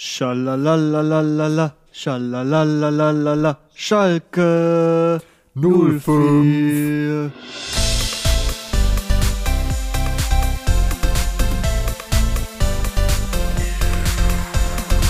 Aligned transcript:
Schalalalalala, 0.00 1.74
schalalalalala, 1.90 3.56
Schalke 3.74 5.18
05. 5.56 6.06
04. 6.06 7.32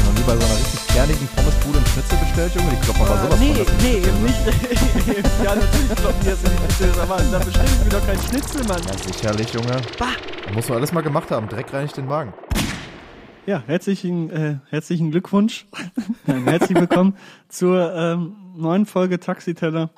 Noch 0.05 0.15
nie 0.15 0.23
bei 0.25 0.33
so 0.33 0.41
einer 0.41 0.57
richtig 0.57 0.87
kernigen 0.89 1.29
Pommesbude 1.37 1.77
einen 1.77 1.87
Schnitzel 1.89 2.19
bestellt, 2.21 2.55
Junge? 2.55 2.71
Die 2.71 2.77
kloppen 2.81 3.03
aber 3.03 3.19
sowas 3.19 3.39
nee, 3.41 3.55
von. 3.57 3.77
nee, 3.83 4.01
ne? 4.01 4.13
nicht. 4.25 4.41
ja, 5.45 5.55
natürlich 5.55 5.95
kloppen 5.97 6.21
die 6.23 6.29
jetzt 6.29 6.45
in 6.45 6.51
die 6.51 6.57
Schnitzel, 6.57 7.01
aber 7.03 7.17
da 7.31 7.39
bestelle 7.41 7.69
ich 7.69 7.85
mir 7.85 7.91
doch 7.91 8.07
keinen 8.07 8.23
Schnitzel, 8.23 8.65
Mann. 8.65 8.81
Ja, 8.89 9.13
sicherlich, 9.13 9.53
Junge. 9.53 9.77
Bah. 9.99 10.17
Muss 10.55 10.67
man 10.71 10.79
alles 10.79 10.93
mal 10.93 11.03
gemacht 11.03 11.31
haben. 11.31 11.47
Dreck 11.47 11.71
reinigt 11.75 11.99
den 11.99 12.07
Magen. 12.07 12.33
Ja, 13.49 13.63
herzlichen, 13.67 14.29
äh, 14.29 14.57
herzlichen 14.69 15.11
Glückwunsch. 15.11 15.65
Nein, 16.27 16.45
herzlich 16.45 16.79
willkommen 16.79 17.17
zur 17.49 17.95
ähm, 17.95 18.37
neuen 18.55 18.85
Folge 18.85 19.21
Taxiteller. 19.21 19.89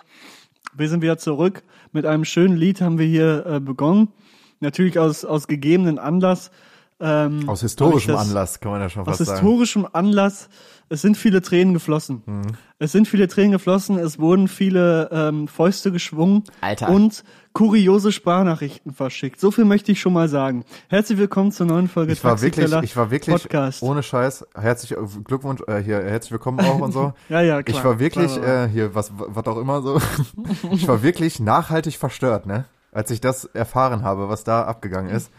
Wir 0.73 0.89
sind 0.89 1.03
wieder 1.03 1.19
zurück. 1.19 1.65
Mit 1.91 2.07
einem 2.07 2.25
schönen 2.25 2.57
Lied 2.57 2.81
haben 2.81 3.01
wir 3.01 3.07
hier 3.07 3.45
äh, 3.45 3.59
begonnen. 3.59 4.13
Natürlich 4.61 5.01
aus, 5.01 5.25
aus 5.25 5.49
gegebenen 5.49 5.99
Anlass. 5.99 6.53
Ähm, 7.01 7.49
Aus 7.49 7.63
historischem 7.63 8.13
das- 8.13 8.29
Anlass, 8.29 8.61
kann 8.61 8.71
man 8.71 8.83
ja 8.83 8.89
schon 8.89 9.03
Aus 9.03 9.19
fast 9.19 9.25
sagen. 9.25 9.41
historischem 9.41 9.89
Anlass. 9.93 10.49
Es 10.93 11.03
sind 11.03 11.17
viele 11.17 11.41
Tränen 11.41 11.73
geflossen. 11.73 12.25
Mhm. 12.27 12.43
Es 12.81 12.91
sind 12.91 13.07
viele 13.07 13.29
Tränen 13.29 13.53
geflossen. 13.53 13.97
Es 13.97 14.19
wurden 14.19 14.49
viele 14.49 15.09
ähm, 15.13 15.47
Fäuste 15.47 15.93
geschwungen. 15.93 16.43
Alter. 16.61 16.89
Und 16.89 17.23
kuriose 17.53 18.11
Sprachnachrichten 18.11 18.93
verschickt. 18.93 19.39
So 19.39 19.53
viel 19.53 19.65
möchte 19.65 19.93
ich 19.93 20.01
schon 20.01 20.13
mal 20.13 20.29
sagen. 20.29 20.65
Herzlich 20.89 21.17
willkommen 21.17 21.53
zur 21.53 21.67
neuen 21.67 21.87
Folge 21.87 22.13
Ich 22.13 22.25
war 22.25 22.43
wirklich, 22.43 22.73
ich 22.83 22.97
war 22.97 23.13
wirklich, 23.13 23.41
Podcast. 23.41 23.85
ohne 23.85 24.03
Scheiß, 24.03 24.45
herzlich 24.57 24.97
Glückwunsch, 25.23 25.61
äh, 25.69 25.81
hier, 25.81 26.03
herzlich 26.03 26.33
willkommen 26.33 26.59
auch 26.59 26.81
und 26.81 26.91
so. 26.91 27.13
Ja, 27.29 27.41
ja, 27.41 27.63
klar. 27.63 27.79
Ich 27.79 27.85
war 27.85 28.01
wirklich, 28.01 28.33
Klar, 28.33 28.45
klar. 28.45 28.65
äh, 28.65 28.69
hier, 28.69 28.93
was, 28.93 29.13
was 29.17 29.47
auch 29.47 29.59
immer 29.59 29.83
so, 29.83 30.01
ich 30.73 30.89
war 30.89 31.05
wirklich 31.05 31.39
nachhaltig 31.39 31.99
verstört, 31.99 32.47
ne? 32.47 32.65
Als 32.91 33.13
ich 33.13 33.21
das 33.21 33.45
erfahren 33.45 34.03
habe, 34.03 34.29
was 34.29 34.43
da 34.43 34.65
abgegangen 34.65 35.15
ist. 35.15 35.31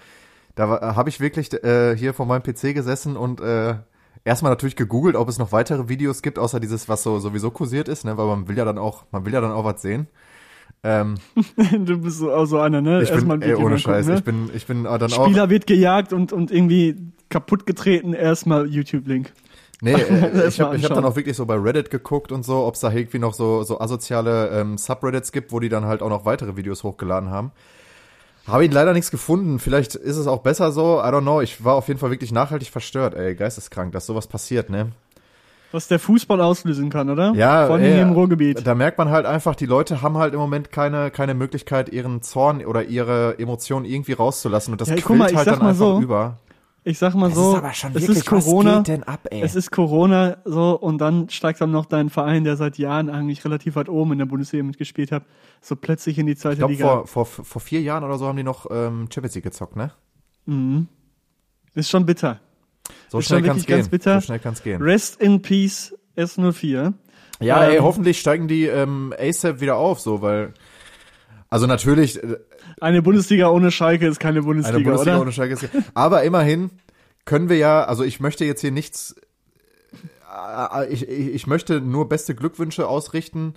Da 0.56 0.70
war- 0.70 0.96
habe 0.96 1.10
ich 1.10 1.20
wirklich 1.20 1.52
äh, 1.62 1.98
hier 1.98 2.14
vor 2.14 2.26
meinem 2.26 2.42
PC 2.44 2.74
gesessen 2.74 3.18
und 3.18 3.42
äh, 3.42 3.76
erstmal 4.24 4.52
natürlich 4.52 4.76
gegoogelt, 4.76 5.16
ob 5.16 5.30
es 5.30 5.38
noch 5.38 5.52
weitere 5.52 5.90
Videos 5.90 6.22
gibt, 6.22 6.40
außer 6.40 6.60
dieses, 6.60 6.90
was 6.90 7.04
so 7.04 7.20
sowieso 7.20 7.52
kursiert 7.52 7.88
ist, 7.88 8.06
ne? 8.06 8.18
Weil 8.18 8.28
man 8.28 8.48
will 8.48 8.58
ja 8.58 8.66
dann 8.66 8.78
auch, 8.78 9.06
man 9.12 9.26
will 9.26 9.34
ja 9.34 9.42
dann 9.42 9.52
auch 9.52 9.66
was 9.66 9.82
sehen. 9.82 10.08
Ähm, 10.84 11.16
du 11.86 12.00
bist 12.00 12.20
so, 12.20 12.34
auch 12.34 12.46
so 12.46 12.60
einer, 12.60 12.82
ne? 12.82 13.04
ich 13.04 13.10
bin, 13.10 13.16
Erstmal 13.16 13.38
ein 13.38 13.42
ey, 13.44 13.56
ohne 13.56 13.78
Scheiß, 13.78 14.08
ne? 14.08 14.16
ich 14.16 14.24
bin, 14.24 14.50
ich 14.54 14.66
bin 14.66 14.86
äh, 14.86 14.98
dann 14.98 15.14
auch. 15.14 15.26
Spieler 15.26 15.50
wird 15.50 15.68
gejagt 15.68 16.14
und, 16.14 16.34
und 16.34 16.52
irgendwie 16.52 16.96
kaputt 17.30 17.66
getreten, 17.66 18.14
erstmal 18.14 18.68
YouTube-Link. 18.68 19.32
Nee, 19.82 19.94
äh, 19.94 20.48
ich 20.48 20.60
habe 20.60 20.82
hab 20.82 20.94
dann 20.94 21.06
auch 21.06 21.16
wirklich 21.16 21.36
so 21.36 21.46
bei 21.46 21.56
Reddit 21.56 21.90
geguckt 21.90 22.32
und 22.32 22.44
so, 22.44 22.66
ob 22.66 22.76
es 22.76 22.82
da 22.82 22.92
irgendwie 22.92 23.20
noch 23.20 23.34
so, 23.34 23.64
so 23.64 23.80
asoziale 23.80 24.50
ähm, 24.50 24.78
Subreddits 24.78 25.32
gibt, 25.32 25.52
wo 25.52 25.60
die 25.60 25.70
dann 25.70 25.86
halt 25.86 26.02
auch 26.02 26.10
noch 26.10 26.26
weitere 26.26 26.56
Videos 26.56 26.84
hochgeladen 26.84 27.30
haben. 27.30 27.52
Habe 28.48 28.66
ich 28.66 28.74
leider 28.74 28.94
nichts 28.94 29.12
gefunden. 29.12 29.60
Vielleicht 29.60 29.96
ist 29.96 30.18
es 30.18 30.28
auch 30.28 30.40
besser 30.42 30.72
so. 30.72 31.00
I 31.00 31.06
don't 31.06 31.22
know. 31.22 31.42
Ich 31.42 31.64
war 31.64 31.76
auf 31.76 31.88
jeden 31.88 32.00
Fall 32.00 32.10
wirklich 32.12 32.32
nachhaltig 32.32 32.70
verstört, 32.70 33.14
ey. 33.16 33.36
Geisteskrank, 33.36 33.92
dass 33.92 34.06
sowas 34.06 34.28
passiert, 34.28 34.70
ne? 34.70 34.88
Was 35.72 35.88
der 35.88 36.00
Fußball 36.00 36.42
auslösen 36.42 36.90
kann, 36.90 37.10
oder? 37.10 37.32
Ja, 37.34 37.68
Vor 37.68 37.76
allem 37.76 37.86
ey, 37.86 37.94
hier 37.94 38.02
im 38.02 38.12
Ruhrgebiet. 38.12 38.66
Da 38.68 38.76
merkt 38.76 38.98
man 38.98 39.10
halt 39.10 39.26
einfach, 39.26 39.56
die 39.56 39.66
Leute 39.66 40.02
haben 40.02 40.18
halt 40.18 40.34
im 40.34 40.40
Moment 40.40 40.72
keine, 40.72 41.12
keine 41.12 41.34
Möglichkeit, 41.34 41.90
ihren 41.90 42.22
Zorn 42.22 42.66
oder 42.66 42.84
ihre 42.84 43.40
Emotionen 43.40 43.86
irgendwie 43.86 44.14
rauszulassen. 44.14 44.74
Und 44.74 44.82
das 44.82 44.90
Ja, 44.90 44.96
quillt 44.96 45.20
mal, 45.20 45.34
halt 45.34 45.48
dann 45.48 45.62
einfach 45.62 45.76
so, 45.76 46.02
über. 46.02 46.38
Ich 46.84 46.98
sag 46.98 47.14
mal 47.14 47.28
Das 47.30 47.38
so, 47.38 47.52
ist 47.52 47.58
aber 47.58 47.74
schon 47.74 47.92
es 47.92 48.02
wirklich, 48.02 48.18
ist 48.18 48.26
Corona, 48.26 48.72
was 48.72 48.78
geht 48.80 48.88
denn 48.88 49.04
ab, 49.04 49.28
ey? 49.30 49.42
es 49.44 49.56
ist 49.56 49.70
Corona, 49.72 50.38
so, 50.46 50.72
und 50.80 50.98
dann 50.98 51.30
steigt 51.30 51.62
dann 51.62 51.70
noch 51.70 51.86
dein 51.86 52.10
Verein, 52.10 52.44
der 52.44 52.56
seit 52.58 52.80
Jahren 52.80 53.10
eigentlich 53.10 53.46
relativ 53.46 53.76
weit 53.76 53.88
oben 53.88 54.14
in 54.14 54.18
der 54.18 54.26
Bundesliga 54.26 54.64
mitgespielt 54.64 55.12
hat, 55.12 55.24
so 55.62 55.76
plötzlich 55.76 56.18
in 56.18 56.26
die 56.26 56.36
zweite 56.36 56.54
ich 56.54 56.58
glaube, 56.60 56.74
Liga. 56.74 56.88
vor, 57.06 57.26
vor, 57.28 57.46
vor 57.46 57.62
vier 57.62 57.82
Jahren 57.82 58.04
oder 58.04 58.18
so 58.18 58.26
haben 58.28 58.38
die 58.38 58.44
noch 58.44 58.66
ähm, 58.72 59.08
Champions 59.14 59.36
League 59.36 59.44
gezockt, 59.44 59.76
ne? 59.76 59.92
Ist 61.76 61.90
schon 61.90 62.06
bitter. 62.06 62.40
So 63.10 63.20
Ist 63.20 63.28
schnell 63.28 63.44
wirklich 63.44 63.68
ganz 63.68 63.86
gehen. 63.86 63.92
bitter. 63.92 64.16
So 64.22 64.26
schnell 64.26 64.40
kann's 64.40 64.64
gehen. 64.64 64.82
Rest 64.82 65.22
in 65.22 65.42
Peace 65.42 65.94
S04. 66.18 66.94
Ja, 67.40 67.64
Ähm, 67.64 67.72
ey, 67.72 67.78
hoffentlich 67.78 68.20
steigen 68.20 68.48
die 68.48 68.66
ähm, 68.66 69.14
ASAP 69.20 69.62
wieder 69.62 69.76
auf, 69.78 70.00
so, 70.00 70.22
weil. 70.22 70.54
Also 71.52 71.68
natürlich, 71.68 72.24
äh, 72.24 72.38
Eine 72.80 73.02
Bundesliga 73.04 73.50
ohne 73.50 73.70
Schalke 73.72 74.08
ist 74.08 74.20
keine 74.20 74.42
Bundesliga, 74.42 74.78
eine 74.78 74.84
Bundesliga 74.86 75.16
oder? 75.18 75.22
ohne 75.22 75.32
Schalke 75.32 75.54
ist. 75.54 75.70
Aber 75.94 76.24
immerhin 76.24 76.72
können 77.26 77.50
wir 77.50 77.58
ja, 77.58 77.84
also 77.84 78.04
ich 78.04 78.20
möchte 78.20 78.46
jetzt 78.46 78.62
hier 78.62 78.72
nichts. 78.72 79.16
äh, 80.82 80.88
Ich, 80.92 81.08
ich, 81.08 81.34
ich 81.36 81.48
möchte 81.48 81.82
nur 81.82 82.10
beste 82.10 82.36
Glückwünsche 82.36 82.88
ausrichten. 82.88 83.54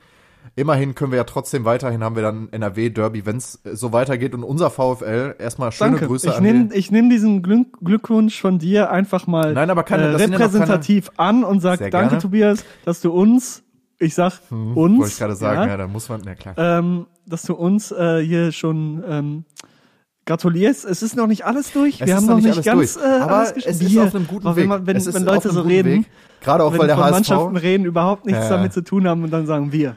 Immerhin 0.56 0.94
können 0.94 1.10
wir 1.10 1.16
ja 1.16 1.25
trotzdem 1.25 1.65
weiterhin 1.65 2.05
haben 2.05 2.16
wir 2.16 2.22
dann 2.22 2.49
NRW-Derby, 2.50 3.25
wenn 3.25 3.37
es 3.38 3.60
so 3.72 3.93
weitergeht. 3.93 4.34
Und 4.34 4.43
unser 4.44 4.69
VfL, 4.71 5.37
erstmal 5.38 5.72
schöne 5.72 5.93
Danke. 5.93 6.06
Grüße 6.06 6.28
ich 6.28 6.34
an 6.37 6.43
nehme 6.43 6.69
die. 6.69 6.76
ich 6.76 6.91
nehm 6.91 7.09
diesen 7.09 7.43
Glück, 7.43 7.78
Glückwunsch 7.82 8.38
von 8.41 8.59
dir 8.59 8.91
einfach 8.91 9.26
mal 9.26 9.55
Nein, 9.55 9.71
aber 9.71 9.84
keine- 9.84 10.09
äh, 10.09 10.11
ja 10.21 10.26
repräsentativ 10.26 11.11
an 11.16 11.44
und 11.44 11.61
sag 11.61 11.91
danke. 11.91 12.19
Tobias, 12.19 12.62
dass 12.84 13.00
du 13.00 13.11
uns, 13.11 13.62
ich 13.99 14.15
sag 14.15 14.41
uns, 14.50 14.99
Wollte 14.99 15.12
ich 15.12 15.19
gerade 15.19 15.34
sagen, 15.34 15.62
ja, 15.62 15.66
ja, 15.69 15.76
da 15.78 15.87
muss 15.88 16.09
man, 16.11 16.21
na 16.25 16.34
klar. 16.34 16.55
ähm, 16.59 17.06
dass 17.27 17.43
du 17.43 17.55
uns 17.55 17.91
äh, 17.93 18.21
hier 18.25 18.53
schon 18.53 19.03
ähm, 19.09 19.45
gratulierst. 20.27 20.85
Es 20.85 21.03
ist 21.03 21.17
noch 21.17 21.27
nicht 21.27 21.45
alles 21.45 21.73
durch. 21.73 22.01
Es 22.01 22.01
Wir 22.01 22.07
ist 22.07 22.15
haben 22.15 22.27
noch 22.27 22.37
nicht 22.37 22.45
nicht 22.57 22.69
alles 22.69 22.95
ganz 22.95 22.95
durch. 22.95 23.05
äh, 23.07 23.21
Aber 23.23 23.37
alles 23.37 23.49
es 23.51 23.55
gespielt. 23.57 23.81
ist 23.83 23.93
Wir- 23.93 24.03
auf 24.05 24.15
einem 24.15 24.27
guten 24.27 24.57
Weg. 24.57 24.69
Wenn, 24.71 24.87
wenn, 24.87 24.97
Es 24.97 25.07
ist 25.07 25.15
wenn 25.15 25.25
Leute 25.25 25.51
so 25.51 25.61
reden, 25.62 25.93
Weg. 26.05 26.07
Gerade 26.41 26.65
auch, 26.65 26.73
wenn 26.73 26.81
weil 26.81 26.87
der 26.87 26.97
von 26.97 27.05
HSV. 27.05 27.12
Mannschaften 27.15 27.57
reden, 27.57 27.85
überhaupt 27.85 28.27
nichts 28.27 28.43
Ja. 28.45 28.49
damit 28.51 28.73
zu 28.73 28.83
tun 28.83 29.07
haben 29.09 29.23
und 29.25 29.31
dann 29.31 29.47
sagen 29.47 29.73
wir. 29.73 29.97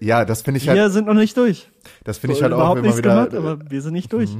Ja, 0.00 0.24
das 0.24 0.42
finde 0.42 0.58
ich 0.58 0.66
Wir 0.66 0.80
halt, 0.80 0.92
sind 0.92 1.06
noch 1.08 1.14
nicht 1.14 1.36
durch. 1.36 1.68
das 2.04 2.18
finde 2.18 2.36
ich 2.36 2.42
halt 2.42 2.52
auch 2.52 2.58
überhaupt 2.58 2.78
immer 2.78 2.86
nichts 2.86 2.98
wieder. 2.98 3.26
gemacht, 3.26 3.34
aber 3.34 3.58
wir 3.70 3.82
sind 3.82 3.94
nicht 3.94 4.12
durch. 4.12 4.30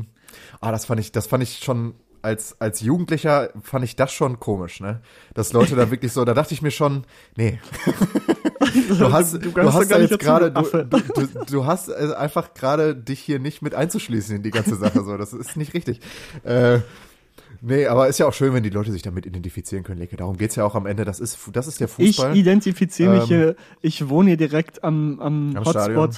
Ah, 0.60 0.71
das 0.71 0.84
fand 0.84 1.00
ich, 1.00 1.10
das 1.10 1.27
fand 1.27 1.43
ich 1.43 1.59
schon 1.65 1.94
als 2.22 2.60
als 2.60 2.81
Jugendlicher 2.81 3.50
fand 3.62 3.84
ich 3.84 3.97
das 3.97 4.12
schon 4.12 4.38
komisch, 4.41 4.81
ne? 4.81 5.00
Dass 5.34 5.53
Leute 5.53 5.77
da 5.77 5.91
wirklich 5.91 6.12
so, 6.12 6.25
da 6.25 6.34
dachte 6.34 6.55
ich 6.55 6.62
mir 6.62 6.71
schon, 6.71 7.05
nee. 7.37 7.60
Du 8.88 9.12
hast, 9.12 9.34
du, 9.34 9.53
gehörst 9.53 9.77
hast 9.77 9.91
da 9.91 9.99
jetzt 9.99 10.19
gerade, 10.19 10.50
du 10.50 10.62
du, 10.62 10.84
du, 10.84 11.27
du, 11.27 11.44
du 11.44 11.66
hast 11.66 11.88
äh, 11.88 12.15
einfach 12.16 12.55
gerade 12.55 12.94
dich 12.94 13.21
hier 13.21 13.38
nicht 13.38 13.60
mit 13.60 13.75
einzuschließen 13.75 14.37
in 14.37 14.43
die 14.43 14.50
ganze 14.50 14.77
Sache, 14.77 15.05
so. 15.05 15.16
Das 15.19 15.33
ist 15.34 15.56
nicht 15.56 15.75
richtig. 15.75 16.00
Äh, 16.44 16.78
nee, 17.60 17.87
aber 17.87 18.09
ist 18.09 18.19
ja 18.19 18.27
auch 18.27 18.33
schön, 18.33 18.54
wenn 18.54 18.62
die 18.62 18.71
Leute 18.71 18.93
sich 18.93 19.03
damit 19.03 19.27
identifizieren 19.27 19.84
können, 19.84 19.99
Leke. 19.99 20.16
Darum 20.16 20.39
geht's 20.39 20.54
ja 20.56 20.65
auch 20.65 20.75
am 20.75 20.87
Ende. 20.87 21.04
Das 21.04 21.21
ist, 21.21 21.39
das 21.53 21.66
ist 21.66 21.81
der 21.81 21.89
Ich 21.99 22.16
Fußball. 22.16 22.37
identifiziere 22.37 23.12
mich 23.12 23.22
Ähm, 23.22 23.27
hier, 23.28 23.56
ich 23.83 24.09
wohne 24.09 24.31
hier 24.31 24.37
direkt 24.39 24.83
am, 24.84 25.21
am, 25.21 25.56
Am 25.56 25.65
Hotspot, 25.65 25.75
Stadion. 25.83 26.10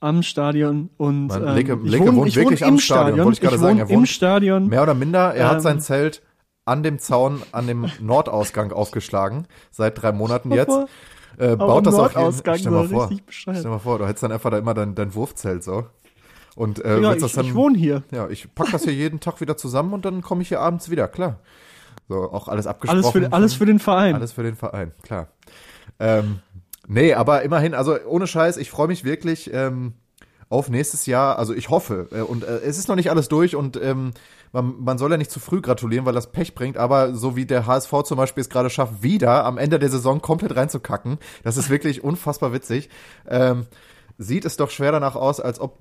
Am 0.00 0.22
Stadion 0.22 0.90
und 0.96 1.26
Man, 1.28 1.46
ähm, 1.48 1.54
Leke, 1.54 1.78
ich 1.82 1.90
Leke 1.90 2.06
wohne, 2.06 2.16
wohnt 2.18 2.28
ich 2.28 2.36
wirklich 2.36 2.62
im 2.62 2.68
am 2.68 2.78
Stadion, 2.78 3.18
wollte 3.24 3.32
ich 3.32 3.40
gerade 3.40 3.58
sagen. 3.58 3.78
wohne 3.78 3.88
Er 3.88 3.90
im 3.90 3.98
wohnt 4.00 4.08
Stadion. 4.08 4.66
Mehr 4.68 4.82
oder 4.82 4.94
minder. 4.94 5.34
Er 5.34 5.46
Ähm, 5.46 5.50
hat 5.50 5.62
sein 5.62 5.80
Zelt 5.80 6.22
an 6.64 6.82
dem 6.82 6.98
Zaun, 6.98 7.42
an 7.52 7.66
dem 7.66 7.90
Nordausgang 8.00 8.72
aufgeschlagen. 8.72 9.46
Seit 9.70 10.00
drei 10.00 10.12
Monaten 10.12 10.52
jetzt. 10.52 10.76
Äh, 11.38 11.56
baut 11.56 11.86
das 11.86 11.94
auch 11.94 12.12
hin. 12.12 12.32
Stell 12.56 12.70
mal 12.72 12.88
vor. 12.88 13.10
Stell 13.28 13.62
mal 13.64 13.78
vor, 13.78 13.98
du 13.98 14.06
hättest 14.06 14.22
dann 14.24 14.32
einfach 14.32 14.50
da 14.50 14.58
immer 14.58 14.74
dein, 14.74 14.94
dein 14.94 15.14
Wurfzelt 15.14 15.62
so. 15.62 15.86
Und 16.56 16.84
äh, 16.84 17.00
Ja, 17.00 17.10
willst 17.10 17.22
das 17.22 17.30
ich, 17.30 17.36
dann, 17.36 17.46
ich 17.46 17.54
wohne 17.54 17.78
hier. 17.78 18.02
ja, 18.10 18.28
ich 18.28 18.52
pack 18.54 18.72
das 18.72 18.82
hier 18.82 18.92
jeden 19.04 19.20
Tag 19.20 19.40
wieder 19.40 19.56
zusammen 19.56 19.92
und 19.92 20.04
dann 20.04 20.22
komme 20.22 20.42
ich 20.42 20.48
hier 20.48 20.60
abends 20.60 20.90
wieder, 20.90 21.06
klar. 21.06 21.38
So, 22.08 22.32
auch 22.32 22.48
alles 22.48 22.66
abgesprochen. 22.66 22.98
Alles 23.04 23.10
für, 23.12 23.32
alles 23.32 23.54
für 23.54 23.66
den 23.66 23.78
Verein. 23.78 24.14
Alles 24.16 24.32
für 24.32 24.42
den 24.42 24.56
Verein, 24.56 24.92
klar. 25.02 25.28
Ähm, 26.00 26.40
nee, 26.88 27.14
aber 27.14 27.42
immerhin, 27.42 27.74
also 27.74 27.96
ohne 28.06 28.26
Scheiß, 28.26 28.56
ich 28.56 28.70
freue 28.70 28.88
mich 28.88 29.04
wirklich 29.04 29.50
ähm, 29.52 29.94
auf 30.48 30.70
nächstes 30.70 31.06
Jahr. 31.06 31.38
Also 31.38 31.54
ich 31.54 31.70
hoffe, 31.70 32.08
äh, 32.12 32.20
und 32.20 32.44
äh, 32.44 32.60
es 32.60 32.78
ist 32.78 32.88
noch 32.88 32.96
nicht 32.96 33.10
alles 33.10 33.28
durch 33.28 33.54
und 33.54 33.80
ähm, 33.82 34.12
man, 34.52 34.82
man 34.82 34.98
soll 34.98 35.10
ja 35.10 35.16
nicht 35.16 35.30
zu 35.30 35.40
früh 35.40 35.60
gratulieren, 35.60 36.06
weil 36.06 36.14
das 36.14 36.32
Pech 36.32 36.54
bringt, 36.54 36.76
aber 36.76 37.14
so 37.14 37.36
wie 37.36 37.46
der 37.46 37.66
HSV 37.66 37.92
zum 38.04 38.16
Beispiel 38.16 38.40
es 38.40 38.48
gerade 38.48 38.70
schafft, 38.70 39.02
wieder 39.02 39.44
am 39.44 39.58
Ende 39.58 39.78
der 39.78 39.90
Saison 39.90 40.22
komplett 40.22 40.56
reinzukacken, 40.56 41.18
das 41.42 41.56
ist 41.56 41.70
wirklich 41.70 42.02
unfassbar 42.04 42.52
witzig, 42.52 42.88
ähm, 43.28 43.66
sieht 44.16 44.44
es 44.44 44.56
doch 44.56 44.70
schwer 44.70 44.92
danach 44.92 45.16
aus, 45.16 45.40
als 45.40 45.60
ob 45.60 45.76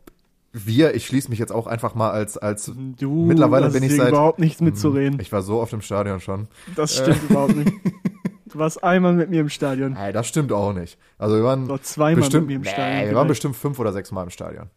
wir, 0.53 0.95
ich 0.95 1.05
schließe 1.05 1.29
mich 1.29 1.39
jetzt 1.39 1.51
auch 1.51 1.67
einfach 1.67 1.93
mal 1.93 2.09
als, 2.09 2.37
als 2.37 2.71
Du, 2.99 3.25
mittlerweile 3.25 3.69
bin 3.69 3.83
ich 3.83 3.95
seit, 3.95 4.09
überhaupt 4.09 4.39
nichts 4.39 4.61
mitzureden. 4.61 5.19
ich 5.19 5.31
war 5.31 5.43
so 5.43 5.59
oft 5.59 5.73
im 5.73 5.81
Stadion 5.81 6.19
schon. 6.19 6.47
Das 6.75 6.95
stimmt 6.97 7.21
überhaupt 7.29 7.55
nicht. 7.55 7.71
Du 8.51 8.59
warst 8.59 8.83
einmal 8.83 9.13
mit 9.13 9.29
mir 9.29 9.41
im 9.41 9.49
Stadion. 9.49 9.95
Ey, 9.95 10.13
das 10.13 10.27
stimmt 10.27 10.51
auch 10.51 10.73
nicht. 10.73 10.97
Also 11.17 11.35
wir 11.35 11.43
waren 11.43 11.69
Oder 11.69 11.81
zweimal 11.81 12.15
bestimmt, 12.15 12.47
mit 12.47 12.49
mir 12.49 12.55
im 12.55 12.61
nee, 12.61 12.69
Stadion. 12.69 13.09
wir 13.09 13.15
waren 13.15 13.27
bestimmt 13.27 13.55
fünf 13.55 13.79
oder 13.79 13.91
sechs 13.93 14.11
Mal 14.11 14.23
im 14.23 14.29
Stadion. 14.29 14.69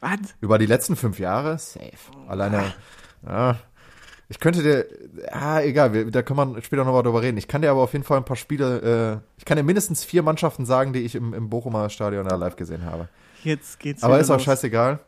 Was? 0.00 0.18
Über 0.40 0.58
die 0.58 0.66
letzten 0.66 0.96
fünf 0.96 1.18
Jahre, 1.18 1.58
safe. 1.58 1.90
Alleine, 2.28 2.72
ja, 3.26 3.58
ich 4.30 4.40
könnte 4.40 4.62
dir, 4.62 4.86
ah, 5.32 5.60
egal, 5.62 5.94
wir, 5.94 6.10
da 6.10 6.20
kann 6.20 6.36
man 6.36 6.60
später 6.62 6.84
noch 6.84 6.92
mal 6.92 7.02
drüber 7.02 7.22
reden. 7.22 7.38
Ich 7.38 7.48
kann 7.48 7.62
dir 7.62 7.70
aber 7.70 7.80
auf 7.80 7.92
jeden 7.94 8.04
Fall 8.04 8.18
ein 8.18 8.26
paar 8.26 8.36
Spiele, 8.36 9.22
äh, 9.22 9.38
ich 9.38 9.46
kann 9.46 9.56
dir 9.56 9.62
mindestens 9.62 10.04
vier 10.04 10.22
Mannschaften 10.22 10.66
sagen, 10.66 10.92
die 10.92 11.00
ich 11.00 11.14
im, 11.14 11.32
im 11.32 11.48
Bochumer 11.48 11.88
Stadion 11.88 12.28
da 12.28 12.36
live 12.36 12.56
gesehen 12.56 12.84
habe. 12.84 13.08
Jetzt 13.42 13.80
geht's 13.80 14.02
Aber 14.02 14.18
ist 14.18 14.30
auch 14.30 14.34
los. 14.34 14.42
scheißegal. 14.44 14.98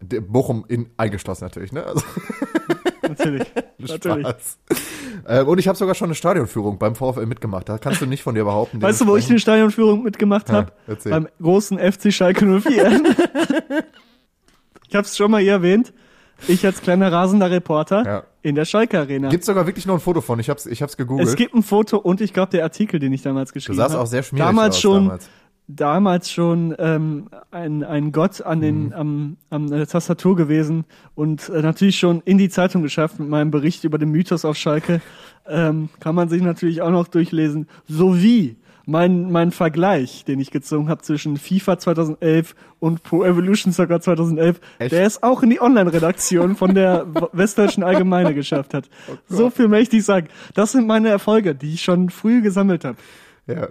Der 0.00 0.20
Bochum 0.20 0.64
in, 0.68 0.90
eingeschlossen 0.96 1.44
natürlich, 1.44 1.72
ne? 1.72 1.84
Also, 1.84 2.02
Natürlich. 3.08 3.46
Natürlich. 3.78 4.26
Äh, 5.26 5.42
und 5.42 5.58
ich 5.58 5.68
habe 5.68 5.76
sogar 5.78 5.94
schon 5.94 6.06
eine 6.08 6.14
Stadionführung 6.14 6.78
beim 6.78 6.94
VfL 6.94 7.26
mitgemacht. 7.26 7.68
Da 7.68 7.78
kannst 7.78 8.00
du 8.00 8.06
nicht 8.06 8.22
von 8.22 8.34
dir 8.34 8.44
behaupten. 8.44 8.80
Weißt 8.80 9.00
du, 9.00 9.06
wo 9.06 9.16
ich 9.16 9.28
eine 9.28 9.38
Stadionführung 9.38 10.02
mitgemacht 10.02 10.48
Ja, 10.48 10.54
habe? 10.54 10.72
erzähl. 10.86 11.10
Beim 11.12 11.28
großen 11.40 11.78
FC 11.78 12.12
Schalke 12.12 12.44
04. 12.60 13.00
ich 14.88 14.94
habe 14.94 15.06
es 15.06 15.16
schon 15.16 15.30
mal 15.30 15.40
hier 15.40 15.52
erwähnt. 15.52 15.92
Ich 16.46 16.64
als 16.64 16.80
kleiner 16.80 17.10
rasender 17.10 17.50
Reporter 17.50 18.04
Ja. 18.06 18.22
in 18.42 18.54
der 18.54 18.64
Schalke 18.64 18.98
Arena. 18.98 19.28
Gibt's 19.28 19.46
sogar 19.46 19.66
wirklich 19.66 19.86
noch 19.86 19.94
ein 19.94 20.00
Foto 20.00 20.20
von. 20.20 20.38
Ich 20.38 20.48
hab's, 20.48 20.66
ich 20.66 20.82
hab's 20.82 20.96
gegoogelt. 20.96 21.26
es 21.28 21.34
gibt 21.34 21.52
ein 21.52 21.64
Foto 21.64 21.98
und 21.98 22.20
ich 22.20 22.32
glaube 22.32 22.50
der 22.52 22.62
Artikel, 22.62 23.00
den 23.00 23.12
ich 23.12 23.22
damals 23.22 23.50
du 23.50 23.54
geschrieben 23.54 23.76
sahst 23.76 23.94
habe. 23.94 24.04
auch 24.04 24.06
sehr 24.06 24.22
schmierig 24.22 24.46
damals 24.46 24.76
aus 24.76 24.80
schon, 24.80 25.04
damals. 25.04 25.28
Damals 25.68 26.30
schon 26.30 26.74
ähm, 26.78 27.28
ein, 27.50 27.84
ein 27.84 28.10
Gott 28.12 28.40
an 28.42 28.60
den, 28.60 28.86
Mhm. 28.86 28.92
am, 28.94 29.36
am 29.50 29.70
der 29.70 29.86
Tastatur 29.86 30.34
gewesen 30.34 30.84
und 31.14 31.48
äh, 31.50 31.60
natürlich 31.62 31.98
schon 31.98 32.22
in 32.24 32.38
die 32.38 32.48
Zeitung 32.48 32.82
geschafft 32.82 33.18
mit 33.20 33.28
meinem 33.28 33.50
Bericht 33.50 33.84
über 33.84 33.98
den 33.98 34.10
Mythos 34.10 34.44
auf 34.44 34.56
Schalke. 34.56 35.00
Ähm, 35.46 35.90
kann 36.00 36.14
man 36.14 36.28
sich 36.28 36.42
natürlich 36.42 36.82
auch 36.82 36.90
noch 36.90 37.08
durchlesen. 37.08 37.68
Sowie 37.86 38.56
mein, 38.86 39.30
mein 39.30 39.50
Vergleich, 39.50 40.24
den 40.24 40.40
ich 40.40 40.50
gezogen 40.50 40.88
habe 40.88 41.02
zwischen 41.02 41.36
FIFA 41.36 41.78
2011 41.78 42.54
und 42.80 43.02
Pro 43.02 43.22
Evolution 43.22 43.70
Soccer 43.74 44.00
2011, 44.00 44.60
Echt? 44.78 44.92
der 44.92 45.04
es 45.04 45.22
auch 45.22 45.42
in 45.42 45.50
die 45.50 45.60
Online-Redaktion 45.60 46.56
von 46.56 46.74
der 46.74 47.06
Westdeutschen 47.32 47.82
Allgemeine 47.82 48.32
geschafft 48.34 48.72
hat. 48.72 48.88
Oh 49.10 49.16
so 49.28 49.50
viel 49.50 49.68
möchte 49.68 49.98
ich 49.98 50.04
sagen. 50.06 50.28
Das 50.54 50.72
sind 50.72 50.86
meine 50.86 51.10
Erfolge, 51.10 51.54
die 51.54 51.74
ich 51.74 51.82
schon 51.82 52.08
früh 52.08 52.40
gesammelt 52.40 52.86
habe 52.86 52.96
Ja. 53.46 53.68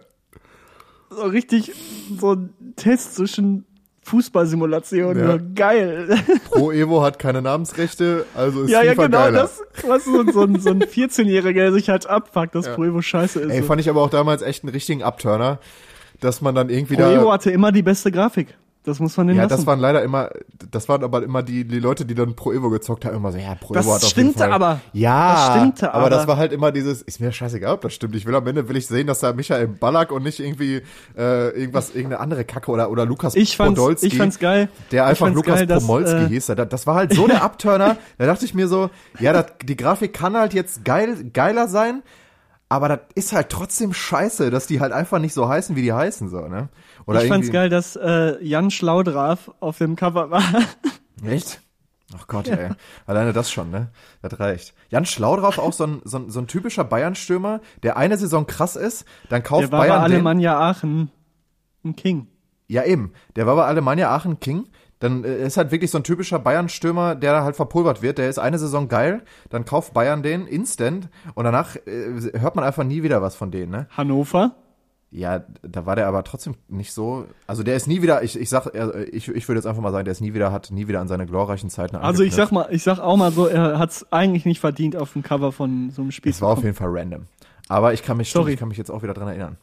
So 1.10 1.22
richtig 1.24 1.72
so 2.20 2.34
ein 2.34 2.50
Test 2.76 3.16
zwischen 3.16 3.66
Fußballsimulationen. 4.04 5.24
Ja. 5.24 5.36
Ja. 5.36 5.40
Geil. 5.56 6.18
Pro 6.50 6.72
Evo 6.72 7.02
hat 7.04 7.20
keine 7.20 7.42
Namensrechte, 7.42 8.26
also 8.36 8.64
ist 8.64 8.72
ja, 8.72 8.82
ja, 8.82 8.92
FIFA 8.92 9.06
genau 9.08 9.18
geiler. 9.18 9.42
das, 9.42 9.62
was 9.86 10.06
so, 10.06 10.24
so, 10.32 10.42
ein- 10.44 10.60
so 10.60 10.70
ein 10.70 10.82
14-Jähriger, 10.82 11.54
der 11.54 11.74
sich 11.74 11.90
halt 11.90 12.08
abfuckt, 12.08 12.56
dass 12.56 12.74
Pro 12.74 12.86
Evo 12.86 13.02
scheiße 13.02 13.40
ist. 13.42 13.52
Ey, 13.52 13.64
fand 13.64 13.82
ich 13.82 13.90
aber 13.90 14.02
auch 14.02 14.10
damals 14.10 14.42
echt 14.42 14.64
einen 14.64 14.72
richtigen 14.74 15.04
Upturner, 15.04 15.60
dass 16.20 16.42
man 16.42 16.56
dann 16.56 16.70
irgendwie 16.70 16.96
Pro 16.96 17.04
da. 17.04 17.14
Evo 17.22 17.32
hatte 17.32 17.52
immer 17.52 17.72
die 17.72 17.84
beste 17.84 18.12
Grafik. 18.12 18.56
Das 18.88 19.02
muss 19.02 19.18
man 19.18 19.28
denen 19.28 19.36
ja, 19.38 19.44
lassen. 19.44 19.58
das 19.58 19.66
waren 19.68 19.80
leider 19.82 20.02
immer, 20.02 20.30
das 20.72 20.88
waren 20.88 21.04
aber 21.04 21.22
immer 21.22 21.44
die, 21.44 21.66
die 21.66 21.80
Leute, 21.80 22.06
die 22.06 22.16
dann 22.16 22.38
Pro 22.38 22.54
Evo 22.54 22.70
gezockt 22.70 23.04
haben, 23.04 23.18
immer 23.18 23.34
so, 23.34 23.38
ja, 23.38 23.54
Pro 23.56 23.74
Das 23.74 23.86
Evo 23.86 23.94
hat 23.94 23.98
auf 23.98 24.04
jeden 24.04 24.12
stimmte 24.32 24.40
Fall. 24.40 24.54
aber. 24.54 24.80
Ja, 24.94 25.34
Das 25.34 25.56
stimmte 25.58 25.94
aber. 25.94 26.10
das 26.10 26.20
aber. 26.20 26.28
war 26.30 26.38
halt 26.38 26.54
immer 26.54 26.72
dieses, 26.72 27.02
ist 27.02 27.20
mir 27.20 27.34
scheißegal, 27.34 27.74
ob 27.74 27.82
das 27.82 27.94
stimmt. 27.94 28.16
Ich 28.16 28.26
will 28.26 28.34
am 28.34 28.48
Ende 28.48 28.70
will 28.70 28.78
ich 28.78 28.88
sehen, 28.88 29.08
dass 29.08 29.20
da 29.20 29.34
Michael 29.34 29.68
Ballack 29.68 30.14
und 30.14 30.24
nicht 30.24 30.40
irgendwie 30.40 30.82
äh, 31.18 31.50
irgendwas, 31.50 31.90
irgendeine 31.90 32.22
andere 32.22 32.46
Kacke 32.46 32.72
oder, 32.72 32.90
oder 32.90 33.06
Lukas 33.06 33.36
ich 33.36 33.58
fand's, 33.58 33.78
Podolski. 33.78 34.08
ich 34.08 34.18
fand's 34.18 34.40
geil. 34.40 34.70
Der 34.92 35.06
einfach 35.06 35.30
Lukas 35.34 35.56
geil, 35.56 35.68
dass, 35.68 35.86
Pomolski 35.86 36.24
äh, 36.24 36.28
hieß. 36.30 36.46
Das, 36.46 36.70
das 36.70 36.88
war 36.88 36.96
halt 36.96 37.14
so 37.14 37.28
der 37.28 37.44
Abturner. 37.48 37.98
da 38.18 38.26
dachte 38.26 38.46
ich 38.46 38.54
mir 38.54 38.70
so, 38.70 38.90
ja, 39.20 39.34
das, 39.34 39.48
die 39.64 39.76
Grafik 39.76 40.14
kann 40.14 40.38
halt 40.38 40.54
jetzt 40.54 40.86
geil, 40.86 41.30
geiler 41.34 41.68
sein, 41.68 42.04
aber 42.70 42.88
das 42.90 43.00
ist 43.16 43.34
halt 43.34 43.50
trotzdem 43.50 43.94
scheiße, 43.94 44.50
dass 44.50 44.68
die 44.68 44.80
halt 44.80 44.92
einfach 44.94 45.20
nicht 45.20 45.34
so 45.34 45.48
heißen, 45.50 45.76
wie 45.76 45.82
die 45.82 45.94
heißen, 45.94 46.30
so, 46.30 46.48
ne? 46.48 46.70
Oder 47.08 47.24
Ich 47.24 47.30
fand's 47.30 47.52
geil, 47.52 47.70
dass 47.70 47.96
äh, 47.96 48.44
Jan 48.44 48.70
Schlaudraff 48.70 49.52
auf 49.60 49.78
dem 49.78 49.96
Cover 49.96 50.30
war. 50.30 50.44
Echt? 51.26 51.62
Ach 52.16 52.28
Gott, 52.28 52.48
ey. 52.48 52.70
Alleine 53.06 53.34
das 53.34 53.52
schon, 53.52 53.70
ne? 53.70 53.90
Das 54.22 54.40
reicht. 54.40 54.74
Jan 54.90 55.06
Schlaudraff 55.06 55.58
auch 55.58 55.74
so 55.74 55.86
ein, 55.86 56.02
so 56.06 56.20
ein, 56.20 56.30
so 56.30 56.40
ein 56.40 56.48
typischer 56.48 56.84
Bayern-Stürmer, 56.84 57.62
der 57.84 57.98
eine 57.98 58.18
Saison 58.18 58.46
krass 58.48 58.76
ist, 58.76 59.06
dann 59.30 59.44
kauft 59.44 59.64
Der 59.64 59.72
war 59.72 59.80
Bayern 59.82 59.98
bei. 59.98 60.04
Alemannia 60.04 60.60
Aachen 60.60 61.12
ein 61.84 61.96
King. 61.96 62.28
Ja, 62.68 62.84
eben. 62.84 63.14
Der 63.36 63.46
war 63.48 63.56
bei 63.56 63.66
Alemannia 63.66 64.14
Aachen 64.14 64.40
King. 64.40 64.68
Dann 65.00 65.24
äh, 65.24 65.46
ist 65.46 65.58
halt 65.58 65.72
wirklich 65.72 65.92
so 65.92 66.00
ein 66.00 66.04
typischer 66.04 66.40
Bayern-Stürmer, 66.40 67.16
der 67.16 67.34
da 67.34 67.44
halt 67.44 67.56
verpulvert 67.56 68.02
wird. 68.02 68.18
Der 68.18 68.30
ist 68.30 68.40
eine 68.40 68.58
Saison 68.58 68.88
geil, 68.88 69.24
dann 69.50 69.64
kauft 69.64 69.94
Bayern 69.94 70.24
den 70.24 70.48
instant 70.48 71.10
und 71.36 71.44
danach 71.46 71.76
äh, 71.76 72.40
hört 72.40 72.56
man 72.56 72.66
einfach 72.66 72.84
nie 72.84 73.04
wieder 73.04 73.22
was 73.22 73.36
von 73.36 73.52
denen, 73.52 73.72
ne? 73.72 73.88
Hannover. 73.96 74.56
Ja, 75.10 75.44
da 75.62 75.86
war 75.86 75.96
der 75.96 76.08
aber 76.08 76.24
trotzdem 76.24 76.56
nicht 76.68 76.92
so. 76.92 77.26
Also 77.48 77.64
der 77.64 77.76
ist 77.78 77.88
nie 77.88 78.02
wieder, 78.02 78.24
ich, 78.24 78.38
ich 78.38 78.50
sag, 78.50 78.68
äh, 78.76 79.04
ich, 79.06 79.30
ich 79.30 79.48
würde 79.48 79.60
jetzt 79.60 79.66
einfach 79.66 79.82
mal 79.82 79.92
sagen, 79.92 80.04
der 80.04 80.12
ist 80.12 80.20
nie 80.20 80.34
wieder, 80.34 80.52
hat 80.52 80.70
nie 80.70 80.88
wieder 80.90 81.00
an 81.00 81.08
seine 81.08 81.26
glorreichen 81.26 81.70
Zeiten 81.70 81.96
Also 81.96 82.24
ich 82.24 82.36
sag 82.36 82.52
mal, 82.52 82.68
ich 82.72 82.84
sag 82.84 83.00
auch 83.00 83.16
mal 83.16 83.32
so, 83.32 83.48
er 83.48 83.80
hat's 83.80 84.06
eigentlich 84.12 84.46
nicht 84.46 84.60
verdient, 84.60 84.98
auf 84.98 85.14
dem 85.14 85.24
Cover 85.24 85.54
von 85.54 85.92
so 85.92 86.02
einem 86.02 86.12
Spiel 86.12 86.30
Es 86.30 86.42
war 86.42 86.50
auf 86.50 86.64
jeden 86.64 86.76
Fall 86.76 86.90
random. 86.92 87.28
Aber 87.70 87.94
ich 87.94 88.04
kann 88.04 88.18
mich, 88.18 88.32
Sorry. 88.32 88.54
ich 88.54 88.60
kann 88.60 88.68
mich 88.68 88.78
jetzt 88.78 88.92
auch 88.92 89.02
wieder 89.02 89.14
dran 89.14 89.30
erinnern. 89.30 89.58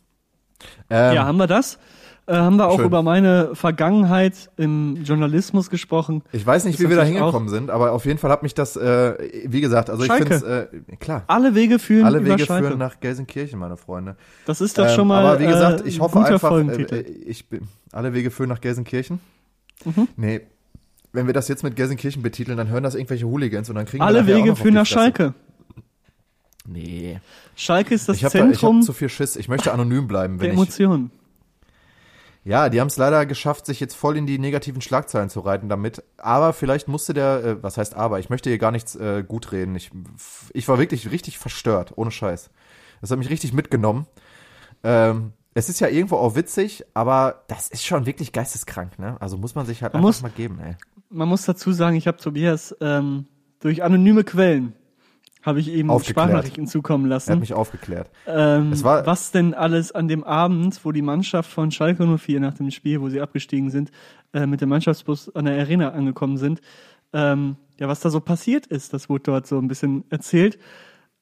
Ähm, 0.88 1.14
Ja, 1.14 1.26
haben 1.26 1.36
wir 1.36 1.46
das? 1.46 1.78
Äh, 2.26 2.36
haben 2.36 2.56
wir 2.56 2.68
auch 2.68 2.76
schön. 2.76 2.86
über 2.86 3.02
meine 3.02 3.54
Vergangenheit 3.54 4.50
im 4.56 4.96
Journalismus 5.04 5.68
gesprochen. 5.68 6.22
ich 6.32 6.46
weiß 6.46 6.64
nicht, 6.64 6.78
ist 6.78 6.84
wie 6.84 6.88
wir 6.88 6.96
da 6.96 7.02
hingekommen 7.02 7.50
sind, 7.50 7.68
aber 7.70 7.92
auf 7.92 8.06
jeden 8.06 8.18
Fall 8.18 8.30
hat 8.30 8.42
mich 8.42 8.54
das, 8.54 8.76
äh, 8.76 9.14
wie 9.46 9.60
gesagt, 9.60 9.90
also 9.90 10.04
Schalke. 10.04 10.22
ich 10.34 10.40
finde 10.40 10.68
es, 10.72 10.92
äh, 10.92 10.96
klar, 10.96 11.24
Alle 11.26 11.54
Wege 11.54 11.78
führen 11.78 12.06
alle 12.06 12.24
Wege 12.24 12.46
Schalke. 12.46 12.68
führen 12.68 12.78
nach 12.78 12.98
Gelsenkirchen, 13.00 13.58
meine 13.58 13.76
Freunde. 13.76 14.16
Das 14.46 14.62
ist 14.62 14.78
doch 14.78 14.86
Ähm, 14.86 14.94
schon 14.94 15.08
mal 15.08 15.24
aber 15.24 15.38
wie 15.38 15.46
gesagt, 15.46 15.82
äh, 15.84 15.88
ich 15.88 16.00
hoffe 16.00 16.18
einfach, 16.24 16.50
äh, 16.52 16.82
äh, 16.82 17.00
ich 17.26 17.46
bin, 17.50 17.68
alle 17.92 18.14
Wege 18.14 18.30
führen 18.30 18.48
nach 18.48 18.60
Gelsenkirchen. 18.62 19.20
Mhm. 19.84 20.08
Nee, 20.16 20.40
wenn 21.12 21.26
wir 21.26 21.34
das 21.34 21.48
jetzt 21.48 21.62
mit 21.62 21.76
Gelsenkirchen 21.76 22.22
betiteln, 22.22 22.56
dann 22.56 22.68
hören 22.68 22.82
das 22.84 22.94
irgendwelche 22.94 23.26
Hooligans 23.26 23.68
und 23.68 23.74
dann 23.76 23.84
kriegen 23.84 24.02
wir 24.02 24.06
Alle 24.06 24.22
nachher 24.22 24.36
auch 24.36 24.38
Wege 24.44 24.56
führen 24.56 24.74
nach. 24.74 24.86
Schalke. 24.86 25.34
Nee. 26.66 27.20
Schalke 27.54 27.94
ist 27.94 28.08
das 28.08 28.16
Ich 28.16 28.24
habe 28.24 28.38
hab 28.38 28.46
Zentrum 28.48 28.80
zu 28.82 28.92
viel 28.94 29.08
Schiss. 29.10 29.36
Ich 29.36 29.48
möchte 29.48 29.72
anonym 29.72 30.08
bleiben, 30.08 30.38
der 30.38 30.48
wenn 30.48 30.54
ich, 30.54 30.58
Emotionen. 30.58 31.10
Ja, 32.44 32.68
die 32.68 32.80
haben 32.80 32.88
es 32.88 32.96
leider 32.98 33.24
geschafft, 33.24 33.64
sich 33.64 33.80
jetzt 33.80 33.94
voll 33.94 34.18
in 34.18 34.26
die 34.26 34.38
negativen 34.38 34.82
Schlagzeilen 34.82 35.30
zu 35.30 35.40
reiten 35.40 35.68
damit. 35.70 36.02
Aber 36.18 36.52
vielleicht 36.52 36.88
musste 36.88 37.14
der, 37.14 37.44
äh, 37.44 37.62
was 37.62 37.78
heißt 37.78 37.94
aber, 37.94 38.18
ich 38.18 38.28
möchte 38.28 38.50
hier 38.50 38.58
gar 38.58 38.70
nichts 38.70 38.94
äh, 38.96 39.24
gut 39.26 39.50
reden. 39.52 39.74
Ich, 39.76 39.90
ich 40.52 40.68
war 40.68 40.78
wirklich 40.78 41.10
richtig 41.10 41.38
verstört, 41.38 41.92
ohne 41.96 42.10
Scheiß. 42.10 42.50
Das 43.00 43.10
hat 43.10 43.18
mich 43.18 43.30
richtig 43.30 43.54
mitgenommen. 43.54 44.06
Ähm, 44.82 45.32
es 45.54 45.68
ist 45.70 45.80
ja 45.80 45.88
irgendwo 45.88 46.16
auch 46.16 46.34
witzig, 46.36 46.84
aber 46.94 47.44
das 47.48 47.68
ist 47.68 47.84
schon 47.86 48.04
wirklich 48.06 48.32
geisteskrank, 48.32 48.98
ne? 48.98 49.16
Also 49.20 49.38
muss 49.38 49.54
man 49.54 49.64
sich 49.66 49.82
halt 49.82 49.94
Man 49.94 50.00
einfach 50.00 50.08
muss- 50.08 50.22
mal 50.22 50.30
geben, 50.30 50.58
ey. 50.60 50.76
Man 51.10 51.28
muss 51.28 51.44
dazu 51.44 51.72
sagen, 51.72 51.96
ich 51.96 52.06
habe 52.08 52.18
Tobias 52.18 52.74
ähm, 52.80 53.26
durch 53.60 53.82
anonyme 53.84 54.24
Quellen 54.24 54.74
habe 55.44 55.60
ich 55.60 55.68
Aufgeklärt. 55.68 56.06
Sprachnachrichten 56.06 56.66
zukommen 56.66 57.04
Er 57.10 57.16
hat 57.16 57.26
lassen. 57.28 57.40
mich 57.40 57.52
aufgeklärt. 57.52 58.08
Ähm, 58.26 58.72
Es 58.72 58.82
war- 58.82 59.04
was 59.06 59.30
denn 59.30 59.52
alles 59.54 59.92
an 59.92 60.08
dem 60.08 60.24
Abend, 60.24 60.80
wo 60.84 60.90
die 60.92 61.02
Mannschaft 61.02 61.50
von 61.50 61.70
Schalke 61.70 62.06
04 62.18 62.40
nach 62.40 62.54
dem 62.54 62.70
Spiel, 62.70 63.00
wo 63.00 63.08
sie 63.10 63.20
abgestiegen 63.20 63.70
sind, 63.70 63.90
äh, 64.32 64.46
mit 64.46 64.60
dem 64.60 64.68
Mannschaftsbus 64.70 65.34
an 65.34 65.44
der 65.44 65.58
Arena 65.58 65.90
angekommen 65.90 66.36
sind, 66.38 66.60
ähm, 67.12 67.56
ja, 67.78 67.88
was 67.88 68.00
da 68.00 68.10
so 68.10 68.20
passiert 68.20 68.66
ist, 68.66 68.92
das 68.94 69.08
wurde 69.08 69.24
dort 69.24 69.46
so 69.46 69.58
ein 69.58 69.68
bisschen 69.68 70.04
erzählt. 70.10 70.58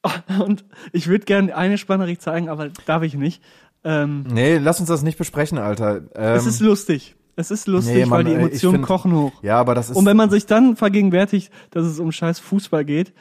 Und 0.41 0.65
ich 0.91 1.07
würde 1.07 1.25
gerne 1.25 1.55
eine 1.55 1.77
Sprachnachricht 1.77 2.21
zeigen, 2.21 2.49
aber 2.49 2.69
darf 2.85 3.03
ich 3.03 3.15
nicht. 3.15 3.41
Ähm, 3.83 4.23
Nee, 4.31 4.57
lass 4.57 4.79
uns 4.79 4.89
das 4.89 5.03
nicht 5.03 5.17
besprechen, 5.17 5.57
Alter. 5.57 5.97
Ähm, 6.15 6.35
es 6.35 6.45
ist 6.45 6.61
lustig. 6.61 7.15
Es 7.35 7.49
ist 7.51 7.67
lustig, 7.67 7.95
nee, 7.95 8.05
Mann, 8.05 8.11
weil 8.19 8.23
die 8.25 8.33
Emotionen 8.33 8.75
find- 8.75 8.85
kochen 8.85 9.13
hoch. 9.15 9.31
ja, 9.41 9.59
aber 9.59 9.73
das 9.75 9.89
ist. 9.89 9.95
Und 9.97 10.05
wenn 10.05 10.15
man 10.15 10.29
sich 10.29 10.45
dann 10.45 10.75
vergegenwärtigt, 10.75 11.51
dass 11.71 11.83
es 11.85 11.99
um 11.99 12.11
scheiß 12.11 12.37
Fußball 12.39 12.85
geht, 12.85 13.11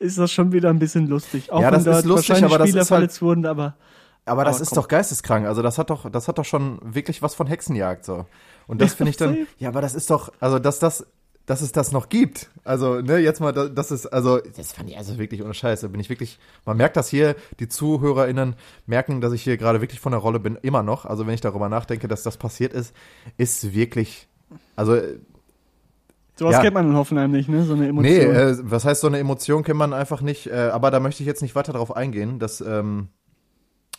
ist 0.00 0.18
das 0.18 0.32
schon 0.32 0.50
wieder 0.52 0.70
ein 0.70 0.78
bisschen 0.80 1.06
lustig. 1.06 1.52
Auch 1.52 1.60
Ja, 1.60 1.66
wenn 1.66 1.74
das 1.84 1.86
ist 1.86 1.92
dort 1.94 2.04
lustig, 2.06 2.42
aber 2.44 2.58
das 2.58 2.74
ist 2.74 2.90
halt- 2.90 3.22
wurden, 3.22 3.46
aber 3.46 3.76
Aber 4.26 4.44
das 4.44 4.56
Aber 4.56 4.62
ist 4.62 4.68
komm. 4.70 4.76
doch 4.76 4.88
geisteskrank. 4.88 5.46
Also 5.46 5.62
das 5.62 5.78
hat 5.78 5.90
doch, 5.90 6.10
das 6.10 6.28
hat 6.28 6.38
doch 6.38 6.44
schon 6.44 6.78
wirklich 6.82 7.22
was 7.22 7.34
von 7.34 7.46
Hexenjagd 7.46 8.04
so. 8.04 8.26
Und 8.66 8.80
das 8.82 8.94
finde 8.94 9.10
ich 9.10 9.16
dann, 9.16 9.46
ja, 9.58 9.68
aber 9.70 9.80
das 9.80 9.94
ist 9.94 10.10
doch, 10.10 10.32
also 10.40 10.58
dass 10.58 10.78
das, 10.78 11.06
dass 11.46 11.62
es 11.62 11.72
das 11.72 11.90
noch 11.90 12.08
gibt. 12.10 12.48
Also 12.62 13.00
ne, 13.00 13.16
jetzt 13.18 13.40
mal, 13.40 13.52
da- 13.52 13.68
das 13.68 13.90
ist, 13.90 14.06
also 14.06 14.38
das 14.56 14.72
fand 14.72 14.90
ich 14.90 14.96
also 14.98 15.18
wirklich 15.18 15.42
ohne 15.42 15.54
Scheiß. 15.54 15.80
Da 15.80 15.88
bin 15.88 16.00
ich 16.00 16.08
wirklich. 16.10 16.38
Man 16.64 16.76
merkt 16.76 16.96
das 16.96 17.08
hier. 17.08 17.34
Die 17.58 17.68
ZuhörerInnen 17.68 18.54
merken, 18.86 19.20
dass 19.20 19.32
ich 19.32 19.42
hier 19.42 19.56
gerade 19.56 19.80
wirklich 19.80 20.00
von 20.00 20.12
der 20.12 20.20
Rolle 20.20 20.38
bin. 20.38 20.56
Immer 20.62 20.82
noch. 20.82 21.06
Also 21.06 21.26
wenn 21.26 21.34
ich 21.34 21.40
darüber 21.40 21.68
nachdenke, 21.68 22.06
dass 22.06 22.22
das 22.22 22.36
passiert 22.36 22.72
ist, 22.72 22.94
ist 23.36 23.74
wirklich. 23.74 24.28
Also 24.76 25.00
sowas 26.40 26.54
Ja. 26.54 26.62
kennt 26.62 26.74
man 26.74 26.88
in 26.88 26.96
Hoffenheim 26.96 27.30
nicht, 27.30 27.48
ne? 27.50 27.64
So 27.64 27.74
eine 27.74 27.86
Emotion. 27.86 28.12
Nee, 28.12 28.24
äh, 28.24 28.56
was 28.62 28.84
heißt 28.86 29.02
so 29.02 29.06
eine 29.06 29.18
Emotion 29.18 29.62
kennt 29.62 29.78
man 29.78 29.92
einfach 29.92 30.22
nicht, 30.22 30.46
äh, 30.48 30.70
aber 30.72 30.90
da 30.90 30.98
möchte 30.98 31.22
ich 31.22 31.26
jetzt 31.26 31.42
nicht 31.42 31.54
weiter 31.54 31.72
drauf 31.74 31.94
eingehen, 31.94 32.38
dass 32.38 32.60
ähm, 32.62 33.08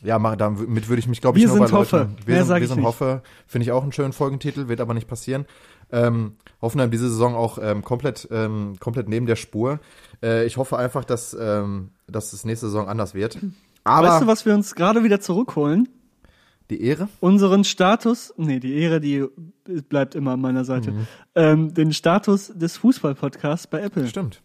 ja, 0.04 0.18
mach, 0.18 0.36
damit 0.36 0.90
würde 0.90 1.00
ich 1.00 1.08
mich 1.08 1.22
glaube 1.22 1.38
ich 1.38 1.44
Wir 1.44 1.50
nur 1.56 1.60
bei 1.68 1.72
Hoffe. 1.72 1.98
Leuten, 1.98 2.16
wir 2.26 2.34
Mehr 2.36 2.46
sind, 2.46 2.60
wir 2.60 2.68
sind 2.68 2.78
nicht. 2.78 2.86
Hoffe, 2.88 3.22
finde 3.46 3.64
ich 3.66 3.72
auch 3.72 3.84
einen 3.84 3.92
schönen 3.92 4.14
Folgentitel, 4.14 4.68
wird 4.68 4.82
aber 4.82 4.96
nicht 4.96 5.08
passieren. 5.08 5.46
Ähm, 5.92 6.38
Hoffenheim 6.62 6.90
diese 6.90 7.08
Saison 7.10 7.36
auch 7.36 7.60
ähm, 7.62 7.84
komplett 7.84 8.28
ähm, 8.32 8.78
komplett 8.80 9.08
neben 9.08 9.28
der 9.28 9.36
Spur. 9.36 9.80
Äh, 10.24 10.46
ich 10.46 10.58
hoffe 10.58 10.78
einfach, 10.78 11.06
dass 11.06 11.38
ähm, 11.40 11.92
dass 12.08 12.34
es 12.34 12.44
nächste 12.46 12.66
Saison 12.68 12.88
anders 12.90 13.14
wird. 13.14 13.38
Aber 13.84 14.08
weißt 14.08 14.24
du, 14.24 14.28
was 14.28 14.46
wir 14.46 14.56
uns 14.56 14.74
gerade 14.74 15.04
wieder 15.04 15.20
zurückholen? 15.22 15.88
Die 16.72 16.82
Ehre? 16.82 17.08
Unseren 17.20 17.64
Status, 17.64 18.34
nee, 18.38 18.60
die 18.60 18.74
Ehre, 18.76 19.00
die 19.00 19.26
bleibt 19.90 20.16
immer 20.16 20.32
an 20.32 20.42
meiner 20.42 20.66
Seite. 20.66 20.92
Mhm. 20.92 21.08
Ähm, 21.36 21.74
den 21.74 21.94
Status 21.94 22.52
des 22.56 22.78
Fußball-Podcasts 22.78 23.68
bei 23.68 23.82
Apple. 23.82 24.08
Stimmt. 24.08 24.42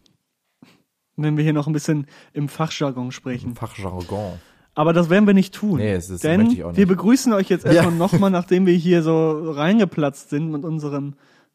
Wenn 1.16 1.36
wir 1.38 1.44
hier 1.44 1.54
noch 1.54 1.66
ein 1.66 1.72
bisschen 1.72 2.06
im 2.34 2.48
Fachjargon 2.48 3.10
sprechen. 3.10 3.54
Fachjargon. 3.54 4.34
Aber 4.74 4.92
das 4.92 5.08
werden 5.08 5.26
wir 5.26 5.32
nicht 5.32 5.54
tun. 5.54 5.78
Nee, 5.78 5.94
es 5.94 6.10
ist- 6.10 6.22
denn 6.22 6.40
möchte 6.42 6.54
ich 6.56 6.64
auch 6.64 6.68
nicht. 6.68 6.76
wir 6.76 6.86
begrüßen 6.86 7.32
euch 7.32 7.48
jetzt 7.48 7.64
Ja. 7.64 7.72
erstmal 7.72 7.94
nochmal, 7.94 8.30
nachdem 8.30 8.66
wir 8.66 8.74
hier 8.74 9.02
so 9.02 9.50
reingeplatzt 9.52 10.28
sind 10.28 10.50
mit 10.50 10.64
unserem 10.64 11.14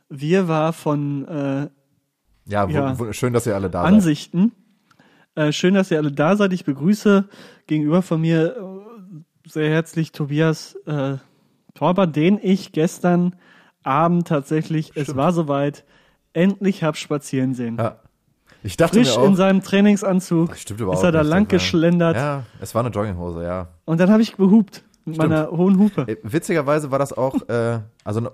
Wirrwarr 0.09 0.73
von 0.73 1.27
äh, 1.27 1.69
Ja, 2.47 2.67
Ja. 2.67 3.13
Schön, 3.13 3.33
dass 3.33 3.45
ihr 3.45 3.53
alle 3.53 3.69
da 3.69 3.83
seid. 3.83 3.93
Ansichten. 3.93 4.51
Äh, 5.35 5.51
schön, 5.51 5.75
dass 5.75 5.91
ihr 5.91 5.97
alle 5.99 6.11
da 6.11 6.35
seid. 6.35 6.51
Ich 6.53 6.65
begrüße 6.65 7.29
gegenüber 7.67 8.01
von 8.01 8.19
mir 8.19 8.55
sehr 9.51 9.69
herzlich 9.69 10.11
Tobias 10.11 10.75
äh, 10.85 11.17
Torber, 11.73 12.07
den 12.07 12.39
ich 12.41 12.71
gestern 12.71 13.35
Abend 13.83 14.27
tatsächlich, 14.27 14.91
es 14.95 15.15
war 15.15 15.31
soweit, 15.31 15.85
endlich 16.33 16.83
hab 16.83 16.97
spazieren 16.97 17.53
sehen. 17.53 17.77
Ja. 17.77 17.99
Ich 18.63 18.77
dachte 18.77 18.99
Frisch 18.99 19.15
mir 19.15 19.21
auch, 19.21 19.27
in 19.27 19.35
seinem 19.35 19.63
Trainingsanzug 19.63 20.55
stimmt 20.55 20.81
überhaupt 20.81 20.99
ist 20.99 21.03
er 21.03 21.11
da 21.11 21.23
nicht, 21.23 21.29
lang 21.29 21.47
geschlendert 21.47 22.15
Ja, 22.15 22.43
es 22.59 22.75
war 22.75 22.85
eine 22.85 22.93
Jogginghose, 22.93 23.43
ja. 23.43 23.69
und 23.85 23.99
dann 23.99 24.11
habe 24.11 24.21
ich 24.21 24.37
gehupt 24.37 24.83
mit 25.03 25.15
Stimmt. 25.15 25.31
meiner 25.31 25.49
hohen 25.49 25.79
Hupe. 25.79 26.05
Äh, 26.07 26.17
Witzigerweise 26.21 26.91
war 26.91 26.99
das 26.99 27.11
auch, 27.11 27.47
äh, 27.49 27.79
also 28.03 28.29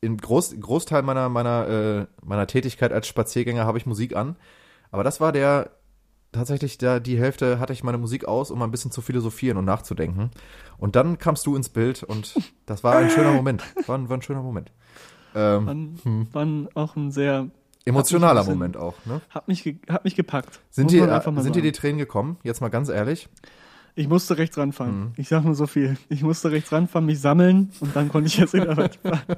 im 0.00 0.16
Groß, 0.16 0.58
Großteil 0.58 1.02
meiner, 1.02 1.28
meiner, 1.28 1.68
äh, 1.68 2.06
meiner 2.24 2.46
Tätigkeit 2.46 2.92
als 2.92 3.06
Spaziergänger 3.06 3.66
habe 3.66 3.78
ich 3.78 3.86
Musik 3.86 4.16
an. 4.16 4.36
Aber 4.90 5.04
das 5.04 5.20
war 5.20 5.32
der, 5.32 5.70
tatsächlich 6.32 6.78
der, 6.78 7.00
die 7.00 7.18
Hälfte 7.18 7.60
hatte 7.60 7.72
ich 7.72 7.84
meine 7.84 7.98
Musik 7.98 8.24
aus, 8.24 8.50
um 8.50 8.60
ein 8.62 8.70
bisschen 8.70 8.90
zu 8.90 9.02
philosophieren 9.02 9.58
und 9.58 9.64
nachzudenken. 9.64 10.30
Und 10.78 10.96
dann 10.96 11.18
kamst 11.18 11.46
du 11.46 11.54
ins 11.54 11.68
Bild 11.68 12.02
und 12.02 12.34
das 12.66 12.82
war 12.82 12.96
ein 12.96 13.10
schöner 13.10 13.32
Moment. 13.32 13.62
War 13.86 13.96
ein, 13.96 14.08
war 14.08 14.16
ein 14.16 14.22
schöner 14.22 14.42
Moment. 14.42 14.72
Ähm, 15.34 15.66
Wann, 16.04 16.28
wann 16.32 16.68
auch 16.74 16.96
ein 16.96 17.10
sehr 17.10 17.48
emotionaler 17.84 18.42
ein 18.42 18.46
Moment 18.46 18.76
auch, 18.76 18.94
ne? 19.06 19.20
hat 19.30 19.48
mich 19.48 19.78
hat 19.88 20.04
mich 20.04 20.14
gepackt. 20.14 20.60
Sind 20.70 20.90
dir, 20.90 21.08
äh, 21.08 21.42
sind 21.42 21.56
dir 21.56 21.62
die 21.62 21.72
Tränen 21.72 21.98
gekommen? 21.98 22.36
Jetzt 22.42 22.60
mal 22.60 22.68
ganz 22.68 22.88
ehrlich. 22.88 23.28
Ich 23.94 24.08
musste 24.08 24.38
rechts 24.38 24.56
ranfahren. 24.56 25.00
Mhm. 25.00 25.12
Ich 25.16 25.28
sag 25.28 25.44
nur 25.44 25.54
so 25.54 25.66
viel. 25.66 25.96
Ich 26.08 26.22
musste 26.22 26.50
rechts 26.50 26.72
ranfahren, 26.72 27.06
mich 27.06 27.20
sammeln 27.20 27.72
und 27.80 27.94
dann 27.94 28.08
konnte 28.08 28.28
ich 28.28 28.36
jetzt 28.36 28.54
wieder 28.54 28.76
weiterfahren. 28.76 29.36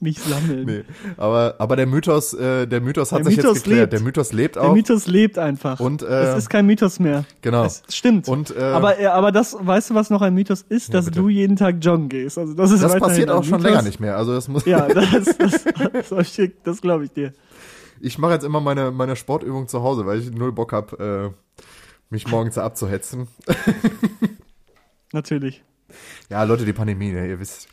Mich 0.00 0.18
sammeln. 0.20 0.64
Nee. 0.64 0.84
Aber, 1.16 1.56
aber 1.58 1.76
der 1.76 1.86
Mythos, 1.86 2.34
äh, 2.34 2.66
der 2.66 2.80
Mythos 2.80 3.12
hat 3.12 3.18
Der 3.20 3.26
sich 3.26 3.36
Mythos 3.36 3.56
jetzt 3.56 3.64
geklärt. 3.64 3.80
lebt. 3.80 3.92
Der 3.94 4.00
Mythos 4.00 4.32
lebt 4.32 4.56
Der 4.56 4.62
auch. 4.64 4.74
Mythos 4.74 5.06
lebt 5.06 5.38
einfach. 5.38 5.80
Und, 5.80 6.02
äh, 6.02 6.06
es 6.32 6.38
ist 6.38 6.50
kein 6.50 6.66
Mythos 6.66 6.98
mehr. 7.00 7.24
genau. 7.42 7.64
Es 7.64 7.82
stimmt. 7.88 8.28
Und, 8.28 8.54
äh, 8.56 8.60
aber, 8.62 8.98
äh, 8.98 9.06
aber 9.06 9.32
das, 9.32 9.56
weißt 9.58 9.90
du, 9.90 9.94
was 9.94 10.10
noch 10.10 10.22
ein 10.22 10.34
Mythos 10.34 10.62
ist? 10.68 10.94
dass 10.94 11.06
bitte. 11.06 11.20
du 11.20 11.28
jeden 11.28 11.56
Tag 11.56 11.76
joggen 11.80 12.08
gehst. 12.08 12.38
Also 12.38 12.54
das 12.54 12.70
ist 12.70 12.82
das 12.82 12.96
passiert 12.98 13.30
auch 13.30 13.42
schon 13.44 13.58
Mythos. 13.58 13.70
länger 13.70 13.82
nicht 13.82 14.00
mehr. 14.00 14.16
Also 14.16 14.32
das 14.34 14.48
muss. 14.48 14.64
Ja, 14.64 14.86
das, 14.88 15.06
das, 15.36 15.64
das, 15.64 16.08
das, 16.08 16.36
das 16.64 16.80
glaube 16.80 17.04
ich 17.04 17.12
dir. 17.12 17.32
Ich 18.00 18.18
mache 18.18 18.34
jetzt 18.34 18.44
immer 18.44 18.60
meine, 18.60 18.90
meine 18.92 19.16
Sportübung 19.16 19.66
zu 19.66 19.82
Hause, 19.82 20.06
weil 20.06 20.20
ich 20.20 20.30
null 20.30 20.52
Bock 20.52 20.72
hab, 20.72 20.98
äh, 21.00 21.30
mich 22.10 22.28
morgens 22.28 22.56
abzuhetzen. 22.56 23.26
Natürlich. 25.12 25.62
Ja, 26.30 26.42
Leute, 26.44 26.64
die 26.64 26.72
Pandemie, 26.72 27.10
ne, 27.12 27.28
ihr 27.28 27.40
wisst. 27.40 27.68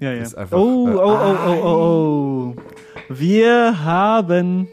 Ja, 0.00 0.12
ja. 0.12 0.22
Einfach, 0.22 0.58
oh, 0.58 0.88
äh, 0.88 0.94
oh, 0.94 1.00
oh, 1.00 1.36
oh, 1.46 1.62
oh, 1.64 2.54
oh. 2.58 2.62
Wir 3.08 3.84
haben 3.84 4.68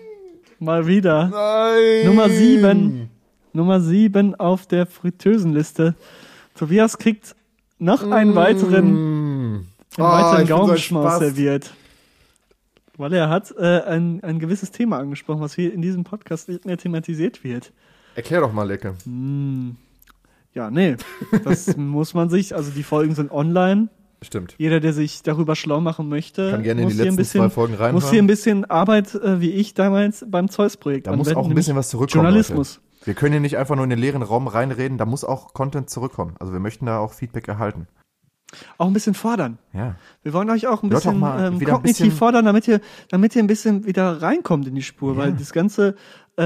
mal 0.60 0.88
wieder 0.88 1.27
Nein! 1.27 2.06
Nummer 2.06 2.30
sieben. 2.30 3.10
Nummer 3.53 3.80
sieben 3.80 4.36
auf 4.36 4.65
der 4.65 4.86
Fritteusenliste. 4.86 5.96
Tobias 6.56 6.98
kriegt 6.98 7.36
noch 7.80 8.10
einen 8.10 8.36
weiteren, 8.36 8.92
Mm. 9.53 9.65
einen 9.98 10.08
weiteren 10.08 10.38
ein 10.38 10.48
Gaumenschmaus 10.48 11.20
serviert. 11.20 11.74
Weil 12.98 13.13
er 13.13 13.30
hat 13.30 13.53
äh, 13.58 13.82
ein, 13.82 14.24
ein 14.24 14.39
gewisses 14.39 14.72
Thema 14.72 15.00
angesprochen, 15.00 15.42
was 15.42 15.56
hier 15.56 15.74
in 15.74 15.82
diesem 15.82 16.03
Podcast 16.03 16.48
nicht 16.50 16.65
mehr 16.65 16.77
thematisiert 16.77 17.44
wird. 17.44 17.72
Erklär 18.15 18.42
doch 18.42 18.53
mal, 18.53 18.68
Lecke. 18.68 18.96
Ja, 20.53 20.70
nee, 20.70 20.96
das 21.44 21.75
muss 21.77 22.13
man 22.13 22.30
sich, 22.30 22.56
also 22.56 22.72
die 22.72 22.84
Folgen 22.84 23.15
sind 23.15 23.32
online. 23.32 23.89
Stimmt. 24.24 24.56
Jeder, 24.58 24.80
der 24.80 24.94
sich 24.94 25.22
darüber 25.24 25.56
schlau 25.56 25.82
machen 25.82 26.10
möchte, 26.10 26.51
Kann 26.51 26.63
gerne 26.63 26.82
in 26.82 26.86
muss 26.88 26.94
die 26.94 26.98
hier 26.98 27.03
ein 27.03 27.08
letzten 27.10 27.18
bisschen, 27.18 27.42
zwei 27.42 27.50
Folgen 27.50 27.74
reinhören. 27.74 27.94
muss 27.96 28.10
hier 28.10 28.22
ein 28.22 28.27
bisschen 28.27 28.65
Arbeit, 28.65 29.13
äh, 29.15 29.39
wie 29.42 29.51
ich 29.51 29.74
damals 29.74 30.25
beim 30.27 30.50
Zeus-Projekt 30.50 31.08
Da 31.08 31.15
muss 31.15 31.27
anwenden, 31.27 31.39
auch 31.46 31.50
ein 31.50 31.56
bisschen 31.56 31.75
was 31.75 31.89
zurückkommen. 31.89 32.24
Journalismus. 32.24 32.75
Leute. 32.75 33.06
Wir 33.06 33.13
können 33.15 33.34
hier 33.34 33.42
nicht 33.42 33.58
einfach 33.58 33.75
nur 33.75 33.84
in 33.84 33.89
den 33.89 34.00
leeren 34.00 34.22
Raum 34.22 34.48
reinreden, 34.48 34.98
da 34.98 35.06
muss 35.06 35.24
auch 35.25 35.53
Content 35.53 35.89
zurückkommen. 35.89 36.36
Also 36.39 36.53
wir 36.53 36.60
möchten 36.62 36.86
da 36.86 37.00
auch 37.00 37.13
Feedback 37.13 37.48
erhalten. 37.50 37.88
Auch 38.77 38.86
ein 38.88 38.94
bisschen 38.94 39.15
fordern. 39.15 39.58
Ja. 39.74 39.96
Wir 40.22 40.32
wollen 40.32 40.50
euch 40.51 40.68
auch 40.68 40.84
ein 40.84 40.89
bisschen 40.89 41.20
mal 41.20 41.48
ähm, 41.48 41.60
wieder 41.60 41.72
ein 41.72 41.75
kognitiv 41.77 42.06
bisschen- 42.06 42.18
fordern, 42.18 42.46
damit 42.46 42.68
ihr, 42.68 42.82
damit 43.10 43.36
ihr 43.36 43.44
ein 43.44 43.48
bisschen 43.48 43.86
wieder 43.86 44.22
reinkommt 44.22 44.68
in 44.68 44.75
die 44.75 44.84
Spur, 44.84 45.13
Ja. 45.13 45.18
weil 45.18 45.34
das 45.34 45.51
ganze 45.53 45.96
äh, 46.38 46.44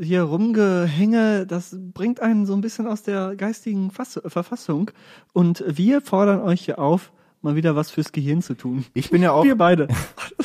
hier 0.00 0.22
rumgehänge, 0.22 1.46
das 1.46 1.76
bringt 1.78 2.20
einen 2.20 2.46
so 2.46 2.54
ein 2.54 2.60
bisschen 2.60 2.86
aus 2.86 3.02
der 3.02 3.34
geistigen 3.36 3.90
Fass 3.90 4.20
Verfassung. 4.26 4.90
Und 5.32 5.64
wir 5.66 6.00
fordern 6.00 6.40
euch 6.40 6.62
hier 6.64 6.78
auf, 6.78 7.12
mal 7.42 7.56
wieder 7.56 7.76
was 7.76 7.90
fürs 7.90 8.12
Gehirn 8.12 8.42
zu 8.42 8.54
tun. 8.54 8.84
Ich 8.94 9.10
bin 9.10 9.22
ja 9.22 9.32
auch. 9.32 9.44
Wir 9.44 9.56
beide. 9.56 9.88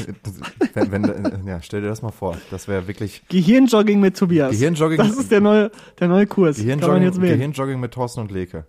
wenn, 0.73 0.91
wenn, 0.91 1.03
äh, 1.05 1.39
ja, 1.45 1.61
stell 1.61 1.81
dir 1.81 1.87
das 1.87 2.01
mal 2.01 2.11
vor. 2.11 2.37
Das 2.51 2.67
wäre 2.67 2.87
wirklich 2.87 3.23
Gehirnjogging 3.29 3.99
mit 3.99 4.17
Tobias. 4.17 4.53
Gehirnjogging- 4.53 4.97
Das 4.97 5.17
ist 5.17 5.31
der 5.31 5.41
neue, 5.41 5.71
der 5.99 6.07
neue 6.07 6.27
Kurs. 6.27 6.57
Gehirnjogging. 6.57 7.21
Gehirnjogging 7.21 7.79
mit 7.79 7.93
Thorsten 7.93 8.21
und 8.21 8.31
Leke. 8.31 8.65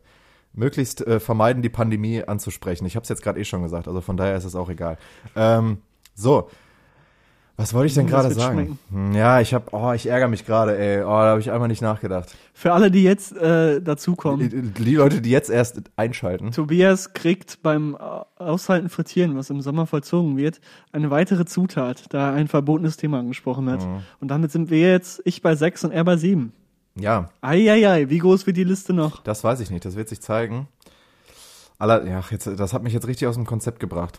Möglichst 0.52 1.06
äh, 1.06 1.20
vermeiden, 1.20 1.62
die 1.62 1.68
Pandemie 1.68 2.22
anzusprechen. 2.24 2.84
Ich 2.86 2.96
habe 2.96 3.04
es 3.04 3.08
jetzt 3.08 3.22
gerade 3.22 3.38
eh 3.40 3.44
schon 3.44 3.62
gesagt, 3.62 3.86
also 3.86 4.00
von 4.00 4.16
daher 4.16 4.36
ist 4.36 4.44
es 4.44 4.54
auch 4.56 4.68
egal. 4.68 4.98
Ähm, 5.36 5.78
so, 6.14 6.48
was 7.60 7.74
wollte 7.74 7.88
ich 7.88 7.94
denn 7.94 8.06
gerade 8.06 8.32
sagen? 8.32 8.78
Hm, 8.90 9.12
Ja, 9.12 9.38
ich 9.40 9.52
habe, 9.52 9.66
oh, 9.72 9.92
ich 9.92 10.06
ärgere 10.06 10.28
mich 10.28 10.46
gerade, 10.46 10.78
ey. 10.78 11.02
Oh, 11.02 11.08
da 11.08 11.26
habe 11.26 11.40
ich 11.40 11.50
einmal 11.50 11.68
nicht 11.68 11.82
nachgedacht. 11.82 12.34
Für 12.54 12.72
alle, 12.72 12.90
die 12.90 13.02
jetzt 13.02 13.36
äh, 13.36 13.82
dazukommen. 13.82 14.48
Die, 14.48 14.62
die 14.82 14.94
Leute, 14.94 15.20
die 15.20 15.30
jetzt 15.30 15.50
erst 15.50 15.82
einschalten. 15.94 16.52
Tobias 16.52 17.12
kriegt 17.12 17.62
beim 17.62 17.96
äh, 18.00 18.42
Aushalten 18.42 18.88
Frittieren, 18.88 19.36
was 19.36 19.50
im 19.50 19.60
Sommer 19.60 19.86
vollzogen 19.86 20.38
wird, 20.38 20.58
eine 20.92 21.10
weitere 21.10 21.44
Zutat, 21.44 22.04
da 22.14 22.30
er 22.30 22.32
ein 22.34 22.48
verbotenes 22.48 22.96
Thema 22.96 23.18
angesprochen 23.18 23.68
hat. 23.68 23.86
Mhm. 23.86 24.02
Und 24.20 24.28
damit 24.28 24.52
sind 24.52 24.70
wir 24.70 24.90
jetzt, 24.90 25.20
ich 25.26 25.42
bei 25.42 25.54
sechs 25.54 25.84
und 25.84 25.90
er 25.90 26.04
bei 26.04 26.16
sieben. 26.16 26.54
Ja, 26.94 27.28
Eieiei, 27.42 28.08
wie 28.08 28.18
groß 28.18 28.46
wird 28.46 28.56
die 28.56 28.64
Liste 28.64 28.94
noch? 28.94 29.22
das 29.22 29.44
weiß 29.44 29.60
ich 29.60 29.70
nicht. 29.70 29.84
Das 29.84 29.96
wird 29.96 30.08
sich 30.08 30.22
zeigen. 30.22 30.66
Aller, 31.78 32.06
ja, 32.06 32.22
jetzt, 32.30 32.46
das 32.46 32.72
hat 32.72 32.82
mich 32.82 32.94
jetzt 32.94 33.06
richtig 33.06 33.28
aus 33.28 33.34
dem 33.36 33.44
Konzept 33.46 33.80
gebracht. 33.80 34.18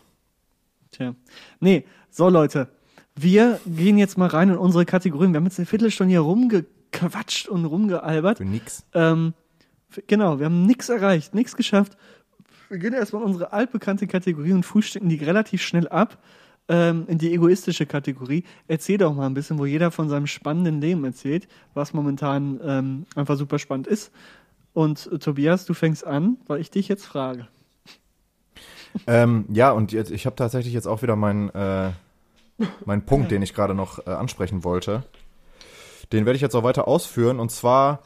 Tja. 0.91 1.15
Nee, 1.59 1.85
so 2.09 2.29
Leute, 2.29 2.67
wir 3.21 3.59
gehen 3.65 3.97
jetzt 3.97 4.17
mal 4.17 4.27
rein 4.27 4.49
in 4.49 4.57
unsere 4.57 4.85
Kategorien. 4.85 5.33
Wir 5.33 5.37
haben 5.37 5.45
jetzt 5.45 5.59
eine 5.59 5.65
Viertelstunde 5.65 6.11
hier 6.11 6.21
rumgequatscht 6.21 7.47
und 7.47 7.65
rumgealbert. 7.65 8.37
Für 8.37 8.45
nix. 8.45 8.85
Ähm, 8.93 9.33
genau, 10.07 10.39
wir 10.39 10.45
haben 10.45 10.65
nichts 10.65 10.89
erreicht, 10.89 11.33
nichts 11.33 11.55
geschafft. 11.55 11.97
Wir 12.69 12.77
gehen 12.77 12.93
erstmal 12.93 13.23
in 13.23 13.29
unsere 13.29 13.51
altbekannte 13.51 14.07
Kategorie 14.07 14.53
und 14.53 14.65
frühstücken 14.65 15.09
die 15.09 15.17
relativ 15.17 15.61
schnell 15.61 15.87
ab 15.89 16.17
ähm, 16.69 17.05
in 17.07 17.17
die 17.17 17.33
egoistische 17.33 17.85
Kategorie. 17.85 18.45
Erzähl 18.67 18.97
doch 18.97 19.13
mal 19.13 19.25
ein 19.25 19.33
bisschen, 19.33 19.59
wo 19.59 19.65
jeder 19.65 19.91
von 19.91 20.07
seinem 20.07 20.27
spannenden 20.27 20.79
Leben 20.79 21.03
erzählt, 21.03 21.47
was 21.73 21.93
momentan 21.93 22.59
ähm, 22.63 23.05
einfach 23.15 23.35
super 23.35 23.59
spannend 23.59 23.87
ist. 23.87 24.11
Und 24.73 25.09
äh, 25.11 25.19
Tobias, 25.19 25.65
du 25.65 25.73
fängst 25.73 26.05
an, 26.05 26.37
weil 26.47 26.61
ich 26.61 26.71
dich 26.71 26.87
jetzt 26.87 27.05
frage. 27.05 27.47
Ähm, 29.07 29.45
ja, 29.51 29.71
und 29.71 29.91
jetzt, 29.91 30.11
ich 30.11 30.25
habe 30.25 30.35
tatsächlich 30.35 30.73
jetzt 30.73 30.87
auch 30.87 31.01
wieder 31.01 31.15
meinen 31.15 31.49
äh, 31.49 31.91
meinen 32.85 33.05
Punkt, 33.05 33.31
den 33.31 33.41
ich 33.41 33.53
gerade 33.53 33.73
noch 33.73 34.05
äh, 34.05 34.11
ansprechen 34.11 34.63
wollte. 34.63 35.03
Den 36.11 36.25
werde 36.25 36.35
ich 36.35 36.41
jetzt 36.41 36.55
auch 36.55 36.63
weiter 36.63 36.87
ausführen. 36.87 37.39
Und 37.39 37.51
zwar 37.51 37.99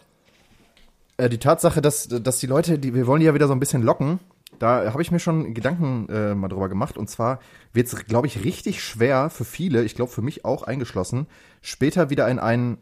äh, 1.17 1.29
die 1.29 1.39
Tatsache, 1.39 1.81
dass, 1.81 2.07
dass 2.07 2.39
die 2.39 2.47
Leute, 2.47 2.79
die, 2.79 2.93
wir 2.93 3.07
wollen 3.07 3.19
die 3.19 3.25
ja 3.25 3.33
wieder 3.33 3.47
so 3.47 3.53
ein 3.53 3.59
bisschen 3.59 3.83
locken. 3.83 4.19
Da 4.59 4.91
habe 4.91 5.01
ich 5.01 5.12
mir 5.12 5.19
schon 5.19 5.53
Gedanken 5.53 6.07
äh, 6.09 6.33
mal 6.33 6.47
drüber 6.47 6.69
gemacht. 6.69 6.97
Und 6.97 7.09
zwar 7.09 7.39
wird 7.74 7.88
es, 7.88 8.05
glaube 8.05 8.27
ich, 8.27 8.43
richtig 8.43 8.83
schwer 8.83 9.29
für 9.29 9.45
viele, 9.45 9.83
ich 9.83 9.95
glaube 9.95 10.12
für 10.12 10.21
mich 10.21 10.45
auch 10.45 10.63
eingeschlossen, 10.63 11.27
später 11.62 12.09
wieder 12.09 12.27
in 12.29 12.39
einen, 12.39 12.77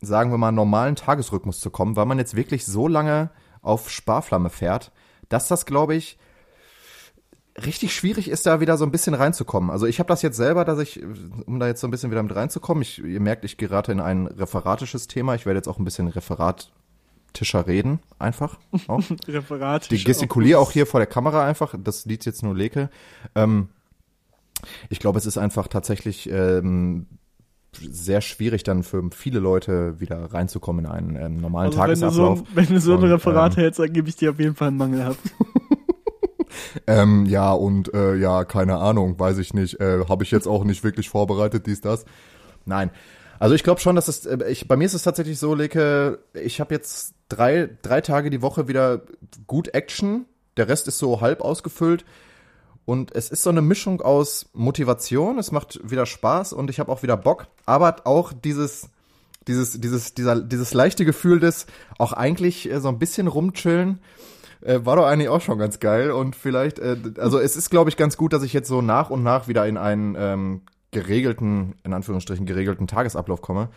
sagen 0.00 0.30
wir 0.30 0.38
mal, 0.38 0.52
normalen 0.52 0.96
Tagesrhythmus 0.96 1.60
zu 1.60 1.70
kommen, 1.70 1.96
weil 1.96 2.06
man 2.06 2.18
jetzt 2.18 2.36
wirklich 2.36 2.66
so 2.66 2.86
lange 2.86 3.30
auf 3.62 3.90
Sparflamme 3.90 4.50
fährt, 4.50 4.92
dass 5.28 5.48
das, 5.48 5.66
glaube 5.66 5.96
ich, 5.96 6.18
richtig 7.64 7.94
schwierig 7.94 8.28
ist, 8.28 8.46
da 8.46 8.60
wieder 8.60 8.76
so 8.78 8.84
ein 8.84 8.90
bisschen 8.90 9.14
reinzukommen. 9.14 9.70
Also 9.70 9.86
ich 9.86 9.98
habe 9.98 10.08
das 10.08 10.22
jetzt 10.22 10.36
selber, 10.36 10.64
dass 10.64 10.78
ich, 10.78 11.00
um 11.46 11.58
da 11.60 11.66
jetzt 11.66 11.80
so 11.80 11.86
ein 11.86 11.90
bisschen 11.90 12.10
wieder 12.10 12.22
mit 12.22 12.34
reinzukommen, 12.34 12.82
ich, 12.82 12.98
ihr 13.02 13.20
merkt, 13.20 13.44
ich 13.44 13.56
gerate 13.56 13.92
in 13.92 14.00
ein 14.00 14.26
referatisches 14.26 15.06
Thema. 15.06 15.34
Ich 15.34 15.46
werde 15.46 15.58
jetzt 15.58 15.68
auch 15.68 15.78
ein 15.78 15.84
bisschen 15.84 16.08
referatischer 16.08 17.66
reden, 17.66 17.98
einfach. 18.18 18.58
Auch. 18.86 19.02
Referat. 19.28 19.90
Ich 19.92 20.04
gestikuliere 20.04 20.58
auch 20.60 20.70
hier 20.70 20.86
vor 20.86 21.00
der 21.00 21.06
Kamera 21.06 21.44
einfach. 21.46 21.74
Das 21.82 22.06
liegt 22.06 22.24
jetzt 22.26 22.42
nur 22.42 22.54
Leke. 22.54 22.90
Ähm, 23.34 23.68
ich 24.88 24.98
glaube, 24.98 25.18
es 25.18 25.26
ist 25.26 25.38
einfach 25.38 25.68
tatsächlich 25.68 26.28
ähm, 26.30 27.06
sehr 27.76 28.20
schwierig, 28.22 28.62
dann 28.64 28.82
für 28.82 29.08
viele 29.14 29.38
Leute 29.40 30.00
wieder 30.00 30.32
reinzukommen 30.32 30.84
in 30.86 30.90
einen 30.90 31.16
ähm, 31.16 31.36
normalen 31.40 31.68
Also 31.68 31.80
wenn, 31.80 31.88
du 31.90 31.96
so, 31.96 32.02
Tagesablauf. 32.06 32.38
ein- 32.40 32.46
wenn 32.54 32.66
du 32.66 32.80
so 32.80 32.92
ein 32.96 33.02
Und, 33.04 33.10
Referat 33.10 33.52
ähm, 33.56 33.62
hältst, 33.62 33.78
dann 33.80 33.92
gebe 33.92 34.08
ich 34.08 34.16
dir 34.16 34.30
auf 34.30 34.38
jeden 34.40 34.54
Fall 34.56 34.68
einen 34.68 34.76
Mangel 34.78 35.02
ab. 35.02 35.16
Ähm, 36.86 37.26
ja, 37.26 37.52
und 37.52 37.92
äh, 37.94 38.16
ja, 38.16 38.44
keine 38.44 38.78
Ahnung, 38.78 39.18
weiß 39.18 39.38
ich 39.38 39.54
nicht. 39.54 39.80
Äh, 39.80 40.04
Habe 40.08 40.24
ich 40.24 40.30
jetzt 40.30 40.46
auch 40.46 40.64
nicht 40.64 40.84
wirklich 40.84 41.08
vorbereitet, 41.08 41.66
dies, 41.66 41.80
das. 41.80 42.04
Nein. 42.64 42.90
Also 43.38 43.54
ich 43.54 43.62
glaube 43.62 43.80
schon, 43.80 43.96
dass 43.96 44.08
es, 44.08 44.26
äh, 44.26 44.38
ich, 44.50 44.68
bei 44.68 44.76
mir 44.76 44.84
ist 44.84 44.94
es 44.94 45.02
tatsächlich 45.02 45.38
so, 45.38 45.54
Leke, 45.54 46.18
ich 46.34 46.60
habe 46.60 46.74
jetzt 46.74 47.14
drei, 47.28 47.70
drei 47.82 48.00
Tage 48.00 48.30
die 48.30 48.42
Woche 48.42 48.68
wieder 48.68 49.02
gut 49.46 49.74
Action. 49.74 50.26
Der 50.56 50.68
Rest 50.68 50.88
ist 50.88 50.98
so 50.98 51.20
halb 51.20 51.40
ausgefüllt. 51.40 52.04
Und 52.84 53.14
es 53.14 53.28
ist 53.30 53.42
so 53.42 53.50
eine 53.50 53.60
Mischung 53.60 54.00
aus 54.00 54.46
Motivation, 54.54 55.38
es 55.38 55.52
macht 55.52 55.78
wieder 55.88 56.06
Spaß 56.06 56.54
und 56.54 56.70
ich 56.70 56.80
habe 56.80 56.90
auch 56.90 57.02
wieder 57.02 57.18
Bock, 57.18 57.48
aber 57.66 57.96
auch 58.04 58.32
dieses 58.32 58.88
dieses, 59.48 59.80
dieses, 59.80 60.14
dieser, 60.14 60.40
dieses 60.40 60.74
leichte 60.74 61.04
Gefühl 61.04 61.40
des 61.40 61.66
auch 61.98 62.12
eigentlich 62.12 62.70
äh, 62.70 62.80
so 62.80 62.88
ein 62.88 62.98
bisschen 62.98 63.26
rumchillen, 63.26 63.98
äh, 64.62 64.80
war 64.84 64.96
doch 64.96 65.06
eigentlich 65.06 65.28
auch 65.28 65.40
schon 65.40 65.58
ganz 65.58 65.80
geil. 65.80 66.10
Und 66.10 66.36
vielleicht, 66.36 66.78
äh, 66.78 66.96
also 67.18 67.38
es 67.38 67.56
ist, 67.56 67.70
glaube 67.70 67.90
ich, 67.90 67.96
ganz 67.96 68.16
gut, 68.16 68.32
dass 68.32 68.42
ich 68.42 68.52
jetzt 68.52 68.68
so 68.68 68.82
nach 68.82 69.10
und 69.10 69.22
nach 69.22 69.48
wieder 69.48 69.66
in 69.66 69.76
einen 69.76 70.16
ähm, 70.18 70.62
geregelten, 70.90 71.74
in 71.84 71.92
Anführungsstrichen 71.92 72.46
geregelten 72.46 72.86
Tagesablauf 72.86 73.40
komme 73.42 73.68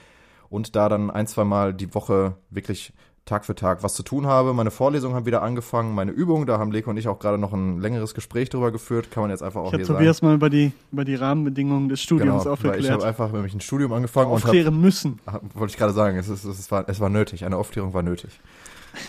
und 0.49 0.75
da 0.75 0.89
dann 0.89 1.11
ein, 1.11 1.27
zwei 1.27 1.43
Mal 1.43 1.73
die 1.73 1.93
Woche 1.93 2.35
wirklich 2.49 2.93
Tag 3.25 3.45
für 3.45 3.53
Tag 3.53 3.83
was 3.83 3.93
zu 3.93 4.01
tun 4.01 4.25
habe. 4.25 4.51
Meine 4.53 4.71
Vorlesungen 4.71 5.15
haben 5.15 5.27
wieder 5.27 5.43
angefangen, 5.43 5.93
meine 5.93 6.11
Übungen, 6.11 6.47
da 6.47 6.57
haben 6.57 6.71
Leko 6.71 6.89
und 6.89 6.97
ich 6.97 7.07
auch 7.07 7.19
gerade 7.19 7.37
noch 7.37 7.53
ein 7.53 7.79
längeres 7.79 8.15
Gespräch 8.15 8.49
drüber 8.49 8.71
geführt, 8.71 9.11
kann 9.11 9.21
man 9.21 9.29
jetzt 9.29 9.43
einfach 9.43 9.61
auch 9.61 9.71
Ich 9.71 9.75
hier 9.77 9.85
sagen. 9.85 9.99
Tobias 9.99 10.23
mal 10.23 10.33
über 10.33 10.49
die, 10.49 10.71
über 10.91 11.05
die 11.05 11.13
Rahmenbedingungen 11.15 11.87
des 11.87 12.01
Studiums 12.01 12.43
Genau, 12.43 12.57
weil 12.63 12.79
ich 12.79 12.89
habe 12.89 12.95
aufgeklärt. 12.95 13.03
einfach 13.03 13.31
nämlich 13.31 13.53
ein 13.53 13.61
Studium 13.61 13.93
angefangen 13.93 14.31
und 14.31 14.39
habe 14.39 14.47
Aufklären 14.47 14.81
müssen. 14.81 15.19
hab- 15.27 15.43
wollte 15.53 15.71
ich 15.71 15.77
gerade 15.77 15.93
sagen, 15.93 16.17
es, 16.17 16.29
ist, 16.29 16.43
es, 16.45 16.71
war, 16.71 16.89
es 16.89 16.99
war 16.99 17.09
nötig, 17.09 17.45
eine 17.45 17.57
Aufklärung 17.57 17.93
war 17.93 18.01
nötig. 18.01 18.39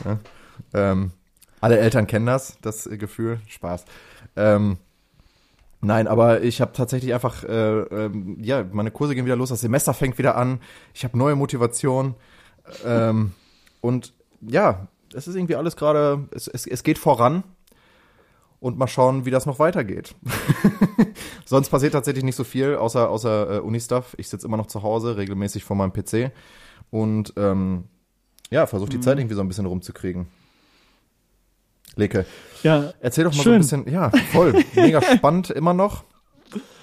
Ja? 0.05 0.19
Ähm, 0.75 1.13
alle 1.63 1.79
Eltern 1.79 2.07
kennen 2.07 2.27
das, 2.27 2.59
das 2.61 2.87
äh, 2.87 2.99
Gefühl, 2.99 3.41
Spaß. 3.47 3.87
Ähm, 4.37 4.79
nein, 5.81 6.09
aber 6.09 6.43
ich 6.43 6.61
habe 6.61 6.73
tatsächlich 6.73 7.15
einfach, 7.15 7.45
äh, 7.45 7.81
ähm, 7.81 8.37
ja, 8.43 8.65
meine 8.71 8.91
Kurse 8.91 9.15
gehen 9.15 9.25
wieder 9.25 9.37
los, 9.37 9.49
das 9.49 9.61
Semester 9.61 9.95
fängt 9.95 10.19
wieder 10.19 10.37
an, 10.37 10.61
ich 10.93 11.05
habe 11.05 11.17
neue 11.17 11.37
Motivation 11.37 12.17
ähm, 12.85 13.33
und 13.81 14.13
ja, 14.41 14.89
es 15.15 15.29
ist 15.29 15.37
irgendwie 15.37 15.55
alles 15.55 15.77
gerade, 15.77 16.27
es, 16.33 16.49
es, 16.49 16.67
es 16.67 16.83
geht 16.83 16.99
voran 16.99 17.45
und 18.59 18.77
mal 18.77 18.89
schauen, 18.89 19.25
wie 19.25 19.31
das 19.31 19.47
noch 19.47 19.61
weitergeht. 19.61 20.17
Sonst 21.45 21.69
passiert 21.69 21.93
tatsächlich 21.93 22.25
nicht 22.25 22.37
so 22.37 22.45
viel, 22.45 22.75
außer, 22.75 23.09
außer 23.09 23.57
äh, 23.57 23.59
Uni-Stuff. 23.61 24.15
Ich 24.19 24.29
sitze 24.29 24.47
immer 24.47 24.57
noch 24.57 24.67
zu 24.67 24.83
Hause, 24.83 25.17
regelmäßig 25.17 25.63
vor 25.63 25.77
meinem 25.77 25.93
PC 25.93 26.33
und 26.91 27.35
ähm, 27.37 27.85
ja, 28.51 28.67
versuche 28.67 28.91
die 28.91 29.01
Zeit 29.01 29.19
irgendwie 29.19 29.35
so 29.37 29.43
ein 29.43 29.49
bisschen 29.49 29.67
rumzukriegen. 29.67 30.27
Leke, 31.97 32.25
Ja, 32.63 32.93
erzähl 33.01 33.25
doch 33.25 33.35
mal 33.35 33.43
Schön. 33.43 33.63
so 33.63 33.77
ein 33.77 33.85
bisschen, 33.85 33.93
ja, 33.95 34.11
voll, 34.33 34.55
mega 34.75 35.03
spannend 35.17 35.51
immer 35.51 35.75
noch. 35.75 36.05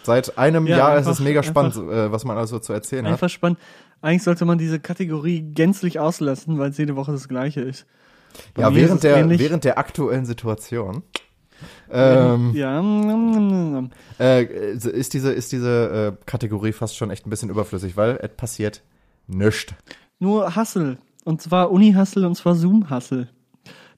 Seit 0.03 0.37
einem 0.37 0.65
Ja, 0.67 0.77
Jahr 0.77 0.95
ist 0.97 1.01
es 1.03 1.07
einfach- 1.09 1.23
mega 1.23 1.43
spannend, 1.43 1.77
einfach- 1.77 1.91
äh, 1.93 2.11
was 2.11 2.25
man 2.25 2.37
also 2.37 2.59
zu 2.59 2.73
erzählen 2.73 3.05
hat. 3.05 3.13
einfach 3.13 3.29
spannend. 3.29 3.59
Eigentlich 4.01 4.23
sollte 4.23 4.45
man 4.45 4.57
diese 4.57 4.79
Kategorie 4.79 5.41
gänzlich 5.41 5.99
auslassen, 5.99 6.57
weil 6.57 6.69
es 6.69 6.77
jede 6.77 6.95
Woche 6.95 7.11
das 7.11 7.27
gleiche 7.27 7.61
ist. 7.61 7.85
Bei 8.53 8.61
Ja, 8.61 8.69
ist 8.69 8.75
während 8.75 8.95
es 8.95 9.01
der, 9.01 9.17
ähnlich. 9.17 9.39
während 9.39 9.63
der 9.65 9.77
aktuellen 9.77 10.25
Situation. 10.25 11.03
Ähm, 11.91 12.51
ja, 12.53 12.81
mm, 12.81 13.79
mm. 13.81 13.89
äh, 14.19 14.43
ist 14.43 15.13
diese, 15.13 15.33
ist 15.33 15.51
diese 15.51 16.15
äh, 16.17 16.25
Kategorie 16.25 16.71
fast 16.71 16.95
schon 16.95 17.11
echt 17.11 17.27
ein 17.27 17.29
bisschen 17.29 17.49
überflüssig, 17.49 17.97
weil 17.97 18.17
es 18.21 18.29
passiert 18.37 18.81
nichts. 19.27 19.73
nur 20.19 20.55
Hustle. 20.55 20.97
Und 21.25 21.41
zwar 21.41 21.71
Uni-Hustle 21.71 22.25
und 22.25 22.35
zwar 22.35 22.55
Zoom-Hustle. 22.55 23.27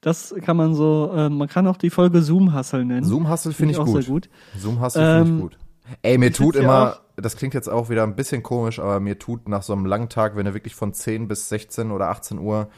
Das 0.02 0.34
kann 0.44 0.58
man 0.58 0.74
so, 0.74 1.12
äh, 1.16 1.30
man 1.30 1.48
kann 1.48 1.68
auch 1.68 1.78
die 1.78 1.92
Folge 1.92 2.22
Zoom-Hustle 2.22 2.84
nennen. 2.86 3.04
Zoom-Hustle 3.06 3.54
finde 3.54 3.74
ich 3.74 3.80
auch 3.80 3.86
gut. 3.86 4.04
sehr 4.04 4.12
gut. 4.12 4.30
Zoom-Hustle 4.58 5.02
finde 5.02 5.30
Ähm, 5.30 5.36
ich 5.36 5.42
gut. 5.42 5.58
Ey, 6.02 6.18
mir 6.18 6.32
tut 6.34 6.56
immer, 6.56 6.94
auch- 6.94 7.22
das 7.22 7.36
klingt 7.36 7.54
jetzt 7.54 7.70
auch 7.70 7.90
wieder 7.90 8.04
ein 8.04 8.16
bisschen 8.16 8.42
komisch, 8.44 8.80
aber 8.80 9.00
mir 9.00 9.20
tut 9.20 9.48
nach 9.48 9.62
so 9.62 9.74
einem 9.74 9.86
langen 9.86 10.10
Tag, 10.10 10.36
wenn 10.36 10.46
du 10.46 10.54
wirklich 10.54 10.74
von 10.74 10.94
10 10.94 11.28
bis 11.28 11.50
16 11.50 11.92
oder 11.92 12.10
18 12.10 12.40
Uhr 12.40 12.70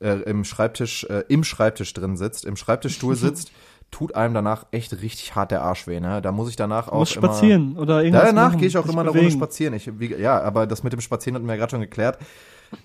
äh, 0.00 0.20
im 0.22 0.44
Schreibtisch, 0.44 1.04
äh, 1.04 1.24
im 1.28 1.44
Schreibtisch 1.44 1.94
drin 1.94 2.16
sitzt, 2.18 2.44
im 2.44 2.56
Schreibtischstuhl 2.56 3.14
sitzt, 3.16 3.52
tut 3.90 4.14
einem 4.14 4.34
danach 4.34 4.66
echt 4.72 5.00
richtig 5.00 5.34
hart 5.36 5.52
der 5.52 5.62
Arsch 5.62 5.86
weh, 5.86 6.00
ne? 6.00 6.20
Da 6.20 6.32
muss 6.32 6.50
ich 6.50 6.56
danach 6.56 6.88
auch 6.88 6.98
Muss 6.98 7.16
immer, 7.16 7.28
spazieren 7.28 7.78
oder 7.78 7.98
Ja, 7.98 8.02
irgendwas 8.02 8.24
danach 8.26 8.56
gehe 8.58 8.66
ich 8.68 8.76
auch 8.76 8.86
immer 8.86 9.00
eine 9.02 9.10
Runde 9.10 9.30
spazieren. 9.30 9.72
Ich, 9.74 9.98
wie, 9.98 10.12
ja, 10.16 10.42
aber 10.42 10.66
das 10.66 10.82
mit 10.82 10.92
dem 10.92 11.00
Spazieren 11.00 11.36
hatten 11.36 11.46
wir 11.46 11.54
ja 11.54 11.58
gerade 11.60 11.70
schon 11.70 11.80
geklärt. 11.80 12.18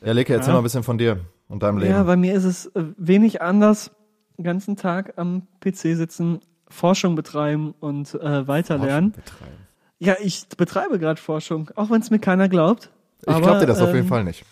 Ja, 0.04 0.12
Leke, 0.14 0.34
erzähl 0.34 0.50
Ja. 0.50 0.54
mal 0.54 0.60
ein 0.60 0.64
bisschen 0.64 0.84
von 0.84 0.98
dir 0.98 1.20
und 1.48 1.64
deinem 1.64 1.78
Leben. 1.80 1.92
Ja, 1.92 2.04
bei 2.04 2.16
mir 2.16 2.34
ist 2.34 2.44
es 2.46 2.68
äh, 2.68 2.84
wenig 2.98 3.42
anders. 3.42 3.92
Den 4.38 4.44
ganzen 4.46 4.76
Tag 4.76 5.14
am 5.18 5.44
PC 5.60 5.96
sitzen, 5.96 6.40
Forschung 6.70 7.16
betreiben 7.16 7.74
und 7.80 8.16
äh, 8.16 8.48
weiterlernen. 8.48 9.12
Betreiben. 9.12 9.52
Ja, 10.00 10.16
ich 10.22 10.48
betreibe 10.58 10.98
gerade 10.98 11.22
Forschung, 11.22 11.70
auch 11.76 11.90
wenn 11.92 12.02
es 12.02 12.10
mir 12.10 12.20
keiner 12.20 12.50
glaubt. 12.50 12.90
Ich 13.20 13.26
glaube 13.38 13.60
dir 13.60 13.66
das 13.68 13.82
auf 13.82 13.90
ähm, 13.90 13.96
jeden 13.98 14.08
Fall 14.08 14.24
nicht. 14.24 14.44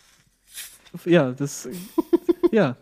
Ja, 1.05 1.31
das, 1.31 1.67
ja. 2.51 2.75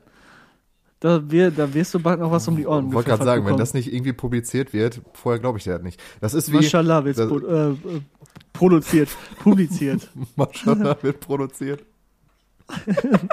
Da, 0.99 1.29
wir, 1.29 1.51
da 1.51 1.71
wirst 1.75 1.93
du 1.93 1.99
bald 1.99 2.19
noch 2.19 2.31
was 2.31 2.47
um 2.47 2.55
die 2.57 2.65
Ohren 2.65 2.88
Ich 2.88 2.93
wollte 2.93 3.10
gerade 3.10 3.23
sagen, 3.23 3.41
wenn 3.41 3.45
bekommen. 3.45 3.60
das 3.60 3.73
nicht 3.75 3.93
irgendwie 3.93 4.13
publiziert 4.13 4.73
wird, 4.73 4.99
vorher 5.13 5.39
glaube 5.39 5.60
ich 5.60 5.63
dir 5.63 5.73
das 5.73 5.83
nicht. 5.83 6.01
Das 6.21 6.33
ist 6.33 6.51
wie, 6.51 6.55
Mashallah 6.55 7.05
wird's 7.05 7.17
das- 7.19 7.29
pro, 7.29 7.38
äh, 7.39 7.69
äh, 7.69 7.75
produziert, 8.51 9.10
publiziert. 9.43 10.10
Maschallah 10.36 10.97
wird 11.03 11.19
produziert. 11.19 11.86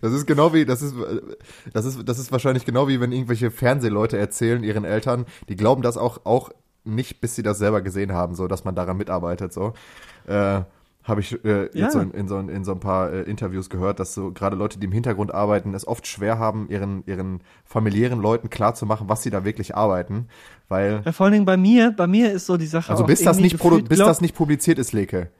Das 0.00 0.12
ist 0.12 0.26
genau 0.26 0.54
wie, 0.54 0.64
das 0.64 0.82
ist, 0.82 0.94
das 1.72 1.84
ist, 1.84 2.08
das 2.08 2.18
ist 2.20 2.30
wahrscheinlich 2.30 2.64
genau 2.64 2.86
wie 2.86 3.00
wenn 3.00 3.10
irgendwelche 3.10 3.50
Fernsehleute 3.50 4.16
erzählen 4.16 4.62
ihren 4.62 4.84
Eltern, 4.84 5.26
die 5.48 5.56
glauben 5.56 5.82
das 5.82 5.96
auch, 5.96 6.20
auch 6.24 6.50
nicht, 6.84 7.20
bis 7.20 7.34
sie 7.34 7.42
das 7.42 7.58
selber 7.58 7.82
gesehen 7.82 8.12
haben, 8.12 8.34
so, 8.36 8.46
dass 8.46 8.64
man 8.64 8.76
daran 8.76 8.96
mitarbeitet, 8.96 9.52
so. 9.52 9.72
Äh, 10.26 10.60
habe 11.02 11.20
ich 11.20 11.44
äh, 11.44 11.62
jetzt 11.64 11.74
Ja. 11.74 11.90
so 11.90 11.98
in, 12.00 12.10
in, 12.12 12.28
so, 12.28 12.38
in 12.38 12.64
so 12.64 12.72
ein 12.72 12.80
paar 12.80 13.12
äh, 13.12 13.22
Interviews 13.22 13.68
gehört, 13.68 13.98
dass 13.98 14.14
so 14.14 14.30
gerade 14.30 14.54
Leute, 14.56 14.78
die 14.78 14.86
im 14.86 14.92
Hintergrund 14.92 15.34
arbeiten, 15.34 15.74
es 15.74 15.86
oft 15.88 16.06
schwer 16.06 16.38
haben, 16.38 16.68
ihren, 16.70 17.02
ihren 17.06 17.40
familiären 17.64 18.20
Leuten 18.20 18.50
klarzumachen, 18.50 19.08
was 19.08 19.22
sie 19.22 19.30
da 19.30 19.44
wirklich 19.44 19.74
arbeiten, 19.74 20.28
weil 20.68 21.02
Ja, 21.04 21.12
vor 21.12 21.24
allen 21.24 21.32
Dingen 21.32 21.46
bei 21.46 21.56
mir, 21.56 21.90
bei 21.96 22.06
mir 22.06 22.30
ist 22.32 22.46
so 22.46 22.56
die 22.58 22.66
Sache. 22.66 22.92
also 22.92 23.04
bis 23.04 23.22
das 23.22 23.38
nicht 23.38 23.58
bis 23.58 23.98
glaub- 23.98 24.08
das 24.08 24.20
nicht 24.20 24.34
publiziert 24.36 24.78
ist, 24.78 24.92
Leke, 24.92 25.30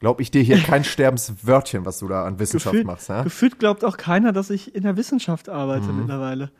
glaub 0.00 0.20
ich 0.20 0.30
dir 0.30 0.42
hier 0.42 0.58
kein 0.58 0.84
Sterbenswörtchen, 0.84 1.84
was 1.84 1.98
du 1.98 2.08
da 2.08 2.24
an 2.24 2.38
Wissenschaft 2.38 2.72
gefühlt, 2.72 2.86
machst. 2.86 3.08
Ja? 3.08 3.22
gefühlt 3.22 3.58
glaubt 3.58 3.84
auch 3.84 3.96
keiner, 3.96 4.32
dass 4.32 4.50
ich 4.50 4.74
in 4.74 4.82
der 4.82 4.96
Wissenschaft 4.96 5.48
arbeite 5.48 5.92
mittlerweile. 5.92 6.50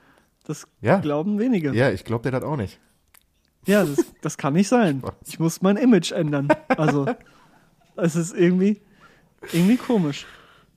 Das 0.44 0.66
Mhm. 0.81 0.87
Ja. 0.87 0.98
glauben 0.98 1.38
wenige. 1.38 1.72
ja, 1.74 1.90
ich 1.90 2.05
glaube 2.05 2.22
dir 2.24 2.31
das 2.31 2.42
auch 2.44 2.57
nicht. 2.57 2.79
Ja, 3.66 3.85
das, 3.85 4.05
das 4.22 4.38
kann 4.38 4.55
nicht 4.55 4.68
sein. 4.68 5.03
Ich 5.27 5.38
muss 5.38 5.61
mein 5.62 5.77
Image 5.77 6.11
ändern. 6.12 6.48
Also, 6.68 7.07
es 7.96 8.16
ist 8.16 8.35
irgendwie, 8.35 8.81
irgendwie 9.53 9.77
komisch. 9.77 10.24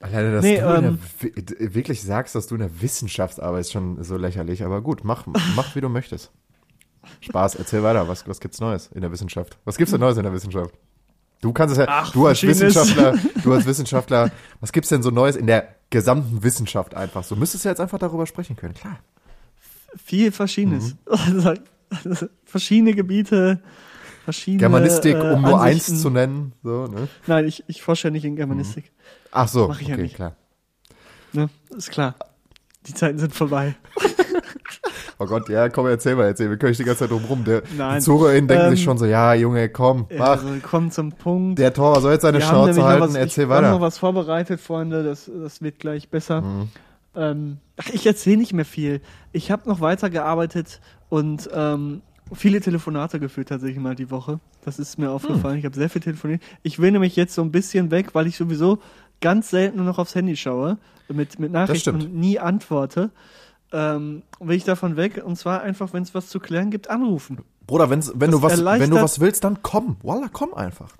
Alleine, 0.01 0.31
dass 0.33 0.43
Nee, 0.43 0.59
du 0.59 0.65
ähm, 0.65 0.99
der, 1.21 1.35
wi- 1.59 1.73
wirklich 1.75 2.01
sagst, 2.01 2.33
dass 2.35 2.47
du 2.47 2.55
in 2.55 2.61
der 2.61 2.81
Wissenschaft 2.81 3.39
arbeitest, 3.39 3.71
schon 3.71 4.03
so 4.03 4.17
lächerlich. 4.17 4.63
Aber 4.65 4.81
gut, 4.81 5.03
mach, 5.03 5.25
mach 5.55 5.75
wie 5.75 5.81
du 5.81 5.89
möchtest. 5.89 6.31
Spaß, 7.21 7.55
erzähl 7.55 7.83
weiter. 7.83 8.07
Was, 8.07 8.27
was 8.27 8.39
gibt's 8.39 8.59
Neues 8.59 8.87
in 8.93 9.01
der 9.01 9.11
Wissenschaft? 9.11 9.57
Was 9.63 9.77
gibt's 9.77 9.91
denn 9.91 10.01
Neues 10.01 10.17
in 10.17 10.23
der 10.23 10.33
Wissenschaft? 10.33 10.73
Du 11.41 11.51
kannst 11.53 11.73
es 11.73 11.79
ja, 11.79 11.85
Ach, 11.87 12.11
du 12.11 12.27
als. 12.27 12.43
Wissenschaftler, 12.43 13.17
du 13.43 13.53
als 13.53 13.65
Wissenschaftler, 13.65 14.31
was 14.59 14.71
gibt's 14.71 14.89
denn 14.89 15.01
so 15.01 15.09
Neues 15.09 15.35
in 15.35 15.47
der 15.47 15.75
gesamten 15.89 16.43
Wissenschaft 16.43 16.95
einfach? 16.95 17.23
So 17.23 17.35
müsstest 17.35 17.65
du 17.65 17.69
jetzt 17.69 17.81
einfach 17.81 17.97
darüber 17.97 18.27
sprechen 18.27 18.55
können, 18.55 18.75
klar. 18.75 18.99
Viel 20.03 20.31
Verschiedenes. 20.31 20.95
Mhm. 21.09 21.57
Verschiedene 22.45 22.93
Gebiete, 22.93 23.61
verschiedene. 24.23 24.59
Germanistik, 24.59 25.15
äh, 25.15 25.33
um 25.33 25.41
nur 25.41 25.59
Ansichten. 25.61 25.91
eins 25.93 26.01
zu 26.01 26.09
nennen, 26.09 26.53
so, 26.63 26.87
ne? 26.87 27.07
Nein, 27.27 27.47
ich, 27.47 27.63
ich 27.67 27.81
forsche 27.81 28.07
ja 28.07 28.11
nicht 28.11 28.23
in 28.23 28.35
Germanistik. 28.37 28.91
Ach 29.31 29.47
so, 29.47 29.67
Mach 29.67 29.81
ich 29.81 29.87
ja 29.87 29.95
okay, 29.95 30.03
nicht. 30.03 30.15
klar. 30.15 30.35
Ne? 31.33 31.49
Ist 31.75 31.89
klar. 31.91 32.15
Die 32.87 32.93
Zeiten 32.93 33.19
sind 33.19 33.33
vorbei. 33.33 33.75
Oh 35.21 35.27
Gott, 35.27 35.49
ja, 35.49 35.69
komm, 35.69 35.85
erzähl 35.85 36.15
mal, 36.15 36.25
erzähl. 36.25 36.49
Wir 36.49 36.57
können 36.57 36.73
die 36.73 36.83
ganze 36.83 37.01
Zeit 37.01 37.11
drum 37.11 37.23
rum. 37.25 37.43
Der, 37.43 37.61
Nein. 37.77 37.99
Die 37.99 38.03
ZuhörerInnen 38.03 38.47
denken 38.47 38.65
Ähm, 38.65 38.71
sich 38.71 38.83
schon 38.83 38.97
so, 38.97 39.05
ja, 39.05 39.35
Junge, 39.35 39.69
komm, 39.69 40.07
mach. 40.17 40.43
also, 40.43 40.47
kommen 40.63 40.89
zum 40.89 41.11
Punkt. 41.11 41.59
Der 41.59 41.71
Torwart 41.73 42.01
soll 42.01 42.13
jetzt 42.13 42.23
seine 42.23 42.39
wir 42.39 42.45
Schnauze 42.45 42.79
noch 42.79 42.87
halten, 42.87 43.01
was, 43.01 43.13
erzähl 43.13 43.43
ich, 43.43 43.49
Wir 43.49 43.55
haben 43.57 43.63
noch 43.65 43.71
weiter. 43.73 43.81
was 43.81 43.97
vorbereitet, 43.99 44.59
Freunde. 44.59 45.03
Das, 45.03 45.29
das 45.31 45.61
wird 45.61 45.77
gleich 45.77 46.09
besser. 46.09 46.41
Mhm. 46.41 46.69
Ähm, 47.13 47.57
ach, 47.77 47.89
ich 47.89 48.07
erzähle 48.07 48.37
nicht 48.37 48.53
mehr 48.53 48.65
viel. 48.65 48.99
Ich 49.31 49.51
habe 49.51 49.69
noch 49.69 49.79
weitergearbeitet 49.79 50.81
und 51.09 51.47
ähm, 51.53 52.01
viele 52.33 52.59
Telefonate 52.59 53.19
geführt 53.19 53.49
tatsächlich 53.49 53.79
mal 53.79 53.93
die 53.93 54.09
Woche. 54.09 54.39
Das 54.65 54.79
ist 54.79 54.97
mir 54.97 55.11
aufgefallen. 55.11 55.59
Ich 55.59 55.65
habe 55.65 55.75
sehr 55.75 55.89
viel 55.91 56.01
telefoniert. 56.01 56.41
Ich 56.63 56.79
will 56.79 56.91
nämlich 56.91 57.15
jetzt 57.15 57.35
so 57.35 57.43
ein 57.43 57.51
bisschen 57.51 57.91
weg, 57.91 58.15
weil 58.15 58.25
ich 58.25 58.37
sowieso 58.37 58.79
ganz 59.19 59.51
selten 59.51 59.77
nur 59.77 59.85
noch 59.85 59.99
aufs 59.99 60.15
Handy 60.15 60.35
schaue, 60.35 60.79
mit, 61.09 61.37
mit 61.37 61.51
Nachrichten 61.51 61.93
und 61.93 62.15
nie 62.15 62.39
antworte. 62.39 63.11
Ähm, 63.73 64.23
will 64.39 64.57
ich 64.57 64.63
davon 64.63 64.97
weg 64.97 65.21
und 65.23 65.37
zwar 65.37 65.61
einfach, 65.61 65.93
wenn 65.93 66.03
es 66.03 66.13
was 66.13 66.27
zu 66.27 66.39
klären 66.39 66.71
gibt, 66.71 66.89
anrufen. 66.89 67.39
Bruder, 67.67 67.89
wenn's, 67.89 68.11
wenn, 68.13 68.31
Das 68.31 68.41
du 68.41 68.41
was, 68.41 68.65
wenn 68.65 68.89
du 68.89 68.97
was 68.97 69.19
willst, 69.19 69.43
dann 69.43 69.61
komm. 69.61 69.97
Wallah, 70.03 70.29
komm 70.31 70.53
einfach. 70.53 70.93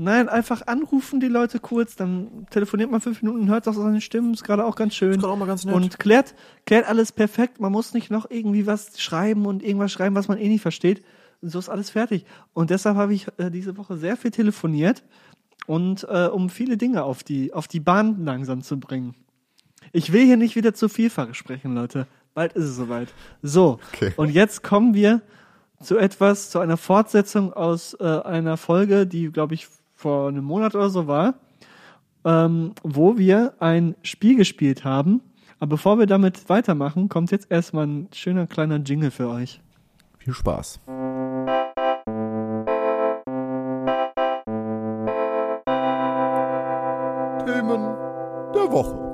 Nein, 0.00 0.28
einfach 0.28 0.66
anrufen 0.68 1.18
die 1.18 1.26
Leute 1.26 1.58
kurz, 1.58 1.96
dann 1.96 2.46
telefoniert 2.50 2.88
man 2.88 3.00
fünf 3.00 3.20
Minuten, 3.20 3.48
hört 3.48 3.66
auch 3.66 3.72
seine 3.72 4.00
Stimmen, 4.00 4.32
ist 4.32 4.44
gerade 4.44 4.64
auch 4.64 4.76
ganz 4.76 4.94
schön. 4.94 5.24
auch 5.24 5.36
mal 5.36 5.46
ganz 5.46 5.64
nett. 5.64 5.74
Und 5.74 5.98
klärt, 5.98 6.36
klärt 6.66 6.88
alles 6.88 7.10
perfekt. 7.10 7.60
Man 7.60 7.72
muss 7.72 7.94
nicht 7.94 8.08
noch 8.08 8.30
irgendwie 8.30 8.66
was 8.68 9.00
schreiben 9.00 9.44
und 9.44 9.60
irgendwas 9.60 9.90
schreiben, 9.90 10.14
was 10.14 10.28
man 10.28 10.38
eh 10.38 10.48
nicht 10.48 10.62
versteht. 10.62 11.02
Und 11.40 11.50
so 11.50 11.58
ist 11.58 11.68
alles 11.68 11.90
fertig. 11.90 12.26
Und 12.52 12.70
deshalb 12.70 12.96
habe 12.96 13.12
ich 13.12 13.26
äh, 13.38 13.50
diese 13.50 13.76
Woche 13.76 13.96
sehr 13.96 14.16
viel 14.16 14.30
telefoniert 14.30 15.02
und 15.66 16.06
äh, 16.08 16.26
um 16.26 16.48
viele 16.48 16.76
Dinge 16.76 17.02
auf 17.02 17.24
die, 17.24 17.52
auf 17.52 17.66
die 17.66 17.80
Bahn 17.80 18.24
langsam 18.24 18.62
zu 18.62 18.78
bringen. 18.78 19.16
Ich 19.92 20.12
will 20.12 20.24
hier 20.24 20.36
nicht 20.36 20.54
wieder 20.54 20.74
zu 20.74 20.88
viel 20.88 21.10
versprechen, 21.10 21.74
Leute. 21.74 22.06
Bald 22.38 22.52
ist 22.52 22.66
es 22.66 22.76
soweit. 22.76 23.08
So, 23.42 23.80
Okay. 23.92 24.12
und 24.16 24.30
jetzt 24.30 24.62
kommen 24.62 24.94
wir 24.94 25.22
zu 25.82 25.98
etwas, 25.98 26.50
zu 26.50 26.60
einer 26.60 26.76
Fortsetzung 26.76 27.52
aus 27.52 27.94
äh, 27.98 28.04
einer 28.04 28.56
Folge, 28.56 29.08
die, 29.08 29.32
glaube 29.32 29.54
ich, 29.54 29.66
vor 29.96 30.28
einem 30.28 30.44
Monat 30.44 30.76
oder 30.76 30.88
so 30.88 31.08
war. 31.08 31.34
ähm, 32.24 32.74
wo 32.84 33.16
wir 33.18 33.54
ein 33.58 33.96
Spiel 34.02 34.36
gespielt 34.36 34.84
haben. 34.84 35.20
Aber 35.58 35.70
bevor 35.70 35.98
wir 35.98 36.06
damit 36.06 36.48
weitermachen, 36.48 37.08
kommt 37.08 37.32
jetzt 37.32 37.50
erstmal 37.50 37.86
ein 37.88 38.08
schöner 38.12 38.46
kleiner 38.46 38.76
Jingle 38.76 39.10
für 39.10 39.28
euch. 39.28 39.60
Viel 40.18 40.34
Spaß. 40.34 40.78
Themen 47.44 47.82
der 48.54 48.70
Woche. 48.72 49.07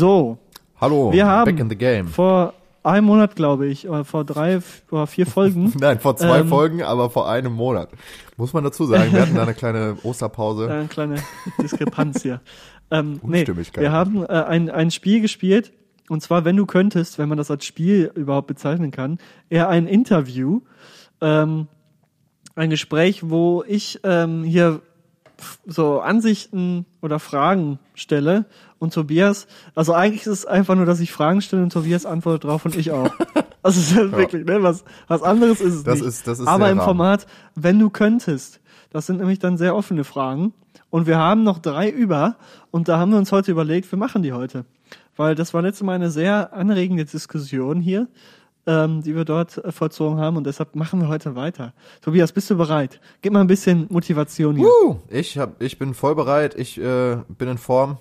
So, 0.00 0.38
Hallo, 0.80 1.12
Wir 1.12 1.26
haben- 1.26 1.44
back 1.54 1.60
in 1.60 1.68
the 1.68 1.76
game. 1.76 2.08
vor 2.08 2.54
einem 2.82 3.04
Monat, 3.04 3.36
glaube 3.36 3.66
ich, 3.66 3.86
oder 3.86 4.06
vor 4.06 4.24
drei 4.24 4.60
oder 4.90 5.06
vier 5.06 5.26
Folgen, 5.26 5.74
Nein, 5.78 6.00
vor 6.00 6.16
zwei 6.16 6.38
Ähm, 6.38 6.48
Folgen, 6.48 6.82
aber 6.82 7.10
vor 7.10 7.28
einem 7.28 7.52
Monat. 7.52 7.90
Muss 8.38 8.54
man 8.54 8.64
dazu 8.64 8.86
sagen, 8.86 9.12
wir 9.12 9.20
hatten 9.20 9.34
da 9.34 9.42
eine 9.42 9.52
kleine 9.52 9.98
Osterpause. 10.02 10.70
eine 10.72 10.88
kleine 10.88 11.16
Diskrepanz 11.60 12.22
hier. 12.22 12.40
Ähm, 12.90 13.20
nee, 13.24 13.46
wir 13.46 13.92
haben 13.92 14.22
äh, 14.24 14.28
ein, 14.28 14.70
ein 14.70 14.90
Spiel 14.90 15.20
gespielt, 15.20 15.70
und 16.08 16.22
zwar, 16.22 16.46
wenn 16.46 16.56
du 16.56 16.64
könntest, 16.64 17.18
wenn 17.18 17.28
man 17.28 17.36
das 17.36 17.50
als 17.50 17.66
Spiel 17.66 18.10
überhaupt 18.14 18.46
bezeichnen 18.46 18.92
kann, 18.92 19.18
eher 19.50 19.68
ein 19.68 19.86
Interview, 19.86 20.62
ähm, 21.20 21.66
ein 22.54 22.70
Gespräch, 22.70 23.28
wo 23.28 23.64
ich 23.68 24.00
ähm, 24.02 24.44
hier 24.44 24.80
so 25.66 26.00
Ansichten 26.00 26.86
oder 27.02 27.18
Fragen 27.18 27.78
stelle 27.94 28.46
und 28.80 28.92
Tobias, 28.92 29.46
also 29.76 29.92
eigentlich 29.94 30.22
ist 30.22 30.26
es 30.32 30.46
einfach 30.46 30.74
nur, 30.74 30.86
dass 30.86 30.98
ich 30.98 31.12
Fragen 31.12 31.40
stelle 31.42 31.62
und 31.62 31.72
Tobias 31.72 32.04
antwortet 32.06 32.44
drauf 32.44 32.64
und 32.64 32.74
ich 32.76 32.90
auch. 32.90 33.12
Also 33.62 33.78
ist 33.78 33.94
halt 33.94 34.12
wirklich, 34.12 34.46
ne, 34.46 34.62
was, 34.62 34.84
was 35.06 35.22
anderes 35.22 35.60
ist 35.60 35.74
es 35.74 35.82
Das 35.84 35.98
nicht. 35.98 36.08
ist- 36.08 36.26
das 36.26 36.38
ist 36.40 36.46
Aber 36.48 36.70
im 36.70 36.78
rar. 36.78 36.86
Format, 36.86 37.26
wenn 37.54 37.78
du 37.78 37.90
könntest. 37.90 38.58
Das 38.88 39.04
sind 39.04 39.18
nämlich 39.18 39.38
dann 39.38 39.58
sehr 39.58 39.76
offene 39.76 40.02
Fragen. 40.04 40.54
Und 40.88 41.06
wir 41.06 41.18
haben 41.18 41.42
noch 41.44 41.58
drei 41.58 41.90
über 41.90 42.36
und 42.70 42.88
da 42.88 42.98
haben 42.98 43.10
wir 43.12 43.18
uns 43.18 43.32
heute 43.32 43.50
überlegt, 43.50 43.92
wir 43.92 43.98
machen 43.98 44.22
die 44.22 44.32
heute. 44.32 44.64
Weil 45.14 45.34
das 45.34 45.52
war 45.52 45.60
letztes 45.60 45.84
Mal 45.84 45.92
eine 45.92 46.10
sehr 46.10 46.54
anregende 46.54 47.04
Diskussion 47.04 47.82
hier, 47.82 48.08
ähm, 48.66 49.02
die 49.02 49.14
wir 49.14 49.26
dort 49.26 49.58
äh, 49.62 49.72
vollzogen 49.72 50.18
haben 50.18 50.38
und 50.38 50.44
deshalb 50.46 50.74
machen 50.74 50.98
wir 51.02 51.08
heute 51.08 51.36
weiter. 51.36 51.74
Tobias, 52.00 52.32
bist 52.32 52.48
du 52.48 52.56
bereit? 52.56 52.98
Gib 53.20 53.34
mal 53.34 53.42
ein 53.42 53.46
bisschen 53.46 53.88
Motivation 53.90 54.56
hier. 54.56 54.66
Uh, 54.86 54.96
ich, 55.10 55.36
hab, 55.36 55.60
ich 55.60 55.78
bin 55.78 55.92
voll 55.92 56.14
bereit, 56.14 56.54
ich 56.58 56.80
äh, 56.80 57.18
bin 57.28 57.46
in 57.50 57.58
Form. 57.58 57.98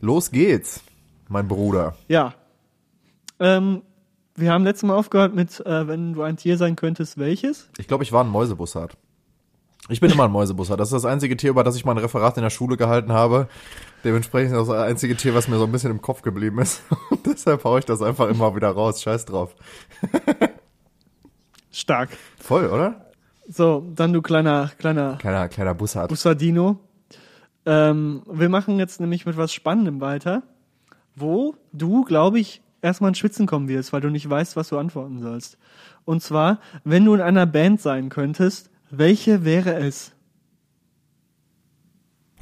Los 0.00 0.30
geht's, 0.30 0.82
mein 1.28 1.48
Bruder. 1.48 1.96
Ja. 2.08 2.34
Ähm, 3.40 3.82
wir 4.36 4.52
haben 4.52 4.64
letztes 4.64 4.84
Mal 4.84 4.94
aufgehört 4.94 5.34
mit, 5.34 5.64
äh, 5.66 5.88
wenn 5.88 6.12
du 6.12 6.22
ein 6.22 6.36
Tier 6.36 6.56
sein 6.56 6.76
könntest, 6.76 7.18
welches? 7.18 7.68
Ich 7.78 7.88
glaube, 7.88 8.04
ich 8.04 8.12
war 8.12 8.22
ein 8.22 8.30
Mäusebussard. 8.30 8.96
Ich 9.88 10.00
bin 10.00 10.10
immer 10.10 10.24
ein 10.24 10.30
Mäusebussard. 10.30 10.78
Das 10.78 10.88
ist 10.88 10.92
das 10.92 11.04
einzige 11.04 11.36
Tier, 11.36 11.50
über 11.50 11.64
das 11.64 11.74
ich 11.76 11.84
mein 11.84 11.98
Referat 11.98 12.36
in 12.36 12.42
der 12.42 12.50
Schule 12.50 12.76
gehalten 12.76 13.12
habe. 13.12 13.48
Dementsprechend 14.04 14.54
ist 14.54 14.68
das 14.68 14.76
einzige 14.76 15.16
Tier, 15.16 15.34
was 15.34 15.48
mir 15.48 15.56
so 15.58 15.64
ein 15.64 15.72
bisschen 15.72 15.90
im 15.90 16.02
Kopf 16.02 16.22
geblieben 16.22 16.58
ist. 16.58 16.82
Und 17.10 17.26
deshalb 17.26 17.64
hau 17.64 17.78
ich 17.78 17.86
das 17.86 18.02
einfach 18.02 18.28
immer 18.28 18.54
wieder 18.54 18.68
raus. 18.70 19.02
Scheiß 19.02 19.24
drauf. 19.24 19.56
Stark. 21.70 22.10
Voll, 22.38 22.66
oder? 22.66 23.06
So, 23.48 23.86
dann 23.94 24.12
du 24.12 24.20
kleiner, 24.20 24.70
kleiner 24.78 25.16
Kleiner, 25.16 25.48
kleiner 25.48 25.74
Bussard. 25.74 26.10
Bussadino. 26.10 26.80
Ähm, 27.68 28.22
wir 28.26 28.48
machen 28.48 28.78
jetzt 28.78 28.98
nämlich 28.98 29.26
mit 29.26 29.36
was 29.36 29.52
Spannendem 29.52 30.00
weiter, 30.00 30.42
wo 31.14 31.54
du, 31.74 32.02
glaube 32.04 32.40
ich, 32.40 32.62
erstmal 32.80 33.08
ins 33.08 33.18
Schwitzen 33.18 33.46
kommen 33.46 33.68
wirst, 33.68 33.92
weil 33.92 34.00
du 34.00 34.08
nicht 34.08 34.28
weißt, 34.28 34.56
was 34.56 34.70
du 34.70 34.78
antworten 34.78 35.20
sollst. 35.20 35.58
Und 36.06 36.22
zwar, 36.22 36.60
wenn 36.84 37.04
du 37.04 37.12
in 37.12 37.20
einer 37.20 37.44
Band 37.44 37.82
sein 37.82 38.08
könntest, 38.08 38.70
welche 38.88 39.44
wäre 39.44 39.74
es? 39.74 40.12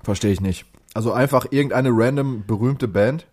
Verstehe 0.05 0.31
ich 0.31 0.41
nicht. 0.41 0.65
Also 0.95 1.13
einfach 1.13 1.47
irgendeine 1.51 1.91
random 1.93 2.45
berühmte 2.47 2.87
Band. 2.87 3.27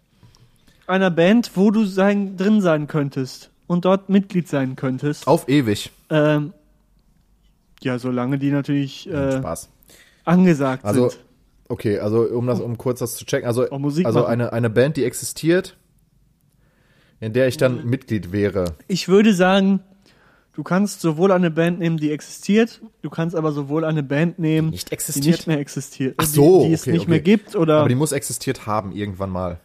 Einer 0.88 1.12
Band, 1.12 1.52
wo 1.54 1.70
du 1.70 1.86
sein, 1.86 2.38
drin 2.38 2.60
sein 2.60 2.88
könntest 2.88 3.52
und 3.68 3.86
dort 3.86 4.10
Mitglied 4.10 4.48
sein 4.48 4.76
könntest. 4.76 5.28
Auf 5.28 5.48
ewig. 5.48 5.92
Ähm, 6.10 6.54
ja, 7.84 8.00
solange 8.00 8.40
die 8.40 8.50
natürlich 8.50 9.08
äh, 9.08 9.38
Spaß. 9.38 9.70
angesagt 10.26 10.86
Also, 10.86 11.10
sind. 11.10 11.24
Okay, 11.74 12.00
also 12.00 12.22
um 12.22 12.48
das, 12.48 12.62
um 12.62 12.78
kurz 12.78 13.00
das 13.00 13.16
zu 13.16 13.26
checken. 13.26 13.48
Also, 13.48 13.68
Musik 13.78 14.06
also 14.06 14.22
machen. 14.22 14.32
eine, 14.32 14.54
eine 14.54 14.70
Band, 14.70 14.96
die 14.96 15.04
existiert, 15.04 15.76
in 17.20 17.34
der 17.34 17.48
ich 17.48 17.58
dann 17.58 17.86
Mitglied 17.86 18.32
wäre. 18.32 18.76
Ich 18.88 19.08
würde 19.08 19.34
sagen, 19.34 19.82
du 20.54 20.64
kannst 20.64 21.02
sowohl 21.02 21.32
eine 21.32 21.50
Band 21.50 21.80
nehmen, 21.80 21.98
die 21.98 22.12
existiert, 22.12 22.82
du 23.02 23.10
kannst 23.10 23.36
aber 23.36 23.52
sowohl 23.52 23.84
eine 23.84 24.04
Band 24.04 24.40
nehmen, 24.40 24.70
nicht 24.70 24.90
die 24.90 24.94
existiert? 24.94 25.26
nicht 25.26 25.48
mehr 25.48 25.60
existiert, 25.60 26.16
Ach 26.18 26.24
äh, 26.24 26.28
so, 26.28 26.62
die, 26.62 26.68
die 26.70 26.74
es 26.74 26.82
okay, 26.84 26.92
nicht 26.92 27.02
okay. 27.02 27.10
mehr 27.10 27.20
gibt 27.20 27.56
oder 27.56 27.80
Aber 27.80 27.90
die 27.90 27.96
muss 27.96 28.12
existiert 28.12 28.68
haben 28.68 28.92
irgendwann 28.92 29.32
mal. 29.32 29.60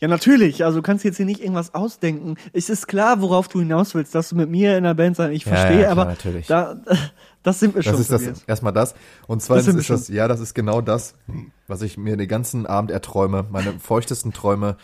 Ja 0.00 0.08
natürlich. 0.08 0.64
Also 0.64 0.78
du 0.78 0.82
kannst 0.82 1.04
jetzt 1.04 1.16
hier 1.16 1.26
nicht 1.26 1.40
irgendwas 1.40 1.74
ausdenken. 1.74 2.36
Es 2.52 2.70
ist 2.70 2.86
klar, 2.86 3.20
worauf 3.20 3.48
du 3.48 3.60
hinaus 3.60 3.94
willst, 3.94 4.14
dass 4.14 4.28
du 4.30 4.36
mit 4.36 4.48
mir 4.48 4.72
in 4.72 4.84
einer 4.84 4.94
Band 4.94 5.16
sein. 5.16 5.32
Ich 5.32 5.44
Ja, 5.44 5.56
verstehe, 5.56 5.82
ja, 5.82 5.92
klar, 5.92 5.92
aber 5.92 6.04
natürlich. 6.06 6.46
da 6.46 6.76
das 7.42 7.60
sind 7.60 7.74
wir 7.74 7.82
schon. 7.82 7.92
Das 7.92 8.00
ist 8.00 8.12
das, 8.12 8.44
erstmal 8.46 8.72
das. 8.72 8.94
Und 9.26 9.42
zweitens 9.42 9.74
ist 9.74 9.90
das, 9.90 10.08
ja, 10.08 10.28
das 10.28 10.40
ist 10.40 10.54
genau 10.54 10.80
das, 10.80 11.14
was 11.66 11.82
ich 11.82 11.98
mir 11.98 12.16
den 12.16 12.28
ganzen 12.28 12.66
Abend 12.66 12.90
erträume. 12.90 13.46
Meine 13.50 13.78
feuchtesten 13.80 14.32
Träume 14.32 14.76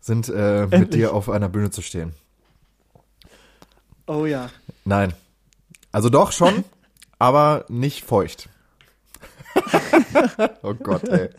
sind, 0.00 0.28
äh, 0.28 0.66
mit 0.66 0.94
dir 0.94 1.14
auf 1.14 1.28
einer 1.30 1.48
Bühne 1.48 1.70
zu 1.70 1.82
stehen. 1.82 2.12
Oh 4.06 4.26
ja. 4.26 4.50
Nein. 4.84 5.14
Also 5.92 6.08
doch 6.08 6.32
schon, 6.32 6.64
aber 7.18 7.64
nicht 7.68 8.04
feucht. 8.04 8.49
oh 10.62 10.74
Gott, 10.74 11.08
ey. 11.08 11.30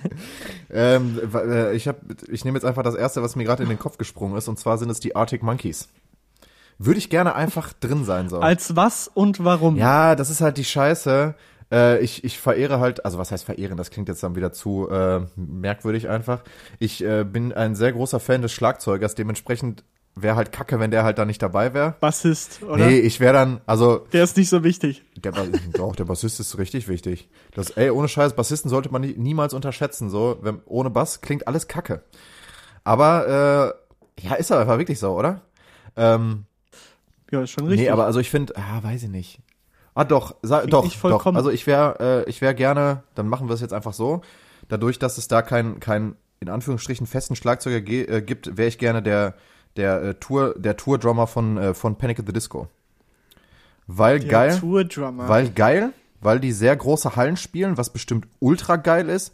Ähm, 0.69 1.19
äh, 1.33 1.75
ich 1.75 1.87
hab, 1.87 1.97
ich 2.29 2.45
nehme 2.45 2.57
jetzt 2.57 2.65
einfach 2.65 2.83
das 2.83 2.95
erste, 2.95 3.21
was 3.21 3.35
mir 3.35 3.43
gerade 3.43 3.63
in 3.63 3.69
den 3.69 3.79
Kopf 3.79 3.97
gesprungen 3.97 4.37
ist, 4.37 4.47
und 4.47 4.59
zwar 4.59 4.77
sind 4.77 4.89
es 4.89 4.99
die 4.99 5.15
Arctic 5.15 5.43
Monkeys. 5.43 5.89
Würde 6.77 6.97
ich 6.97 7.09
gerne 7.09 7.35
einfach 7.35 7.73
drin 7.73 8.05
sein 8.05 8.27
so. 8.29 8.39
Als 8.39 8.75
was 8.75 9.07
und 9.07 9.43
warum? 9.43 9.75
Ja, 9.75 10.15
das 10.15 10.29
ist 10.29 10.41
halt 10.41 10.57
die 10.57 10.63
Scheiße. 10.63 11.35
Äh, 11.71 11.99
ich, 11.99 12.23
ich 12.23 12.39
verehre 12.39 12.79
halt, 12.79 13.05
also 13.05 13.17
was 13.17 13.31
heißt 13.31 13.45
verehren, 13.45 13.77
das 13.77 13.91
klingt 13.91 14.09
jetzt 14.09 14.23
dann 14.23 14.35
wieder 14.35 14.51
zu 14.51 14.89
äh, 14.89 15.21
merkwürdig 15.35 16.09
einfach. 16.09 16.43
Ich 16.79 17.03
äh, 17.03 17.23
bin 17.23 17.53
ein 17.53 17.75
sehr 17.75 17.93
großer 17.93 18.19
Fan 18.19 18.41
des 18.41 18.51
Schlagzeugers, 18.51 19.15
dementsprechend 19.15 19.83
wäre 20.15 20.35
halt 20.35 20.51
kacke, 20.51 20.79
wenn 20.79 20.91
der 20.91 21.03
halt 21.03 21.17
da 21.17 21.25
nicht 21.25 21.41
dabei 21.41 21.73
wäre. 21.73 21.95
Bassist, 21.99 22.61
oder? 22.63 22.85
Nee, 22.87 22.99
ich 22.99 23.19
wäre 23.19 23.33
dann, 23.33 23.61
also 23.65 24.05
Der 24.13 24.23
ist 24.23 24.35
nicht 24.37 24.49
so 24.49 24.63
wichtig. 24.63 25.03
der, 25.15 25.31
Ba- 25.31 25.45
doch, 25.75 25.95
der 25.95 26.05
Bassist 26.05 26.39
ist 26.39 26.57
richtig 26.57 26.87
wichtig. 26.87 27.29
Das, 27.53 27.71
ey, 27.71 27.89
ohne 27.91 28.07
Scheiß, 28.07 28.33
Bassisten 28.35 28.69
sollte 28.69 28.91
man 28.91 29.01
nie, 29.01 29.15
niemals 29.17 29.53
unterschätzen. 29.53 30.09
So, 30.09 30.37
wenn, 30.41 30.61
ohne 30.65 30.89
Bass 30.89 31.21
klingt 31.21 31.47
alles 31.47 31.67
kacke. 31.67 32.03
Aber 32.83 33.75
äh, 34.19 34.25
ja, 34.27 34.35
ist 34.35 34.51
aber 34.51 34.61
einfach 34.61 34.77
wirklich 34.77 34.99
so, 34.99 35.17
oder? 35.17 35.41
Ähm, 35.95 36.45
Ja, 37.31 37.41
ist 37.43 37.51
schon 37.51 37.65
richtig. 37.65 37.85
Nee, 37.87 37.89
aber 37.91 38.05
also 38.05 38.19
ich 38.19 38.29
finde, 38.29 38.55
ah, 38.57 38.83
weiß 38.83 39.03
ich 39.03 39.09
nicht. 39.09 39.39
Ah, 39.93 40.03
doch, 40.05 40.35
sa, 40.41 40.59
Klingt 40.59 40.73
doch, 40.73 41.01
doch. 41.01 41.25
Also 41.35 41.49
ich 41.49 41.67
wäre, 41.67 42.23
äh, 42.25 42.29
ich 42.29 42.41
wäre 42.41 42.55
gerne, 42.55 43.03
dann 43.15 43.27
machen 43.27 43.47
wir 43.49 43.53
es 43.55 43.61
jetzt 43.61 43.73
einfach 43.73 43.93
so. 43.93 44.21
Dadurch, 44.69 44.99
dass 44.99 45.17
es 45.17 45.27
da 45.27 45.41
kein, 45.41 45.79
kein 45.79 46.15
in 46.39 46.49
Anführungsstrichen 46.49 47.05
festen 47.07 47.35
Schlagzeuger 47.35 47.81
ge- 47.81 48.05
äh, 48.05 48.21
gibt, 48.21 48.57
wäre 48.57 48.67
ich 48.69 48.77
gerne 48.77 49.03
der, 49.03 49.35
der 49.77 50.01
äh, 50.01 50.13
Tour, 50.15 50.55
der 50.57 50.77
Tour-Drummer 50.77 51.27
von, 51.27 51.57
äh, 51.57 51.73
von 51.73 51.95
Panic 51.95 52.19
at 52.19 52.25
the 52.27 52.33
Disco. 52.33 52.67
Weil 53.87 54.19
der 54.19 54.29
geil, 54.29 54.59
Tour-Drummer. 54.59 55.27
weil 55.27 55.49
geil, 55.49 55.93
weil 56.21 56.39
die 56.39 56.51
sehr 56.51 56.75
große 56.75 57.15
Hallen 57.15 57.37
spielen, 57.37 57.77
was 57.77 57.91
bestimmt 57.91 58.27
ultra 58.39 58.75
geil 58.75 59.09
ist, 59.09 59.33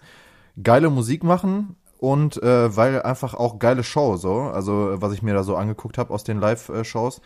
geile 0.62 0.90
Musik 0.90 1.24
machen 1.24 1.76
und 2.00 2.42
äh, 2.42 2.76
weil 2.76 3.02
einfach 3.02 3.34
auch 3.34 3.60
geile 3.60 3.84
Show 3.84 4.18
so, 4.18 4.42
also 4.42 4.96
was 4.96 5.14
ich 5.14 5.22
mir 5.22 5.34
da 5.34 5.44
so 5.44 5.56
angeguckt 5.56 5.98
habe 5.98 6.14
aus 6.14 6.24
den 6.24 6.40
Live-Shows, 6.40 7.22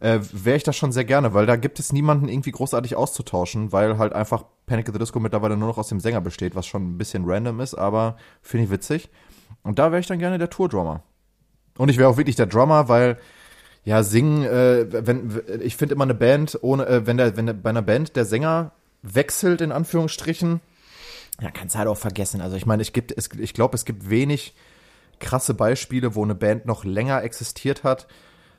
äh, 0.00 0.20
wäre 0.32 0.56
ich 0.56 0.62
das 0.62 0.76
schon 0.76 0.92
sehr 0.92 1.04
gerne, 1.04 1.34
weil 1.34 1.46
da 1.46 1.56
gibt 1.56 1.78
es 1.78 1.92
niemanden 1.92 2.28
irgendwie 2.28 2.52
großartig 2.52 2.96
auszutauschen, 2.96 3.72
weil 3.72 3.98
halt 3.98 4.12
einfach 4.12 4.44
Panic 4.66 4.88
at 4.88 4.94
the 4.94 4.98
Disco 4.98 5.20
mittlerweile 5.20 5.56
nur 5.56 5.68
noch 5.68 5.78
aus 5.78 5.88
dem 5.88 6.00
Sänger 6.00 6.20
besteht, 6.20 6.54
was 6.54 6.66
schon 6.66 6.90
ein 6.90 6.98
bisschen 6.98 7.24
random 7.26 7.60
ist, 7.60 7.74
aber 7.74 8.16
finde 8.40 8.64
ich 8.64 8.70
witzig. 8.70 9.10
Und 9.62 9.78
da 9.78 9.90
wäre 9.90 10.00
ich 10.00 10.06
dann 10.06 10.18
gerne 10.18 10.38
der 10.38 10.48
Tour-Drummer. 10.48 11.02
Und 11.76 11.88
ich 11.88 11.98
wäre 11.98 12.08
auch 12.08 12.16
wirklich 12.16 12.36
der 12.36 12.46
Drummer, 12.46 12.88
weil 12.88 13.18
ja, 13.84 14.02
singen, 14.02 14.44
äh, 14.44 14.86
wenn 14.90 15.42
ich 15.62 15.76
finde 15.76 15.94
immer 15.94 16.04
eine 16.04 16.14
Band 16.14 16.58
ohne, 16.62 16.86
äh, 16.86 17.06
wenn 17.06 17.16
der, 17.16 17.36
wenn 17.36 17.46
der, 17.46 17.54
bei 17.54 17.70
einer 17.70 17.82
Band 17.82 18.14
der 18.16 18.24
Sänger 18.24 18.72
wechselt 19.02 19.60
in 19.60 19.72
Anführungsstrichen, 19.72 20.60
ja, 21.40 21.50
kannst 21.50 21.74
du 21.74 21.78
halt 21.78 21.88
auch 21.88 21.96
vergessen. 21.96 22.40
Also 22.40 22.56
ich 22.56 22.66
meine, 22.66 22.82
ich 22.82 22.92
gibt, 22.92 23.16
es, 23.16 23.30
ich 23.38 23.54
glaube, 23.54 23.74
es 23.74 23.86
gibt 23.86 24.10
wenig 24.10 24.54
krasse 25.18 25.54
Beispiele, 25.54 26.14
wo 26.14 26.22
eine 26.22 26.34
Band 26.34 26.66
noch 26.66 26.84
länger 26.84 27.22
existiert 27.22 27.84
hat, 27.84 28.06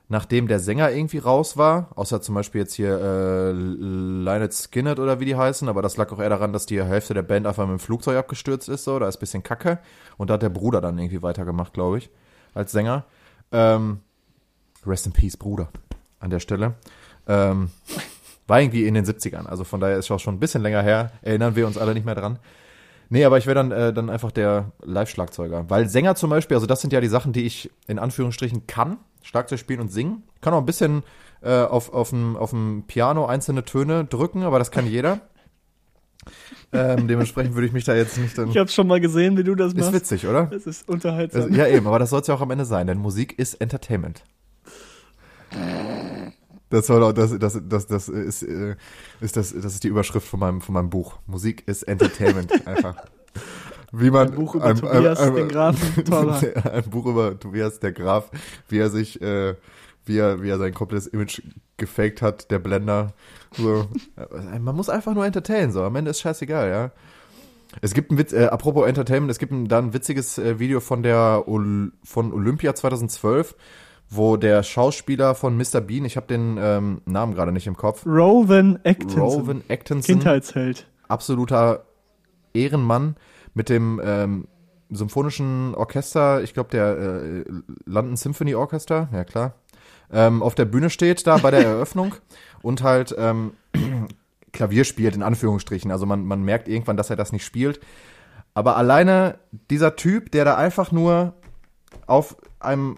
nachdem 0.09 0.47
der 0.47 0.59
Sänger 0.59 0.91
irgendwie 0.91 1.19
raus 1.19 1.57
war, 1.57 1.89
außer 1.95 2.21
zum 2.21 2.35
Beispiel 2.35 2.61
jetzt 2.61 2.73
hier 2.73 2.99
äh, 2.99 3.51
Lynyrd 3.51 4.53
Skynyrd 4.53 4.99
oder 4.99 5.19
wie 5.19 5.25
die 5.25 5.35
heißen, 5.35 5.69
aber 5.69 5.81
das 5.81 5.97
lag 5.97 6.11
auch 6.11 6.19
eher 6.19 6.29
daran, 6.29 6.53
dass 6.53 6.65
die 6.65 6.83
Hälfte 6.83 7.13
der 7.13 7.21
Band 7.21 7.45
einfach 7.45 7.65
mit 7.65 7.77
dem 7.77 7.79
Flugzeug 7.79 8.17
abgestürzt 8.17 8.69
ist, 8.69 8.83
so, 8.83 8.97
da 8.99 9.07
ist 9.07 9.17
ein 9.17 9.19
bisschen 9.19 9.43
Kacke. 9.43 9.79
Und 10.17 10.29
da 10.29 10.35
hat 10.35 10.41
der 10.41 10.49
Bruder 10.49 10.81
dann 10.81 10.97
irgendwie 10.97 11.21
weitergemacht, 11.21 11.73
glaube 11.73 11.99
ich, 11.99 12.09
als 12.53 12.71
Sänger. 12.71 13.05
Ähm, 13.51 13.99
Rest 14.85 15.05
in 15.05 15.11
Peace, 15.11 15.37
Bruder, 15.37 15.69
an 16.19 16.29
der 16.29 16.39
Stelle. 16.39 16.75
Ähm, 17.27 17.69
war 18.47 18.61
irgendwie 18.61 18.85
in 18.85 18.93
den 18.93 19.05
70ern, 19.05 19.45
also 19.45 19.63
von 19.63 19.79
daher 19.79 19.97
ist 19.97 20.05
es 20.05 20.11
auch 20.11 20.19
schon 20.19 20.35
ein 20.35 20.39
bisschen 20.39 20.61
länger 20.61 20.81
her, 20.81 21.11
erinnern 21.21 21.55
wir 21.55 21.67
uns 21.67 21.77
alle 21.77 21.93
nicht 21.93 22.05
mehr 22.05 22.15
dran. 22.15 22.39
Nee, 23.09 23.25
aber 23.25 23.37
ich 23.37 23.45
wäre 23.45 23.55
dann, 23.55 23.71
äh, 23.71 23.93
dann 23.93 24.09
einfach 24.09 24.31
der 24.31 24.71
Live-Schlagzeuger. 24.81 25.69
Weil 25.69 25.89
Sänger 25.89 26.15
zum 26.15 26.29
Beispiel, 26.29 26.55
also 26.55 26.65
das 26.65 26.79
sind 26.79 26.93
ja 26.93 27.01
die 27.01 27.09
Sachen, 27.09 27.33
die 27.33 27.45
ich 27.45 27.69
in 27.87 27.99
Anführungsstrichen 27.99 28.67
kann. 28.67 28.99
Schlagzeug 29.21 29.59
spielen 29.59 29.81
und 29.81 29.91
singen. 29.91 30.23
Kann 30.39 30.53
auch 30.53 30.59
ein 30.59 30.65
bisschen 30.65 31.03
äh, 31.41 31.61
auf, 31.63 31.93
auf, 31.93 32.11
dem, 32.11 32.37
auf 32.37 32.51
dem 32.51 32.85
Piano 32.87 33.25
einzelne 33.25 33.65
Töne 33.65 34.05
drücken, 34.05 34.43
aber 34.43 34.59
das 34.59 34.71
kann 34.71 34.87
jeder. 34.87 35.19
Ähm, 36.71 37.07
dementsprechend 37.07 37.55
würde 37.55 37.67
ich 37.67 37.73
mich 37.73 37.83
da 37.83 37.95
jetzt 37.95 38.17
nicht 38.17 38.37
dann. 38.37 38.49
Ich 38.49 38.57
habe 38.57 38.69
schon 38.69 38.87
mal 38.87 38.99
gesehen, 38.99 39.37
wie 39.37 39.43
du 39.43 39.55
das 39.55 39.73
machst. 39.73 39.89
Ist 39.89 39.95
witzig, 39.95 40.27
oder? 40.27 40.51
Es 40.51 40.65
ist 40.65 40.87
unterhaltsam. 40.87 41.43
Also, 41.43 41.53
ja, 41.53 41.67
eben, 41.67 41.87
aber 41.87 41.99
das 41.99 42.09
soll 42.09 42.21
es 42.21 42.27
ja 42.27 42.35
auch 42.35 42.41
am 42.41 42.51
Ende 42.51 42.65
sein, 42.65 42.87
denn 42.87 42.97
Musik 42.97 43.37
ist 43.37 43.55
Entertainment. 43.55 44.23
Das 46.69 46.87
soll 46.87 47.03
auch, 47.03 47.11
das, 47.11 47.37
das, 47.37 47.59
das, 47.67 47.87
das 47.87 48.07
ist, 48.07 48.43
äh, 48.43 48.75
ist 49.19 49.35
das, 49.35 49.53
das 49.53 49.73
ist 49.73 49.83
die 49.83 49.89
Überschrift 49.89 50.27
von 50.27 50.39
meinem, 50.39 50.61
von 50.61 50.73
meinem 50.73 50.89
Buch. 50.89 51.19
Musik 51.27 51.67
ist 51.67 51.83
Entertainment, 51.83 52.51
einfach. 52.65 52.95
Wie 53.91 54.09
man, 54.09 54.29
ein 54.29 54.35
Buch 54.35 54.55
über 54.55 54.65
ein, 54.65 54.77
Tobias, 54.77 55.19
ein, 55.19 55.35
den 55.35 55.49
Grafen, 55.49 56.05
toller. 56.05 56.39
Ein 56.73 56.89
Buch 56.89 57.05
über 57.07 57.37
Tobias, 57.37 57.79
der 57.79 57.91
Graf, 57.91 58.31
wie 58.69 58.77
er 58.77 58.89
sich, 58.89 59.21
äh, 59.21 59.55
wie 60.05 60.17
er, 60.17 60.41
wie 60.41 60.49
er 60.49 60.57
sein 60.57 60.73
komplettes 60.73 61.07
Image 61.07 61.41
gefaked 61.77 62.21
hat, 62.21 62.51
der 62.51 62.59
Blender. 62.59 63.13
So. 63.51 63.87
Man 64.59 64.75
muss 64.75 64.89
einfach 64.89 65.13
nur 65.13 65.25
entertainen, 65.25 65.71
so. 65.71 65.83
Am 65.83 65.95
Ende 65.95 66.11
ist 66.11 66.21
scheißegal, 66.21 66.69
ja. 66.69 66.91
Es 67.81 67.93
gibt 67.93 68.11
ein 68.11 68.17
Witz, 68.17 68.33
äh, 68.33 68.45
apropos 68.45 68.85
Entertainment, 68.85 69.31
es 69.31 69.39
gibt 69.39 69.53
ein, 69.53 69.67
da 69.67 69.79
ein 69.79 69.93
witziges 69.93 70.37
äh, 70.37 70.59
Video 70.59 70.81
von 70.81 71.03
der 71.03 71.47
Ol 71.47 71.93
von 72.03 72.33
Olympia 72.33 72.75
2012, 72.75 73.55
wo 74.09 74.35
der 74.35 74.61
Schauspieler 74.63 75.35
von 75.35 75.55
Mr. 75.55 75.79
Bean, 75.79 76.03
ich 76.03 76.17
habe 76.17 76.27
den 76.27 76.57
ähm, 76.59 77.01
Namen 77.05 77.33
gerade 77.33 77.53
nicht 77.53 77.67
im 77.67 77.77
Kopf. 77.77 78.05
Rowan 78.05 78.77
Atkinson. 78.83 79.21
Rowan 79.21 79.63
Atkinson. 79.69 80.15
Kindheitsheld. 80.15 80.85
Absoluter 81.07 81.85
Ehrenmann 82.53 83.15
mit 83.53 83.69
dem 83.69 84.01
ähm, 84.03 84.47
symphonischen 84.89 85.73
Orchester, 85.75 86.43
ich 86.43 86.53
glaube 86.53 86.69
der 86.71 86.97
äh, 86.97 87.45
London 87.85 88.17
Symphony 88.17 88.55
Orchestra, 88.55 89.07
ja 89.13 89.23
klar, 89.23 89.55
ähm, 90.11 90.43
auf 90.43 90.55
der 90.55 90.65
Bühne 90.65 90.89
steht 90.89 91.25
da 91.27 91.37
bei 91.37 91.51
der 91.51 91.65
Eröffnung 91.65 92.15
und 92.61 92.83
halt 92.83 93.15
ähm, 93.17 93.53
Klavier 94.53 94.83
spielt, 94.83 95.15
in 95.15 95.23
Anführungsstrichen. 95.23 95.91
Also 95.91 96.05
man, 96.05 96.25
man 96.25 96.43
merkt 96.43 96.67
irgendwann, 96.67 96.97
dass 96.97 97.09
er 97.09 97.15
das 97.15 97.31
nicht 97.31 97.45
spielt. 97.45 97.79
Aber 98.53 98.75
alleine 98.75 99.39
dieser 99.69 99.95
Typ, 99.95 100.31
der 100.31 100.43
da 100.43 100.55
einfach 100.57 100.91
nur 100.91 101.33
auf 102.05 102.35
einem 102.59 102.97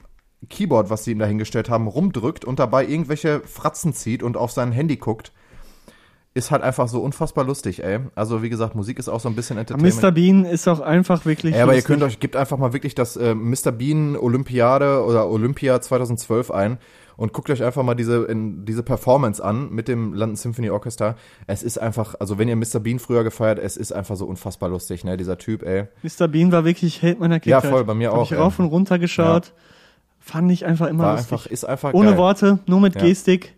Keyboard, 0.50 0.90
was 0.90 1.04
sie 1.04 1.12
ihm 1.12 1.20
da 1.20 1.26
hingestellt 1.26 1.70
haben, 1.70 1.88
rumdrückt 1.88 2.44
und 2.44 2.60
dabei 2.60 2.86
irgendwelche 2.86 3.42
Fratzen 3.42 3.94
zieht 3.94 4.24
und 4.24 4.36
auf 4.36 4.52
sein 4.52 4.72
Handy 4.72 4.98
guckt, 4.98 5.32
ist 6.36 6.50
halt 6.50 6.64
einfach 6.64 6.88
so 6.88 7.02
unfassbar 7.02 7.46
lustig, 7.46 7.84
ey. 7.84 8.00
Also 8.16 8.42
wie 8.42 8.50
gesagt, 8.50 8.74
Musik 8.74 8.98
ist 8.98 9.08
auch 9.08 9.20
so 9.20 9.30
ein 9.30 9.36
bisschen 9.36 9.58
Entertainment. 9.58 10.02
Mr. 10.02 10.12
Bean 10.12 10.46
ist 10.46 10.68
auch 10.68 10.80
einfach 10.80 11.26
wirklich. 11.26 11.56
Ja, 11.56 11.64
aber 11.64 11.76
ihr 11.76 11.84
könnt 11.84 12.02
euch, 12.02 12.20
gebt 12.20 12.36
einfach 12.36 12.58
mal 12.58 12.74
wirklich 12.74 12.96
das 12.96 13.16
äh, 13.16 13.36
Mr. 13.36 13.72
Bean 13.72 14.18
Olympiade 14.18 15.04
oder 15.04 15.30
Olympia 15.30 15.80
2012 15.80 16.50
ein 16.50 16.80
und 17.18 17.34
guckt 17.34 17.50
euch 17.50 17.64
einfach 17.64 17.84
mal 17.84 17.96
diese, 17.96 18.24
in, 18.26 18.66
diese 18.66 18.84
Performance 18.84 19.44
an 19.44 19.70
mit 19.72 19.88
dem 19.88 20.14
London 20.14 20.36
Symphony 20.36 20.70
Orchestra. 20.70 21.16
Es 21.48 21.64
ist 21.64 21.78
einfach, 21.78 22.16
also 22.20 22.38
wenn 22.38 22.48
ihr 22.48 22.56
Mr. 22.56 22.80
Bean 22.80 23.00
früher 23.00 23.24
gefeiert, 23.24 23.60
es 23.60 23.78
ist 23.78 23.92
einfach 23.92 24.16
so 24.16 24.26
unfassbar 24.26 24.70
lustig, 24.70 25.04
ne, 25.04 25.18
dieser 25.18 25.38
Typ, 25.38 25.64
ey. 25.64 25.88
Mr. 26.02 26.28
Bean 26.28 26.52
war 26.52 26.66
wirklich 26.66 27.02
Held 27.02 27.20
meiner 27.20 27.40
Kindheit. 27.40 27.64
Ja, 27.64 27.70
voll, 27.70 27.84
bei 27.84 27.94
mir 27.94 28.12
Hab 28.12 28.18
auch. 28.18 28.32
Ich 28.32 28.38
rauf 28.38 28.60
und 28.60 28.66
runter 28.66 29.00
geschaut. 29.00 29.48
Ja. 29.48 29.54
Fand 30.20 30.52
ich 30.52 30.66
einfach 30.66 30.88
immer 30.88 31.04
War 31.04 31.16
lustig. 31.18 31.32
einfach, 31.34 31.46
ist 31.48 31.66
einfach 31.66 31.94
Ohne 31.94 32.12
geil. 32.12 32.18
Worte, 32.18 32.60
nur 32.66 32.80
mit 32.80 32.96
Ja. 32.96 33.02
Gestik. 33.02 33.56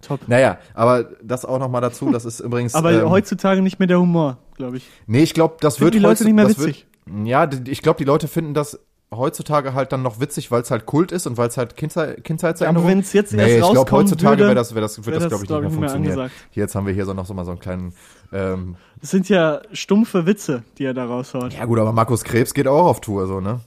Top. 0.00 0.20
Naja, 0.28 0.58
aber 0.74 1.10
das 1.22 1.44
auch 1.44 1.58
noch 1.58 1.68
mal 1.68 1.80
dazu, 1.80 2.10
das 2.12 2.24
ist 2.24 2.40
übrigens. 2.40 2.74
Aber 2.74 2.92
ähm, 2.92 3.10
heutzutage 3.10 3.62
nicht 3.62 3.78
mehr 3.78 3.88
der 3.88 3.98
Humor, 4.00 4.38
glaube 4.56 4.76
ich. 4.76 4.88
Nee, 5.06 5.22
ich 5.22 5.34
glaube, 5.34 5.56
das 5.60 5.76
Finden 5.76 5.86
wird 5.86 5.94
die 5.94 5.98
Leute 5.98 6.24
nicht 6.24 6.34
mehr 6.34 6.48
witzig. 6.48 6.86
Wird, 7.06 7.26
ja, 7.26 7.48
ich 7.66 7.82
glaube, 7.82 7.98
die 7.98 8.04
Leute 8.04 8.28
finden 8.28 8.54
das 8.54 8.78
heutzutage 9.10 9.74
halt 9.74 9.92
dann 9.92 10.02
noch 10.02 10.20
witzig, 10.20 10.50
weil 10.50 10.62
es 10.62 10.70
halt 10.70 10.86
Kult 10.86 11.12
ist 11.12 11.26
und 11.26 11.36
weil 11.36 11.48
es 11.48 11.56
halt 11.56 11.76
Kindheit, 11.76 12.10
aber 12.10 12.22
Kindheitserinnerung 12.22 12.88
wenn 12.88 12.98
es 13.00 13.12
jetzt 13.12 13.32
Nee, 13.32 13.42
erst 13.42 13.52
ich 13.52 13.58
glaube, 13.60 13.78
rauskommen 13.78 14.04
heutzutage 14.04 14.38
würde, 14.38 14.46
wäre 14.48 14.54
das, 14.54 14.74
wär 14.74 14.82
das, 14.82 15.04
wird 15.04 15.16
das, 15.16 15.22
das, 15.24 15.28
glaube 15.30 15.44
ich, 15.44 15.48
glaub 15.48 15.62
nicht 15.62 15.70
mehr 15.72 15.80
mehr 15.80 15.88
funktionieren. 15.88 16.18
angesagt. 16.20 16.46
Hier, 16.50 16.62
jetzt 16.64 16.74
haben 16.74 16.86
wir 16.86 16.92
hier 16.92 17.06
so 17.06 17.14
noch 17.14 17.26
so 17.26 17.34
mal 17.34 17.44
so 17.44 17.52
einen 17.52 17.60
kleinen, 17.60 17.92
ähm, 18.32 18.76
das 19.00 19.10
sind 19.10 19.28
ja 19.28 19.62
stumpfe 19.72 20.26
Witze, 20.26 20.62
die 20.76 20.84
er 20.84 20.94
da 20.94 21.06
raushaut. 21.06 21.54
ja 21.54 21.64
gut, 21.64 21.78
aber 21.78 21.92
Markus 21.92 22.24
Krebs 22.24 22.52
geht 22.52 22.68
auch 22.68 22.86
auf 22.86 23.00
Tour, 23.00 23.26
so, 23.26 23.40
ne? 23.40 23.60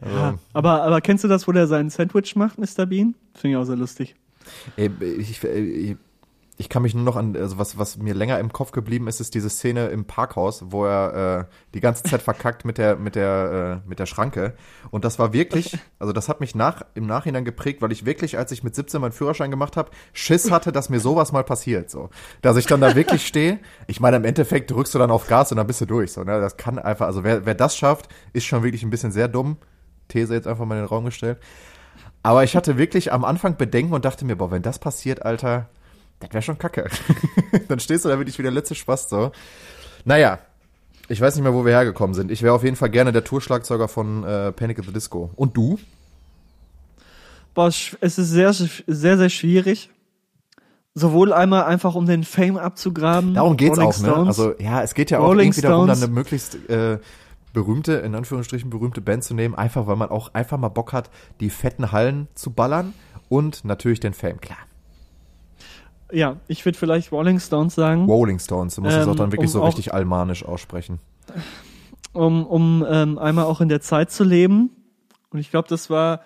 Also, 0.00 0.16
Ja. 0.16 0.34
Aber, 0.52 0.82
aber 0.82 1.00
kennst 1.00 1.24
du 1.24 1.28
das, 1.28 1.46
wo 1.48 1.52
der 1.52 1.66
sein 1.66 1.88
Sandwich 1.90 2.36
macht, 2.36 2.58
Mr. 2.58 2.86
Bean? 2.86 3.14
Finde 3.34 3.56
ich 3.56 3.62
auch 3.62 3.66
sehr 3.66 3.76
lustig. 3.76 4.14
Ey, 4.76 4.90
ich, 5.18 5.30
ich, 5.30 5.44
ich 5.44 5.96
kann 6.72 6.82
mich 6.82 6.94
nur 6.94 7.04
noch 7.04 7.16
an, 7.16 7.36
also 7.36 7.58
was, 7.58 7.78
was 7.78 7.98
mir 7.98 8.14
länger 8.14 8.38
im 8.38 8.52
Kopf 8.52 8.72
geblieben 8.72 9.06
ist, 9.06 9.20
ist 9.20 9.34
diese 9.34 9.50
Szene 9.50 9.88
im 9.88 10.04
Parkhaus, 10.04 10.64
wo 10.68 10.86
er 10.86 11.48
äh, 11.48 11.54
die 11.74 11.80
ganze 11.80 12.02
Zeit 12.02 12.22
verkackt 12.22 12.64
mit 12.64 12.78
der, 12.78 12.96
mit 12.96 13.14
der, 13.14 13.82
äh, 13.84 13.88
mit 13.88 13.98
der 13.98 14.06
Schranke. 14.06 14.54
Und 14.90 15.04
das 15.04 15.18
war 15.18 15.32
wirklich, 15.32 15.78
also 15.98 16.12
das 16.12 16.28
hat 16.28 16.40
mich 16.40 16.54
nach, 16.54 16.82
im 16.94 17.06
Nachhinein 17.06 17.44
geprägt, 17.44 17.82
weil 17.82 17.92
ich 17.92 18.06
wirklich, 18.06 18.38
als 18.38 18.52
ich 18.52 18.62
mit 18.62 18.74
17 18.74 19.00
meinen 19.00 19.12
Führerschein 19.12 19.50
gemacht 19.50 19.76
habe, 19.76 19.90
Schiss 20.12 20.50
hatte, 20.50 20.72
dass 20.72 20.88
mir 20.88 21.00
sowas 21.00 21.32
mal 21.32 21.44
passiert. 21.44 21.90
So. 21.90 22.10
Dass 22.40 22.56
ich 22.56 22.66
dann 22.66 22.80
da 22.80 22.94
wirklich 22.94 23.26
stehe. 23.26 23.58
Ich 23.86 24.00
meine, 24.00 24.16
im 24.16 24.24
Endeffekt 24.24 24.70
drückst 24.70 24.94
du 24.94 24.98
dann 24.98 25.10
auf 25.10 25.26
Gas 25.26 25.50
und 25.52 25.58
dann 25.58 25.66
bist 25.66 25.80
du 25.80 25.86
durch. 25.86 26.12
So, 26.12 26.24
ne? 26.24 26.40
Das 26.40 26.56
kann 26.56 26.78
einfach, 26.78 27.06
also 27.06 27.24
wer, 27.24 27.46
wer 27.46 27.54
das 27.54 27.76
schafft, 27.76 28.08
ist 28.32 28.44
schon 28.44 28.62
wirklich 28.62 28.82
ein 28.82 28.90
bisschen 28.90 29.12
sehr 29.12 29.28
dumm. 29.28 29.58
These 30.08 30.34
jetzt 30.34 30.46
einfach 30.46 30.64
mal 30.64 30.76
in 30.76 30.82
den 30.82 30.88
Raum 30.88 31.04
gestellt. 31.04 31.38
Aber 32.22 32.44
ich 32.44 32.54
hatte 32.56 32.78
wirklich 32.78 33.12
am 33.12 33.24
Anfang 33.24 33.56
Bedenken 33.56 33.94
und 33.94 34.04
dachte 34.04 34.24
mir, 34.24 34.36
boah, 34.36 34.50
wenn 34.50 34.62
das 34.62 34.78
passiert, 34.78 35.24
Alter, 35.24 35.68
das 36.22 36.32
wäre 36.32 36.42
schon 36.42 36.58
kacke. 36.58 36.88
Dann 37.68 37.80
stehst 37.80 38.04
du 38.04 38.08
da 38.08 38.18
wirklich 38.18 38.38
wie 38.38 38.42
der 38.42 38.52
letzte 38.52 38.74
Spaß 38.74 39.08
so. 39.08 39.32
Naja, 40.04 40.38
ich 41.08 41.20
weiß 41.20 41.34
nicht 41.34 41.42
mehr, 41.42 41.54
wo 41.54 41.64
wir 41.64 41.72
hergekommen 41.72 42.14
sind. 42.14 42.30
Ich 42.30 42.42
wäre 42.42 42.54
auf 42.54 42.64
jeden 42.64 42.76
Fall 42.76 42.90
gerne 42.90 43.12
der 43.12 43.24
Tourschlagzeuger 43.24 43.88
von 43.88 44.24
äh, 44.24 44.52
Panic 44.52 44.78
at 44.78 44.86
the 44.86 44.92
Disco. 44.92 45.30
Und 45.36 45.56
du? 45.56 45.78
Boah, 47.54 47.68
es 47.68 47.96
ist 48.00 48.16
sehr, 48.16 48.52
sehr, 48.52 49.18
sehr 49.18 49.28
schwierig. 49.28 49.90
Sowohl 50.94 51.32
einmal 51.32 51.64
einfach, 51.64 51.94
um 51.94 52.06
den 52.06 52.22
Fame 52.22 52.58
abzugraben. 52.58 53.34
Darum 53.34 53.56
geht's 53.56 53.78
Rolling 53.78 53.88
auch, 53.88 53.98
ne? 53.98 54.08
Stones. 54.08 54.28
Also 54.28 54.54
ja, 54.58 54.82
es 54.82 54.94
geht 54.94 55.10
ja 55.10 55.18
auch 55.18 55.28
Rolling 55.28 55.46
irgendwie 55.46 55.62
darum, 55.62 55.86
dann 55.86 55.96
Stones. 55.96 56.10
eine 56.10 56.14
möglichst 56.14 56.70
äh, 56.70 56.98
berühmte, 57.52 57.94
in 57.94 58.14
Anführungsstrichen 58.14 58.70
berühmte 58.70 59.00
Band 59.00 59.24
zu 59.24 59.34
nehmen, 59.34 59.54
einfach 59.54 59.86
weil 59.86 59.96
man 59.96 60.10
auch 60.10 60.34
einfach 60.34 60.58
mal 60.58 60.68
Bock 60.68 60.92
hat, 60.92 61.10
die 61.40 61.50
fetten 61.50 61.92
Hallen 61.92 62.28
zu 62.34 62.50
ballern 62.50 62.92
und 63.28 63.64
natürlich 63.64 64.00
den 64.00 64.12
Fame, 64.12 64.40
klar. 64.40 64.58
Ja, 66.12 66.36
ich 66.48 66.64
würde 66.64 66.78
vielleicht 66.78 67.10
Rolling 67.12 67.40
Stones 67.40 67.74
sagen, 67.74 68.04
Rolling 68.06 68.38
Stones, 68.38 68.74
du 68.76 68.82
musst 68.82 68.96
es 68.96 69.04
Ähm, 69.04 69.10
auch 69.12 69.16
dann 69.16 69.32
wirklich 69.32 69.48
um 69.48 69.52
so 69.60 69.64
richtig 69.64 69.92
almanisch 69.94 70.44
aussprechen. 70.44 70.98
um, 72.12 72.46
um 72.46 72.84
ähm, 72.88 73.18
einmal 73.18 73.44
auch 73.46 73.60
in 73.60 73.68
der 73.68 73.80
Zeit 73.80 74.10
zu 74.10 74.24
leben. 74.24 74.70
Und 75.30 75.38
ich 75.38 75.50
glaube, 75.50 75.68
das 75.68 75.88
war, 75.88 76.20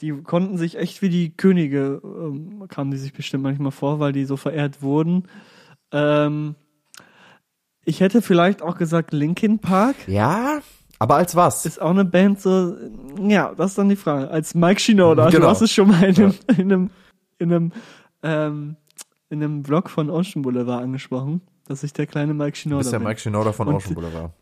die 0.00 0.12
konnten 0.12 0.56
sich 0.58 0.78
echt 0.78 1.02
wie 1.02 1.08
die 1.08 1.36
Könige, 1.36 2.00
ähm, 2.04 2.64
kamen 2.68 2.90
die 2.92 2.96
sich 2.98 3.12
bestimmt 3.12 3.42
manchmal 3.42 3.72
vor, 3.72 3.98
weil 3.98 4.12
die 4.12 4.24
so 4.24 4.36
verehrt 4.36 4.82
wurden. 4.82 5.24
Ähm, 5.90 6.54
ich 7.84 8.00
hätte 8.00 8.22
vielleicht 8.22 8.62
auch 8.62 8.78
gesagt, 8.78 9.12
Linkin 9.12 9.58
Park 9.58 9.96
Ja, 10.06 10.60
aber 11.00 11.16
als 11.16 11.34
was? 11.34 11.66
ist 11.66 11.82
auch 11.82 11.90
eine 11.90 12.04
Band 12.04 12.40
so, 12.40 12.76
ja, 13.20 13.52
das 13.56 13.70
ist 13.70 13.78
dann 13.78 13.88
die 13.88 13.96
Frage. 13.96 14.30
Als 14.30 14.54
Mike 14.54 14.80
Shinoda, 14.80 15.28
Genau. 15.30 15.46
du 15.46 15.50
hast 15.50 15.62
es 15.62 15.72
schon 15.72 15.88
mal 15.88 16.04
in 16.04 16.14
einem, 16.16 16.34
in 16.56 16.60
einem, 16.72 16.90
in 17.38 17.52
einem, 17.52 17.72
ähm, 18.22 18.76
in 19.32 19.42
einem 19.42 19.64
Vlog 19.64 19.90
von 19.90 20.10
Ocean 20.10 20.42
Boulevard 20.42 20.82
angesprochen, 20.82 21.40
dass 21.66 21.82
ich 21.82 21.92
der 21.92 22.06
kleine 22.06 22.34
Mike 22.34 22.52
Du 22.52 22.56
Shinoda 22.58 22.78
bist 22.80 22.92
der 22.92 22.98
bin. 22.98 23.08
Mike 23.08 23.20
Shinoda 23.20 23.52
von 23.52 23.68
Und- 23.68 23.74
Ocean 23.76 23.94
Boulevard. 23.94 24.32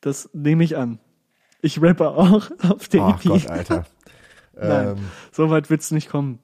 Das 0.00 0.30
nehme 0.32 0.62
ich 0.62 0.76
an. 0.76 0.98
Ich 1.62 1.82
rappe 1.82 2.08
auch 2.10 2.50
auf 2.68 2.88
der 2.88 3.02
Ach 3.02 3.24
EP. 3.24 3.28
Gott, 3.30 3.46
Alter. 3.50 3.84
Nein. 4.54 4.88
ähm, 4.90 4.96
So 5.32 5.50
weit 5.50 5.70
wird's 5.70 5.90
nicht 5.90 6.08
kommen. 6.08 6.38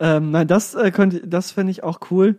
Ähm, 0.00 0.30
nein, 0.30 0.46
das 0.48 0.74
äh, 0.74 0.90
könnte, 0.90 1.26
das 1.26 1.50
fände 1.52 1.70
ich 1.72 1.82
auch 1.82 2.00
cool. 2.10 2.38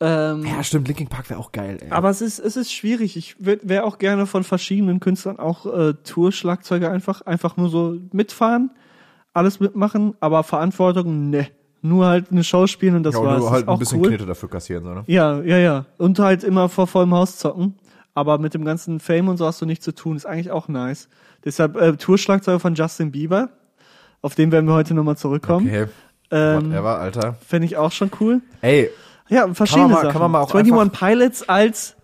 Ähm, 0.00 0.44
ja, 0.44 0.62
stimmt, 0.64 0.88
Linkin 0.88 1.08
Park 1.08 1.30
wäre 1.30 1.38
auch 1.40 1.52
geil, 1.52 1.78
ey. 1.80 1.90
aber 1.90 2.10
es 2.10 2.20
ist, 2.20 2.38
es 2.40 2.56
ist 2.56 2.72
schwierig. 2.72 3.16
Ich 3.16 3.36
wäre 3.38 3.84
auch 3.84 3.98
gerne 3.98 4.26
von 4.26 4.42
verschiedenen 4.44 4.98
Künstlern 5.00 5.38
auch 5.38 5.66
äh, 5.66 5.94
Tour-Schlagzeuger 5.94 6.90
einfach, 6.90 7.22
einfach 7.22 7.56
nur 7.56 7.68
so 7.68 7.96
mitfahren, 8.12 8.70
alles 9.32 9.60
mitmachen, 9.60 10.14
aber 10.20 10.42
Verantwortung, 10.42 11.30
ne. 11.30 11.48
Nur 11.86 12.06
halt 12.06 12.30
eine 12.30 12.42
Show 12.42 12.66
spielen 12.66 12.96
und 12.96 13.02
das 13.02 13.14
ja, 13.14 13.22
war's. 13.22 13.42
Das 13.42 13.50
halt 13.50 13.68
ein 13.68 13.78
bisschen 13.78 14.00
cool. 14.00 14.08
Knete 14.08 14.24
dafür 14.24 14.48
kassieren, 14.48 14.84
so, 14.84 14.94
ne? 14.94 15.04
Ja, 15.06 15.42
ja, 15.42 15.58
ja. 15.58 15.84
Und 15.98 16.18
halt 16.18 16.42
immer 16.42 16.70
vor 16.70 16.86
vollem 16.86 17.12
Haus 17.12 17.36
zocken. 17.36 17.74
Aber 18.14 18.38
mit 18.38 18.54
dem 18.54 18.64
ganzen 18.64 19.00
Fame 19.00 19.28
und 19.28 19.36
so 19.36 19.44
hast 19.44 19.60
du 19.60 19.66
nichts 19.66 19.84
zu 19.84 19.94
tun. 19.94 20.16
Ist 20.16 20.24
eigentlich 20.24 20.50
auch 20.50 20.68
nice. 20.68 21.08
Deshalb 21.44 21.76
äh, 21.76 21.94
Tourschlagzeuger 21.96 22.58
von 22.58 22.74
Justin 22.74 23.10
Bieber. 23.10 23.50
Auf 24.22 24.34
den 24.34 24.50
werden 24.50 24.66
wir 24.66 24.72
heute 24.72 24.94
nochmal 24.94 25.18
zurückkommen. 25.18 25.66
Okay, 25.66 25.86
Ähm, 26.30 26.70
whatever, 26.70 26.98
Alter. 27.00 27.36
Fände 27.46 27.66
ich 27.66 27.76
auch 27.76 27.92
schon 27.92 28.10
cool. 28.20 28.40
Ey, 28.62 28.88
Ja, 29.28 29.52
verschiedene 29.52 29.88
mal- 29.88 29.94
Sachen. 29.96 30.10
kann 30.12 30.22
man 30.22 30.30
mal 30.30 30.40
auch 30.40 30.54
21 30.54 30.98
Pilots 30.98 31.48
als, 31.50 31.96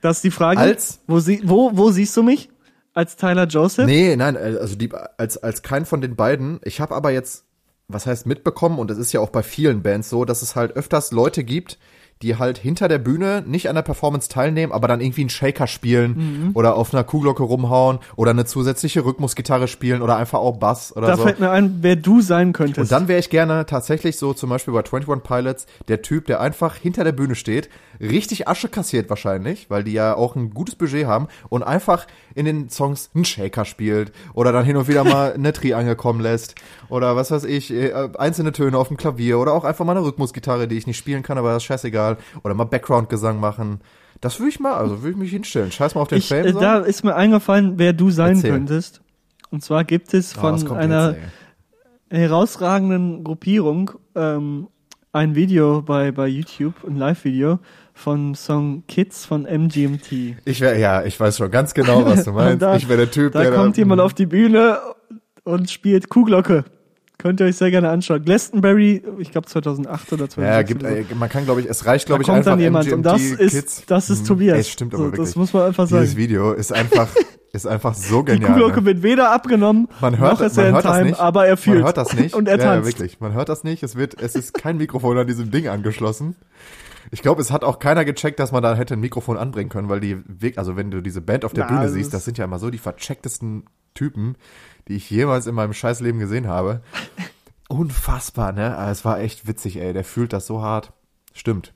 das 0.00 0.16
ist 0.16 0.24
die 0.24 0.30
Frage. 0.32 0.58
Als? 0.58 0.98
Wo, 1.06 1.20
sie, 1.20 1.40
wo, 1.44 1.70
wo 1.74 1.90
siehst 1.92 2.16
du 2.16 2.24
mich? 2.24 2.48
Als 2.94 3.14
Tyler 3.16 3.46
Joseph? 3.46 3.86
nee, 3.86 4.16
nein, 4.16 4.36
also 4.36 4.74
die, 4.76 4.90
als, 5.18 5.36
als 5.36 5.62
kein 5.62 5.84
von 5.86 6.00
den 6.00 6.16
beiden. 6.16 6.58
Ich 6.64 6.80
habe 6.80 6.94
aber 6.96 7.10
jetzt 7.10 7.43
was 7.88 8.06
heißt 8.06 8.26
mitbekommen, 8.26 8.78
und 8.78 8.90
es 8.90 8.98
ist 8.98 9.12
ja 9.12 9.20
auch 9.20 9.30
bei 9.30 9.42
vielen 9.42 9.82
Bands 9.82 10.10
so, 10.10 10.24
dass 10.24 10.42
es 10.42 10.56
halt 10.56 10.72
öfters 10.76 11.12
Leute 11.12 11.44
gibt, 11.44 11.78
die 12.22 12.36
halt 12.36 12.56
hinter 12.58 12.86
der 12.88 12.98
Bühne 12.98 13.42
nicht 13.44 13.68
an 13.68 13.74
der 13.74 13.82
Performance 13.82 14.28
teilnehmen, 14.28 14.72
aber 14.72 14.88
dann 14.88 15.00
irgendwie 15.00 15.22
einen 15.22 15.30
Shaker 15.30 15.66
spielen 15.66 16.52
oder 16.54 16.76
auf 16.76 16.94
einer 16.94 17.04
Kuhglocke 17.04 17.42
rumhauen 17.42 17.98
oder 18.16 18.30
eine 18.30 18.44
zusätzliche 18.46 19.04
Rhythmusgitarre 19.04 19.68
spielen 19.68 20.00
oder 20.00 20.16
einfach 20.16 20.38
auch 20.38 20.56
Bass 20.56 20.96
oder 20.96 21.08
Da 21.08 21.16
so. 21.16 21.24
fällt 21.24 21.40
mir 21.40 21.50
ein, 21.50 21.78
wer 21.82 21.96
du 21.96 22.20
sein 22.22 22.52
könntest. 22.52 22.78
Und 22.78 22.92
dann 22.92 23.08
wäre 23.08 23.18
ich 23.18 23.30
gerne 23.30 23.66
tatsächlich 23.66 24.16
so 24.16 24.32
zum 24.32 24.48
Beispiel 24.48 24.72
bei 24.72 24.80
21 24.84 25.22
Pilots 25.22 25.66
der 25.88 26.02
Typ, 26.02 26.26
der 26.26 26.40
einfach 26.40 26.76
hinter 26.76 27.04
der 27.04 27.12
Bühne 27.12 27.34
steht, 27.34 27.68
richtig 28.00 28.48
Asche 28.48 28.68
kassiert 28.68 29.08
wahrscheinlich, 29.10 29.70
weil 29.70 29.84
die 29.84 29.92
ja 29.92 30.14
auch 30.14 30.36
ein 30.36 30.50
gutes 30.50 30.74
Budget 30.74 31.06
haben 31.06 31.28
und 31.48 31.62
einfach 31.62 32.06
in 32.34 32.44
den 32.44 32.68
Songs 32.68 33.10
einen 33.14 33.24
Shaker 33.24 33.64
spielt 33.64 34.12
oder 34.34 34.52
dann 34.52 34.64
hin 34.64 34.76
und 34.76 34.88
wieder 34.88 35.04
mal 35.04 35.32
eine 35.34 35.52
Triangel 35.52 35.96
kommen 35.96 36.20
lässt 36.20 36.54
oder 36.88 37.16
was 37.16 37.30
weiß 37.30 37.44
ich, 37.44 37.72
äh, 37.72 37.92
einzelne 38.18 38.52
Töne 38.52 38.78
auf 38.78 38.88
dem 38.88 38.96
Klavier 38.96 39.38
oder 39.38 39.52
auch 39.52 39.64
einfach 39.64 39.84
mal 39.84 39.96
eine 39.96 40.04
Rhythmusgitarre, 40.04 40.68
die 40.68 40.76
ich 40.76 40.86
nicht 40.86 40.98
spielen 40.98 41.22
kann, 41.22 41.38
aber 41.38 41.48
das 41.48 41.58
ist 41.58 41.64
scheißegal 41.64 42.18
oder 42.42 42.54
mal 42.54 42.64
Background-Gesang 42.64 43.40
machen. 43.40 43.80
Das 44.20 44.38
würde 44.38 44.50
ich 44.50 44.60
mal, 44.60 44.74
also 44.74 45.02
würde 45.02 45.10
ich 45.10 45.16
mich 45.16 45.30
hinstellen. 45.30 45.70
Scheiß 45.70 45.94
mal 45.94 46.02
auf 46.02 46.08
den 46.08 46.18
ich, 46.18 46.28
Fame. 46.28 46.46
äh, 46.46 46.52
da 46.52 46.78
ist 46.78 47.04
mir 47.04 47.14
eingefallen, 47.14 47.74
wer 47.76 47.92
du 47.92 48.10
sein 48.10 48.36
Erzähl. 48.36 48.50
könntest. 48.52 49.02
Und 49.50 49.62
zwar 49.62 49.84
gibt 49.84 50.14
es 50.14 50.36
Oh, 50.36 50.40
von 50.40 50.64
kommt 50.64 50.80
einer 50.80 51.10
jetzt, 51.10 51.20
herausragenden 52.10 53.24
Gruppierung 53.24 53.92
ähm, 54.14 54.68
ein 55.12 55.34
Video 55.34 55.82
bei, 55.82 56.10
bei 56.10 56.26
YouTube, 56.26 56.84
ein 56.84 56.96
Live-Video 56.96 57.60
von 57.94 58.34
Song 58.34 58.82
Kids 58.88 59.24
von 59.24 59.44
MGMT. 59.44 60.36
Ich 60.44 60.60
wäre, 60.60 60.78
ja, 60.78 61.04
ich 61.04 61.18
weiß 61.18 61.36
schon 61.38 61.50
ganz 61.50 61.74
genau, 61.74 62.04
was 62.04 62.24
du 62.24 62.32
meinst. 62.32 62.60
Da- 62.62 62.76
ich 62.76 62.88
wäre 62.88 62.98
der 62.98 63.10
Typ, 63.10 63.32
Da 63.32 63.42
der 63.42 63.52
kommt 63.52 63.76
da, 63.76 63.80
jemand 63.80 64.00
auf 64.00 64.12
die 64.14 64.26
Bühne 64.26 64.78
und 65.44 65.70
spielt 65.70 66.08
Kuhglocke. 66.08 66.64
Könnt 67.16 67.40
ihr 67.40 67.46
euch 67.46 67.56
sehr 67.56 67.70
gerne 67.70 67.88
anschauen. 67.90 68.22
Glastonbury, 68.24 69.02
ich 69.18 69.30
glaube 69.30 69.46
2008 69.46 70.12
oder 70.12 70.28
2006. 70.28 70.36
Ja, 70.42 70.62
gibt, 70.62 70.82
äh, 70.82 71.14
man 71.14 71.28
kann, 71.28 71.44
glaube 71.44 71.60
ich, 71.60 71.68
es 71.68 71.86
reicht, 71.86 72.06
glaube 72.06 72.22
ich, 72.22 72.26
kommt 72.26 72.38
einfach 72.38 72.52
dann 72.52 72.60
jemand 72.60 72.86
MGMT 72.86 72.96
und 72.96 73.02
das 73.04 73.22
ist, 73.22 73.52
Kids. 73.54 73.82
das 73.86 74.10
ist 74.10 74.18
Hm, 74.20 74.26
Tobias. 74.26 74.58
Es 74.58 74.68
stimmt 74.68 74.92
aber 74.94 75.04
so, 75.04 75.12
wirklich. 75.12 75.26
Das 75.28 75.36
muss 75.36 75.52
man 75.52 75.62
einfach 75.62 75.86
Dieses 75.86 76.08
sagen. 76.10 76.16
Video 76.18 76.52
ist 76.52 76.72
einfach, 76.74 77.08
ist 77.52 77.66
einfach 77.66 77.94
so 77.94 78.22
Die 78.22 78.32
genial. 78.32 78.50
Kuhglocke 78.50 78.80
ne? 78.80 78.86
wird 78.86 79.02
weder 79.04 79.30
abgenommen, 79.30 79.88
Man 80.00 80.18
hört, 80.18 80.32
noch 80.32 80.40
ist 80.40 80.56
man 80.56 80.64
er 80.64 80.68
in 80.70 80.74
hört 80.74 80.84
das 80.84 80.92
Time, 80.96 81.10
nicht. 81.10 81.20
aber 81.20 81.46
er 81.46 81.56
fühlt. 81.56 81.76
Man 81.76 81.84
hört 81.84 81.96
das 81.96 82.12
nicht. 82.14 82.34
Und 82.34 82.48
er 82.48 82.58
ja, 82.58 82.64
ja, 82.64 82.74
tanzt. 82.74 82.88
wirklich. 82.88 83.20
Man 83.20 83.32
hört 83.32 83.48
das 83.48 83.62
nicht. 83.64 83.82
Es 83.84 83.94
wird, 83.96 84.20
es 84.20 84.34
ist 84.34 84.52
kein 84.52 84.76
Mikrofon 84.76 85.16
an 85.16 85.26
diesem 85.28 85.50
Ding 85.52 85.68
angeschlossen. 85.68 86.34
Ich 87.14 87.22
glaube, 87.22 87.40
es 87.40 87.50
hat 87.52 87.64
auch 87.64 87.78
keiner 87.78 88.04
gecheckt, 88.04 88.38
dass 88.40 88.50
man 88.52 88.62
da 88.62 88.74
hätte 88.74 88.94
ein 88.94 89.00
Mikrofon 89.00 89.36
anbringen 89.38 89.70
können, 89.70 89.88
weil 89.88 90.00
die, 90.00 90.18
Weg- 90.26 90.58
also 90.58 90.76
wenn 90.76 90.90
du 90.90 91.00
diese 91.00 91.20
Band 91.20 91.44
auf 91.44 91.52
der 91.52 91.66
Na, 91.66 91.76
Bühne 91.76 91.88
siehst, 91.90 92.12
das 92.12 92.24
sind 92.24 92.38
ja 92.38 92.44
immer 92.44 92.58
so 92.58 92.70
die 92.70 92.78
verchecktesten 92.78 93.64
Typen, 93.94 94.34
die 94.88 94.94
ich 94.96 95.08
jemals 95.10 95.46
in 95.46 95.54
meinem 95.54 95.72
Scheißleben 95.72 96.18
gesehen 96.20 96.48
habe. 96.48 96.80
Unfassbar, 97.68 98.52
ne? 98.52 98.76
Aber 98.76 98.90
es 98.90 99.04
war 99.04 99.20
echt 99.20 99.46
witzig, 99.46 99.76
ey. 99.80 99.92
Der 99.92 100.04
fühlt 100.04 100.32
das 100.32 100.46
so 100.46 100.60
hart. 100.62 100.92
Stimmt. 101.32 101.72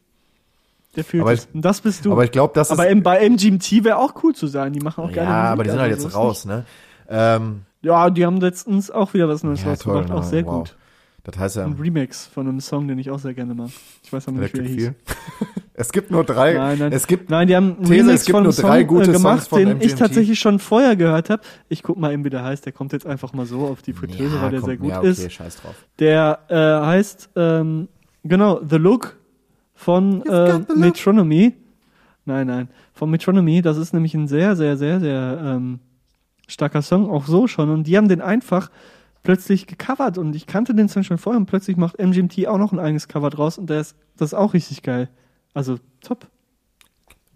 Der 0.97 1.05
fühlt 1.05 1.23
Aber 1.23 1.33
ich- 1.33 1.47
das 1.55 1.81
bist 1.81 2.05
du. 2.05 2.13
Aber 2.13 2.25
ich 2.25 2.31
glaube, 2.31 2.53
das 2.55 2.71
aber 2.71 2.87
ist. 2.87 2.93
im, 2.93 3.03
bei 3.03 3.21
MGMT 3.29 3.85
wäre 3.85 3.97
auch 3.99 4.15
cool 4.23 4.35
zu 4.35 4.47
sein. 4.49 4.73
Die 4.73 4.81
machen 4.81 5.05
auch 5.05 5.09
Ja, 5.11 5.15
gerne 5.15 5.31
Musik. 5.33 5.51
aber 5.53 5.65
die 5.65 5.71
sind 5.71 5.81
halt 5.81 5.93
also 5.93 6.07
jetzt 6.09 6.17
raus, 6.17 6.45
ne? 6.45 6.65
Ähm, 7.09 7.49
nicht- 7.53 7.63
Ja, 7.83 8.11
die 8.11 8.27
haben 8.27 8.41
letztens 8.41 8.91
auch 8.91 9.15
wieder 9.15 9.29
was 9.29 9.43
Neues 9.43 9.61
ja, 9.63 9.77
toll, 9.77 9.99
rausgebracht. 9.99 10.09
ne? 10.09 10.15
Auch 10.17 10.23
sehr 10.25 10.45
wow. 10.47 10.59
gut. 10.59 10.77
Das 11.31 11.39
heißt 11.39 11.57
ja, 11.57 11.65
Ein 11.67 11.75
Remix 11.75 12.25
von 12.27 12.49
einem 12.49 12.59
Song, 12.61 12.89
den 12.89 12.99
ich 12.99 13.11
auch 13.11 13.19
sehr 13.19 13.35
gerne 13.35 13.55
mag. 13.55 13.69
Ich 14.03 14.11
weiß 14.11 14.29
aber 14.29 14.39
nicht, 14.39 14.55
wie 14.55 14.61
er 14.61 14.65
hieß. 14.65 14.93
Es 15.81 15.93
gibt 15.93 16.11
nur 16.11 16.25
drei. 16.25 16.55
Nein, 16.55 16.79
nein. 16.81 16.93
Es 16.93 17.07
gibt 17.07 17.31
Nein, 17.31 17.47
die 17.47 17.55
haben 17.55 17.77
einen 17.77 17.85
These, 17.85 17.93
Remix 18.01 18.15
es 18.15 18.27
gibt 18.27 18.35
von 18.35 18.43
nur 18.43 18.53
einem 18.53 18.63
drei 18.63 18.79
Song 18.81 18.87
gute 18.89 19.11
äh, 19.11 19.13
gemacht, 19.13 19.49
Songs 19.49 19.63
den 19.63 19.69
ich 19.77 19.93
MGMT. 19.93 19.99
tatsächlich 19.99 20.39
schon 20.41 20.59
vorher 20.59 20.97
gehört 20.97 21.31
habe. 21.31 21.43
Ich 21.69 21.85
guck 21.85 21.99
mal 21.99 22.13
eben, 22.13 22.25
wie 22.25 22.31
der 22.31 22.43
heißt. 22.43 22.67
Der 22.67 22.73
kommt 22.73 22.93
jetzt 22.93 23.07
einfach 23.07 23.33
mal 23.33 23.47
so 23.47 23.61
auf 23.61 23.81
die 23.83 23.93
Fritteuse, 23.93 24.35
Ja, 24.35 24.43
weil 24.43 24.51
der 24.51 24.61
komm, 24.61 24.69
sehr 24.71 24.77
gut 24.79 24.89
ja, 24.91 24.99
okay, 24.99 25.09
ist. 25.11 25.33
scheiß 25.33 25.57
drauf. 25.57 25.77
Der 26.01 26.41
äh, 26.49 26.87
heißt, 26.87 27.31
ähm, 27.37 27.87
genau, 28.25 28.61
The 28.69 28.77
Look 28.77 29.17
von 29.75 30.23
äh, 30.23 30.25
the 30.25 30.65
look. 30.67 30.77
Metronomy. 30.79 31.55
Nein, 32.25 32.49
nein, 32.49 32.69
von 32.93 33.09
Metronomy. 33.09 33.63
Das 33.63 33.77
ist 33.77 33.93
nämlich 33.93 34.15
ein 34.15 34.27
sehr, 34.27 34.57
sehr, 34.57 34.77
sehr, 34.77 34.99
sehr 34.99 35.41
ähm, 35.45 35.79
starker 36.49 36.83
Song, 36.83 37.09
auch 37.09 37.27
so 37.27 37.47
schon. 37.47 37.71
Und 37.71 37.87
die 37.87 37.97
haben 37.97 38.09
den 38.09 38.21
einfach 38.21 38.71
plötzlich 39.29 39.67
gecovert 39.67 40.17
und 40.17 40.35
ich 40.35 40.47
kannte 40.47 40.75
den 40.75 40.89
Song 40.89 41.03
schon 41.03 41.19
vorher 41.19 41.39
und 41.39 41.45
plötzlich 41.45 41.77
macht 41.77 41.99
MGMT 41.99 42.47
auch 42.47 42.57
noch 42.57 42.73
ein 42.73 42.79
eigenes 42.79 43.09
Cover 43.09 43.29
draus 43.29 43.59
und 43.59 43.69
der 43.69 43.81
ist, 43.81 43.95
das 44.17 44.33
ist 44.33 44.35
auch 44.35 44.55
richtig 44.55 44.83
geil. 44.83 45.11
Also, 45.53 45.77
top. 46.01 46.29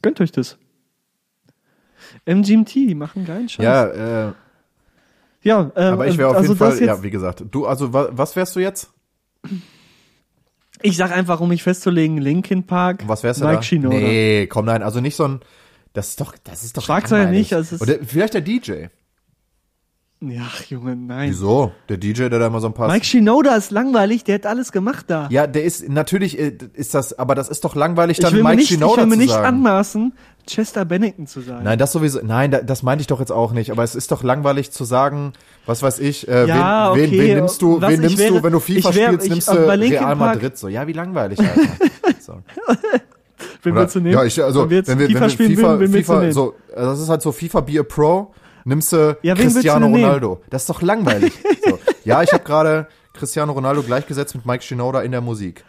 Gönnt 0.01 0.19
euch 0.23 0.33
das. 0.33 0.57
MGMT, 2.25 2.75
die 2.77 2.95
machen 2.95 3.27
geilen 3.27 3.47
Scheiß. 3.47 3.63
Ja, 3.63 3.85
äh, 4.29 4.33
ja 5.43 5.71
ähm, 5.77 5.93
aber 5.93 6.07
ich 6.07 6.17
wäre 6.17 6.31
auf 6.31 6.37
also 6.37 6.55
jeden 6.55 6.61
das 6.61 6.79
Fall, 6.79 6.87
ja, 6.87 7.03
wie 7.03 7.11
gesagt, 7.11 7.45
du, 7.51 7.67
also 7.67 7.93
wa, 7.93 8.09
was 8.11 8.37
wärst 8.37 8.57
du 8.57 8.61
jetzt? 8.61 8.91
Ich 10.81 10.97
sag 10.97 11.13
einfach, 11.13 11.41
um 11.41 11.51
mich 11.51 11.63
festzulegen, 11.63 12.17
Linkin 12.17 12.65
Park, 12.65 13.07
was 13.07 13.23
wärst 13.23 13.43
du 13.43 13.45
Mike 13.45 13.57
da? 13.57 13.63
Shinoda. 13.63 13.97
Nee, 13.99 14.47
komm, 14.47 14.65
nein, 14.65 14.83
also 14.83 15.03
nicht 15.03 15.15
so 15.15 15.25
ein, 15.25 15.41
das 15.93 16.09
ist 16.09 16.23
doch, 16.23 16.35
das 16.43 16.65
ist 16.65 16.75
doch 16.75 16.89
langweilig. 16.89 17.39
nicht, 17.39 17.53
also 17.53 17.77
es 17.77 17.83
ist- 17.83 17.83
Oder 17.83 18.03
vielleicht 18.03 18.33
der 18.33 18.41
DJ. 18.41 18.87
Ja, 20.25 20.43
Junge, 20.69 20.95
nein. 20.95 21.31
Wieso? 21.31 21.73
Der 21.89 21.97
DJ, 21.97 22.29
der 22.29 22.39
da 22.39 22.47
immer 22.47 22.61
so 22.61 22.69
ein 22.69 22.75
paar... 22.75 22.89
Mike 22.89 23.05
Shinoda 23.05 23.57
ist 23.57 23.73
langweilig, 23.73 24.23
der 24.23 24.37
hat 24.37 24.47
alles 24.47 24.71
gemacht 24.71 25.07
da. 25.09 25.27
ja, 25.31 25.49
der 25.49 25.65
ist, 25.65 25.89
natürlich 25.89 26.39
äh, 26.39 26.57
ist 26.75 26.95
das, 26.95 27.19
aber 27.19 27.35
das 27.35 27.49
ist 27.49 27.65
doch 27.65 27.75
langweilig, 27.75 28.19
ich 28.19 28.25
dann 28.25 28.33
will 28.33 28.45
Mike 28.45 28.57
nicht, 28.57 28.71
ich 28.71 28.77
Shinoda 28.79 28.99
will 29.03 29.07
mir 29.07 29.15
zu 29.15 29.19
nicht 29.21 29.31
sagen. 29.33 29.47
anmaßen, 29.47 30.13
Chester 30.47 30.85
Bennington 30.85 31.27
zu 31.27 31.41
sein. 31.41 31.65
Nein, 31.65 31.77
das 31.77 31.91
sowieso, 31.91 32.21
nein, 32.23 32.53
da, 32.53 32.61
das 32.61 32.85
meinte 32.85 33.01
ich 33.01 33.09
doch 33.09 33.19
jetzt 33.19 33.33
auch 33.33 33.53
nicht, 33.53 33.73
aber 33.73 33.83
es 33.83 33.97
ist 33.97 34.13
doch 34.13 34.23
langweilig 34.23 34.71
zu 34.71 34.85
sagen, 34.85 35.33
was 35.67 35.83
weiß 35.83 35.99
ich, 35.99 36.29
äh, 36.29 36.47
Ja, 36.47 36.95
wen, 36.95 37.07
okay, 37.09 37.19
wen, 37.19 37.29
wen 37.29 37.37
nimmst 37.39 37.61
du, 37.61 37.81
was 37.81 37.89
wen 37.91 37.95
ich 37.95 38.01
nimmst 38.01 38.19
wäre- 38.19 38.35
du, 38.35 38.43
wenn 38.45 38.53
du 38.53 38.61
FIFA 38.61 38.91
ich 38.91 38.95
wäre- 38.97 39.07
spielst, 39.09 39.27
ich- 39.27 39.33
nimmst 39.33 39.49
du 39.49 39.53
Real 39.55 40.15
Madrid, 40.17 40.57
so, 40.57 40.69
ja, 40.69 40.87
wie 40.87 40.93
langweilig, 40.93 41.41
Alter. 41.41 41.61
so. 42.21 42.35
wen 43.63 43.73
Oder- 43.73 43.81
willst 43.83 43.95
du 43.97 44.01
nehmen? 44.01 44.15
Ja, 44.15 44.25
ich, 44.25 44.41
also, 44.43 44.63
wenn 44.63 44.71
wir 44.71 44.87
wenn 44.87 44.99
wir, 44.99 45.07
FIFA 45.09 45.15
wenn 45.15 45.23
wir 45.23 45.31
spielen 45.31 45.57
FIFA, 45.57 45.79
willst 45.81 45.95
du 45.95 45.99
FIFA, 45.99 46.21
nehmen? 46.21 46.33
so, 46.33 46.55
das 46.75 47.01
ist 47.01 47.09
halt 47.09 47.23
so 47.23 47.33
FIFA 47.33 47.61
Be 47.61 47.81
a 47.81 47.83
Pro, 47.83 48.33
nimmst 48.65 48.93
du 48.93 49.17
Ja, 49.23 49.35
du 49.35 49.43
Cristiano 49.43 49.87
nehmen? 49.89 50.05
Ronaldo. 50.05 50.43
Das 50.51 50.63
ist 50.63 50.69
doch 50.71 50.83
langweilig. 50.83 51.33
so. 51.69 51.79
Ja, 52.05 52.23
ich 52.23 52.33
habe 52.33 52.45
gerade 52.45 52.87
Cristiano 53.13 53.53
Ronaldo 53.53 53.83
gleichgesetzt 53.83 54.35
mit 54.35 54.47
Mike 54.47 54.63
Shinoda 54.63 55.03
in 55.03 55.13
der 55.13 55.21
Musik. 55.21 55.65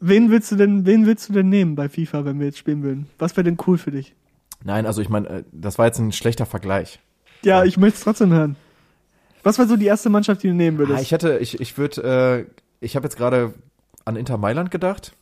Wen 0.00 0.30
willst 0.30 0.50
du 0.52 0.56
denn, 0.56 0.84
wen 0.86 1.06
willst 1.06 1.28
du 1.28 1.32
denn 1.32 1.48
nehmen 1.48 1.74
bei 1.74 1.88
FIFA, 1.88 2.24
wenn 2.24 2.38
wir 2.38 2.46
jetzt 2.46 2.58
spielen 2.58 2.82
würden? 2.82 3.08
Was 3.18 3.36
wäre 3.36 3.44
denn 3.44 3.56
cool 3.66 3.78
für 3.78 3.90
dich? 3.90 4.14
Nein, 4.64 4.84
also 4.86 5.00
ich 5.00 5.08
meine, 5.08 5.28
äh, 5.28 5.44
das 5.52 5.78
war 5.78 5.86
jetzt 5.86 5.98
ein 5.98 6.12
schlechter 6.12 6.44
Vergleich. 6.46 7.00
Ja, 7.42 7.64
ich 7.64 7.76
möchte 7.78 7.96
es 7.98 8.04
trotzdem 8.04 8.32
hören. 8.32 8.56
Was 9.42 9.58
wäre 9.58 9.68
so 9.68 9.76
die 9.76 9.86
erste 9.86 10.10
Mannschaft, 10.10 10.42
die 10.42 10.48
du 10.48 10.54
nehmen 10.54 10.76
würdest? 10.78 10.98
Ah, 10.98 11.02
ich 11.02 11.12
hätte, 11.12 11.38
ich, 11.38 11.60
ich 11.60 11.78
würde, 11.78 12.46
äh, 12.50 12.84
ich 12.84 12.96
habe 12.96 13.04
jetzt 13.06 13.16
gerade 13.16 13.54
an 14.04 14.16
Inter 14.16 14.36
Mailand 14.38 14.70
gedacht. 14.70 15.12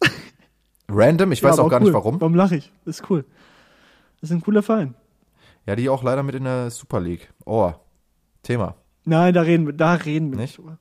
Random, 0.88 1.32
ich 1.32 1.40
Ja, 1.40 1.50
weiß 1.50 1.58
auch 1.58 1.68
gar 1.68 1.80
cool. 1.80 1.84
nicht 1.86 1.94
warum. 1.94 2.20
Warum 2.20 2.34
lache 2.34 2.56
ich? 2.56 2.72
Das 2.84 3.00
ist 3.00 3.10
cool. 3.10 3.24
Das 4.20 4.30
ist 4.30 4.36
ein 4.36 4.40
cooler 4.42 4.62
Verein. 4.62 4.94
Ja, 5.66 5.76
die 5.76 5.88
auch 5.88 6.02
leider 6.02 6.22
mit 6.22 6.34
in 6.34 6.44
der 6.44 6.70
Super 6.70 7.00
League. 7.00 7.32
Oh, 7.46 7.72
Thema. 8.42 8.74
Nein, 9.04 9.32
da 9.34 9.42
reden 9.42 9.66
wir, 9.66 9.72
da 9.72 9.94
reden 9.94 10.30
wir 10.30 10.38
Nicht? 10.38 10.58
drüber. 10.58 10.78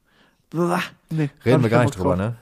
Blah, 0.50 0.80
nee, 1.10 1.30
Reden 1.46 1.63
wir 1.63 1.69
gar 1.69 1.84
nicht 1.84 1.98
drüber, 1.98 2.15
drauf. 2.15 2.17
ne? 2.17 2.36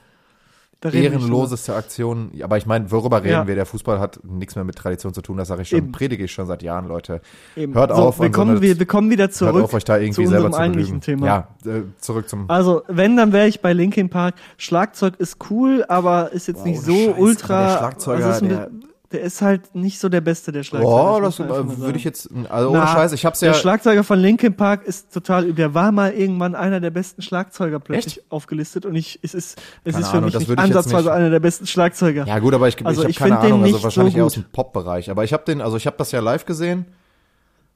Ehrenloseste 0.84 1.76
Aktion. 1.76 2.32
Aber 2.42 2.56
ich 2.56 2.66
meine, 2.66 2.90
worüber 2.90 3.18
reden 3.22 3.30
Ja. 3.32 3.46
wir? 3.46 3.54
Der 3.54 3.66
Fußball 3.66 4.00
hat 4.00 4.18
nichts 4.24 4.56
mehr 4.56 4.64
mit 4.64 4.74
Tradition 4.74 5.14
zu 5.14 5.22
tun, 5.22 5.36
das 5.36 5.46
sage 5.46 5.62
ich 5.62 5.68
schon, 5.68 5.78
Eben. 5.78 5.92
predige 5.92 6.24
ich 6.24 6.32
schon 6.32 6.46
seit 6.46 6.62
Jahren, 6.64 6.88
Leute. 6.88 7.20
Eben. 7.56 7.72
Hört 7.74 7.90
so, 7.94 7.96
auf 8.02 8.18
wir 8.18 8.26
so 8.26 8.32
kommen, 8.32 8.50
eine- 8.52 8.62
wir, 8.62 8.78
wir 8.80 8.86
kommen 8.86 9.08
wieder 9.08 9.30
zurück. 9.30 9.54
Hört 9.54 9.64
auf, 9.64 9.74
euch 9.74 9.84
da 9.84 9.98
irgendwie 9.98 10.24
zu 10.24 10.28
selber 10.30 10.50
zu 10.50 10.58
eigentlichen. 10.58 11.00
Thema. 11.00 11.26
Ja, 11.26 11.48
äh, 11.64 11.82
zurück 11.98 12.28
zum. 12.28 12.50
Also, 12.50 12.82
wenn, 12.88 13.16
dann 13.16 13.32
wäre 13.32 13.46
ich 13.46 13.60
bei 13.60 13.72
Linkin 13.72 14.10
Park. 14.10 14.34
Schlagzeug 14.58 15.14
ist 15.20 15.36
cool, 15.50 15.84
aber 15.88 16.32
ist 16.32 16.48
jetzt 16.48 16.64
Boah, 16.64 16.68
nicht 16.68 16.80
so 16.82 16.92
Scheiß, 16.92 17.14
ultra. 17.18 17.66
der 17.68 17.78
Schlagzeuger, 17.78 18.26
also 18.26 18.46
der- 18.46 18.70
der 19.12 19.20
ist 19.22 19.42
halt 19.42 19.74
nicht 19.74 19.98
so 20.00 20.08
der 20.08 20.20
Beste, 20.20 20.52
der 20.52 20.62
Schlagzeuger. 20.62 21.16
Oh, 21.16 21.20
das 21.20 21.38
äh, 21.38 21.48
würde 21.78 21.98
ich 21.98 22.04
jetzt, 22.04 22.28
also 22.48 22.70
ohne 22.70 22.78
Na, 22.78 22.86
Scheiß, 22.86 23.12
ich 23.12 23.24
hab's 23.24 23.40
Der 23.40 23.52
ja, 23.52 23.54
Schlagzeuger 23.54 24.02
von 24.04 24.18
Linkin 24.18 24.54
Park 24.56 24.84
ist 24.86 25.12
total 25.12 25.44
übel. 25.44 25.54
Der 25.54 25.74
war 25.74 25.92
mal 25.92 26.12
irgendwann 26.12 26.54
einer 26.54 26.80
der 26.80 26.90
besten 26.90 27.22
Schlagzeuger 27.22 27.78
plötzlich 27.80 28.22
aufgelistet 28.30 28.86
und 28.86 28.94
ich, 28.96 29.18
es 29.22 29.34
ist, 29.34 29.60
es 29.84 29.92
Keine 29.92 30.02
ist 30.04 30.10
für 30.10 30.16
Ahnung, 30.18 30.24
mich 30.32 30.46
das 30.46 30.58
ansatzweise 30.58 31.04
nicht- 31.04 31.12
einer 31.12 31.30
der 31.30 31.40
besten 31.40 31.66
Schlagzeuger. 31.66 32.26
ja 32.26 32.38
gut, 32.38 32.54
aber 32.54 32.68
ich, 32.68 32.84
Also 32.84 33.02
ich 33.04 33.10
ich 33.10 33.20
habe 33.20 33.30
keine 33.30 33.40
Ahnung, 33.42 33.62
also 33.64 33.82
wahrscheinlich 33.82 34.14
so 34.14 34.18
eher 34.18 34.26
aus 34.26 34.34
dem 34.34 34.44
Pop-Bereich, 34.52 35.10
aber 35.10 35.24
ich 35.24 35.32
habe 35.32 35.44
den, 35.44 35.60
also 35.60 35.76
ich 35.76 35.86
habe 35.86 35.96
das 35.98 36.12
ja 36.12 36.20
live 36.20 36.46
gesehen 36.46 36.86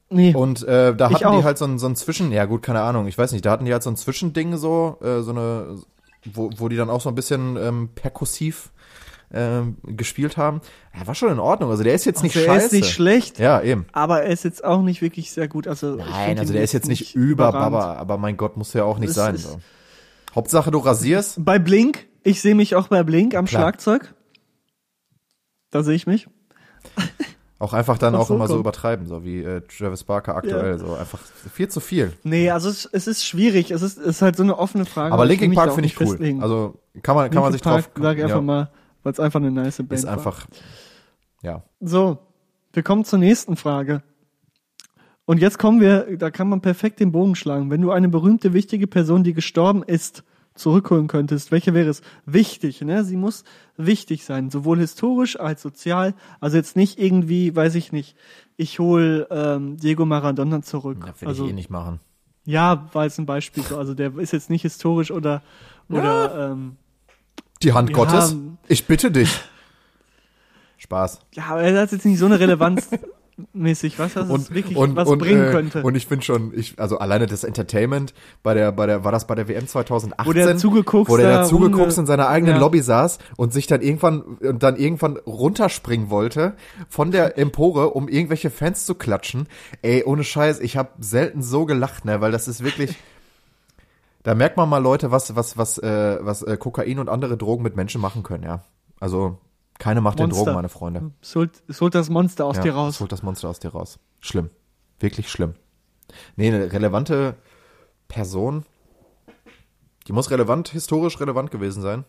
Nee. 0.09 0.33
und 0.35 0.63
äh, 0.63 0.95
da 0.95 1.11
hatten 1.11 1.37
die 1.39 1.45
halt 1.45 1.59
so 1.59 1.65
ein, 1.65 1.79
so 1.81 1.87
ein 1.89 1.97
Zwischen, 1.97 2.31
ja 2.31 2.45
gut, 2.45 2.63
keine 2.63 2.81
Ahnung, 2.83 3.09
ich 3.09 3.19
weiß 3.19 3.33
nicht, 3.33 3.45
da 3.45 3.51
hatten 3.51 3.65
die 3.65 3.73
halt 3.73 3.83
so 3.83 3.91
ein 3.91 3.97
Zwischending 3.97 4.57
so, 4.57 4.99
äh, 5.03 5.21
so 5.23 5.33
eine, 5.33 5.79
wo, 6.33 6.51
wo 6.57 6.69
die 6.69 6.77
dann 6.77 6.91
auch 6.91 7.01
so 7.01 7.09
ein 7.09 7.15
bisschen 7.17 7.57
ähm, 7.57 7.89
perkussiv 7.95 8.71
ähm, 9.33 9.77
gespielt 9.85 10.37
haben. 10.37 10.61
Ja, 10.99 11.07
war 11.07 11.15
schon 11.15 11.33
in 11.33 11.39
Ordnung, 11.39 11.71
also 11.71 11.83
der 11.83 11.95
ist 11.95 12.05
jetzt 12.05 12.23
nicht 12.23 12.37
also 12.37 12.49
er 12.49 12.55
scheiße. 12.55 12.67
ist 12.67 12.73
nicht 12.73 12.91
schlecht, 12.91 13.39
ja, 13.39 13.61
eben. 13.61 13.87
aber 13.93 14.23
er 14.23 14.31
ist 14.31 14.45
jetzt 14.45 14.65
auch 14.65 14.83
nicht 14.83 15.03
wirklich 15.03 15.33
sehr 15.33 15.49
gut. 15.49 15.67
Also, 15.67 15.97
Nein, 15.97 16.39
also 16.39 16.53
der 16.53 16.63
ist 16.63 16.73
jetzt 16.73 16.89
nicht 16.89 17.15
über. 17.15 17.53
Baba, 17.53 17.95
aber 17.95 18.19
mein 18.19 18.37
Gott, 18.37 18.57
muss 18.57 18.73
ja 18.73 18.85
auch 18.85 18.99
nicht 18.99 19.11
Es 19.11 19.17
sein. 19.17 19.37
So. 19.37 19.61
Hauptsache 20.35 20.71
du 20.71 20.79
rasierst. 20.79 21.45
Bei 21.45 21.59
Blink, 21.59 22.07
ich 22.23 22.41
sehe 22.41 22.55
mich 22.55 22.75
auch 22.75 22.89
bei 22.89 23.03
Blink 23.03 23.35
am 23.35 23.47
Klar. 23.47 23.63
Schlagzeug. 23.63 24.15
Da 25.71 25.83
sehe 25.83 25.95
ich 25.95 26.07
mich. 26.07 26.29
Auch 27.59 27.73
einfach 27.73 27.97
dann 27.97 28.15
Ach 28.15 28.21
auch 28.21 28.29
so, 28.29 28.35
immer 28.35 28.49
so 28.49 28.55
komm. 28.55 28.61
übertreiben, 28.61 29.07
so 29.07 29.25
wie 29.25 29.43
äh, 29.43 29.63
Travis 29.63 30.05
Barker 30.05 30.37
aktuell. 30.37 30.79
So 30.79 30.93
einfach 30.93 31.19
viel 31.55 31.69
zu 31.69 31.81
viel. 31.81 32.13
Nee, 32.23 32.51
also 32.51 32.69
es, 32.69 32.85
es 32.85 33.07
ist 33.07 33.25
schwierig. 33.25 33.71
Es 33.71 33.81
ist, 33.81 33.97
es 33.97 34.17
ist 34.17 34.23
halt 34.23 34.37
so 34.37 34.43
eine 34.43 34.59
offene 34.59 34.85
Frage. 34.85 35.15
Aber 35.15 35.25
Linkin 35.25 35.55
Park 35.55 35.73
finde 35.73 35.87
ich 35.87 35.99
cool. 35.99 36.07
festlegen. 36.07 36.43
Also 36.43 36.79
kann 37.03 37.17
man, 37.17 37.31
kann 37.31 37.43
man 37.43 37.53
sich 37.53 37.63
drauf. 37.63 37.91
Park, 37.95 37.99
sag 37.99 38.19
ich 38.19 38.25
einfach 38.25 38.37
ja, 38.37 38.43
mal, 38.43 38.71
weil 39.07 39.13
es 39.13 39.21
einfach 39.21 39.39
eine 39.39 39.53
nice 39.53 39.77
Band 39.77 39.93
ist 39.93 40.05
war. 40.05 40.15
einfach. 40.15 40.49
Ja. 41.41 41.63
So, 41.79 42.19
wir 42.73 42.83
kommen 42.83 43.05
zur 43.05 43.21
nächsten 43.21 43.55
Frage. 43.55 44.03
Und 45.27 45.41
jetzt 45.41 45.61
kommen 45.61 45.81
wir, 45.81 46.17
da 46.17 46.33
kann 46.33 46.49
man 46.49 46.61
perfekt 46.61 46.99
den 46.99 47.13
Bogen 47.13 47.37
schlagen. 47.37 47.71
Wenn 47.71 47.83
du 47.83 47.93
eine 47.93 48.09
berühmte, 48.09 48.53
wichtige 48.53 48.89
Person, 48.89 49.23
die 49.23 49.33
gestorben 49.33 49.85
ist, 49.85 50.25
zurückholen 50.57 51.07
könntest, 51.07 51.53
welche 51.53 51.73
wäre 51.73 51.89
es? 51.89 52.03
Wichtig, 52.25 52.81
ne? 52.81 53.05
Sie 53.05 53.17
muss 53.17 53.45
wichtig 53.77 54.25
sein, 54.25 54.51
sowohl 54.51 54.81
historisch 54.81 55.39
als 55.39 55.63
sozial. 55.63 56.15
Also 56.41 56.57
jetzt 56.57 56.75
nicht 56.75 56.99
irgendwie, 56.99 57.55
weiß 57.55 57.77
ich 57.77 57.93
nicht, 57.93 58.17
ich 58.57 58.81
hol 58.81 59.29
ähm, 59.31 59.77
Diego 59.77 60.05
Maradona 60.05 60.63
zurück. 60.63 60.99
Ja, 61.07 61.21
will 61.21 61.29
also, 61.29 61.45
ich 61.45 61.53
eh 61.53 61.55
nicht 61.55 61.71
machen. 61.71 62.01
Ja, 62.45 62.89
war 62.93 63.05
jetzt 63.05 63.21
ein 63.21 63.27
Beispiel 63.27 63.63
so. 63.63 63.79
Also 63.79 63.95
der 63.95 64.19
ist 64.19 64.33
jetzt 64.33 64.51
nicht 64.51 64.63
historisch 64.63 65.13
oder, 65.13 65.43
oder 65.89 66.51
ähm, 66.51 66.77
Die 67.63 67.73
Hand 67.73 67.91
Ja. 67.91 67.97
Gottes. 67.97 68.37
Ich 68.69 68.87
bitte 68.87 69.11
dich. 69.11 69.41
Spaß. 70.79 71.21
ja, 71.33 71.45
aber 71.49 71.63
er 71.63 71.81
hat 71.81 71.91
jetzt 71.91 72.05
nicht 72.05 72.19
so 72.19 72.27
eine 72.27 72.39
Relevanz 72.39 72.89
mäßig, 73.53 73.99
was 73.99 74.15
das 74.15 74.29
und, 74.31 74.55
wirklich 74.55 74.77
und, 74.77 74.97
was 74.97 75.09
und, 75.09 75.19
bringen 75.19 75.49
äh, 75.49 75.51
könnte. 75.51 75.83
Und 75.83 75.95
ich 75.95 76.07
finde 76.07 76.25
schon, 76.25 76.53
ich, 76.55 76.79
also 76.79 76.99
alleine 76.99 77.27
das 77.27 77.45
Entertainment 77.45 78.15
bei 78.43 78.55
der, 78.55 78.73
bei 78.73 78.87
der, 78.87 79.05
war 79.05 79.13
das 79.13 79.27
bei 79.27 79.35
der 79.35 79.49
WM 79.49 79.67
2018? 79.67 80.27
Wo 80.27 80.33
der 80.33 80.57
zugeguckt 80.57 81.11
wo 81.11 81.17
der 81.17 81.45
zugeguckt 81.45 81.97
in 81.99 82.07
seiner 82.07 82.29
eigenen 82.29 82.55
Ja. 82.57 82.61
Lobby 82.61 82.81
saß 82.81 83.19
und 83.37 83.53
sich 83.53 83.67
dann 83.67 83.83
irgendwann, 83.83 84.21
und 84.23 84.63
dann 84.63 84.77
irgendwann 84.77 85.17
runterspringen 85.19 86.09
wollte 86.11 86.55
von 86.89 87.11
der 87.11 87.39
Empore, 87.39 87.91
um 87.91 88.09
irgendwelche 88.09 88.51
Fans 88.51 88.87
zu 88.87 88.95
klatschen. 88.95 89.49
Ey, 89.83 90.05
ohne 90.05 90.25
Scheiß, 90.25 90.61
ich 90.61 90.77
habe 90.77 90.91
selten 90.99 91.43
so 91.43 91.67
gelacht, 91.67 92.05
ne, 92.05 92.21
weil 92.21 92.33
das 92.33 92.49
ist 92.49 92.65
wirklich, 92.65 92.97
da 94.27 94.35
merkt 94.35 94.57
man 94.57 94.69
mal 94.69 94.79
Leute, 94.79 95.13
was, 95.13 95.37
was, 95.37 95.57
was, 95.57 95.79
äh, 95.79 96.19
was 96.21 96.43
äh, 96.43 96.57
Kokain 96.57 96.99
und 96.99 97.09
andere 97.09 97.37
Drogen 97.37 97.63
mit 97.63 97.77
Menschen 97.77 98.01
machen 98.01 98.25
können, 98.25 98.43
ja. 98.43 98.65
Also, 98.99 99.39
keine 99.79 100.01
Macht 100.01 100.19
den 100.19 100.25
Monster. 100.31 100.47
Drogen, 100.47 100.57
meine 100.57 100.69
Freunde. 100.69 101.13
Es 101.21 101.37
holt 101.37 101.95
das 101.95 102.11
Monster 102.11 102.45
aus 102.45 102.57
Ja, 102.57 102.63
dir 102.65 102.75
raus. 102.75 102.99
holt 102.99 103.13
das 103.13 103.23
Monster 103.23 103.49
aus 103.49 103.61
dir 103.61 103.69
raus. 103.69 104.01
Schlimm. 104.19 104.51
Wirklich 104.99 105.31
schlimm. 105.31 105.55
Nee, 106.35 106.49
eine 106.49 106.73
relevante 106.73 107.37
Person. 108.09 108.65
Die 110.09 110.13
muss 110.13 110.29
relevant, 110.33 110.71
historisch 110.71 111.21
relevant 111.21 111.53
gewesen 111.53 111.81
sein. 111.81 112.05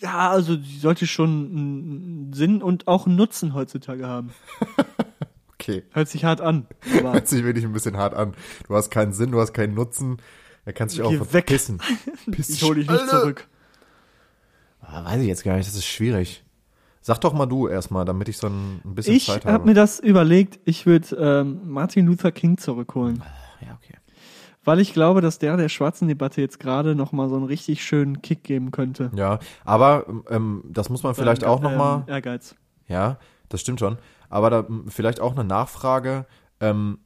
Ja, 0.00 0.30
also 0.30 0.56
die 0.56 0.78
sollte 0.78 1.06
schon 1.06 1.28
einen 1.30 2.32
Sinn 2.32 2.64
und 2.64 2.88
auch 2.88 3.06
einen 3.06 3.14
Nutzen 3.14 3.54
heutzutage 3.54 4.08
haben. 4.08 4.32
Okay. 5.56 5.82
Hört 5.92 6.08
sich 6.08 6.26
hart 6.26 6.42
an. 6.42 6.66
Hört 6.82 7.26
sich 7.26 7.42
wirklich 7.42 7.64
ein 7.64 7.72
bisschen 7.72 7.96
hart 7.96 8.12
an. 8.12 8.34
Du 8.68 8.74
hast 8.74 8.90
keinen 8.90 9.14
Sinn, 9.14 9.30
du 9.30 9.40
hast 9.40 9.54
keinen 9.54 9.72
Nutzen. 9.72 10.18
Er 10.64 10.72
kann 10.72 10.88
sich 10.88 11.02
auch 11.02 11.10
Geh 11.10 11.20
weg. 11.20 11.28
verpissen. 11.28 11.80
Piss 12.30 12.50
ich 12.50 12.62
hole 12.62 12.76
dich 12.80 12.88
nicht 12.88 13.00
Alter. 13.00 13.20
zurück. 13.20 13.48
Ah, 14.80 15.04
weiß 15.04 15.20
ich 15.22 15.28
jetzt 15.28 15.44
gar 15.44 15.56
nicht, 15.56 15.66
das 15.68 15.74
ist 15.76 15.86
schwierig. 15.86 16.44
Sag 17.00 17.20
doch 17.20 17.34
mal 17.34 17.46
du 17.46 17.68
erstmal, 17.68 18.04
damit 18.04 18.28
ich 18.28 18.38
so 18.38 18.46
ein, 18.46 18.80
ein 18.84 18.94
bisschen 18.94 19.14
Ich 19.14 19.26
Zeit 19.26 19.44
habe 19.44 19.54
habe. 19.54 19.66
mir 19.66 19.74
das 19.74 20.00
überlegt, 20.00 20.58
ich 20.64 20.86
würde 20.86 21.14
ähm, 21.16 21.60
Martin 21.64 22.06
Luther 22.06 22.32
King 22.32 22.56
zurückholen. 22.58 23.22
ja, 23.60 23.74
okay. 23.82 23.94
Weil 24.66 24.80
ich 24.80 24.94
glaube, 24.94 25.20
dass 25.20 25.38
der 25.38 25.58
der 25.58 25.68
schwarzen 25.68 26.08
Debatte 26.08 26.40
jetzt 26.40 26.58
gerade 26.58 26.94
nochmal 26.94 27.28
so 27.28 27.36
einen 27.36 27.44
richtig 27.44 27.84
schönen 27.84 28.22
Kick 28.22 28.42
geben 28.44 28.70
könnte. 28.70 29.10
Ja, 29.14 29.38
aber 29.66 30.06
ähm, 30.30 30.64
das 30.66 30.88
muss 30.88 31.02
man 31.02 31.14
vielleicht 31.14 31.42
Ähm, 31.42 31.48
auch 31.50 31.60
noch 31.60 31.76
mal 31.76 32.04
ähm, 32.08 32.14
Ehrgeiz. 32.14 32.54
Ja, 32.88 33.18
das 33.50 33.60
stimmt 33.60 33.80
schon. 33.80 33.98
Aber 34.30 34.48
da 34.48 34.66
vielleicht 34.88 35.20
auch 35.20 35.32
eine 35.32 35.44
Nachfrage 35.44 36.24
ähm, 36.60 36.98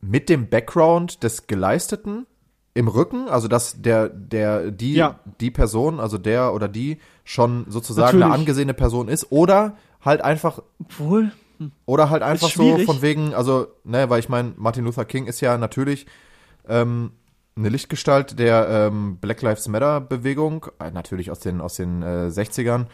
mit 0.00 0.28
dem 0.28 0.48
Background 0.48 1.24
des 1.24 1.48
Geleisteten 1.48 2.26
im 2.76 2.88
Rücken, 2.88 3.28
also 3.28 3.48
dass 3.48 3.80
der, 3.80 4.10
der, 4.10 4.70
die, 4.70 4.92
Ja. 4.94 5.18
die 5.40 5.50
Person, 5.50 5.98
also 5.98 6.18
der 6.18 6.52
oder 6.52 6.68
die 6.68 6.98
schon 7.24 7.64
sozusagen 7.68 8.16
eine 8.16 8.26
Natürlich. 8.26 8.40
angesehene 8.40 8.74
Person 8.74 9.08
ist 9.08 9.32
oder 9.32 9.76
halt 10.04 10.20
einfach 10.20 10.60
Obwohl, 10.78 11.32
oder 11.86 12.10
halt 12.10 12.22
einfach 12.22 12.50
so 12.50 12.76
von 12.78 13.00
wegen, 13.00 13.32
also, 13.34 13.68
ne, 13.84 14.10
weil 14.10 14.20
ich 14.20 14.28
meine, 14.28 14.52
Martin 14.58 14.84
Luther 14.84 15.06
King 15.06 15.24
ist 15.26 15.40
ja 15.40 15.56
natürlich 15.56 16.06
ähm, 16.68 17.12
eine 17.56 17.70
Lichtgestalt 17.70 18.38
der 18.38 18.68
ähm, 18.68 19.16
Black 19.22 19.40
Lives 19.40 19.66
Matter 19.68 20.02
Bewegung, 20.02 20.66
äh, 20.78 20.90
natürlich 20.90 21.30
aus 21.30 21.40
den, 21.40 21.62
aus 21.62 21.76
den 21.76 22.02
äh, 22.02 22.26
60ern 22.28 22.84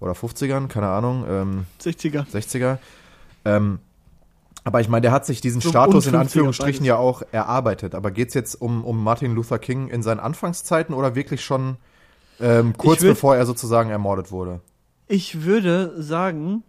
oder 0.00 0.12
50ern, 0.12 0.68
keine 0.68 0.88
Ahnung, 0.88 1.26
ähm, 1.28 1.66
60er. 1.82 2.24
60er. 2.26 2.78
Ähm, 3.44 3.80
aber 4.64 4.80
ich 4.80 4.88
meine, 4.88 5.02
der 5.02 5.12
hat 5.12 5.26
sich 5.26 5.40
diesen 5.40 5.60
So 5.60 5.70
Status 5.70 6.06
in 6.06 6.14
50er 6.14 6.18
Anführungsstrichen 6.18 6.84
ja 6.84 6.96
auch 6.96 7.22
erarbeitet. 7.32 7.94
Aber 7.94 8.10
geht's 8.10 8.34
jetzt 8.34 8.54
um, 8.54 8.84
um 8.84 9.02
Martin 9.02 9.34
Luther 9.34 9.58
King 9.58 9.88
in 9.88 10.02
seinen 10.02 10.20
Anfangszeiten 10.20 10.94
oder 10.94 11.14
wirklich 11.14 11.42
schon 11.44 11.76
ähm, 12.40 12.74
kurz 12.76 13.00
würd- 13.02 13.08
bevor 13.08 13.36
er 13.36 13.46
sozusagen 13.46 13.90
ermordet 13.90 14.30
wurde? 14.32 14.60
Ich 15.08 15.42
würde 15.44 16.00
sagen, 16.02 16.62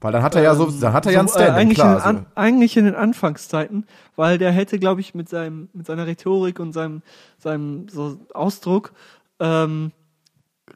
Weil 0.00 0.12
dann 0.12 0.22
hat 0.22 0.34
er 0.34 0.42
ja 0.42 0.54
so, 0.54 0.66
Ähm, 0.68 0.80
dann 0.80 0.92
hat 0.92 1.06
er 1.06 1.12
ja 1.12 1.20
ein 1.20 1.28
so, 1.28 1.34
äh, 1.38 1.42
Standing, 1.42 1.56
eigentlich, 1.56 1.78
klar. 1.78 1.88
in 1.88 1.94
den 1.98 2.06
Also, 2.06 2.18
An 2.18 2.26
eigentlich 2.34 2.76
in 2.76 2.84
den 2.84 2.94
Anfangszeiten, 2.94 3.86
weil 4.14 4.38
der 4.38 4.52
hätte, 4.52 4.78
glaube 4.78 5.00
ich, 5.00 5.14
mit 5.14 5.28
seinem, 5.28 5.68
mit 5.72 5.86
seiner 5.86 6.06
Rhetorik 6.06 6.60
und 6.60 6.72
seinem, 6.72 7.02
seinem 7.38 7.88
so 7.88 8.18
Ausdruck 8.34 8.92
ähm, 9.40 9.92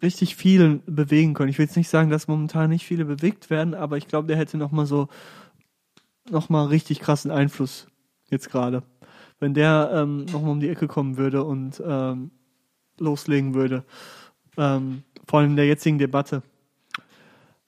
richtig 0.02 0.36
viel 0.36 0.80
bewegen 0.86 1.34
können. 1.34 1.50
Ich 1.50 1.58
will 1.58 1.66
jetzt 1.66 1.76
nicht 1.76 1.90
sagen, 1.90 2.08
dass 2.10 2.28
momentan 2.28 2.70
nicht 2.70 2.86
viele 2.86 3.04
bewegt 3.04 3.50
werden, 3.50 3.74
aber 3.74 3.96
ich 3.96 4.08
glaube, 4.08 4.28
der 4.28 4.36
hätte 4.36 4.56
noch 4.56 4.70
mal 4.70 4.86
so 4.86 5.08
noch 6.28 6.48
mal 6.48 6.66
richtig 6.66 7.00
krassen 7.00 7.30
Einfluss 7.30 7.86
jetzt 8.30 8.50
gerade, 8.50 8.82
wenn 9.38 9.54
der 9.54 9.90
ähm, 9.92 10.24
noch 10.26 10.42
mal 10.42 10.50
um 10.50 10.60
die 10.60 10.68
Ecke 10.68 10.88
kommen 10.88 11.16
würde 11.16 11.44
und 11.44 11.82
ähm, 11.84 12.30
loslegen 12.98 13.54
würde, 13.54 13.84
ähm, 14.56 15.02
vor 15.26 15.40
allem 15.40 15.50
in 15.50 15.56
der 15.56 15.66
jetzigen 15.66 15.98
Debatte. 15.98 16.42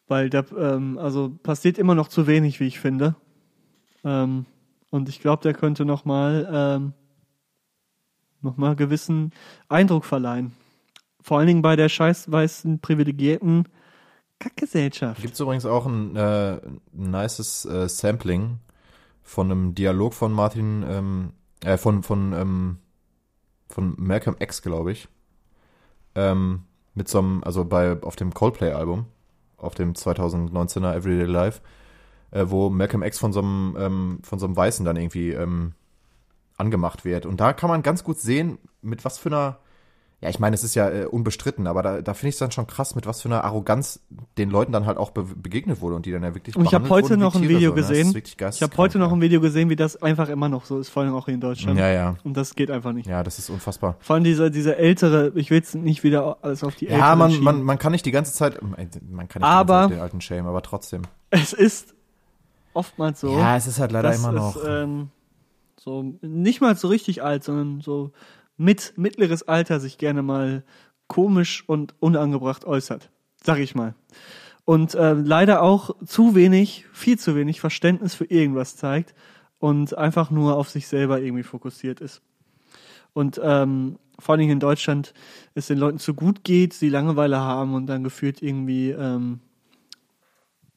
Weil 0.07 0.29
da, 0.31 0.45
ähm, 0.57 0.99
also 0.99 1.31
passiert 1.43 1.79
immer 1.79 1.95
noch 1.95 2.09
zu 2.09 2.27
wenig, 2.27 2.61
wie 2.61 2.67
ich 2.67 2.79
finde. 2.79 3.15
Ähm, 4.05 4.47
und 4.91 5.09
ich 5.09 5.21
glaube, 5.21 5.43
der 5.43 5.55
könnte 5.55 5.85
noch 5.85 6.05
mal, 6.05 6.49
ähm, 6.53 6.93
noch 8.43 8.57
mal 8.57 8.77
gewissen 8.77 9.33
Eindruck 9.69 10.05
verleihen. 10.05 10.53
Vor 11.23 11.39
allen 11.39 11.47
Dingen 11.47 11.63
bei 11.63 11.77
der 11.77 11.89
scheißweißen, 11.89 12.81
privilegierten 12.81 13.69
Kackgesellschaft. 14.43 15.23
Gibt's 15.23 15.41
übrigens 15.41 15.67
auch 15.67 15.87
ein, 15.87 16.17
äh, 16.17 16.61
nices 16.93 17.65
äh, 17.65 17.89
Sampling 17.89 18.59
von 19.23 19.51
einem 19.51 19.75
Dialog 19.75 20.15
von 20.15 20.33
Martin, 20.33 20.85
ähm, 20.89 21.33
äh, 21.65 21.77
von, 21.77 22.03
von, 22.03 22.33
ähm, 22.33 22.79
von 23.69 23.95
Malcolm 23.99 24.37
X, 24.39 24.63
glaube 24.63 24.93
ich. 24.93 25.09
Ähm, 26.15 26.65
mit 26.95 27.09
so 27.09 27.21
einem, 27.21 27.43
also 27.45 27.65
bei, 27.65 28.01
auf 28.03 28.17
dem 28.17 28.35
Coldplay-Album, 28.35 29.07
auf 29.57 29.75
dem 29.75 29.95
2019er 29.95 30.95
Everyday 30.95 31.27
Life, 31.27 31.61
äh, 32.33 32.45
wo 32.49 32.69
Malcolm 32.69 33.03
X 33.03 33.19
von 33.19 33.33
so 33.33 33.41
einem, 33.41 33.77
ähm, 33.79 34.19
von 34.23 34.39
so 34.39 34.47
einem 34.47 34.57
Weißen 34.57 34.85
dann 34.85 34.97
irgendwie 34.97 35.31
ähm, 35.31 35.73
angemacht 36.57 37.05
wird. 37.05 37.27
Und 37.27 37.41
da 37.41 37.53
kann 37.53 37.71
man 37.71 37.83
ganz 37.83 38.03
gut 38.03 38.19
sehen, 38.19 38.59
mit 38.83 39.05
was 39.05 39.19
für 39.19 39.29
einer, 39.29 39.59
ja, 40.23 40.29
ich 40.29 40.39
meine, 40.39 40.55
es 40.55 40.63
ist 40.63 40.77
ja 40.77 40.89
äh, 40.89 41.05
unbestritten, 41.05 41.67
aber 41.67 41.83
da, 41.83 42.01
da 42.01 42.15
finde 42.15 42.29
ich 42.29 42.37
es 42.37 42.39
dann 42.39 42.53
schon 42.53 42.69
krass, 42.69 42.95
mit 42.95 43.07
was 43.07 43.21
für 43.23 43.29
einer 43.29 43.43
Arroganz 43.43 43.99
den 44.39 44.51
Leuten 44.51 44.71
dann 44.71 44.87
halt 44.87 44.97
auch 44.97 45.11
be 45.11 45.25
begegnet 45.25 45.81
wurde 45.81 45.97
und 45.97 46.07
die 46.07 46.13
dann 46.13 46.23
ja 46.23 46.33
wirklich 46.33 46.55
Und 46.55 46.65
ich 46.65 46.75
habe 46.75 46.85
behandelt 46.85 47.11
heute 47.11 47.17
noch 47.17 47.35
ein 47.35 47.49
Video 47.49 47.71
so, 47.71 47.75
ne? 47.75 47.81
Ist 47.81 47.89
gesehen. 48.15 48.23
Ich 48.55 48.63
habe 48.63 48.77
heute 48.77 49.01
noch 49.01 49.09
ja. 49.09 49.17
ein 49.17 49.21
Video 49.21 49.41
gesehen, 49.41 49.69
wie 49.69 49.75
das 49.75 50.01
einfach 50.01 50.29
immer 50.29 50.49
noch 50.49 50.65
so 50.65 50.79
ist, 50.79 50.91
vor 50.91 51.03
allem 51.03 51.15
auch 51.15 51.27
in 51.27 51.41
Deutschland. 51.41 51.77
Ja, 51.77 51.89
ja. 51.89 52.15
Und 52.23 52.37
das 52.37 52.55
geht 52.55 52.71
einfach 52.71 52.93
nicht. 52.93 53.09
Ja, 53.09 53.25
das 53.25 53.41
ist 53.41 53.51
unfassbar. 53.51 53.97
Vor 53.99 54.15
allem 54.15 54.23
dieser, 54.23 54.49
dieser 54.51 54.77
ältere, 54.77 55.33
ich 55.35 55.51
will 55.51 55.59
jetzt 55.59 55.75
nicht 55.75 56.05
wieder 56.05 56.39
alles 56.43 56.63
auf 56.63 56.77
die 56.77 56.85
Ja, 56.85 56.93
Älteren 56.93 57.19
man, 57.19 57.31
schieben. 57.33 57.45
man, 57.45 57.63
man 57.65 57.79
kann 57.81 57.91
nicht 57.91 58.07
die 58.07 58.13
ganze 58.13 58.33
Zeit, 58.33 58.63
man 58.63 58.77
kann 59.29 59.43
nicht 59.43 59.43
Aber- 59.43 59.87
auf 59.87 59.91
den 59.91 60.01
alten 60.01 60.21
Shame, 60.21 60.47
aber 60.47 60.63
trotzdem. 60.63 61.03
Es 61.31 61.53
ist 61.53 61.97
oftmals 62.75 63.21
so. 63.21 63.37
Ja, 63.37 63.57
es 63.57 63.67
ist 63.67 63.81
halt 63.81 63.91
leider 63.91 64.15
immer 64.15 64.31
noch. 64.31 64.55
Es, 64.55 64.63
ähm, 64.65 65.09
so 65.77 66.15
nicht 66.21 66.61
mal 66.61 66.77
so 66.77 66.87
richtig 66.87 67.25
alt, 67.25 67.43
sondern 67.43 67.81
so 67.81 68.13
mit 68.57 68.95
mittleres 68.97 69.43
Alter 69.43 69.81
sich 69.81 69.99
gerne 69.99 70.23
mal 70.23 70.65
komisch 71.07 71.65
und 71.67 71.95
unangebracht 72.01 72.65
äußert, 72.65 73.11
sag 73.43 73.59
ich 73.59 73.75
mal. 73.75 73.95
Und 74.65 74.95
äh, 74.95 75.13
leider 75.15 75.63
auch 75.63 75.97
zu 76.07 76.35
wenig, 76.35 76.87
viel 76.93 77.19
zu 77.19 77.35
wenig 77.35 77.61
Verständnis 77.61 78.15
für 78.15 78.25
irgendwas 78.25 78.77
zeigt 78.77 79.15
und 79.59 79.97
einfach 79.99 80.31
nur 80.31 80.57
auf 80.57 80.71
sich 80.71 80.87
selber 80.87 81.21
irgendwie 81.21 81.43
fokussiert 81.43 82.01
ist. 82.01 82.23
Und 83.13 83.41
ähm, 83.43 83.99
vor 84.19 84.33
allen 84.33 84.41
Dingen 84.41 84.53
in 84.53 84.61
Deutschland 84.61 85.13
es 85.55 85.67
den 85.67 85.79
Leuten 85.79 85.99
zu 85.99 86.15
gut 86.15 86.45
geht, 86.45 86.73
sie 86.73 86.89
Langeweile 86.89 87.39
haben 87.41 87.75
und 87.75 87.87
dann 87.87 88.05
gefühlt 88.05 88.41
irgendwie 88.41 88.91
ähm, 88.91 89.41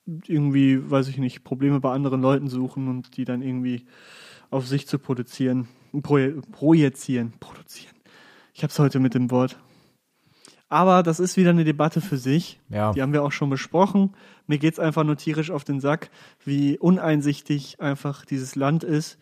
irgendwie, 0.05 0.89
weiß 0.89 1.07
ich 1.07 1.17
nicht, 1.17 1.43
Probleme 1.43 1.79
bei 1.79 1.91
anderen 1.91 2.21
Leuten 2.21 2.47
suchen 2.47 2.87
und 2.87 3.17
die 3.17 3.25
dann 3.25 3.41
irgendwie 3.41 3.85
auf 4.51 4.67
sich 4.67 4.87
zu 4.87 4.99
produzieren, 4.99 5.67
proje 6.01 6.41
projizieren, 6.51 7.33
produzieren. 7.39 7.95
Ich 8.53 8.63
hab's 8.63 8.79
heute 8.79 8.99
mit 8.99 9.13
dem 9.13 9.31
Wort. 9.31 9.57
Aber 10.67 11.03
das 11.03 11.19
ist 11.19 11.37
wieder 11.37 11.51
eine 11.51 11.63
Debatte 11.63 12.01
für 12.01 12.17
sich. 12.17 12.59
Ja. 12.69 12.91
Die 12.93 13.01
haben 13.01 13.13
wir 13.13 13.23
auch 13.23 13.31
schon 13.31 13.49
besprochen. 13.49 14.15
Mir 14.47 14.57
geht's 14.57 14.79
einfach 14.79 15.03
nur 15.03 15.15
tierisch 15.15 15.51
auf 15.51 15.63
den 15.63 15.79
Sack, 15.79 16.09
wie 16.43 16.77
uneinsichtig 16.79 17.79
einfach 17.79 18.25
dieses 18.25 18.55
Land 18.55 18.83
ist 18.83 19.17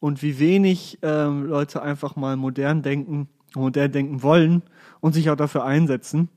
und 0.00 0.22
wie 0.22 0.38
wenig 0.38 0.98
ähm, 1.02 1.44
Leute 1.44 1.82
einfach 1.82 2.16
mal 2.16 2.36
modern 2.36 2.82
denken, 2.82 3.28
modern 3.54 3.92
denken 3.92 4.22
wollen 4.22 4.62
und 5.00 5.12
sich 5.12 5.30
auch 5.30 5.36
dafür 5.36 5.64
einsetzen. 5.64 6.28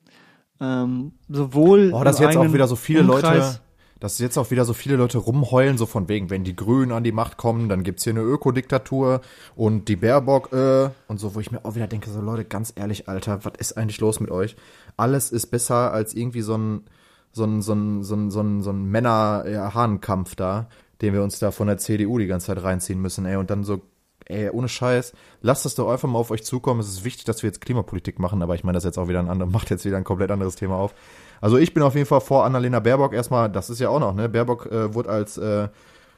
Ähm, 0.60 1.14
sowohl 1.30 1.92
Oh, 1.94 2.04
dass 2.04 2.20
jetzt 2.20 2.36
auch 2.36 2.52
wieder 2.54 2.68
so 2.68 2.76
viele 2.76 3.02
Umkreis, 3.02 3.24
Leute, 3.24 3.62
dass 4.00 4.20
jetzt 4.20 4.38
auch 4.38 4.52
wieder 4.52 4.66
so 4.66 4.74
viele 4.74 4.96
Leute 4.96 5.18
rumheulen, 5.18 5.78
so 5.78 5.86
von 5.86 6.08
wegen, 6.08 6.30
wenn 6.30 6.44
die 6.44 6.56
Grünen 6.56 6.92
an 6.92 7.04
die 7.04 7.12
Macht 7.12 7.38
kommen, 7.38 7.70
dann 7.70 7.84
gibt's 7.84 8.04
hier 8.04 8.14
eine 8.14 8.22
Ökodiktatur 8.22 9.22
und 9.56 9.88
die 9.90 9.98
Baerbock, 9.98 10.54
äh, 10.54 10.90
und 11.08 11.20
so, 11.20 11.36
wo 11.36 11.40
ich 11.40 11.52
mir 11.52 11.66
auch 11.66 11.76
wieder 11.76 11.88
denke, 11.88 12.10
so 12.10 12.22
Leute, 12.22 12.46
ganz 12.46 12.74
ehrlich, 12.76 13.10
Alter, 13.10 13.44
was 13.44 13.54
ist 13.58 13.78
eigentlich 13.78 14.00
los 14.00 14.20
mit 14.20 14.32
euch? 14.32 14.56
Alles 14.98 15.32
ist 15.32 15.48
besser 15.48 15.92
als 15.92 16.14
irgendwie 16.14 16.42
so 16.42 16.58
ein, 16.58 16.84
so 17.32 17.44
ein, 17.44 17.62
so 17.62 17.74
ein, 17.74 18.04
so 18.04 18.16
ein, 18.16 18.32
so 18.32 18.42
ein, 18.42 18.62
so 18.62 18.72
ein 18.72 18.86
Männer-Hahnkampf 18.86 20.36
da, 20.36 20.70
den 21.02 21.14
wir 21.14 21.24
uns 21.24 21.40
da 21.40 21.52
von 21.52 21.68
der 21.68 21.78
CDU 21.78 22.18
die 22.18 22.28
ganze 22.28 22.48
Zeit 22.48 22.64
reinziehen 22.64 23.02
müssen, 23.02 23.26
ey, 23.26 23.36
und 23.36 23.50
dann 23.50 23.64
so, 23.64 23.82
ey, 24.26 24.50
ohne 24.50 24.70
Scheiß, 24.70 25.14
lasst 25.42 25.66
es 25.66 25.76
doch 25.76 25.90
einfach 25.90 26.08
mal 26.08 26.20
auf 26.20 26.32
euch 26.32 26.44
zukommen. 26.44 26.80
Es 26.80 26.88
ist 26.88 27.04
wichtig, 27.04 27.26
dass 27.26 27.44
wir 27.44 27.50
jetzt 27.50 27.62
Klimapolitik 27.62 28.20
machen, 28.20 28.42
aber 28.42 28.56
ich 28.56 28.64
meine, 28.64 28.76
das 28.76 28.84
jetzt 28.84 28.98
auch 28.98 29.08
wieder 29.08 29.20
ein 29.20 29.30
anderes, 29.30 29.52
macht 29.54 29.70
jetzt 29.70 29.86
wieder 29.86 29.98
ein 29.98 30.04
komplett 30.04 30.32
anderes 30.32 30.56
Thema 30.56 30.76
auf. 30.76 30.94
Also 31.42 31.58
ich 31.58 31.74
bin 31.74 31.84
auf 31.84 31.96
jeden 31.96 32.08
Fall 32.08 32.22
vor 32.22 32.46
Annalena 32.46 32.80
Baerbock 32.80 33.14
erstmal, 33.14 33.50
das 33.50 33.70
ist 33.70 33.80
ja 33.80 33.90
auch 33.90 34.00
noch, 34.00 34.14
ne? 34.14 34.30
Baerbock 34.30 34.66
äh, 34.68 34.94
wurde 34.94 35.10
als, 35.10 35.38
äh, 35.38 35.68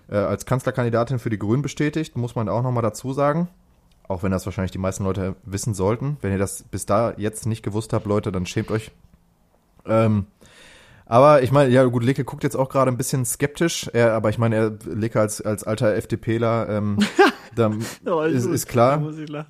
äh, 0.10 0.16
als 0.16 0.46
Kanzlerkandidatin 0.46 1.20
für 1.20 1.30
die 1.30 1.40
Grünen 1.40 1.62
bestätigt, 1.62 2.18
muss 2.18 2.36
man 2.36 2.50
auch 2.50 2.64
nochmal 2.64 2.84
dazu 2.84 3.14
sagen. 3.14 3.48
Auch 4.08 4.24
wenn 4.24 4.32
das 4.32 4.46
wahrscheinlich 4.46 4.72
die 4.72 4.78
meisten 4.78 5.04
Leute 5.06 5.36
wissen 5.44 5.74
sollten. 5.74 6.18
Wenn 6.22 6.34
ihr 6.34 6.38
das 6.38 6.64
bis 6.64 6.86
da 6.86 7.14
jetzt 7.16 7.46
nicht 7.46 7.64
gewusst 7.64 7.94
habt, 7.94 8.06
Leute, 8.06 8.32
dann 8.32 8.46
schämt 8.46 8.72
euch. 8.72 8.92
Ähm, 9.86 10.26
aber 11.12 11.44
ich 11.44 11.52
meine, 11.52 11.70
ja 11.72 11.84
gut, 11.84 12.04
Leke 12.04 12.24
guckt 12.24 12.44
jetzt 12.44 12.56
auch 12.56 12.70
gerade 12.70 12.90
ein 12.90 12.96
bisschen 12.96 13.26
skeptisch, 13.26 13.90
er, 13.92 14.14
aber 14.14 14.30
ich 14.30 14.38
meine, 14.38 14.56
er 14.56 14.72
Leke 14.86 15.20
als, 15.20 15.42
als 15.42 15.66
alter 15.66 15.94
FDPler, 15.94 16.70
ähm, 16.70 16.98
Ja, 18.06 18.26
ist, 18.28 18.46
ist 18.46 18.68
klar. 18.70 19.02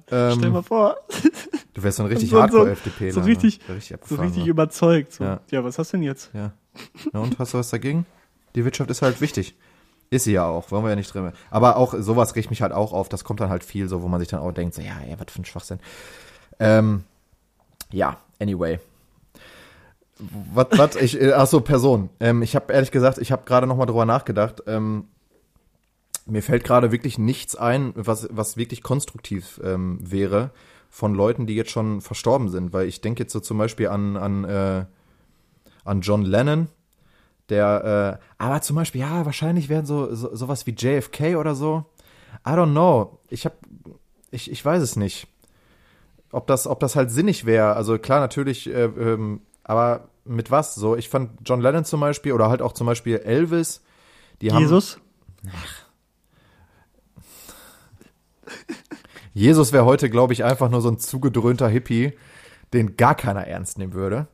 Ähm, 0.10 0.34
Stell 0.36 0.50
mal 0.50 0.64
vor, 0.64 0.98
du 1.76 1.84
wärst 1.84 1.98
so 1.98 2.04
ein 2.04 2.10
richtig 2.10 2.30
So- 2.32 2.36
so- 2.38 2.42
Hardcore-FDPler. 2.42 3.12
so 3.14 3.22
richtig- 3.22 3.60
ne? 3.68 3.76
richtig 3.76 3.98
so 4.08 4.16
richtig 4.16 4.44
ne? 4.46 4.50
überzeugt. 4.50 5.14
So. 5.14 5.24
Ja. 5.24 5.40
Ja. 5.52 5.64
was 5.64 5.78
hast 5.78 5.94
du 5.94 5.98
denn 5.98 6.04
jetzt? 6.06 6.32
Ja. 6.34 6.52
Na 7.14 7.20
und 7.20 7.38
hast 7.38 7.54
du 7.54 7.60
was 7.60 7.70
dagegen? 7.70 8.08
Die 8.56 8.66
Wirtschaft 8.66 8.90
ist 8.90 9.04
halt 9.04 9.22
wichtig. 9.22 9.56
Ist 10.10 10.24
sie 10.24 10.34
ja 10.34 10.46
auch, 10.46 10.72
wollen 10.72 10.84
wir 10.84 10.90
ja 10.90 10.96
nicht 10.96 11.14
drin. 11.14 11.32
Aber 11.52 11.78
auch 11.78 11.94
sowas 12.00 12.36
riecht 12.36 12.50
mich 12.50 12.64
halt 12.64 12.74
auch 12.74 12.92
auf, 12.92 13.08
das 13.08 13.24
kommt 13.24 13.40
dann 13.40 13.50
halt 13.50 13.64
viel 13.64 13.88
so, 13.88 14.02
wo 14.02 14.08
man 14.08 14.20
sich 14.20 14.30
dann 14.30 14.40
auch 14.40 14.52
denkt, 14.52 14.74
so, 14.74 14.82
ja, 14.82 14.96
ja, 15.08 15.20
was 15.20 15.32
für 15.32 15.42
ein 15.42 15.46
Schwachsinn. 15.46 15.80
Ähm, 16.60 17.04
ja, 17.92 18.18
anyway. 18.42 18.80
Was, 20.54 20.68
was, 20.72 20.96
ich, 20.98 21.20
äh, 21.20 21.34
ach 21.34 21.48
so, 21.48 21.62
Person. 21.62 22.10
Ähm, 22.20 22.44
ich 22.44 22.56
habe 22.56 22.72
ehrlich 22.72 22.92
gesagt, 22.92 23.18
ich 23.18 23.32
habe 23.32 23.44
gerade 23.46 23.66
noch 23.66 23.76
mal 23.76 23.88
drüber 23.88 24.06
nachgedacht. 24.06 24.64
Ähm, 24.68 25.06
mir 26.28 26.44
fällt 26.44 26.64
gerade 26.64 26.92
wirklich 26.92 27.18
nichts 27.18 27.56
ein, 27.56 27.94
was, 27.96 28.28
was 28.32 28.56
wirklich 28.56 28.84
konstruktiv 28.84 29.60
ähm, 29.64 29.98
wäre 30.02 30.52
von 30.90 31.16
Leuten, 31.16 31.48
die 31.48 31.56
jetzt 31.56 31.72
schon 31.72 32.02
verstorben 32.02 32.50
sind. 32.50 32.72
Weil 32.72 32.88
ich 32.88 33.02
denke 33.02 33.24
jetzt 33.24 33.34
so 33.34 33.40
zum 33.40 33.58
Beispiel 33.58 33.88
an, 33.88 34.16
an, 34.16 34.44
äh, 34.44 34.86
an 35.86 36.02
John 36.02 36.24
Lennon, 36.24 36.68
der, 37.50 38.20
äh, 38.22 38.44
aber 38.44 38.62
zum 38.62 38.76
Beispiel, 38.76 39.02
ja, 39.02 39.26
wahrscheinlich 39.26 39.70
wären 39.70 39.86
so, 39.86 40.14
so 40.14 40.34
sowas 40.36 40.68
wie 40.68 40.72
JFK 40.72 41.36
oder 41.36 41.56
so. 41.56 41.86
I 42.46 42.52
don't 42.52 42.72
know. 42.72 43.20
Ich 43.30 43.46
hab, 43.46 43.54
ich, 44.30 44.52
ich 44.52 44.64
weiß 44.64 44.82
es 44.82 44.96
nicht. 44.96 45.28
Ob 46.32 46.48
das, 46.48 46.68
ob 46.68 46.80
das 46.80 46.96
halt 46.96 47.12
sinnig 47.12 47.46
wäre. 47.46 47.74
Also 47.74 47.98
klar, 47.98 48.20
natürlich, 48.20 48.70
äh, 48.70 48.86
ähm, 48.86 49.42
aber 49.64 50.11
mit 50.32 50.52
was? 50.52 50.76
So, 50.76 50.96
ich 50.96 51.10
fand 51.10 51.32
John 51.46 51.62
Lennon 51.62 51.86
zum 51.86 52.00
Beispiel 52.00 52.34
oder 52.34 52.50
halt 52.50 52.62
auch 52.62 52.74
zum 52.74 52.88
Beispiel 52.88 53.18
Elvis, 53.18 53.82
die 54.42 54.52
haben. 54.52 54.62
Jesus? 54.62 55.00
Jesus 59.34 59.72
wäre 59.72 59.86
heute, 59.86 60.10
glaube 60.10 60.34
ich, 60.34 60.44
einfach 60.44 60.70
nur 60.70 60.82
so 60.82 60.90
ein 60.90 61.00
zugedröhnter 61.00 61.70
Hippie, 61.70 62.14
den 62.74 62.98
gar 62.98 63.16
keiner 63.16 63.48
ernst 63.48 63.78
nehmen 63.78 63.94
würde. 63.94 64.28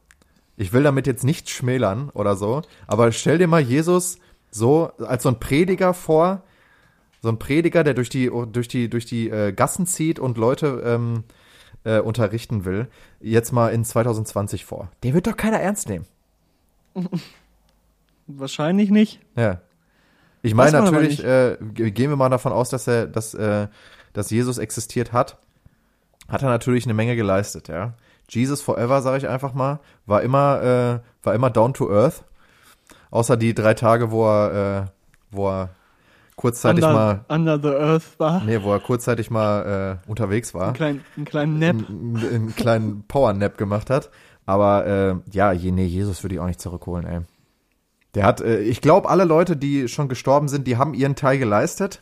Ich 0.56 0.74
will 0.74 0.84
damit 0.84 1.06
jetzt 1.06 1.24
nicht 1.24 1.50
schmälern 1.50 2.10
oder 2.10 2.36
so, 2.36 2.64
aber 2.88 3.12
stell 3.12 3.38
dir 3.38 3.48
mal 3.48 3.62
Jesus 3.62 4.18
so 4.50 4.92
als 4.98 5.24
so 5.24 5.30
ein 5.30 5.40
Prediger 5.40 5.94
vor, 5.94 6.44
so 7.22 7.30
ein 7.30 7.38
Prediger, 7.38 7.84
der 7.84 7.94
durch 7.94 8.10
die 8.10 8.32
durch 8.52 8.68
die 8.68 8.90
durch 8.90 9.06
die 9.06 9.30
äh, 9.30 9.52
Gassen 9.52 9.86
zieht 9.86 10.20
und 10.20 10.38
Leute 10.38 10.82
ähm, 10.84 11.24
äh, 11.84 12.00
unterrichten 12.00 12.66
will, 12.66 12.88
jetzt 13.20 13.52
mal 13.52 13.70
in 13.70 13.84
2020 13.86 14.66
vor. 14.66 14.90
Den 15.04 15.14
wird 15.14 15.28
doch 15.28 15.38
keiner 15.38 15.60
ernst 15.60 15.90
nehmen. 15.90 16.06
Wahrscheinlich 18.28 18.90
nicht. 18.90 19.20
Ja. 19.36 19.62
Ich 20.42 20.54
meine 20.54 20.72
natürlich, 20.82 21.24
äh, 21.24 21.58
ge- 21.74 21.92
gehen 21.92 22.10
wir 22.10 22.18
mal 22.18 22.30
davon 22.30 22.52
aus, 22.52 22.70
dass 22.70 22.88
er, 22.88 23.08
dass, 23.08 23.34
äh, 23.34 23.68
dass 24.14 24.30
Jesus 24.30 24.58
existiert 24.58 25.14
hat, 25.14 25.38
hat 26.28 26.44
er 26.44 26.50
natürlich 26.50 26.86
eine 26.86 26.94
Menge 26.94 27.16
geleistet, 27.16 27.68
ja. 27.70 27.94
Jesus 28.30 28.62
Forever, 28.62 29.02
sage 29.02 29.18
ich 29.20 29.28
einfach 29.30 29.54
mal, 29.54 29.80
war 30.06 30.22
immer, 30.22 30.62
äh, 30.62 31.26
war 31.26 31.34
immer 31.34 31.50
down 31.50 31.74
to 31.74 31.90
earth. 31.90 32.26
Außer 33.10 33.38
die 33.38 33.54
drei 33.54 33.74
Tage, 33.74 34.12
wo 34.12 34.26
er, 34.28 34.84
äh, 34.84 34.86
wo 35.32 35.50
er 35.50 35.70
kurzzeitig 36.38 36.84
under, 36.86 36.96
mal, 36.96 37.26
under 37.28 37.60
the 37.62 37.76
Earth 37.76 38.18
war. 38.20 38.42
nee, 38.46 38.62
wo 38.64 38.72
er 38.72 38.80
kurzzeitig 38.80 39.30
mal 39.30 40.00
äh, 40.06 40.10
unterwegs 40.10 40.54
war 40.54 40.68
Einen 40.68 40.74
kleinen, 40.76 41.06
einen 41.18 41.26
kleinen 41.26 41.60
Nap. 41.60 41.76
einen, 41.90 42.18
einen 42.34 42.56
kleinen 42.56 43.04
Power-Nap 43.08 43.58
gemacht 43.58 43.90
hat. 43.90 44.10
Aber 44.46 44.86
äh, 44.88 45.16
ja, 45.36 45.52
je, 45.52 45.72
nee, 45.72 45.86
Jesus 45.86 46.24
würde 46.24 46.36
ich 46.36 46.40
auch 46.40 46.48
nicht 46.48 46.62
zurückholen, 46.62 47.06
ey. 47.06 47.20
Der 48.16 48.24
hat, 48.26 48.40
äh, 48.40 48.62
ich 48.62 48.80
glaube, 48.80 49.10
alle 49.10 49.26
Leute, 49.26 49.58
die 49.58 49.90
schon 49.90 50.08
gestorben 50.08 50.48
sind, 50.48 50.68
die 50.68 50.78
haben 50.78 50.94
ihren 50.94 51.16
Teil 51.16 51.38
geleistet. 51.38 52.02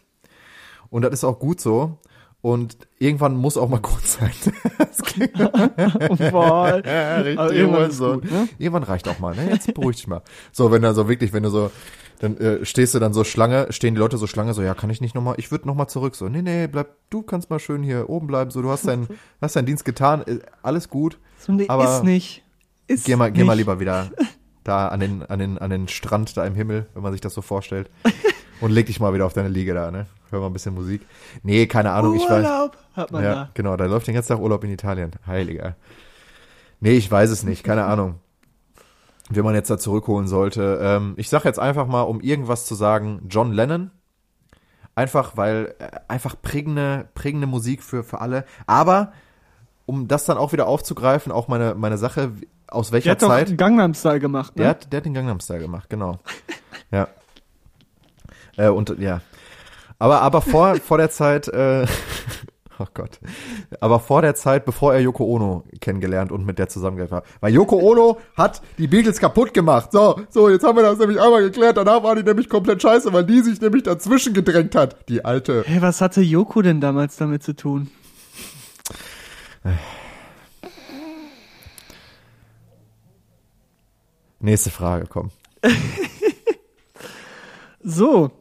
Und 0.92 1.02
das 1.02 1.12
ist 1.12 1.24
auch 1.24 1.40
gut 1.40 1.60
so. 1.60 1.98
Und 2.42 2.78
irgendwann 3.00 3.36
muss 3.36 3.58
auch 3.58 3.70
mal 3.70 3.80
gut 3.82 4.06
sein. 4.06 4.32
das 4.78 5.02
klingt 5.02 5.34
Boah. 6.32 6.82
ja, 6.86 7.16
richtig 7.18 7.40
Aber 7.40 7.52
irgendwann 7.52 7.92
so. 7.92 8.14
gut, 8.14 8.32
ne? 8.32 8.48
Irgendwann 8.60 8.84
reicht 8.84 9.08
auch 9.08 9.18
mal, 9.18 9.36
ne? 9.36 9.50
Jetzt 9.50 9.74
beruhig 9.74 9.96
dich 9.96 10.08
mal. 10.08 10.22
So, 10.52 10.72
wenn 10.72 10.84
du 10.84 10.94
so 10.94 11.10
wirklich, 11.10 11.34
wenn 11.34 11.42
du 11.42 11.50
so, 11.50 11.72
dann 12.26 12.38
äh, 12.38 12.66
stehst 12.66 12.94
du 12.94 13.00
dann 13.00 13.14
so 13.14 13.24
Schlange, 13.24 13.72
stehen 13.72 13.96
die 13.96 14.00
Leute 14.00 14.18
so 14.18 14.28
Schlange, 14.28 14.54
so, 14.54 14.62
ja, 14.62 14.74
kann 14.74 14.90
ich 14.90 15.00
nicht 15.02 15.16
nochmal, 15.16 15.36
ich 15.38 15.52
würde 15.52 15.68
nochmal 15.68 15.88
zurück. 15.88 16.16
So, 16.16 16.28
nee, 16.28 16.42
nee, 16.42 16.68
bleib, 16.68 16.90
du 17.10 17.22
kannst 17.22 17.50
mal 17.50 17.60
schön 17.60 17.84
hier 17.84 18.10
oben 18.10 18.28
bleiben, 18.28 18.52
so, 18.52 18.62
du 18.62 18.70
hast 18.70 18.88
deinen, 18.88 19.08
hast 19.42 19.56
deinen 19.56 19.66
Dienst 19.66 19.86
getan, 19.86 20.22
äh, 20.28 20.40
alles 20.62 20.90
gut. 20.90 21.18
So, 21.40 21.52
nee, 21.54 21.66
Aber 21.68 21.96
ist 21.98 22.04
nicht. 22.04 22.44
Ist 22.88 23.06
Geh 23.06 23.16
mal, 23.16 23.30
nicht. 23.32 23.38
geh 23.38 23.44
mal 23.44 23.54
lieber 23.54 23.80
wieder 23.80 24.10
da 24.64 24.88
an 24.90 25.00
den, 25.00 25.24
an 25.24 25.40
den, 25.40 25.58
an 25.58 25.70
den 25.70 25.88
Strand 25.88 26.36
da 26.38 26.46
im 26.46 26.56
Himmel, 26.56 26.88
wenn 26.94 27.02
man 27.04 27.12
sich 27.14 27.22
das 27.22 27.34
so 27.34 27.42
vorstellt. 27.42 27.90
Und 28.62 28.72
leg 28.72 28.86
dich 28.86 29.00
mal 29.00 29.14
wieder 29.14 29.26
auf 29.26 29.34
deine 29.34 29.50
Liege 29.50 29.74
da, 29.74 29.92
ne? 29.92 30.06
Hör 30.32 30.40
mal 30.40 30.48
ein 30.48 30.54
bisschen 30.54 30.74
Musik. 30.74 31.02
Nee, 31.44 31.68
keine 31.68 31.92
Ahnung, 31.92 32.16
ich 32.16 32.24
weiß. 32.24 32.46
Urlaub 32.46 32.78
hat 32.96 33.12
man 33.12 33.24
Ja, 33.24 33.34
da. 33.36 33.50
genau, 33.54 33.76
da 33.76 33.86
läuft 33.86 34.08
den 34.08 34.14
ganzen 34.16 34.30
Tag 34.30 34.40
Urlaub 34.40 34.64
in 34.64 34.72
Italien. 34.72 35.12
Heiliger. 35.28 35.76
Nee, 36.80 36.94
ich 36.94 37.10
weiß 37.12 37.30
es 37.32 37.44
nicht, 37.44 37.64
keine 37.64 37.86
Ahnung. 37.86 38.16
Wen 39.30 39.44
man 39.44 39.56
jetzt 39.56 39.70
da 39.70 39.78
zurückholen 39.78 40.28
sollte. 40.28 40.80
Ähm, 40.82 41.14
ich 41.18 41.30
sag 41.30 41.46
jetzt 41.46 41.60
einfach 41.60 41.88
mal, 41.88 42.04
um 42.04 42.22
irgendwas 42.22 42.66
zu 42.66 42.76
sagen, 42.76 43.22
John 43.28 43.52
Lennon. 43.52 43.92
Einfach, 44.94 45.36
weil, 45.36 45.76
äh, 45.80 45.90
einfach 46.08 46.36
prägende, 46.42 47.10
prägende 47.16 47.48
Musik 47.48 47.84
für, 47.84 48.04
für 48.04 48.22
alle. 48.22 48.46
Aber, 48.68 49.12
um 49.86 50.08
das 50.08 50.26
dann 50.26 50.38
auch 50.38 50.54
wieder 50.54 50.68
aufzugreifen, 50.68 51.32
auch 51.32 51.48
meine, 51.48 51.76
meine 51.76 51.98
Sache, 51.98 52.32
aus 52.68 52.88
Der 52.88 52.94
welcher 52.94 53.12
hat 53.12 53.22
doch 53.22 53.28
Zeit. 53.30 53.48
einen 53.48 53.58
Gangnam 53.58 53.94
Style 53.94 54.20
gemacht, 54.20 54.56
ne? 54.56 54.64
Der 54.64 54.70
hat, 54.70 54.92
der 54.94 54.98
hat 54.98 55.06
den 55.06 55.14
Gangnam 55.14 55.40
Style 55.40 55.60
gemacht, 55.60 55.90
genau. 55.90 56.20
ja. 56.92 57.08
Äh, 58.58 58.70
und 58.70 58.98
ja. 59.00 59.22
Aber, 60.00 60.22
aber 60.22 60.42
vor, 60.42 60.76
vor 60.78 60.98
der 60.98 61.10
Zeit, 61.10 61.48
äh, 61.48 61.86
oh 62.80 62.88
Gott. 62.94 63.20
Aber 63.80 64.00
vor 64.00 64.22
der 64.22 64.36
Zeit, 64.36 64.66
bevor 64.66 64.94
er 64.94 65.02
Yoko 65.02 65.26
Ono 65.26 65.64
kennengelernt 65.80 66.32
und 66.32 66.46
mit 66.46 66.60
der 66.60 66.70
zusammengearbeitet 66.70 67.30
war. 67.30 67.42
Weil 67.42 67.54
Yoko 67.54 67.78
Ono 67.78 68.20
hat 68.36 68.62
die 68.78 68.88
Beatles 68.88 69.20
kaputt 69.20 69.54
gemacht. 69.54 69.92
So, 69.92 70.22
so, 70.30 70.50
jetzt 70.50 70.64
haben 70.64 70.78
wir 70.78 70.84
das 70.84 71.00
nämlich 71.00 71.20
einmal 71.20 71.42
geklärt. 71.42 71.78
Danach 71.78 72.04
war 72.04 72.16
die 72.16 72.24
nämlich 72.24 72.50
komplett 72.50 72.82
scheiße, 72.82 73.12
weil 73.14 73.26
die 73.26 73.42
sich 73.42 73.62
nämlich 73.62 73.84
dazwischen 73.84 74.34
gedrängt 74.34 74.76
hat. 74.76 75.10
Die 75.10 75.24
alte. 75.24 75.64
Hey, 75.66 75.82
was 75.82 76.02
hatte 76.02 76.22
Yoko 76.22 76.62
denn 76.62 76.82
damals 76.82 77.18
damit 77.18 77.44
zu 77.44 77.56
tun? 77.56 77.90
Nächste 84.40 84.70
Frage, 84.70 85.06
komm. 85.10 85.32
So, 87.88 88.32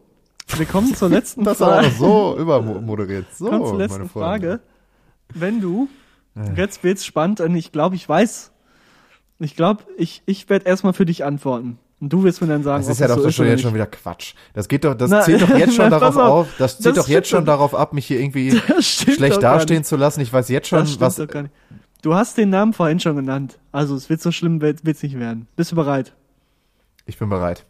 wir 0.58 0.66
kommen 0.66 0.94
zur 0.94 1.08
letzten 1.08 1.44
Das 1.44 1.58
Frage. 1.58 1.88
noch 1.88 1.94
so 1.94 2.36
übermoderiert. 2.38 3.26
So, 3.34 3.48
Kommen 3.48 3.66
zur 3.66 3.78
letzten. 3.78 4.08
Frage. 4.08 4.60
Wenn 5.32 5.60
du, 5.60 5.88
jetzt 6.56 6.84
wird's 6.84 7.04
spannend 7.04 7.40
und 7.40 7.54
ich 7.56 7.72
glaube, 7.72 7.96
ich 7.96 8.08
weiß, 8.08 8.52
ich 9.40 9.56
glaube, 9.56 9.84
ich, 9.96 10.22
ich 10.26 10.48
werde 10.48 10.66
erstmal 10.66 10.92
für 10.92 11.04
dich 11.06 11.24
antworten. 11.24 11.78
Und 12.00 12.12
du 12.12 12.22
wirst 12.24 12.40
mir 12.42 12.48
dann 12.48 12.62
sagen, 12.62 12.82
Das 12.84 12.90
ist 12.92 13.00
ja 13.00 13.08
doch 13.08 13.18
so 13.18 13.30
schon 13.30 13.46
jetzt 13.46 13.62
schon 13.62 13.72
wieder 13.74 13.86
Quatsch. 13.86 14.34
Das 14.52 14.68
geht 14.68 14.84
doch, 14.84 14.94
das 14.94 15.10
Na, 15.10 15.22
zählt 15.22 15.40
doch 15.42 15.48
jetzt 15.56 15.74
schon 15.74 15.90
darauf 15.90 16.16
auf. 16.16 16.30
auf, 16.30 16.48
das 16.58 16.78
zählt 16.78 16.96
Das 16.96 17.06
doch 17.06 17.10
jetzt 17.10 17.28
schon 17.28 17.44
darauf 17.44 17.74
ab, 17.74 17.92
mich 17.92 18.06
hier 18.06 18.20
irgendwie 18.20 18.60
Das 18.68 18.84
schlecht 18.84 19.42
dastehen 19.42 19.84
zu 19.84 19.96
lassen. 19.96 20.20
Ich 20.20 20.32
weiß 20.32 20.48
jetzt 20.50 20.68
schon, 20.68 20.80
Das 20.80 21.00
was. 21.00 21.20
Du 22.02 22.14
hast 22.14 22.36
den 22.36 22.50
Namen 22.50 22.74
vorhin 22.74 23.00
schon 23.00 23.16
genannt. 23.16 23.58
Also 23.72 23.94
es 23.94 24.10
wird 24.10 24.20
so 24.20 24.30
schlimm, 24.32 24.60
wird 24.60 24.80
es 24.84 25.02
nicht 25.02 25.18
werden. 25.18 25.46
Bist 25.56 25.72
du 25.72 25.76
bereit? 25.76 26.12
Ich 27.06 27.18
bin 27.18 27.30
bereit. 27.30 27.64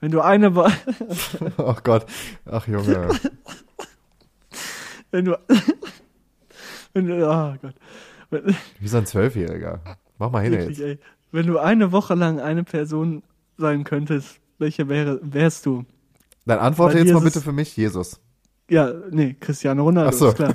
Wenn 0.00 0.12
du 0.12 0.20
eine 0.20 0.54
Woche, 0.54 0.72
Oh 1.56 1.74
Gott. 1.82 2.06
Ach 2.46 2.66
Junge. 2.68 3.08
wenn 5.10 5.24
du, 5.24 5.38
wenn 6.92 7.06
du, 7.06 7.28
oh 7.28 7.54
Gott. 7.60 7.74
Wenn, 8.30 8.54
Wie 8.78 8.88
so 8.88 8.98
ein 8.98 9.06
Zwölfjähriger. 9.06 9.80
Mach 10.18 10.30
mal 10.30 10.42
hin 10.42 10.52
wirklich, 10.52 10.78
jetzt. 10.78 10.86
ey. 10.86 10.98
Wenn 11.32 11.46
du 11.46 11.58
eine 11.58 11.92
Woche 11.92 12.14
lang 12.14 12.40
eine 12.40 12.64
Person 12.64 13.22
sein 13.56 13.84
könntest, 13.84 14.40
welche 14.58 14.88
wäre, 14.88 15.20
wärst 15.22 15.66
du? 15.66 15.84
Dann 16.46 16.58
antworte 16.60 16.94
Bei 16.96 17.02
jetzt 17.02 17.12
mal 17.12 17.20
bitte 17.22 17.40
für 17.40 17.52
mich, 17.52 17.76
Jesus. 17.76 18.20
Ja, 18.70 18.92
nee, 19.10 19.34
Cristiano 19.38 19.82
Ronaldo, 19.82 20.10
Ach 20.10 20.18
so. 20.18 20.28
ist 20.28 20.36
klar. 20.36 20.54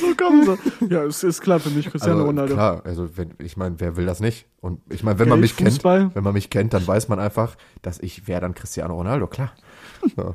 so 0.00 0.14
komm 0.16 0.44
so. 0.44 0.58
Ja, 0.90 1.02
es 1.04 1.22
ist 1.24 1.40
klar 1.40 1.58
für 1.60 1.70
mich, 1.70 1.90
Cristiano 1.90 2.16
Also, 2.18 2.26
Ronaldo. 2.26 2.54
klar, 2.54 2.82
also 2.84 3.16
wenn, 3.16 3.34
ich 3.38 3.56
meine, 3.56 3.80
wer 3.80 3.96
will 3.96 4.06
das 4.06 4.20
nicht? 4.20 4.46
Und 4.60 4.80
ich 4.90 5.02
meine, 5.02 5.18
wenn 5.18 5.28
man 5.28 5.40
Geld, 5.40 5.50
mich 5.52 5.56
kennt, 5.56 5.70
Fußball. 5.70 6.10
wenn 6.14 6.22
man 6.24 6.34
mich 6.34 6.50
kennt, 6.50 6.72
dann 6.74 6.86
weiß 6.86 7.08
man 7.08 7.18
einfach, 7.18 7.56
dass 7.82 7.98
ich 7.98 8.28
wäre 8.28 8.40
dann 8.40 8.54
Cristiano 8.54 8.94
Ronaldo, 8.94 9.26
klar. 9.26 9.52
So. 10.16 10.34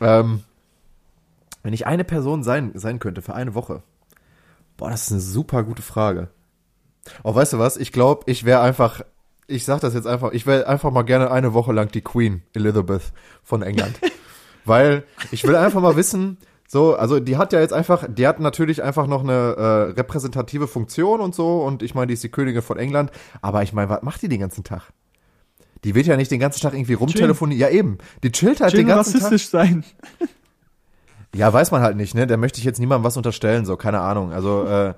ähm, 0.00 0.42
wenn 1.62 1.72
ich 1.72 1.86
eine 1.86 2.04
Person 2.04 2.42
sein, 2.42 2.72
sein 2.74 2.98
könnte 2.98 3.22
für 3.22 3.34
eine 3.34 3.54
Woche, 3.54 3.82
boah, 4.76 4.90
das 4.90 5.02
ist 5.02 5.12
eine 5.12 5.20
super 5.20 5.62
gute 5.62 5.82
Frage. 5.82 6.28
Oh, 7.22 7.34
weißt 7.34 7.52
du 7.52 7.58
was? 7.58 7.76
Ich 7.76 7.92
glaube, 7.92 8.22
ich 8.26 8.44
wäre 8.44 8.60
einfach, 8.60 9.02
ich 9.46 9.64
sag 9.64 9.80
das 9.80 9.94
jetzt 9.94 10.06
einfach, 10.06 10.32
ich 10.32 10.46
wäre 10.46 10.66
einfach 10.66 10.90
mal 10.90 11.02
gerne 11.02 11.30
eine 11.30 11.52
Woche 11.54 11.72
lang 11.72 11.90
die 11.92 12.00
Queen 12.02 12.42
Elizabeth 12.54 13.12
von 13.42 13.62
England. 13.62 13.98
Weil 14.64 15.04
ich 15.30 15.44
will 15.44 15.56
einfach 15.56 15.80
mal 15.80 15.96
wissen, 15.96 16.36
so, 16.72 16.94
also 16.94 17.18
die 17.18 17.36
hat 17.36 17.52
ja 17.52 17.58
jetzt 17.58 17.72
einfach, 17.72 18.06
die 18.08 18.28
hat 18.28 18.38
natürlich 18.38 18.80
einfach 18.80 19.08
noch 19.08 19.24
eine 19.24 19.32
äh, 19.32 19.90
repräsentative 19.98 20.68
Funktion 20.68 21.20
und 21.20 21.34
so 21.34 21.64
und 21.64 21.82
ich 21.82 21.96
meine, 21.96 22.06
die 22.06 22.14
ist 22.14 22.22
die 22.22 22.28
Königin 22.28 22.62
von 22.62 22.78
England, 22.78 23.10
aber 23.42 23.64
ich 23.64 23.72
meine, 23.72 23.88
was 23.90 24.02
macht 24.02 24.22
die 24.22 24.28
den 24.28 24.38
ganzen 24.38 24.62
Tag? 24.62 24.92
Die 25.82 25.96
wird 25.96 26.06
ja 26.06 26.16
nicht 26.16 26.30
den 26.30 26.38
ganzen 26.38 26.60
Tag 26.60 26.74
irgendwie 26.74 26.92
rumtelefonieren. 26.92 27.60
Ja, 27.60 27.70
eben. 27.70 27.98
Die 28.22 28.30
chillt 28.30 28.60
halt 28.60 28.72
den 28.72 28.86
Chillen 28.86 28.94
ganzen 28.94 29.14
Tag. 29.14 29.22
rassistisch 29.22 29.48
sein. 29.48 29.84
Ja, 31.32 31.52
weiß 31.52 31.70
man 31.70 31.80
halt 31.80 31.96
nicht, 31.96 32.16
ne? 32.16 32.26
Da 32.26 32.36
möchte 32.36 32.58
ich 32.58 32.64
jetzt 32.64 32.80
niemandem 32.80 33.04
was 33.04 33.16
unterstellen, 33.16 33.64
so, 33.64 33.76
keine 33.76 34.00
Ahnung. 34.00 34.32
Also, 34.32 34.64
äh, 34.64 34.94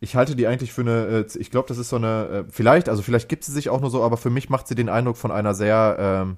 ich 0.00 0.16
halte 0.16 0.36
die 0.36 0.46
eigentlich 0.46 0.70
für 0.70 0.82
eine, 0.82 1.06
äh, 1.06 1.38
ich 1.38 1.50
glaube, 1.50 1.66
das 1.66 1.78
ist 1.78 1.88
so 1.88 1.96
eine, 1.96 2.26
äh, 2.28 2.44
vielleicht, 2.50 2.90
also 2.90 3.00
vielleicht 3.00 3.30
gibt 3.30 3.42
sie 3.42 3.52
sich 3.52 3.70
auch 3.70 3.80
nur 3.80 3.88
so, 3.88 4.02
aber 4.02 4.18
für 4.18 4.28
mich 4.28 4.50
macht 4.50 4.68
sie 4.68 4.74
den 4.74 4.90
Eindruck 4.90 5.16
von 5.16 5.30
einer 5.30 5.54
sehr, 5.54 5.96
ähm, 5.98 6.36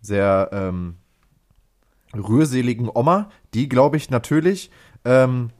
sehr 0.00 0.50
ähm, 0.52 0.94
rührseligen 2.14 2.90
Oma, 2.92 3.30
die, 3.54 3.68
glaube 3.68 3.96
ich, 3.96 4.10
natürlich, 4.10 4.70
ähm, 5.04 5.50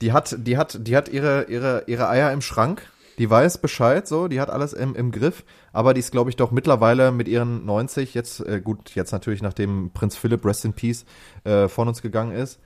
die 0.00 0.12
hat, 0.12 0.36
die 0.38 0.56
hat, 0.56 0.86
die 0.86 0.96
hat 0.96 1.08
ihre, 1.08 1.44
ihre, 1.44 1.84
ihre 1.86 2.08
Eier 2.08 2.32
im 2.32 2.40
Schrank, 2.40 2.82
die 3.18 3.30
weiß 3.30 3.58
Bescheid, 3.58 4.06
so, 4.08 4.28
die 4.28 4.40
hat 4.40 4.50
alles 4.50 4.72
im, 4.72 4.94
im 4.94 5.12
Griff, 5.12 5.44
aber 5.72 5.94
die 5.94 6.00
ist, 6.00 6.12
glaube 6.12 6.30
ich, 6.30 6.36
doch 6.36 6.50
mittlerweile 6.50 7.12
mit 7.12 7.28
ihren 7.28 7.64
90, 7.64 8.14
jetzt, 8.14 8.40
äh, 8.40 8.60
gut, 8.60 8.94
jetzt 8.94 9.12
natürlich, 9.12 9.42
nachdem 9.42 9.90
Prinz 9.92 10.16
Philipp, 10.16 10.44
Rest 10.44 10.64
in 10.64 10.72
Peace, 10.72 11.04
äh, 11.44 11.68
von 11.68 11.88
uns 11.88 12.02
gegangen 12.02 12.32
ist, 12.32 12.58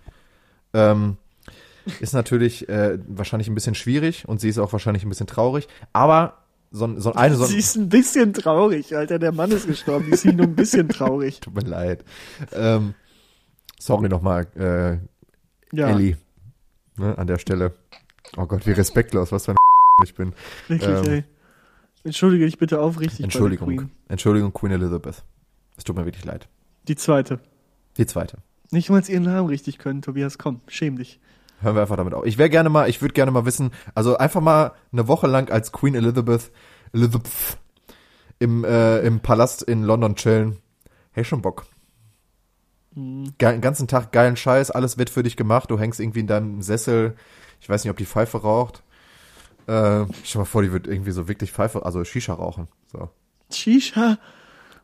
ähm, 0.72 1.16
ist 2.00 2.14
natürlich 2.14 2.68
äh, 2.68 2.98
wahrscheinlich 3.06 3.48
ein 3.48 3.54
bisschen 3.54 3.74
schwierig 3.74 4.28
und 4.28 4.40
sie 4.40 4.48
ist 4.48 4.58
auch 4.58 4.72
wahrscheinlich 4.72 5.04
ein 5.04 5.08
bisschen 5.08 5.26
traurig, 5.26 5.68
aber 5.92 6.37
so, 6.70 7.00
so 7.00 7.12
eine, 7.14 7.34
so 7.36 7.44
Sie 7.44 7.58
ist 7.58 7.76
ein 7.76 7.88
bisschen 7.88 8.32
traurig, 8.32 8.94
Alter. 8.94 9.18
Der 9.18 9.32
Mann 9.32 9.50
ist 9.50 9.66
gestorben. 9.66 10.06
Die 10.06 10.12
ist 10.12 10.24
nur 10.24 10.46
ein 10.46 10.54
bisschen 10.54 10.88
traurig. 10.88 11.40
tut 11.40 11.54
mir 11.54 11.62
leid. 11.62 12.04
Ähm, 12.52 12.94
sorry 13.78 14.08
nochmal, 14.08 14.46
äh, 14.56 15.76
Ja, 15.76 15.88
Ellie, 15.88 16.18
ne, 16.96 17.16
an 17.16 17.26
der 17.26 17.38
Stelle. 17.38 17.74
Oh 18.36 18.46
Gott, 18.46 18.66
wie 18.66 18.72
respektlos, 18.72 19.32
was 19.32 19.46
für 19.46 19.52
ein 19.52 19.56
ich 20.04 20.14
bin. 20.14 20.34
wirklich, 20.68 21.06
ähm, 21.06 21.12
ey. 21.12 21.24
Entschuldige 22.04 22.44
dich 22.44 22.58
bitte 22.58 22.80
aufrichtig. 22.80 23.24
Entschuldigung, 23.24 23.68
Queen. 23.68 23.90
Entschuldigung, 24.08 24.52
Queen 24.52 24.72
Elizabeth. 24.72 25.24
Es 25.76 25.84
tut 25.84 25.96
mir 25.96 26.04
wirklich 26.04 26.24
leid. 26.24 26.48
Die 26.86 26.96
zweite. 26.96 27.40
Die 27.96 28.06
zweite. 28.06 28.38
Nicht 28.70 28.90
mal 28.90 29.02
ihren 29.08 29.24
Namen 29.24 29.48
richtig 29.48 29.78
können, 29.78 30.02
Tobias. 30.02 30.38
Komm, 30.38 30.60
schäm 30.68 30.96
dich. 30.96 31.20
Hören 31.60 31.74
wir 31.74 31.82
einfach 31.82 31.96
damit 31.96 32.14
auf. 32.14 32.24
Ich 32.24 32.38
wäre 32.38 32.50
gerne 32.50 32.68
mal, 32.68 32.88
ich 32.88 33.02
würde 33.02 33.14
gerne 33.14 33.32
mal 33.32 33.44
wissen, 33.44 33.72
also 33.94 34.16
einfach 34.16 34.40
mal 34.40 34.72
eine 34.92 35.08
Woche 35.08 35.26
lang 35.26 35.50
als 35.50 35.72
Queen 35.72 35.94
Elizabeth, 35.94 36.52
Elizabeth 36.92 37.58
im, 38.38 38.64
äh, 38.64 39.00
im 39.00 39.20
Palast 39.20 39.62
in 39.62 39.82
London 39.82 40.14
chillen. 40.14 40.58
Hey, 41.10 41.24
schon 41.24 41.42
Bock. 41.42 41.66
Mhm. 42.94 43.34
Ge 43.38 43.50
den 43.50 43.60
ganzen 43.60 43.88
Tag 43.88 44.12
geilen 44.12 44.36
Scheiß, 44.36 44.70
alles 44.70 44.98
wird 44.98 45.10
für 45.10 45.22
dich 45.22 45.36
gemacht, 45.36 45.70
du 45.70 45.78
hängst 45.78 45.98
irgendwie 45.98 46.20
in 46.20 46.26
deinem 46.28 46.62
Sessel. 46.62 47.16
Ich 47.60 47.68
weiß 47.68 47.82
nicht, 47.82 47.90
ob 47.90 47.96
die 47.96 48.06
Pfeife 48.06 48.42
raucht. 48.42 48.84
Äh, 49.66 50.06
stell 50.24 50.40
mal 50.40 50.44
vor, 50.44 50.62
die 50.62 50.72
wird 50.72 50.86
irgendwie 50.86 51.10
so 51.10 51.28
wirklich 51.28 51.52
Pfeife, 51.52 51.84
also 51.84 52.04
Shisha 52.04 52.34
rauchen. 52.34 52.68
So. 52.92 53.10
Shisha. 53.52 54.18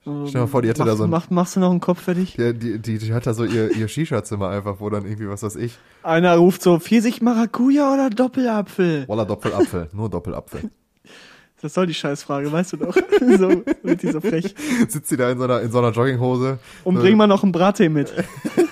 Stell 0.05 0.27
dir 0.27 0.39
mal 0.41 0.47
vor, 0.49 0.61
die 0.63 0.69
hätte 0.69 0.81
mach, 0.81 0.87
da 0.87 0.97
so 0.97 1.05
ein- 1.05 1.11
mach, 1.11 1.31
Machst 1.31 1.57
du 1.57 1.61
noch 1.61 1.71
einen 1.71 1.81
Kopf 1.81 2.03
fertig? 2.03 2.35
Die, 2.37 2.53
die, 2.53 2.79
die, 2.79 2.99
die 2.99 3.15
hat 3.15 3.27
da 3.27 3.33
so 3.33 3.45
ihr, 3.45 3.71
ihr 3.75 3.89
Shisha-Zimmer 3.89 4.49
einfach, 4.51 4.77
wo 4.79 4.91
dann 4.91 5.05
irgendwie, 5.07 5.29
was 5.29 5.43
weiß 5.43 5.57
ich, 5.57 5.79
Einer 6.03 6.37
ruft 6.37 6.63
so, 6.63 6.79
Pfirsich 6.79 7.23
Maracuja 7.23 7.93
oder 7.95 8.11
Doppelapfel? 8.11 9.09
Voila 9.09 9.25
Doppelapfel, 9.25 9.89
nur 9.93 10.09
Doppelapfel. 10.11 10.71
Das 11.63 11.73
soll 11.73 11.87
die 11.87 11.95
Scheißfrage, 11.95 12.53
weißt 12.53 12.75
du 12.75 12.77
doch. 12.77 12.95
so, 13.21 13.63
wird 13.83 14.03
die 14.03 14.13
so 14.13 14.21
frech. 14.21 14.55
Sitzt 14.87 15.09
sie 15.09 15.17
da 15.17 15.31
in 15.31 15.39
so 15.39 15.45
einer, 15.45 15.63
in 15.63 15.71
so 15.73 15.79
einer 15.79 15.93
Jogginghose 15.93 16.59
Und 16.83 16.97
so, 16.97 17.01
bring 17.01 17.17
mal 17.17 17.27
noch 17.27 17.43
einen 17.43 17.53
Brattee 17.53 17.89
mit. 17.89 18.13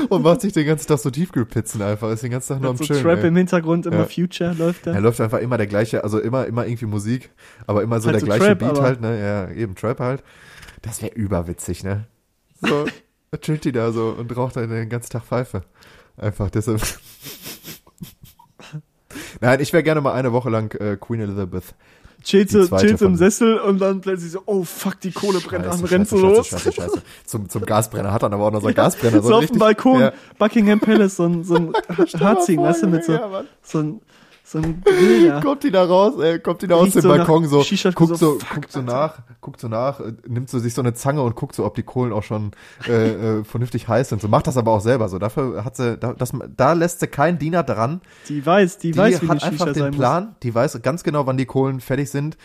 und 0.08 0.22
macht 0.22 0.40
sich 0.40 0.52
den 0.52 0.66
ganzen 0.66 0.86
Tag 0.88 0.98
so 0.98 1.10
Tiefkühlpizzen 1.10 1.82
einfach, 1.82 2.10
ist 2.10 2.22
den 2.22 2.30
ganzen 2.30 2.54
Tag 2.54 2.62
nur 2.62 2.70
am 2.70 2.76
so 2.76 2.84
Chillen. 2.84 3.02
Trap 3.02 3.18
ey. 3.20 3.28
im 3.28 3.36
Hintergrund, 3.36 3.86
immer 3.86 3.98
Ja. 3.98 4.06
Future 4.06 4.54
läuft 4.54 4.86
da. 4.86 4.92
Er 4.92 5.00
läuft 5.00 5.20
einfach 5.20 5.38
immer 5.38 5.56
der 5.56 5.66
gleiche, 5.66 6.04
also 6.04 6.18
immer, 6.18 6.46
immer 6.46 6.66
irgendwie 6.66 6.86
Musik, 6.86 7.30
aber 7.66 7.82
immer 7.82 8.00
so 8.00 8.06
Halt 8.06 8.14
der 8.14 8.20
so 8.20 8.26
gleiche 8.26 8.44
Trap, 8.44 8.58
Beat 8.58 8.80
halt, 8.80 9.00
ne? 9.00 9.20
Ja, 9.20 9.50
eben 9.50 9.74
Trap 9.74 10.00
halt. 10.00 10.22
Das 10.82 11.02
wäre 11.02 11.14
überwitzig, 11.14 11.84
ne? 11.84 12.06
So, 12.60 12.86
chillt 13.40 13.64
die 13.64 13.72
da 13.72 13.92
so 13.92 14.14
und 14.18 14.34
raucht 14.36 14.56
dann 14.56 14.68
den 14.70 14.88
ganzen 14.88 15.10
Tag 15.10 15.24
Pfeife. 15.24 15.62
Einfach 16.16 16.50
deshalb. 16.50 16.80
Nein, 19.40 19.60
ich 19.60 19.72
wäre 19.72 19.82
gerne 19.82 20.00
mal 20.00 20.12
eine 20.12 20.32
Woche 20.32 20.50
lang 20.50 20.74
äh, 20.80 20.96
Queen 20.96 21.20
Elizabeth. 21.20 21.74
Chillst 22.22 22.52
chillst 22.78 23.02
im 23.02 23.16
Sessel 23.16 23.58
und 23.58 23.80
dann 23.80 24.00
plötzlich 24.00 24.32
so, 24.32 24.42
oh 24.46 24.62
fuck, 24.64 25.00
die 25.00 25.10
Kohle 25.12 25.40
brennt 25.40 25.66
an, 25.66 25.80
rennst 25.84 26.12
du 26.12 26.18
los. 26.18 26.48
Scheiße, 26.48 26.72
scheiße, 26.72 26.82
scheiße. 26.82 27.02
Zum, 27.24 27.48
zum 27.48 27.64
Gasbrenner 27.66 28.12
hat 28.12 28.22
dann 28.22 28.32
aber 28.32 28.44
auch 28.46 28.50
noch 28.50 28.60
so 28.60 28.66
einen 28.66 28.76
Gasbrenner. 28.76 29.22
so 29.22 29.34
auf 29.34 29.46
dem 29.46 29.58
Balkon, 29.58 30.00
Ja. 30.00 30.12
Buckingham 30.38 30.80
Palace, 30.80 31.16
so 31.16 31.24
ein, 31.24 31.44
so 31.44 31.54
ein 31.56 31.72
Harzigen, 32.20 32.62
weißt 32.62 32.82
du, 32.82 32.86
mit 32.88 33.04
so, 33.04 33.12
Ja, 33.12 33.44
so 33.62 33.78
ein, 33.78 34.00
so 34.50 34.58
ein. 34.58 34.82
Kommt 35.42 35.62
die 35.62 35.70
da 35.70 35.84
raus, 35.84 36.14
ey, 36.20 36.38
kommt 36.38 36.62
die 36.62 36.66
da 36.66 36.74
aus 36.76 36.92
dem 36.92 37.02
so 37.02 37.08
Balkon 37.08 37.46
so, 37.46 37.64
guckt 37.94 38.16
so, 38.16 38.38
fuck, 38.38 38.54
guckt 38.54 38.72
so 38.72 38.82
nach, 38.82 39.18
guckt 39.40 39.60
so 39.60 39.68
nach, 39.68 40.00
äh, 40.00 40.12
nimmt 40.26 40.50
so 40.50 40.58
sich 40.58 40.74
so 40.74 40.82
eine 40.82 40.94
Zange 40.94 41.22
und 41.22 41.36
guckt 41.36 41.54
so, 41.54 41.64
ob 41.64 41.74
die 41.74 41.82
Kohlen 41.82 42.12
auch 42.12 42.22
schon 42.22 42.52
äh, 42.88 43.38
äh, 43.38 43.44
vernünftig 43.44 43.88
heiß 43.88 44.08
sind. 44.08 44.20
So 44.20 44.28
macht 44.28 44.46
das 44.46 44.56
aber 44.56 44.72
auch 44.72 44.80
selber 44.80 45.08
so. 45.08 45.18
Dafür 45.18 45.64
hat 45.64 45.76
sie, 45.76 45.96
da, 45.96 46.12
das, 46.12 46.32
da 46.56 46.72
lässt 46.72 47.00
sie 47.00 47.06
keinen 47.06 47.38
Diener 47.38 47.62
dran. 47.62 48.00
Die 48.28 48.44
weiß, 48.44 48.78
die, 48.78 48.90
Die 48.92 48.98
weiß, 48.98 49.22
wie 49.22 49.28
hat 49.28 49.42
eine 49.42 49.52
einfach 49.52 49.72
den 49.72 49.90
Plan, 49.92 50.34
die 50.42 50.54
weiß 50.54 50.82
ganz 50.82 51.04
genau, 51.04 51.26
wann 51.26 51.36
die 51.36 51.46
Kohlen 51.46 51.80
fertig 51.80 52.10
sind. 52.10 52.36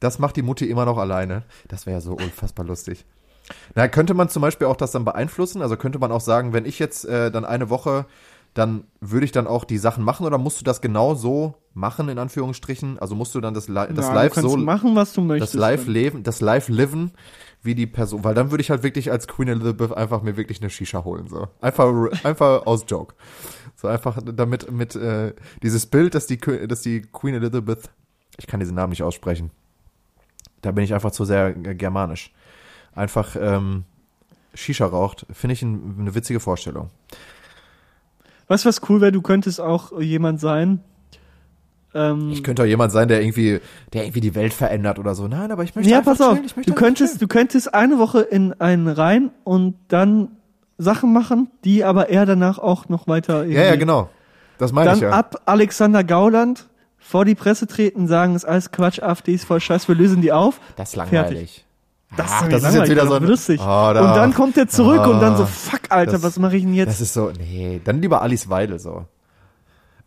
Das 0.00 0.18
macht 0.18 0.36
die 0.36 0.42
Mutti 0.42 0.68
immer 0.68 0.84
noch 0.84 0.98
alleine. 0.98 1.44
Das 1.68 1.86
wäre 1.86 1.98
ja 1.98 2.00
so 2.00 2.14
unfassbar 2.14 2.66
lustig. 2.66 3.04
Na, 3.74 3.88
könnte 3.88 4.14
man 4.14 4.28
zum 4.28 4.42
Beispiel 4.42 4.66
auch 4.66 4.76
das 4.76 4.92
dann 4.92 5.04
beeinflussen? 5.04 5.62
Also 5.62 5.76
könnte 5.76 5.98
man 5.98 6.12
auch 6.12 6.20
sagen, 6.20 6.52
wenn 6.52 6.64
ich 6.64 6.78
jetzt 6.78 7.04
äh, 7.04 7.30
dann 7.30 7.44
eine 7.44 7.70
Woche, 7.70 8.06
dann 8.54 8.84
würde 9.00 9.24
ich 9.24 9.32
dann 9.32 9.46
auch 9.46 9.64
die 9.64 9.78
Sachen 9.78 10.04
machen 10.04 10.26
oder 10.26 10.36
musst 10.36 10.60
du 10.60 10.64
das 10.64 10.80
genau 10.80 11.14
so 11.14 11.54
machen, 11.72 12.08
in 12.08 12.18
Anführungsstrichen? 12.18 12.98
Also 12.98 13.14
musst 13.14 13.34
du 13.34 13.40
dann 13.40 13.54
das, 13.54 13.68
Li 13.68 13.74
das 13.94 14.06
Ja, 14.06 14.14
Live 14.14 14.34
so, 14.34 14.56
machen, 14.56 14.94
was 14.94 15.14
du 15.14 15.22
möchtest. 15.22 15.54
das 15.54 15.60
Live-Leben, 15.60 16.22
das 16.22 16.40
Live-Liven, 16.42 17.12
wie 17.62 17.74
die 17.74 17.86
Person, 17.86 18.24
weil 18.24 18.34
dann 18.34 18.50
würde 18.50 18.60
ich 18.60 18.70
halt 18.70 18.82
wirklich 18.82 19.10
als 19.10 19.26
Queen 19.26 19.48
Elizabeth 19.48 19.92
einfach 19.92 20.22
mir 20.22 20.36
wirklich 20.36 20.60
eine 20.60 20.68
Shisha 20.68 21.04
holen, 21.04 21.28
so. 21.28 21.48
Einfach, 21.60 21.92
einfach 22.24 22.66
aus 22.66 22.84
Joke. 22.86 23.14
So 23.76 23.88
einfach 23.88 24.18
damit, 24.22 24.70
mit, 24.70 24.96
äh, 24.96 25.32
dieses 25.62 25.86
Bild, 25.86 26.14
dass 26.14 26.26
die, 26.26 26.38
dass 26.38 26.82
die 26.82 27.02
Queen 27.02 27.34
Elizabeth, 27.34 27.90
ich 28.36 28.46
kann 28.46 28.60
diesen 28.60 28.74
Namen 28.74 28.90
nicht 28.90 29.02
aussprechen. 29.02 29.50
Da 30.60 30.72
bin 30.72 30.84
ich 30.84 30.92
einfach 30.92 31.10
zu 31.10 31.24
sehr 31.24 31.52
germanisch. 31.52 32.32
Einfach, 32.94 33.34
ähm, 33.40 33.84
Shisha 34.54 34.84
raucht, 34.84 35.26
finde 35.32 35.54
ich 35.54 35.62
ein, 35.62 35.96
eine 35.98 36.14
witzige 36.14 36.38
Vorstellung. 36.38 36.90
Weißt 38.48 38.64
du, 38.64 38.68
was 38.68 38.80
cool 38.88 39.00
wäre? 39.00 39.12
Du 39.12 39.22
könntest 39.22 39.60
auch 39.60 39.98
jemand 40.00 40.40
sein. 40.40 40.80
Ähm, 41.94 42.30
Ich 42.30 42.42
könnte 42.42 42.62
auch 42.62 42.66
jemand 42.66 42.92
sein, 42.92 43.08
der 43.08 43.22
irgendwie, 43.22 43.60
der 43.92 44.04
irgendwie 44.04 44.20
die 44.20 44.34
Welt 44.34 44.54
verändert 44.54 44.98
oder 44.98 45.14
so. 45.14 45.28
Nein, 45.28 45.50
aber 45.50 45.62
ich 45.64 45.74
möchte 45.74 45.90
ja, 45.90 46.00
pass 46.00 46.20
auf. 46.20 46.38
Du 46.66 46.74
könntest, 46.74 47.20
du 47.20 47.28
könntest 47.28 47.74
eine 47.74 47.98
Woche 47.98 48.20
in 48.20 48.52
einen 48.60 48.88
rein 48.88 49.30
und 49.44 49.76
dann 49.88 50.28
Sachen 50.78 51.12
machen, 51.12 51.50
die 51.64 51.84
aber 51.84 52.08
er 52.08 52.26
danach 52.26 52.58
auch 52.58 52.88
noch 52.88 53.06
weiter. 53.08 53.44
Ja, 53.44 53.64
ja, 53.64 53.76
genau. 53.76 54.08
Das 54.58 54.72
meine 54.72 54.90
Dann 54.90 54.96
ich 54.96 55.02
ja. 55.02 55.10
ab 55.10 55.42
Alexander 55.46 56.04
Gauland 56.04 56.68
vor 56.98 57.24
die 57.24 57.34
Presse 57.34 57.66
treten, 57.66 58.06
sagen, 58.06 58.34
ist 58.34 58.44
alles 58.44 58.70
Quatsch, 58.70 59.02
AfD 59.02 59.34
ist 59.34 59.44
voll 59.44 59.60
scheiß, 59.60 59.88
wir 59.88 59.94
lösen 59.94 60.22
die 60.22 60.32
auf. 60.32 60.60
Das 60.76 60.94
ist 60.94 61.02
Fertig. 61.02 61.64
Das 62.16 62.26
Ach, 62.30 62.42
mir 62.44 62.50
das 62.50 62.62
ist 62.64 62.74
jetzt 62.74 62.90
wieder 62.90 63.06
so 63.06 63.14
ein- 63.14 63.24
lustig. 63.24 63.60
Oh, 63.62 63.64
da- 63.66 64.00
und 64.10 64.16
dann 64.16 64.34
kommt 64.34 64.56
er 64.58 64.68
zurück 64.68 65.06
und 65.06 65.20
dann 65.20 65.36
so, 65.36 65.44
Ah, 65.44 65.46
fuck, 65.46 65.80
Alter, 65.88 66.12
das- 66.12 66.22
was 66.22 66.38
mache 66.38 66.56
ich 66.56 66.62
denn 66.64 66.74
jetzt? 66.74 66.88
Das 66.88 67.00
ist 67.00 67.14
so, 67.14 67.30
nee, 67.38 67.80
dann 67.84 68.02
lieber 68.02 68.20
Alice 68.22 68.48
Weidel 68.50 68.78
so. 68.78 69.06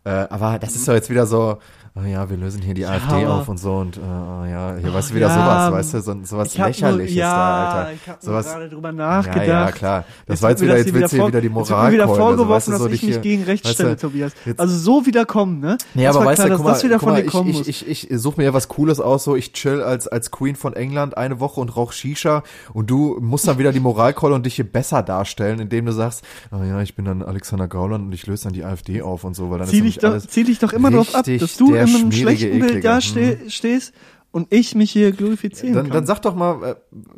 Äh, 0.04 0.10
aber 0.30 0.58
das 0.60 0.76
ist 0.76 0.86
doch 0.86 0.92
jetzt 0.94 1.10
wieder 1.10 1.26
so, 1.26 1.58
oh 1.98 2.04
ja, 2.06 2.28
wir 2.28 2.36
lösen 2.36 2.62
hier 2.62 2.74
die 2.74 2.86
AfD 2.86 3.24
aber- 3.24 3.34
auf 3.34 3.48
und 3.48 3.58
so 3.58 3.76
und 3.76 3.96
äh, 3.96 4.00
oh 4.00 4.44
ja, 4.44 4.76
hier 4.80 4.92
weißt 4.92 5.10
du 5.10 5.14
wieder 5.14 5.28
ja, 5.28 5.34
sowas, 5.34 5.72
weißt 5.72 5.94
du, 5.94 6.00
so, 6.02 6.16
sowas 6.24 6.54
Ich 6.54 6.60
hab 6.60 6.68
lächerliches 6.68 7.14
nur, 7.14 7.18
ja, 7.18 7.34
da, 7.34 7.72
Alter. 7.72 7.92
Ich 7.92 8.08
habe 8.08 8.18
sowas, 8.20 8.46
gerade 8.46 8.68
drüber 8.68 8.88
ja, 8.88 8.92
nachgedacht. 8.94 9.46
ja, 9.46 9.72
klar. 9.72 10.04
Das 10.26 10.34
Jetzt 10.34 10.42
war 10.42 10.50
jetzt 10.50 10.62
wieder, 10.62 10.76
jetzt 10.76 10.92
willst 10.94 11.12
du 11.12 11.16
hier 11.16 11.26
wieder 11.28 11.40
die 11.40 11.48
Moral 11.48 11.92
wieder 11.92 12.04
keulen, 12.06 12.18
vorgeworfen, 12.18 12.72
also, 12.72 12.74
weißt 12.74 12.80
du, 12.80 12.84
dass 12.84 13.02
ich 13.02 13.02
mich 13.02 13.22
gegen 13.22 13.42
rechts 13.44 13.66
weißt 13.66 13.74
stelle, 13.74 13.90
du, 13.96 13.96
Tobias. 13.96 14.32
Also 14.56 14.76
so 14.76 15.06
wieder 15.06 15.24
kommen, 15.24 15.60
ne? 15.60 15.78
Nee, 15.94 16.04
das 16.04 16.16
aber 16.16 16.26
weißt 16.26 16.36
klar, 16.42 16.48
du, 16.48 16.50
dass 16.50 16.58
guck 16.58 16.66
mal, 16.66 16.72
das 16.72 16.84
wieder 16.84 16.94
guck 16.96 17.02
von 17.02 17.12
mal 17.14 17.22
dir 17.22 17.30
kommen 17.30 17.50
ich, 17.50 17.56
muss. 17.58 17.68
ich, 17.68 17.88
ich, 17.88 18.10
ich 18.10 18.20
suche 18.20 18.40
mir 18.40 18.44
ja 18.44 18.54
was 18.54 18.68
Cooles 18.68 19.00
aus, 19.00 19.24
so 19.24 19.34
ich 19.36 19.52
chill 19.52 19.82
als, 19.82 20.06
als 20.06 20.30
Queen 20.30 20.56
von 20.56 20.74
England 20.74 21.16
eine 21.16 21.40
Woche 21.40 21.60
und 21.60 21.76
rauch 21.76 21.92
Shisha 21.92 22.42
und 22.72 22.90
du 22.90 23.18
musst 23.20 23.48
dann 23.48 23.58
wieder 23.58 23.72
die 23.72 23.80
Moralkeule 23.80 24.34
und 24.34 24.44
dich 24.44 24.56
hier 24.56 24.70
besser 24.70 25.02
darstellen, 25.02 25.60
indem 25.60 25.86
du 25.86 25.92
sagst, 25.92 26.24
oh 26.52 26.62
ja, 26.62 26.82
ich 26.82 26.94
bin 26.94 27.04
dann 27.06 27.22
Alexander 27.22 27.68
Gauland 27.68 28.04
und 28.06 28.12
ich 28.12 28.26
löse 28.26 28.44
dann 28.44 28.52
die 28.52 28.64
AfD 28.64 29.02
auf 29.02 29.24
und 29.24 29.34
so, 29.34 29.50
weil 29.50 29.58
dann 29.60 29.68
zieh 29.68 29.78
ist 29.78 29.84
dich, 29.84 29.98
doch, 29.98 30.18
zieh 30.18 30.44
dich 30.44 30.58
doch 30.58 30.72
immer 30.72 30.90
darauf 30.90 31.14
ab, 31.14 31.24
dass 31.26 31.56
du 31.56 31.74
in 31.94 32.00
einem 32.02 32.12
schlechten 32.12 32.58
Bild 32.58 32.84
da 32.84 32.96
Mhm. 32.96 33.00
ste 33.00 33.38
stehst 33.48 33.92
und 34.32 34.52
ich 34.52 34.74
mich 34.74 34.90
hier 34.90 35.12
glorifizieren 35.12 35.74
dann, 35.74 35.84
kann. 35.86 35.92
dann 35.94 36.06
sag 36.06 36.20
doch 36.22 36.34
mal, 36.34 36.62
äh, 36.62 36.74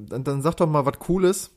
dann, 0.09 0.25
dann 0.25 0.43
sag 0.43 0.57
doch 0.57 0.69
mal 0.69 0.85
was 0.87 0.99
Cooles. 0.99 1.51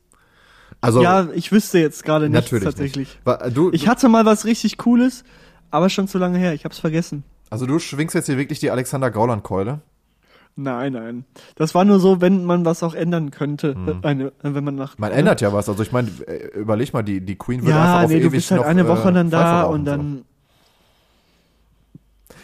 Also, 0.79 1.03
ja, 1.03 1.27
ich 1.33 1.51
wüsste 1.51 1.77
jetzt 1.79 2.03
gerade 2.03 2.29
nichts 2.29 2.49
tatsächlich. 2.49 2.95
nicht. 2.97 3.19
Wa- 3.25 3.49
Du, 3.49 3.71
Ich 3.71 3.87
hatte 3.87 4.09
mal 4.09 4.25
was 4.25 4.45
richtig 4.45 4.77
Cooles, 4.77 5.23
aber 5.69 5.89
schon 5.89 6.07
zu 6.07 6.17
lange 6.17 6.37
her. 6.39 6.53
Ich 6.53 6.65
hab's 6.65 6.79
vergessen. 6.79 7.23
also 7.49 7.65
du 7.65 7.77
schwingst 7.79 8.15
jetzt 8.15 8.25
hier 8.27 8.37
wirklich 8.37 8.59
die 8.59 8.71
Alexander 8.71 9.11
Gauland-Keule. 9.11 9.81
Nein, 10.57 10.93
nein. 10.93 11.25
Das 11.55 11.73
war 11.75 11.85
nur 11.85 11.99
so, 11.99 12.19
wenn 12.19 12.43
man 12.45 12.65
was 12.65 12.83
auch 12.83 12.93
ändern 12.93 13.31
könnte, 13.31 13.75
eine, 14.01 14.25
äh, 14.27 14.31
wenn 14.41 14.63
man 14.65 14.75
nach. 14.75 14.97
Man 14.97 15.11
ändert 15.11 15.39
ja 15.41 15.53
was. 15.53 15.69
Also 15.69 15.81
ich 15.83 15.91
meine, 15.93 16.09
äh, 16.27 16.47
überleg 16.59 16.93
mal, 16.93 17.03
die, 17.03 17.21
die 17.21 17.35
Queen 17.37 17.61
wird 17.61 17.69
Ja, 17.69 17.83
einfach 17.83 18.03
auf 18.03 18.09
nee, 18.09 18.15
ewig 18.17 18.23
du 18.25 18.31
bist 18.31 18.51
halt 18.51 18.63
eine 18.63 18.81
äh, 18.81 18.87
Woche 18.87 19.13
dann 19.13 19.29
da 19.29 19.63
rauchen, 19.63 19.87
und 19.87 20.17
so. 20.17 20.23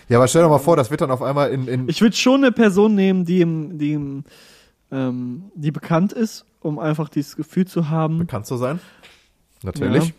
Ja, 0.09 0.17
aber 0.17 0.27
stell 0.27 0.43
dir 0.43 0.49
mal 0.49 0.57
vor, 0.59 0.77
das 0.77 0.89
wird 0.89 1.01
dann 1.01 1.11
auf 1.11 1.21
einmal 1.21 1.51
in, 1.51 1.67
in 1.67 1.89
Ich 1.89 2.01
würde 2.01 2.15
schon 2.15 2.43
eine 2.43 2.51
Person 2.51 2.95
nehmen, 2.95 3.25
die 3.25 3.41
im, 3.41 3.77
die 3.77 3.93
im, 3.93 4.23
ähm, 4.91 5.51
die 5.55 5.71
bekannt 5.71 6.13
ist, 6.13 6.45
um 6.61 6.79
einfach 6.79 7.09
dieses 7.09 7.35
Gefühl 7.35 7.67
zu 7.67 7.89
haben, 7.89 8.19
bekannt 8.19 8.45
zu 8.45 8.57
sein. 8.57 8.79
Natürlich. 9.63 10.05
Ja. 10.07 10.13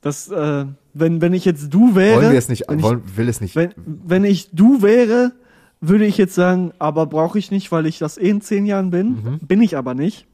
dass 0.00 0.28
äh, 0.28 0.64
wenn 0.94 1.20
wenn 1.20 1.32
ich 1.32 1.44
jetzt 1.44 1.72
du 1.72 1.94
wäre, 1.94 2.16
Wollen 2.22 2.32
wir 2.32 2.38
es 2.38 2.48
nicht, 2.48 2.64
ich, 2.70 2.82
wollen, 2.82 3.02
will 3.16 3.28
es 3.28 3.40
nicht. 3.40 3.54
wenn 3.54 3.72
wenn 3.76 4.24
ich 4.24 4.50
du 4.52 4.82
wäre, 4.82 5.32
würde 5.80 6.06
ich 6.06 6.18
jetzt 6.18 6.34
sagen, 6.34 6.72
aber 6.78 7.06
brauche 7.06 7.38
ich 7.38 7.50
nicht, 7.50 7.70
weil 7.72 7.86
ich 7.86 7.98
das 7.98 8.18
eh 8.18 8.30
in 8.30 8.40
zehn 8.40 8.66
Jahren 8.66 8.90
bin. 8.90 9.38
Bin 9.42 9.62
ich 9.62 9.76
aber 9.76 9.94
nicht. 9.94 10.26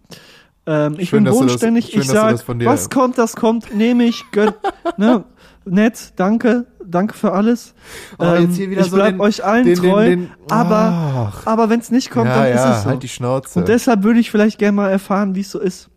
Ähm, 0.66 0.96
ich. 0.98 1.08
Schön, 1.10 1.24
bin 1.24 1.32
bodenständig. 1.32 1.94
ich 1.96 2.08
sag, 2.08 2.42
was 2.48 2.90
kommt, 2.90 3.18
das 3.18 3.36
kommt, 3.36 3.72
nehme 3.74 4.04
ich, 4.04 4.24
gönn, 4.32 4.52
ne, 4.96 5.24
nett, 5.64 6.12
danke, 6.16 6.66
danke 6.84 7.14
für 7.14 7.32
alles. 7.32 7.74
Oh, 8.18 8.24
ähm, 8.24 8.42
jetzt 8.48 8.56
hier 8.56 8.70
wieder 8.70 8.80
ich 8.80 8.90
so 8.90 8.96
bleib 8.96 9.14
den- 9.14 9.20
euch 9.20 9.44
allen 9.44 9.64
den- 9.64 9.76
treu, 9.78 10.04
den- 10.04 10.30
aber 10.50 11.32
Ach. 11.34 11.46
aber 11.46 11.70
wenn 11.70 11.78
es 11.80 11.90
nicht 11.92 12.10
kommt, 12.10 12.26
ja, 12.26 12.34
dann 12.36 12.48
ja, 12.48 12.70
ist 12.70 12.76
es 12.78 12.82
so. 12.84 12.90
halt 12.90 13.02
die 13.02 13.08
Schnauze. 13.08 13.58
Und 13.60 13.68
deshalb 13.68 14.02
würde 14.02 14.18
ich 14.18 14.30
vielleicht 14.30 14.58
gerne 14.58 14.72
mal 14.72 14.90
erfahren, 14.90 15.34
wie 15.36 15.40
es 15.40 15.50
so 15.52 15.60
ist. 15.60 15.88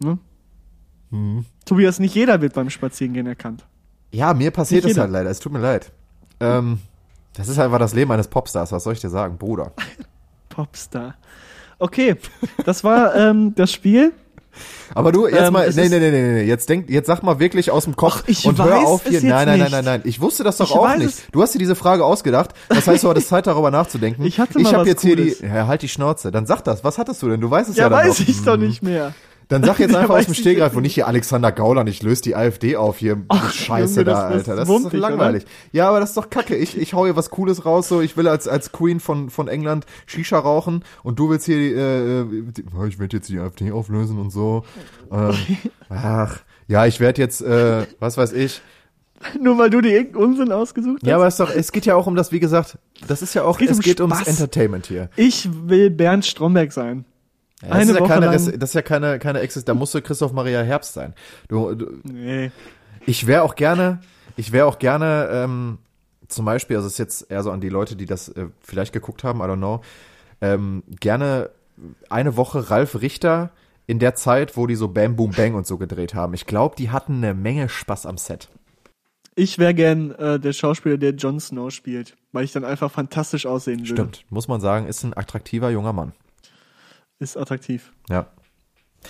Ne? 0.00 0.18
Mhm. 1.10 1.44
Tobias, 1.64 1.98
nicht 2.00 2.14
jeder 2.14 2.40
wird 2.40 2.54
beim 2.54 2.70
Spazierengehen 2.70 3.26
erkannt. 3.26 3.64
ja, 4.10 4.34
mir 4.34 4.50
passiert 4.50 4.84
es 4.86 4.98
halt 4.98 5.10
leider. 5.10 5.30
Es 5.30 5.38
tut 5.38 5.52
mir 5.52 5.60
leid. 5.60 5.92
Ähm, 6.40 6.78
das 7.34 7.48
ist 7.48 7.58
einfach 7.60 7.78
das 7.78 7.94
Leben 7.94 8.10
eines 8.10 8.26
Popstars. 8.26 8.72
Was 8.72 8.82
soll 8.84 8.94
ich 8.94 9.00
dir 9.00 9.10
sagen, 9.10 9.38
Bruder? 9.38 9.72
Popstar. 10.48 11.14
Okay, 11.78 12.16
das 12.64 12.84
war 12.84 13.14
ähm, 13.14 13.54
das 13.54 13.72
Spiel. 13.72 14.12
Aber 14.94 15.12
du, 15.12 15.26
jetzt 15.28 15.40
Ähm, 15.40 15.52
mal, 15.52 15.70
nee, 15.70 15.88
nee, 15.88 15.98
nee, 16.00 16.10
nee, 16.10 16.32
nee, 16.32 16.42
jetzt 16.42 16.68
denk, 16.68 16.90
jetzt 16.90 17.06
sag 17.06 17.22
mal 17.22 17.38
wirklich 17.38 17.70
aus 17.70 17.84
dem 17.84 17.94
Kopf 17.94 18.22
Ach, 18.24 18.28
ich 18.28 18.44
und 18.46 18.58
hör 18.58 18.78
auf 18.78 19.06
hier. 19.06 19.22
Nein, 19.22 19.46
nein, 19.46 19.58
nein, 19.60 19.70
nein, 19.70 19.84
nein. 19.84 20.00
Ich 20.04 20.20
wusste 20.20 20.42
das 20.44 20.56
doch 20.56 20.70
Ich 20.70 20.76
auch 20.76 20.96
nicht. 20.96 21.32
Du 21.32 21.42
hast 21.42 21.54
dir 21.54 21.58
diese 21.58 21.76
Frage 21.76 22.04
ausgedacht. 22.04 22.54
Das 22.68 22.86
heißt, 22.86 23.04
du 23.04 23.08
hattest 23.08 23.28
Zeit 23.28 23.46
darüber 23.46 23.70
nachzudenken. 23.70 24.24
Ich 24.24 24.40
hatte 24.40 24.58
ich 24.58 24.64
mal 24.64 24.72
hab 24.72 24.80
was 24.80 24.88
jetzt 24.88 25.02
hier 25.02 25.16
Cooles. 25.16 25.38
die, 25.38 25.46
ja, 25.46 25.66
halt 25.66 25.82
die 25.82 25.88
Schnauze. 25.88 26.30
Dann 26.32 26.46
sag 26.46 26.62
das. 26.62 26.82
Was 26.82 26.98
hattest 26.98 27.22
du 27.22 27.28
denn? 27.28 27.40
Du 27.40 27.50
weißt 27.50 27.70
es 27.70 27.76
ja, 27.76 27.84
Ja, 27.84 27.88
dann 27.90 28.08
weiß 28.08 28.20
ich 28.20 28.42
doch 28.42 28.56
nicht 28.56 28.82
mehr. 28.82 29.14
Dann 29.48 29.64
sag 29.64 29.78
jetzt 29.78 29.94
einfach 29.96 30.16
aus 30.16 30.26
dem 30.26 30.34
jetzt 30.34 30.76
und 30.76 30.82
nicht 30.82 30.94
hier 30.94 31.06
Alexander 31.06 31.52
Gauland, 31.52 31.88
ich 31.88 32.02
löse 32.02 32.22
die 32.22 32.36
AfD 32.36 32.76
auf 32.76 32.98
hier. 32.98 33.22
Ach, 33.28 33.52
Scheiße 33.52 34.00
Junge, 34.00 34.04
da, 34.04 34.12
das 34.12 34.32
Alter. 34.32 34.56
Das 34.56 34.68
wurmt 34.68 34.86
ist 34.86 34.94
doch 34.94 34.98
langweilig. 34.98 35.44
Ja, 35.72 35.88
aber 35.88 36.00
das 36.00 36.10
ist 36.10 36.16
doch 36.16 36.30
kacke. 36.30 36.54
Ich, 36.54 36.76
ich 36.76 36.92
hau 36.94 37.04
hier 37.06 37.16
was 37.16 37.30
Cooles 37.30 37.64
raus, 37.64 37.88
so 37.88 38.00
ich 38.00 38.16
will 38.16 38.28
als, 38.28 38.46
als 38.46 38.72
Queen 38.72 39.00
von, 39.00 39.30
von 39.30 39.48
England 39.48 39.86
Shisha 40.06 40.38
rauchen 40.38 40.84
und 41.02 41.18
du 41.18 41.30
willst 41.30 41.46
hier, 41.46 41.56
äh, 41.56 42.20
äh, 42.20 42.24
die, 42.56 42.64
oh, 42.78 42.84
ich 42.84 42.98
werde 42.98 43.16
jetzt 43.16 43.28
die 43.30 43.38
AfD 43.38 43.72
auflösen 43.72 44.18
und 44.18 44.30
so. 44.30 44.64
Ähm, 45.10 45.34
ach, 45.88 46.40
ja, 46.66 46.86
ich 46.86 47.00
werde 47.00 47.22
jetzt, 47.22 47.40
äh, 47.40 47.86
was 47.98 48.18
weiß 48.18 48.32
ich. 48.32 48.60
Nur 49.40 49.58
weil 49.58 49.70
du 49.70 49.80
dir 49.80 49.92
irgendeinen 49.92 50.24
Unsinn 50.24 50.52
ausgesucht 50.52 51.00
hast. 51.02 51.08
Ja, 51.08 51.16
aber 51.16 51.26
es, 51.26 51.36
doch, 51.36 51.50
es 51.50 51.72
geht 51.72 51.86
ja 51.86 51.96
auch 51.96 52.06
um 52.06 52.14
das, 52.14 52.30
wie 52.30 52.38
gesagt, 52.38 52.78
das 53.06 53.22
ist 53.22 53.34
ja 53.34 53.42
auch, 53.42 53.58
geht 53.58 53.70
es 53.70 53.78
um 53.78 53.82
geht 53.82 54.00
ums. 54.00 54.26
Entertainment 54.26 54.86
hier. 54.86 55.10
Ich 55.16 55.48
will 55.66 55.90
Bernd 55.90 56.24
Stromberg 56.24 56.72
sein. 56.72 57.04
Ja, 57.62 57.70
Eine 57.70 57.80
das 57.80 57.88
ist 57.88 57.94
ja 57.94 58.00
Woche 58.02 58.08
keine, 58.08 58.26
das, 58.26 58.44
das 58.46 58.70
ist 58.70 58.74
ja 58.74 58.82
keine, 58.82 59.18
keine 59.18 59.40
Exist, 59.40 59.68
da 59.68 59.74
musste 59.74 60.00
Christoph 60.00 60.32
Maria 60.32 60.62
Herbst 60.62 60.94
sein. 60.94 61.14
Du, 61.48 61.74
du, 61.74 61.86
Nee. 62.04 62.52
Ich 63.06 63.26
wäre 63.26 63.42
auch 63.42 63.54
gerne, 63.54 64.00
ich 64.36 64.52
wäre 64.52 64.66
auch 64.66 64.78
gerne, 64.78 65.28
ähm, 65.32 65.78
zum 66.28 66.44
Beispiel, 66.44 66.76
also 66.76 66.86
es 66.86 66.94
ist 66.94 66.98
jetzt 66.98 67.30
eher 67.30 67.42
so 67.42 67.50
an 67.50 67.60
die 67.60 67.70
Leute, 67.70 67.96
die 67.96 68.06
das 68.06 68.28
äh, 68.28 68.46
vielleicht 68.60 68.92
geguckt 68.92 69.24
haben, 69.24 69.40
I 69.40 69.44
don't 69.44 69.56
know, 69.56 69.80
ähm, 70.40 70.82
gerne 71.00 71.50
eine 72.10 72.36
Woche 72.36 72.70
Ralf 72.70 73.00
Richter 73.00 73.50
in 73.86 73.98
der 73.98 74.14
Zeit, 74.14 74.56
wo 74.56 74.66
die 74.66 74.74
so 74.76 74.88
Bam 74.88 75.16
Boom 75.16 75.30
Bang 75.30 75.54
und 75.54 75.66
so 75.66 75.78
gedreht 75.78 76.14
haben. 76.14 76.34
Ich 76.34 76.46
glaube, 76.46 76.76
die 76.76 76.90
hatten 76.90 77.16
eine 77.16 77.34
Menge 77.34 77.68
Spaß 77.68 78.06
am 78.06 78.18
Set. 78.18 78.48
Ich 79.34 79.58
wäre 79.58 79.72
gern 79.72 80.10
äh, 80.12 80.38
der 80.38 80.52
Schauspieler, 80.52 80.98
der 80.98 81.12
Jon 81.14 81.40
Snow 81.40 81.70
spielt, 81.70 82.16
weil 82.32 82.44
ich 82.44 82.52
dann 82.52 82.64
einfach 82.64 82.90
fantastisch 82.90 83.46
aussehen 83.46 83.80
würde. 83.80 83.92
Stimmt, 83.92 84.24
muss 84.30 84.48
man 84.48 84.60
sagen, 84.60 84.86
ist 84.86 85.04
ein 85.04 85.16
attraktiver 85.16 85.70
junger 85.70 85.92
Mann. 85.92 86.12
Ist 87.18 87.36
attraktiv. 87.36 87.92
Ja. 88.08 88.26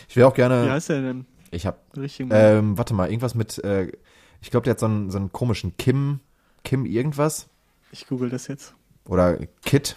Ich 0.09 0.17
wäre 0.17 0.29
auch 0.29 0.33
Wie 0.35 0.37
gerne, 0.37 0.71
heißt 0.71 0.89
der 0.91 1.01
denn? 1.03 1.27
ich 1.51 1.67
habe, 1.67 1.79
Richtig. 1.97 2.29
ähm, 2.31 2.77
warte 2.79 2.95
mal, 2.95 3.09
irgendwas 3.09 3.35
mit, 3.35 3.59
äh, 3.65 3.91
ich 4.41 4.51
glaube, 4.51 4.65
der 4.65 4.73
hat 4.73 4.81
so 4.81 4.87
einen, 4.87 5.11
so 5.11 5.19
einen 5.19 5.33
komischen 5.33 5.77
Kim, 5.77 6.21
Kim 6.65 6.85
irgendwas 6.87 7.49
ich 7.91 8.07
google 8.07 8.29
das 8.31 8.47
jetzt. 8.49 8.75
oder 9.07 9.39
Kit. 9.65 9.97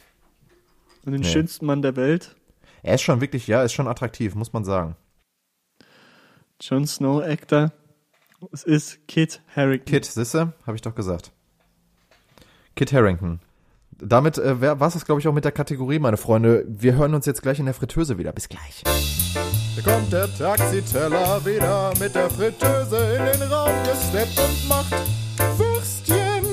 Und 1.05 1.11
den 1.13 1.21
Nee. 1.21 1.27
schönsten 1.27 1.65
Mann 1.65 1.81
der 1.81 1.95
Welt, 1.95 2.35
Er 2.83 2.95
ist 2.95 3.01
schon 3.01 3.21
wirklich, 3.21 3.47
ja, 3.47 3.63
ist 3.63 3.73
schon 3.73 3.87
attraktiv, 3.87 4.33
muss 4.35 4.53
man 4.53 4.63
sagen. 4.65 4.95
Jon 6.61 6.85
Snow 6.87 7.21
Actor. 7.23 7.71
Es 8.51 8.63
ist 8.63 9.07
Kit 9.07 9.41
Harington. 9.55 9.85
Kit, 9.85 10.05
sisse, 10.05 10.53
habe 10.65 10.75
ich 10.75 10.81
doch 10.81 10.95
gesagt. 10.95 11.31
Kit 12.75 12.91
Harrington. 12.93 13.39
Damit 14.03 14.39
äh, 14.39 14.59
war 14.61 14.87
es, 14.87 15.05
glaube 15.05 15.21
ich, 15.21 15.27
auch 15.27 15.33
mit 15.33 15.45
der 15.45 15.51
Kategorie, 15.51 15.99
meine 15.99 16.17
Freunde. 16.17 16.65
Wir 16.67 16.95
hören 16.95 17.13
uns 17.13 17.27
jetzt 17.27 17.43
gleich 17.43 17.59
in 17.59 17.65
der 17.65 17.75
Fritteuse 17.75 18.17
wieder. 18.17 18.31
Bis 18.31 18.49
gleich. 18.49 18.83
Hier 19.75 19.83
kommt 19.83 20.11
der 20.11 20.27
Taxiteller 20.37 21.45
wieder 21.45 21.93
mit 21.99 22.15
der 22.15 22.29
Fritteuse 22.29 22.97
in 22.97 23.39
den 23.39 23.51
Raum 23.51 23.71
gesteppt 23.83 24.39
und 24.39 24.67
macht 24.67 24.93
Würstchen. 25.57 26.43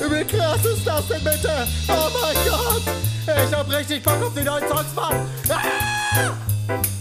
Wie 0.00 0.24
krass 0.24 0.64
ist 0.64 0.86
das 0.86 1.06
denn 1.08 1.22
bitte? 1.22 1.50
Oh 1.88 2.08
mein 2.20 2.36
Gott! 2.48 2.82
Ich 3.26 3.54
hab 3.54 3.70
richtig 3.70 4.02
Bock 4.02 4.22
auf 4.22 4.32
die 4.34 4.42
neuen 4.42 4.66
Songs, 4.66 4.94
Mann! 4.96 5.28
Ah! 5.50 6.32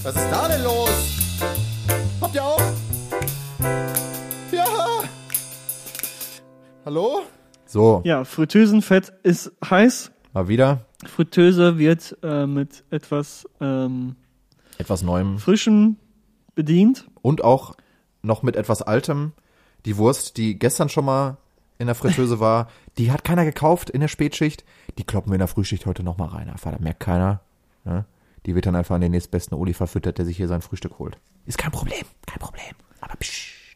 Was 0.03 0.15
ist 0.15 0.29
da 0.29 0.47
denn 0.49 0.63
los? 0.63 0.89
Habt 2.19 2.35
ihr 2.35 2.43
auch? 2.43 2.61
Ja! 4.51 4.65
Hallo? 6.85 7.21
So, 7.67 8.01
Ja, 8.05 8.23
Fritteusenfett 8.23 9.13
ist 9.23 9.51
heiß. 9.69 10.11
mal 10.33 10.47
wieder 10.47 10.85
Fritteuse 11.05 11.77
wird 11.77 12.17
äh, 12.23 12.47
mit 12.47 12.83
etwas 12.89 13.47
ähm, 13.61 14.15
etwas 14.79 15.03
Neuem 15.03 15.37
Frischem 15.37 15.97
bedient. 16.55 17.07
und 17.21 17.43
auch 17.43 17.75
noch 18.23 18.41
mit 18.43 18.55
etwas 18.55 18.81
Altem. 18.81 19.33
Die 19.85 19.97
Wurst, 19.97 20.37
die 20.37 20.57
gestern 20.57 20.89
schon 20.89 21.05
mal 21.05 21.37
in 21.77 21.85
der 21.85 21.95
Fritteuse 21.95 22.39
war, 22.39 22.67
die 22.97 23.11
hat 23.11 23.23
keiner 23.23 23.45
gekauft 23.45 23.89
in 23.89 24.01
der 24.01 24.07
Spätschicht. 24.07 24.65
Die 24.97 25.03
kloppen 25.03 25.31
wir 25.31 25.35
in 25.35 25.39
der 25.39 25.47
Frühschicht 25.47 25.85
heute 25.85 26.01
noch 26.03 26.17
mal 26.17 26.29
rein. 26.29 26.49
Einfach, 26.49 26.71
da 26.71 26.79
merkt 26.79 26.99
keiner. 26.99 27.41
Ne? 27.85 28.05
Die 28.45 28.55
wird 28.55 28.65
dann 28.65 28.75
einfach 28.75 28.95
an 28.95 29.01
den 29.01 29.11
nächstbesten 29.11 29.55
Oli 29.57 29.73
verfüttert, 29.73 30.17
der 30.17 30.25
sich 30.25 30.37
hier 30.37 30.47
sein 30.47 30.61
Frühstück 30.61 30.97
holt. 30.99 31.19
Ist 31.45 31.57
kein 31.59 31.71
Problem, 31.71 32.05
kein 32.25 32.39
Problem. 32.39 32.73
Aber 33.01 33.15
pssst. 33.17 33.66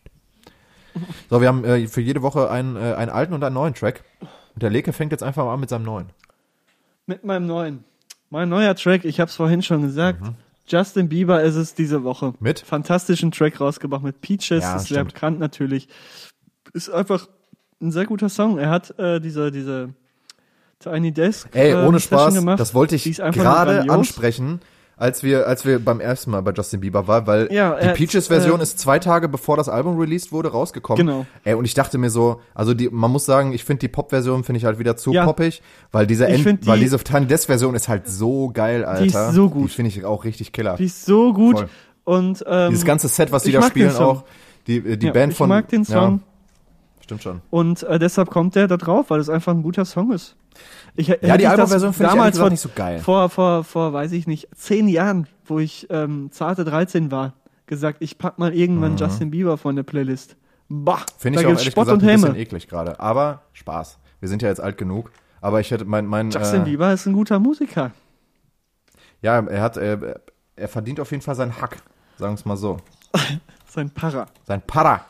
So, 1.30 1.42
wir 1.42 1.48
haben 1.48 1.64
äh, 1.64 1.88
für 1.88 2.02
jede 2.02 2.22
Woche 2.22 2.50
einen, 2.50 2.76
äh, 2.76 2.94
einen 2.96 3.12
alten 3.12 3.34
und 3.34 3.44
einen 3.44 3.56
neuen 3.56 3.74
Track. 3.74 4.04
Und 4.54 4.62
der 4.64 4.70
Leke 4.70 4.94
fängt 4.94 5.12
jetzt 5.12 5.24
einfach 5.24 5.46
mal 5.46 5.54
an 5.54 5.60
mit 5.60 5.70
seinem 5.70 5.84
neuen. 5.86 6.08
Mit 7.06 7.24
meinem 7.24 7.48
neuen. 7.48 7.84
Mein 8.30 8.50
neuer 8.50 8.76
Track, 8.76 9.06
ich 9.06 9.20
habe 9.20 9.30
es 9.30 9.36
vorhin 9.36 9.62
schon 9.62 9.82
gesagt. 9.82 10.22
Mhm. 10.22 10.36
Justin 10.68 11.10
Bieber 11.10 11.42
ist 11.44 11.56
es 11.56 11.74
diese 11.74 12.04
Woche. 12.04 12.34
Mit? 12.40 12.60
Fantastischen 12.60 13.32
Track 13.32 13.60
rausgebracht 13.60 14.04
mit 14.04 14.22
Peaches, 14.22 14.64
Ja, 14.64 14.76
ist 14.76 14.88
sehr 14.88 14.98
stimmt. 15.00 15.14
bekannt 15.14 15.40
natürlich. 15.40 15.88
Ist 16.74 16.90
einfach 16.90 17.28
ein 17.82 17.92
sehr 17.92 18.06
guter 18.06 18.30
Song. 18.30 18.58
Er 18.58 18.70
hat 18.70 18.98
äh, 19.00 19.20
diese, 19.20 19.52
diese 19.52 19.94
Tiny 20.80 21.12
Desk 21.12 21.50
Ey, 21.54 21.72
äh, 21.72 21.86
ohne 21.86 22.00
Spaß, 22.00 22.34
gemacht. 22.36 22.60
das 22.60 22.74
wollte 22.74 22.96
ich 22.96 23.04
gerade 23.18 23.90
ansprechen. 23.90 24.62
Als 25.02 25.24
wir, 25.24 25.48
als 25.48 25.66
wir 25.66 25.80
beim 25.84 26.00
ersten 26.00 26.32
Mal 26.32 26.42
bei 26.42 26.52
Justin 26.52 26.80
Bieber 26.80 27.08
waren, 27.08 27.26
weil 27.28 27.52
Ja, 27.52 27.76
die 27.76 27.88
er- 27.88 27.94
Peaches-Version 27.94 28.60
äh, 28.60 28.64
ist 28.64 28.78
zwei 28.80 29.00
Tage 29.00 29.28
bevor 29.28 29.58
das 29.58 29.68
Album 29.68 29.98
released 30.00 30.32
wurde 30.32 30.50
rausgekommen. 30.52 31.06
Genau. 31.06 31.26
Ey, 31.44 31.56
und 31.56 31.66
ich 31.66 31.74
dachte 31.74 31.98
mir 31.98 32.10
so, 32.10 32.40
also 32.54 32.74
die, 32.74 32.90
man 32.90 33.10
muss 33.12 33.26
sagen, 33.26 33.52
ich 33.52 33.64
finde 33.64 33.80
die 33.80 33.88
Pop-Version 33.88 34.44
finde 34.44 34.60
ich 34.60 34.66
halt 34.66 34.78
wieder 34.80 34.96
zu 34.96 35.12
Ja. 35.12 35.26
poppig, 35.26 35.62
weil 35.92 36.06
diese 36.08 36.28
Ich 36.30 36.46
End, 36.46 36.64
die- 36.64 36.68
weil 36.68 36.80
diese 36.80 36.98
Tiny 37.00 37.26
Desk-Version 37.26 37.74
ist 37.76 37.88
halt 37.90 38.08
so 38.08 38.50
geil, 38.54 38.86
Alter. 38.86 39.30
ist 39.30 39.36
so 39.36 39.50
gut. 39.50 39.70
Die 39.72 39.74
finde 39.76 39.90
ich 39.90 40.06
auch 40.06 40.24
richtig 40.24 40.52
killer. 40.54 40.76
Die 40.78 40.86
ist 40.86 41.06
so 41.06 41.34
gut. 41.34 41.58
Voll. 41.58 41.70
Und 42.04 42.44
ähm, 42.48 42.70
Dieses 42.70 42.86
ganze 42.86 43.08
Set, 43.08 43.32
was 43.32 43.44
die 43.44 43.50
ich 43.50 43.56
da 43.56 43.64
spielen 43.64 43.96
auch, 43.96 44.24
die, 44.68 44.78
äh, 44.78 44.98
die 44.98 45.08
ja, 45.08 45.14
Band 45.14 45.32
ich 45.34 45.38
von. 45.38 45.50
mag 45.50 45.68
den 45.70 45.84
Song. 45.84 46.22
Stimmt 47.12 47.24
schon. 47.24 47.42
und 47.50 47.84
äh, 47.84 48.00
deshalb 48.00 48.30
kommt 48.30 48.56
der 48.56 48.68
da 48.68 48.78
drauf, 48.78 49.10
weil 49.10 49.20
es 49.20 49.30
einfach 49.30 49.54
ein 49.54 49.64
guter 49.64 49.84
Song 49.86 50.12
ist. 50.14 50.36
Ich, 50.96 51.08
Ja, 51.08 51.36
die 51.38 51.46
Albumversion 51.48 51.92
finde 51.94 52.12
ich 52.12 52.16
damals 52.16 52.38
vor, 52.38 52.50
nicht 52.50 52.60
so 52.62 52.70
geil. 52.74 53.00
vor, 53.00 53.30
vor, 53.30 53.64
vor, 53.66 53.92
weiß 53.94 54.12
ich 54.14 54.28
nicht, 54.28 54.48
zehn 54.56 54.88
Jahren, 54.88 55.28
wo 55.46 55.60
ich 55.60 55.88
ähm, 55.90 56.30
zarte 56.32 56.64
13 56.64 57.12
war, 57.12 57.34
gesagt, 57.66 57.98
ich 58.02 58.18
pack 58.18 58.40
mal 58.40 58.54
irgendwann 58.54 58.96
Justin 58.98 59.32
Bieber 59.32 59.58
von 59.58 59.76
der 59.76 59.84
Playlist. 59.84 60.36
Bah, 60.70 61.00
Mhm. 61.00 61.04
Finde 61.18 61.40
ich 61.42 61.46
auch 61.46 61.50
ehrlich 61.52 61.66
Spott 61.72 61.86
gesagt 61.88 62.04
ein 62.04 62.22
bisschen 62.22 62.36
eklig 62.36 62.68
gerade. 62.70 63.00
Aber 63.02 63.42
Spaß. 63.54 63.98
Wir 64.22 64.30
sind 64.30 64.42
ja 64.42 64.48
jetzt 64.48 64.62
alt 64.62 64.78
genug. 64.78 65.12
Aber 65.42 65.60
ich 65.60 65.70
hätte 65.72 65.84
mein, 65.84 66.06
mein 66.06 66.30
Justin 66.32 66.62
äh, 66.62 66.66
Bieber 66.66 66.94
ist 66.94 67.06
ein 67.08 67.14
guter 67.14 67.40
Musiker. 67.40 67.92
Ja, 69.22 69.40
er 69.40 69.62
hat, 69.62 69.76
äh, 69.78 70.16
er 70.56 70.68
verdient 70.68 71.00
auf 71.02 71.12
jeden 71.12 71.24
Fall 71.24 71.36
seinen 71.36 71.60
Hack. 71.62 71.78
Sagen 72.18 72.34
wir 72.34 72.36
es 72.40 72.46
mal 72.46 72.56
so. 72.58 72.78
Sein 73.68 73.90
Para. 73.90 74.28
Sein 74.46 74.62
Para. 74.66 75.06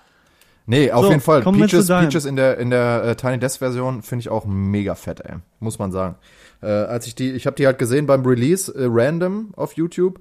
Nee, 0.65 0.91
auf 0.91 1.03
So, 1.03 1.09
jeden 1.09 1.21
Fall. 1.21 1.41
Peaches. 1.41 1.87
Peaches 1.87 2.25
in 2.25 2.35
der, 2.35 2.57
in 2.57 2.69
der 2.69 3.03
äh, 3.03 3.15
Tiny 3.15 3.39
Desk 3.39 3.59
Version 3.59 4.01
finde 4.03 4.21
ich 4.21 4.29
auch 4.29 4.45
mega 4.45 4.95
fett, 4.95 5.19
ey. 5.21 5.35
Muss 5.59 5.79
man 5.79 5.91
sagen. 5.91 6.15
Äh, 6.61 6.67
als 6.67 7.07
ich 7.07 7.15
die, 7.15 7.31
ich 7.31 7.45
habe 7.47 7.55
die 7.55 7.65
halt 7.65 7.79
gesehen 7.79 8.05
beim 8.05 8.25
Release 8.25 8.71
äh, 8.73 8.85
random 8.89 9.53
auf 9.55 9.73
YouTube. 9.73 10.19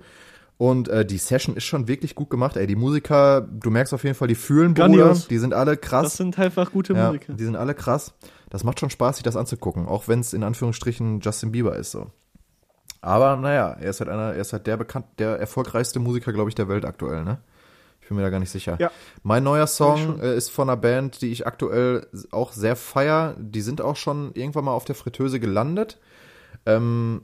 Und 0.57 0.89
äh, 0.89 1.07
die 1.07 1.17
Session 1.19 1.57
ist 1.57 1.65
schon 1.65 1.89
wirklich 1.89 2.15
gut 2.15 2.29
gemacht, 2.31 2.57
ey. 2.57 2.67
Die 2.67 2.77
Musiker, 2.77 3.41
du 3.41 3.71
merkst 3.71 3.95
auf 3.95 4.05
jeden 4.05 4.15
Fall, 4.15 4.29
die 4.29 4.35
fühlen 4.35 4.75
Bruder. 4.75 5.15
Die 5.31 5.39
sind 5.39 5.55
alle 5.55 5.77
Das 5.77 5.89
krass. 5.89 6.17
sind 6.17 6.39
einfach 6.39 6.73
gute 6.73 6.93
Ja, 6.95 7.07
Musiker. 7.09 7.33
die 7.35 7.45
sind 7.45 7.57
alle 7.57 7.75
krass. 7.75 8.13
Das 8.51 8.65
macht 8.65 8.81
schon 8.81 8.91
Spaß, 8.91 9.17
sich 9.17 9.23
das 9.23 9.37
anzugucken, 9.37 9.87
auch 9.87 10.09
wenn 10.09 10.21
es 10.21 10.33
in 10.35 10.43
Anführungsstrichen 10.43 11.21
Justin 11.21 11.53
Bieber 11.53 11.77
ist 11.77 11.93
so. 11.93 12.09
Aber 13.01 13.37
naja, 13.37 13.77
er 13.81 13.91
ist 13.91 14.01
halt 14.01 14.11
einer, 14.11 14.35
er 14.35 14.41
ist 14.41 14.53
halt 14.53 14.67
der 14.67 14.77
bekannt, 14.77 15.07
der 15.19 15.39
erfolgreichste 15.39 15.99
Musiker, 16.01 16.33
glaube 16.33 16.51
ich, 16.51 16.55
der 16.55 16.69
Welt 16.69 16.85
aktuell, 16.85 17.25
ne? 17.25 17.39
Bin 18.11 18.17
mir 18.17 18.25
da 18.25 18.31
gar 18.31 18.41
nicht 18.41 18.51
sicher. 18.51 18.75
Ja. 18.81 18.91
Mein 19.23 19.45
neuer 19.45 19.69
Song 19.69 20.19
äh, 20.19 20.37
ist 20.37 20.51
von 20.51 20.69
einer 20.69 20.77
Band, 20.77 21.23
die 21.23 21.31
ich 21.31 21.47
aktuell 21.47 22.09
auch 22.33 22.51
sehr 22.51 22.75
feier. 22.75 23.37
Die 23.39 23.61
sind 23.61 23.81
auch 23.81 23.95
schon 23.95 24.33
irgendwann 24.35 24.65
mal 24.65 24.73
auf 24.73 24.85
der 24.85 24.97
Fritteuse 24.97 25.39
gelandet. 25.39 26.01
Ähm, 26.67 27.23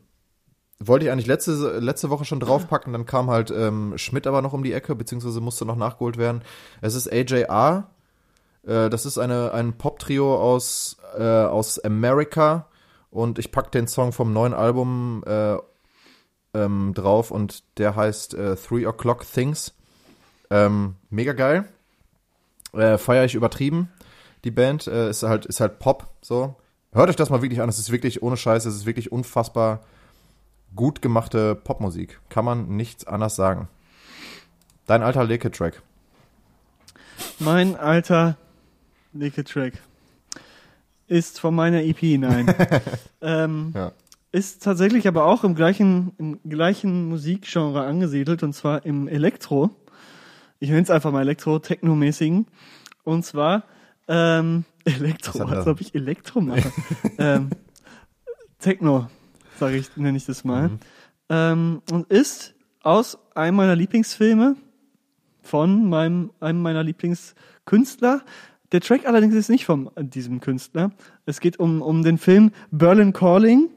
wollte 0.78 1.04
ich 1.04 1.10
eigentlich 1.10 1.26
letzte, 1.26 1.80
letzte 1.80 2.08
Woche 2.08 2.24
schon 2.24 2.38
draufpacken, 2.38 2.92
dann 2.92 3.04
kam 3.04 3.30
halt 3.30 3.50
ähm, 3.50 3.98
Schmidt 3.98 4.28
aber 4.28 4.42
noch 4.42 4.52
um 4.52 4.62
die 4.62 4.74
Ecke, 4.74 4.94
beziehungsweise 4.94 5.40
musste 5.40 5.66
noch 5.66 5.74
nachgeholt 5.74 6.18
werden. 6.18 6.42
Es 6.82 6.94
ist 6.94 7.12
AJR. 7.12 7.90
Äh, 8.64 8.88
das 8.88 9.06
ist 9.06 9.18
eine, 9.18 9.52
ein 9.54 9.76
Pop-Trio 9.76 10.36
aus, 10.36 10.98
äh, 11.18 11.24
aus 11.24 11.80
America. 11.80 12.68
Und 13.10 13.40
ich 13.40 13.50
pack 13.50 13.72
den 13.72 13.88
Song 13.88 14.12
vom 14.12 14.32
neuen 14.32 14.54
Album 14.54 15.24
äh, 15.26 15.56
ähm, 16.54 16.94
drauf 16.94 17.32
und 17.32 17.64
der 17.78 17.96
heißt 17.96 18.34
äh, 18.34 18.54
Three 18.54 18.86
O'Clock 18.86 19.24
Things. 19.34 19.75
Ähm, 20.50 20.96
mega 21.10 21.32
geil. 21.32 21.64
Äh, 22.72 22.98
Feier 22.98 23.24
ich 23.24 23.34
übertrieben. 23.34 23.90
Die 24.44 24.50
Band 24.50 24.86
äh, 24.86 25.10
ist 25.10 25.22
halt 25.22 25.46
ist 25.46 25.60
halt 25.60 25.78
Pop 25.78 26.08
so. 26.20 26.56
Hört 26.92 27.08
euch 27.10 27.16
das 27.16 27.30
mal 27.30 27.42
wirklich 27.42 27.60
an. 27.60 27.68
Es 27.68 27.78
ist 27.78 27.90
wirklich 27.90 28.22
ohne 28.22 28.36
Scheiß. 28.36 28.64
Es 28.64 28.74
ist 28.74 28.86
wirklich 28.86 29.12
unfassbar 29.12 29.80
gut 30.74 31.02
gemachte 31.02 31.54
Popmusik. 31.54 32.20
Kann 32.28 32.44
man 32.44 32.68
nichts 32.76 33.06
anders 33.06 33.36
sagen. 33.36 33.68
Dein 34.86 35.02
alter 35.02 35.24
Leke-Track. 35.24 35.82
Mein 37.38 37.76
alter 37.76 38.36
Nickel-Track 39.12 39.74
ist 41.08 41.40
von 41.40 41.54
meiner 41.54 41.82
EP 41.82 41.98
hinein. 41.98 42.54
ähm, 43.20 43.72
Ja. 43.74 43.92
Ist 44.32 44.62
tatsächlich 44.62 45.08
aber 45.08 45.24
auch 45.24 45.44
im 45.44 45.54
gleichen, 45.54 46.12
im 46.18 46.40
gleichen 46.46 47.08
Musikgenre 47.08 47.84
angesiedelt 47.84 48.42
und 48.42 48.52
zwar 48.52 48.84
im 48.84 49.08
Elektro. 49.08 49.70
Ich 50.58 50.68
nenne 50.70 50.82
es 50.82 50.90
einfach 50.90 51.12
mal 51.12 51.22
Elektro-Techno-mäßigen. 51.22 52.46
Und 53.04 53.24
zwar 53.24 53.64
ähm, 54.08 54.64
Elektro, 54.84 55.44
als 55.44 55.66
ob 55.66 55.80
ich 55.80 55.94
Elektro 55.94 56.40
mache. 56.40 56.72
ähm, 57.18 57.50
Techno, 58.58 59.08
sage 59.58 59.76
ich, 59.76 59.96
nenne 59.96 60.16
ich 60.16 60.26
das 60.26 60.44
mal. 60.44 60.68
Mhm. 60.68 60.78
Ähm, 61.28 61.82
und 61.90 62.10
ist 62.10 62.54
aus 62.82 63.18
einem 63.34 63.56
meiner 63.56 63.76
Lieblingsfilme 63.76 64.56
von 65.42 65.88
meinem, 65.88 66.30
einem 66.40 66.62
meiner 66.62 66.82
Lieblingskünstler. 66.82 68.22
Der 68.72 68.80
Track 68.80 69.06
allerdings 69.06 69.34
ist 69.34 69.48
nicht 69.48 69.64
von 69.64 69.90
diesem 69.98 70.40
Künstler. 70.40 70.90
Es 71.24 71.40
geht 71.40 71.58
um, 71.58 71.82
um 71.82 72.02
den 72.02 72.18
Film 72.18 72.52
Berlin 72.70 73.12
Calling. 73.12 73.70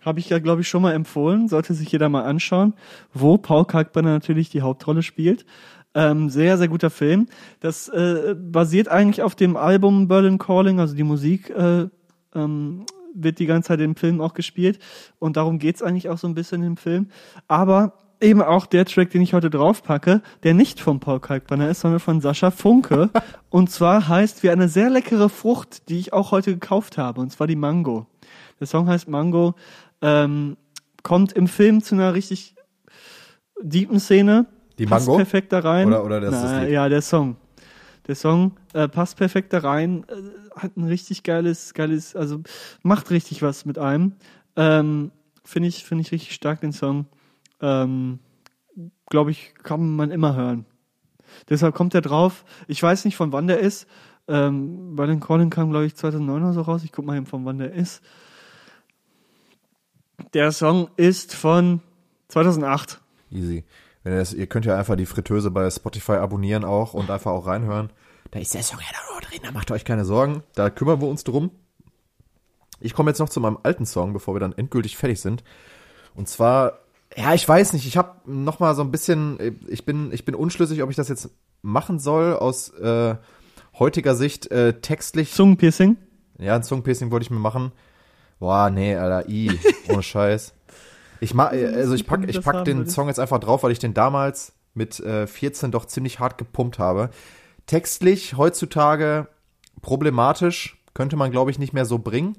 Habe 0.00 0.20
ich 0.20 0.28
ja, 0.28 0.38
glaube 0.38 0.60
ich, 0.60 0.68
schon 0.68 0.82
mal 0.82 0.92
empfohlen. 0.92 1.48
Sollte 1.48 1.72
sich 1.74 1.90
jeder 1.90 2.08
mal 2.08 2.24
anschauen, 2.24 2.74
wo 3.12 3.38
Paul 3.38 3.64
Kalkbrenner 3.64 4.10
natürlich 4.10 4.50
die 4.50 4.62
Hauptrolle 4.62 5.02
spielt. 5.02 5.46
Ähm, 5.94 6.28
sehr, 6.28 6.58
sehr 6.58 6.68
guter 6.68 6.90
Film. 6.90 7.28
Das 7.60 7.88
äh, 7.88 8.34
basiert 8.36 8.88
eigentlich 8.88 9.22
auf 9.22 9.34
dem 9.34 9.56
Album 9.56 10.08
Berlin 10.08 10.38
Calling, 10.38 10.80
also 10.80 10.94
die 10.94 11.04
Musik 11.04 11.50
äh, 11.50 11.86
ähm, 12.34 12.84
wird 13.14 13.38
die 13.38 13.46
ganze 13.46 13.68
Zeit 13.68 13.80
im 13.80 13.94
Film 13.94 14.20
auch 14.20 14.34
gespielt. 14.34 14.78
Und 15.18 15.36
darum 15.36 15.58
geht's 15.58 15.82
eigentlich 15.82 16.08
auch 16.08 16.18
so 16.18 16.26
ein 16.26 16.34
bisschen 16.34 16.62
im 16.62 16.76
Film. 16.76 17.08
Aber 17.46 17.94
eben 18.20 18.42
auch 18.42 18.66
der 18.66 18.84
Track, 18.86 19.10
den 19.10 19.22
ich 19.22 19.34
heute 19.34 19.50
draufpacke, 19.50 20.22
der 20.42 20.54
nicht 20.54 20.80
von 20.80 21.00
Paul 21.00 21.20
Kalkbrenner 21.20 21.68
ist, 21.68 21.80
sondern 21.80 22.00
von 22.00 22.20
Sascha 22.20 22.50
Funke. 22.50 23.10
und 23.50 23.70
zwar 23.70 24.08
heißt 24.08 24.42
wie 24.42 24.50
eine 24.50 24.68
sehr 24.68 24.90
leckere 24.90 25.28
Frucht, 25.28 25.88
die 25.88 25.98
ich 25.98 26.12
auch 26.12 26.32
heute 26.32 26.52
gekauft 26.52 26.98
habe, 26.98 27.20
und 27.20 27.30
zwar 27.30 27.46
die 27.46 27.56
Mango. 27.56 28.06
Der 28.60 28.66
Song 28.66 28.88
heißt 28.88 29.08
Mango, 29.08 29.54
ähm, 30.02 30.56
kommt 31.02 31.32
im 31.32 31.48
Film 31.48 31.82
zu 31.82 31.94
einer 31.94 32.14
richtig 32.14 32.54
deepen 33.60 34.00
Szene. 34.00 34.46
Die 34.78 34.86
passt 34.86 35.06
Mango? 35.06 35.18
perfekt 35.18 35.52
da 35.52 35.60
rein. 35.60 35.88
Oder- 35.88 36.04
oder 36.04 36.20
das 36.20 36.34
ist 36.34 36.42
das 36.42 36.50
Na, 36.52 36.62
Lied? 36.62 36.72
Ja, 36.72 36.88
der 36.88 37.02
Song. 37.02 37.36
Der 38.06 38.14
Song 38.16 38.52
äh, 38.74 38.86
passt 38.88 39.16
perfekt 39.16 39.52
da 39.52 39.58
rein, 39.60 40.04
äh, 40.08 40.60
hat 40.60 40.76
ein 40.76 40.84
richtig 40.84 41.22
geiles, 41.22 41.72
geiles, 41.72 42.14
also 42.14 42.40
macht 42.82 43.10
richtig 43.10 43.40
was 43.42 43.64
mit 43.64 43.78
einem. 43.78 44.12
Ähm, 44.56 45.10
finde 45.44 45.68
ich, 45.70 45.84
finde 45.84 46.02
ich 46.02 46.12
richtig 46.12 46.34
stark 46.34 46.60
den 46.60 46.72
Song. 46.72 47.06
Ähm, 47.60 48.18
Glaube 49.08 49.30
ich, 49.30 49.54
kann 49.62 49.94
man 49.96 50.10
immer 50.10 50.34
hören. 50.34 50.66
Deshalb 51.48 51.74
kommt 51.74 51.94
er 51.94 52.00
drauf. 52.00 52.44
Ich 52.66 52.82
weiß 52.82 53.04
nicht, 53.04 53.16
von 53.16 53.32
wann 53.32 53.46
der 53.46 53.60
ist. 53.60 53.86
Ähm, 54.26 54.96
bei 54.96 55.06
den 55.06 55.20
Calling 55.20 55.50
kam, 55.50 55.70
glaube 55.70 55.86
ich, 55.86 55.94
2009 55.94 56.42
oder 56.42 56.52
so 56.52 56.62
raus. 56.62 56.82
Ich 56.84 56.90
guck 56.90 57.04
mal 57.04 57.16
eben, 57.16 57.26
von 57.26 57.44
wann 57.44 57.58
der 57.58 57.72
ist. 57.72 58.02
Der 60.32 60.50
Song 60.52 60.88
ist 60.96 61.34
von 61.34 61.80
2008. 62.28 63.00
Easy. 63.30 63.64
Wenn 64.04 64.12
ihr, 64.12 64.18
das, 64.18 64.32
ihr 64.32 64.46
könnt 64.46 64.66
ja 64.66 64.78
einfach 64.78 64.96
die 64.96 65.06
Fritteuse 65.06 65.50
bei 65.50 65.68
Spotify 65.70 66.12
abonnieren 66.12 66.64
auch 66.64 66.94
und 66.94 67.10
einfach 67.10 67.32
auch 67.32 67.46
reinhören. 67.46 67.90
Da 68.30 68.38
ist 68.38 68.54
der 68.54 68.62
Song 68.62 68.78
ja 68.80 68.86
da 68.92 69.12
nur 69.12 69.20
drin, 69.22 69.40
da 69.42 69.50
macht 69.50 69.70
euch 69.70 69.84
keine 69.84 70.04
Sorgen. 70.04 70.42
Da 70.54 70.70
kümmern 70.70 71.00
wir 71.00 71.08
uns 71.08 71.24
drum. 71.24 71.50
Ich 72.80 72.92
komme 72.92 73.10
jetzt 73.10 73.18
noch 73.18 73.30
zu 73.30 73.40
meinem 73.40 73.58
alten 73.62 73.86
Song, 73.86 74.12
bevor 74.12 74.34
wir 74.34 74.40
dann 74.40 74.52
endgültig 74.52 74.96
fertig 74.96 75.20
sind. 75.20 75.42
Und 76.14 76.28
zwar, 76.28 76.80
ja, 77.16 77.32
ich 77.32 77.48
weiß 77.48 77.72
nicht, 77.72 77.86
ich 77.86 77.96
habe 77.96 78.20
noch 78.30 78.60
mal 78.60 78.74
so 78.74 78.82
ein 78.82 78.90
bisschen, 78.90 79.58
ich 79.68 79.86
bin, 79.86 80.12
ich 80.12 80.24
bin 80.24 80.34
unschlüssig, 80.34 80.82
ob 80.82 80.90
ich 80.90 80.96
das 80.96 81.08
jetzt 81.08 81.30
machen 81.62 81.98
soll 81.98 82.34
aus 82.34 82.70
äh, 82.70 83.16
heutiger 83.78 84.14
Sicht 84.14 84.50
äh, 84.50 84.80
textlich. 84.80 85.32
Zungenpiercing. 85.32 85.96
Ja, 86.38 86.56
ein 86.56 86.62
Zungenpiercing 86.62 87.10
wollte 87.10 87.24
ich 87.24 87.30
mir 87.30 87.38
machen. 87.38 87.72
Boah, 88.38 88.68
nee, 88.68 88.96
Alter, 88.96 89.28
i, 89.28 89.50
ohne 89.88 90.02
Scheiß. 90.02 90.52
Ich 91.20 91.34
mag, 91.34 91.52
also 91.52 91.94
ich 91.94 92.06
pack, 92.06 92.20
Wenn 92.20 92.28
du 92.28 92.38
ich 92.38 92.44
pack 92.44 92.64
den. 92.64 92.86
Song 92.86 93.08
jetzt 93.08 93.20
einfach 93.20 93.38
drauf, 93.40 93.62
weil 93.62 93.72
ich 93.72 93.78
den 93.78 93.94
damals 93.94 94.52
mit 94.74 95.00
äh, 95.00 95.26
14 95.26 95.70
doch 95.70 95.86
ziemlich 95.86 96.18
hart 96.20 96.36
gepumpt 96.38 96.78
habe. 96.78 97.10
Textlich 97.66 98.36
heutzutage 98.36 99.28
problematisch, 99.82 100.82
könnte 100.94 101.16
man 101.16 101.30
glaube 101.30 101.50
ich 101.50 101.58
nicht 101.58 101.72
mehr 101.72 101.84
so 101.86 101.98
bringen. 101.98 102.36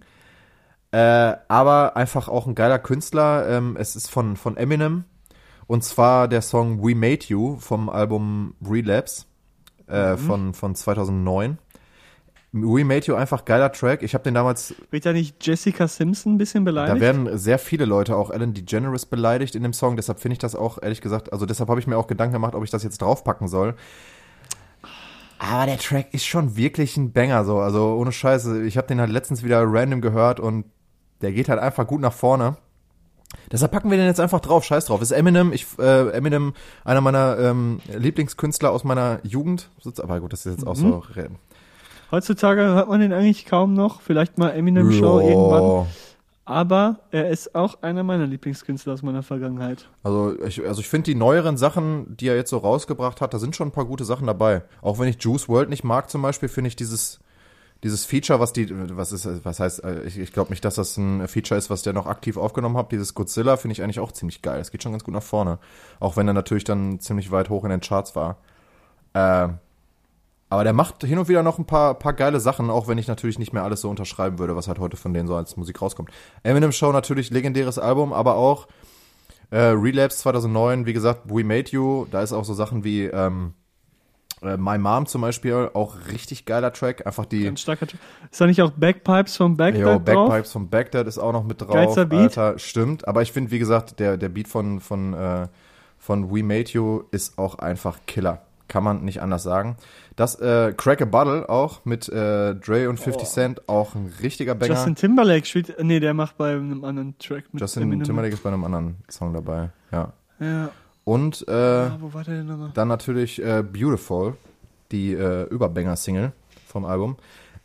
Äh, 0.92 1.36
aber 1.48 1.98
einfach 1.98 2.28
auch 2.30 2.48
ein 2.48 2.56
geiler 2.56 2.80
Künstler. 2.80 3.48
Ähm, 3.50 3.76
es 3.80 3.96
ist 3.96 4.10
von, 4.10 4.36
von 4.38 4.56
Eminem. 4.58 5.04
Und 5.68 5.84
zwar 5.84 6.28
der 6.28 6.42
Song 6.42 6.86
We 6.86 6.96
Made 6.96 7.26
You 7.28 7.58
vom 7.58 7.90
Album 7.90 8.56
Relapse 8.64 9.26
äh, 9.88 10.14
Mhm. 10.14 10.18
von, 10.18 10.54
von 10.54 10.76
2009. 10.76 11.58
We 12.64 12.86
Made 12.86 13.06
You 13.06 13.16
einfach 13.16 13.44
geiler 13.44 13.72
Track. 13.72 14.02
Ich 14.02 14.14
habe 14.14 14.24
den 14.24 14.34
damals 14.34 14.76
Wird 14.90 15.06
da 15.06 15.12
nicht 15.12 15.46
Jessica 15.46 15.90
Simpson 15.90 16.36
ein 16.36 16.38
bisschen 16.38 16.64
beleidigt? 16.64 16.96
da 16.96 17.02
werden 17.02 17.38
sehr 17.38 17.60
viele 17.60 17.84
Leute, 17.84 18.16
auch 18.16 18.32
Ellen 18.32 18.54
DeGeneres, 18.54 19.06
beleidigt 19.06 19.56
in 19.56 19.64
dem 19.64 19.74
Song. 19.74 19.98
Deshalb 19.98 20.22
finde 20.22 20.34
ich 20.34 20.40
das 20.40 20.56
auch, 20.56 20.82
ehrlich 20.82 21.02
gesagt, 21.02 21.34
also 21.34 21.46
deshalb 21.46 21.70
habe 21.70 21.82
ich 21.82 21.88
mir 21.88 21.98
auch 21.98 22.08
Gedanken 22.08 22.34
gemacht, 22.34 22.56
ob 22.56 22.64
ich 22.64 22.70
das 22.70 22.84
jetzt 22.84 23.02
draufpacken 23.02 23.50
soll. 23.50 23.76
Aber 25.38 25.66
der 25.66 25.78
Track 25.78 26.14
ist 26.14 26.26
schon 26.26 26.56
wirklich 26.56 26.96
ein 26.96 27.12
Banger, 27.12 27.44
so. 27.44 27.60
Also 27.60 27.96
ohne 27.96 28.14
Scheiße. 28.14 28.64
Ich 28.64 28.78
habe 28.78 28.88
den 28.88 29.02
halt 29.02 29.12
letztens 29.12 29.44
wieder 29.44 29.62
random 29.66 30.00
gehört 30.00 30.40
und 30.40 30.66
der 31.22 31.34
geht 31.34 31.50
halt 31.50 31.60
einfach 31.60 31.86
gut 31.86 32.00
nach 32.00 32.14
vorne. 32.14 32.56
Deshalb 33.52 33.74
packen 33.74 33.92
wir 33.92 33.98
den 33.98 34.08
jetzt 34.08 34.22
einfach 34.22 34.40
drauf, 34.40 34.64
scheiß 34.64 34.86
drauf. 34.86 35.02
Ist 35.02 35.12
Eminem, 35.12 35.52
ich, 35.52 35.66
äh, 35.78 36.10
Eminem, 36.12 36.54
einer 36.86 37.02
meiner 37.02 37.38
ähm, 37.38 37.82
Lieblingskünstler 37.94 38.72
aus 38.72 38.86
meiner 38.86 39.20
Jugend. 39.24 39.70
Aber 39.98 40.22
gut, 40.22 40.32
das 40.32 40.46
ist 40.46 40.60
jetzt 40.60 40.68
auch 40.68 40.76
so. 40.76 41.04
Heutzutage 42.16 42.62
hört 42.62 42.88
man 42.88 43.02
den 43.02 43.12
eigentlich 43.12 43.46
kaum 43.46 43.74
noch. 43.74 44.00
Vielleicht 44.00 44.38
mal 44.38 44.52
Eminem 44.52 44.90
Show 44.90 45.20
Ja. 45.20 45.28
irgendwann. 45.28 45.88
Aber 46.46 47.00
er 47.12 47.30
ist 47.30 47.56
auch 47.56 47.82
einer 47.82 48.04
meiner 48.04 48.26
Lieblingskünstler 48.26 48.94
aus 48.94 49.02
meiner 49.02 49.22
Vergangenheit. 49.22 49.90
Also 50.02 50.40
ich, 50.46 50.66
also 50.66 50.80
ich 50.80 50.88
finde 50.88 51.12
die 51.12 51.16
neueren 51.16 51.58
Sachen, 51.58 52.16
die 52.16 52.30
er 52.30 52.38
jetzt 52.38 52.52
so 52.52 52.58
rausgebracht 52.58 53.20
hat, 53.20 53.34
da 53.34 53.40
sind 53.40 53.54
schon 53.54 53.68
ein 53.68 53.72
paar 53.72 53.84
gute 53.84 54.06
Sachen 54.06 54.28
dabei. 54.28 54.62
Auch 54.82 54.98
wenn 54.98 55.10
ich 55.10 55.22
Juice 55.22 55.50
World 55.50 55.70
nicht 55.70 55.84
mag 55.84 56.10
zum 56.10 56.22
Beispiel, 56.22 56.48
finde 56.48 56.70
ich 56.70 56.78
dieses 56.78 57.20
dieses 57.84 58.06
Feature, 58.06 58.40
was 58.40 58.54
die, 58.54 58.68
was 58.96 59.12
ist, 59.12 59.44
was 59.44 59.60
heißt, 59.60 59.84
äh, 59.84 60.04
ich, 60.04 60.18
ich 60.18 60.32
glaube 60.32 60.52
nicht, 60.52 60.64
dass 60.64 60.76
das 60.76 60.96
ein 60.96 61.28
Feature 61.28 61.58
ist, 61.58 61.70
was 61.70 61.82
der 61.82 61.92
noch 61.92 62.08
aktiv 62.08 62.38
aufgenommen 62.38 62.78
hat. 62.78 62.94
Dieses 62.94 63.14
Godzilla 63.14 63.58
finde 63.58 63.74
ich 63.74 63.84
eigentlich 63.84 64.00
auch 64.00 64.14
ziemlich 64.14 64.42
geil. 64.42 64.60
Das 64.60 64.72
geht 64.72 64.82
schon 64.82 64.94
ganz 64.94 65.04
gut 65.04 65.14
nach 65.14 65.22
vorne. 65.22 65.60
Auch 66.00 66.16
wenn 66.16 66.26
er 66.28 66.34
natürlich 66.34 66.64
dann 66.64 67.02
ziemlich 67.02 67.32
weit 67.32 67.50
hoch 67.50 67.66
in 67.66 67.72
den 67.72 67.82
Charts 67.82 68.16
war. 68.16 68.38
Ähm, 69.14 69.60
aber 70.50 70.64
der 70.64 70.74
macht 70.74 71.04
hin 71.04 71.18
und 71.18 71.28
wieder 71.28 71.44
noch 71.44 71.58
ein 71.58 71.66
paar, 71.66 71.96
paar 71.96 72.14
geile 72.14 72.40
Sachen, 72.40 72.70
auch 72.70 72.88
wenn 72.88 72.98
ich 72.98 73.08
natürlich 73.08 73.40
nicht 73.40 73.54
mehr 73.54 73.64
alles 73.64 73.82
so 73.82 73.90
unterschreiben 73.90 74.40
würde, 74.40 74.56
was 74.56 74.68
halt 74.68 74.80
heute 74.80 74.98
von 74.98 75.14
denen 75.14 75.28
so 75.28 75.36
als 75.36 75.58
Musik 75.58 75.82
rauskommt. 75.82 76.12
Eminem 76.44 76.72
Show 76.72 76.92
natürlich 76.92 77.32
legendäres 77.32 77.80
Album, 77.80 78.14
aber 78.14 78.36
auch 78.36 78.68
äh, 79.50 79.60
Relapse 79.60 80.18
2009, 80.20 80.86
wie 80.86 80.94
gesagt, 80.94 81.22
We 81.26 81.44
Made 81.44 81.72
You, 81.72 82.06
da 82.12 82.22
ist 82.22 82.34
auch 82.34 82.46
so 82.46 82.54
Sachen 82.54 82.84
wie 82.84 83.06
ähm, 83.06 83.54
äh, 84.42 84.58
My 84.58 84.78
Mom 84.78 85.06
zum 85.06 85.22
Beispiel, 85.22 85.70
auch 85.74 85.96
richtig 86.12 86.46
geiler 86.46 86.72
Track. 86.72 87.06
Einfach 87.06 87.26
die 87.26 87.44
Ganz 87.44 87.62
starker 87.62 87.88
Track. 87.88 88.00
Ist 88.32 88.40
da 88.40 88.46
nicht 88.46 88.62
auch 88.62 88.72
Bagpipes 88.72 89.38
vom 89.38 89.58
Bagdad 89.58 89.82
Jo? 89.82 90.00
Bagpipes 90.00 90.52
von 90.52 90.70
Bagdad 90.70 91.08
ist 91.08 91.18
auch 91.18 91.34
noch 91.34 91.44
mit 91.44 91.62
drauf. 91.62 91.74
Geilster 91.74 92.06
Beat. 92.06 92.38
Alter, 92.38 92.60
stimmt. 92.60 93.08
Aber 93.08 93.22
ich 93.22 93.32
finde, 93.32 93.52
wie 93.52 93.60
gesagt, 93.60 94.00
der, 94.00 94.18
der 94.18 94.30
Beat 94.30 94.48
von, 94.48 94.80
von, 94.80 95.14
äh, 95.14 95.48
von 95.98 96.34
We 96.34 96.44
Made 96.44 96.70
You 96.72 97.04
ist 97.12 97.38
auch 97.38 97.56
einfach 97.56 98.00
Killer. 98.06 98.42
Kann 98.68 98.84
man 98.84 99.04
nicht 99.06 99.22
anders 99.22 99.44
sagen. 99.44 99.78
Das 100.16 100.40
äh, 100.40 100.74
Crack 100.76 101.02
a 101.02 101.06
Bottle 101.06 101.48
auch 101.50 101.86
mit 101.86 102.10
äh, 102.10 102.56
Dre 102.56 102.90
und 102.90 103.00
50 103.00 103.28
Cent 103.28 103.70
auch 103.70 103.94
ein 103.96 104.12
richtiger 104.24 104.56
Banger. 104.56 104.74
Justin 104.74 104.96
Timberlake 104.96 105.46
spielt, 105.46 105.76
nee, 105.84 106.00
der 106.00 106.14
macht 106.14 106.38
bei 106.38 106.52
einem 106.54 106.84
anderen 106.84 107.18
Track 107.20 107.46
mit 107.52 107.62
Justin 107.62 107.84
Eminem. 107.84 108.04
Timberlake 108.06 108.34
ist 108.34 108.42
bei 108.44 108.50
einem 108.50 108.64
anderen 108.64 108.96
Song 109.10 109.34
dabei. 109.34 109.70
Ja. 109.92 110.14
Ja. 110.40 110.70
Und 111.04 111.46
äh, 111.48 111.52
Ah, 111.52 111.98
wo 112.00 112.12
war 112.14 112.24
der 112.24 112.38
denn 112.38 112.48
nochmal? 112.48 112.72
Dann 112.74 112.88
natürlich 112.88 113.40
äh, 113.44 113.62
Beautiful, 113.62 114.36
die 114.92 115.14
äh, 115.14 115.44
Überbanger-Single 115.50 116.32
vom 116.66 116.86
Album. 116.86 117.18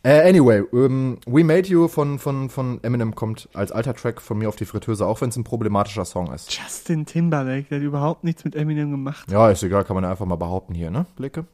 Äh, 0.03 0.27
anyway, 0.27 0.63
ähm, 0.73 1.19
We 1.27 1.43
Made 1.43 1.67
You 1.67 1.87
von, 1.87 2.17
von, 2.17 2.49
von 2.49 2.83
Eminem 2.83 3.13
kommt 3.13 3.47
als 3.53 3.71
alter 3.71 3.93
Track 3.93 4.19
von 4.19 4.37
mir 4.39 4.49
auf 4.49 4.55
die 4.55 4.65
Fritteuse, 4.65 5.05
auch 5.05 5.21
wenn 5.21 5.29
es 5.29 5.35
ein 5.37 5.43
problematischer 5.43 6.05
Song 6.05 6.33
ist. 6.33 6.51
Justin 6.51 7.05
Timberlake, 7.05 7.67
der 7.69 7.77
hat 7.77 7.85
überhaupt 7.85 8.23
nichts 8.23 8.43
mit 8.43 8.55
Eminem 8.55 8.89
gemacht. 8.89 9.29
Ja, 9.31 9.49
ist 9.51 9.61
egal, 9.61 9.83
kann 9.83 9.93
man 9.95 10.03
ja 10.03 10.09
einfach 10.09 10.25
mal 10.25 10.37
behaupten 10.37 10.73
hier, 10.73 10.89
ne, 10.89 11.05
Blicke? 11.15 11.45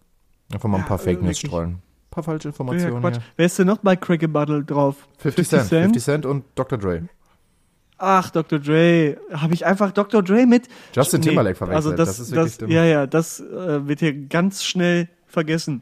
Einfach 0.53 0.69
mal 0.69 0.77
ein 0.77 0.83
Ja, 0.83 0.87
paar 0.87 0.97
Fake 0.99 1.21
News 1.21 1.39
streuen. 1.39 1.69
Ein 1.71 1.81
paar 2.09 2.23
falsche 2.23 2.47
Ja, 2.47 2.51
Informationen 2.51 3.01
Quatsch. 3.01 3.15
hier. 3.15 3.23
Wer 3.35 3.45
ist 3.47 3.59
denn 3.59 3.67
noch 3.67 3.79
bei 3.79 3.97
Crack 3.97 4.23
a 4.23 4.27
Bottle 4.27 4.63
drauf? 4.63 4.95
50 5.17 5.47
Cent, 5.49 5.67
50 5.67 6.03
Cent 6.03 6.25
und 6.25 6.45
Dr. 6.55 6.77
Dre. 6.77 7.09
Ach, 7.97 8.29
Dr. 8.29 8.59
Dre. 8.59 9.17
Habe 9.33 9.55
ich 9.55 9.65
einfach 9.65 9.91
Dr. 9.91 10.23
Dre 10.23 10.45
mit? 10.45 10.67
Justin 10.95 11.19
Nee, 11.19 11.27
Timberlake 11.27 11.55
verwechselt. 11.57 11.75
Also 11.85 11.91
das, 11.97 12.09
das 12.09 12.19
ist 12.19 12.31
das, 12.31 12.37
wirklich 12.37 12.57
dumm. 12.59 12.69
ja, 12.71 12.85
ja, 12.85 13.07
das 13.07 13.39
äh, 13.41 13.87
wird 13.87 13.99
hier 13.99 14.13
ganz 14.13 14.63
schnell 14.63 15.09
vergessen. 15.25 15.81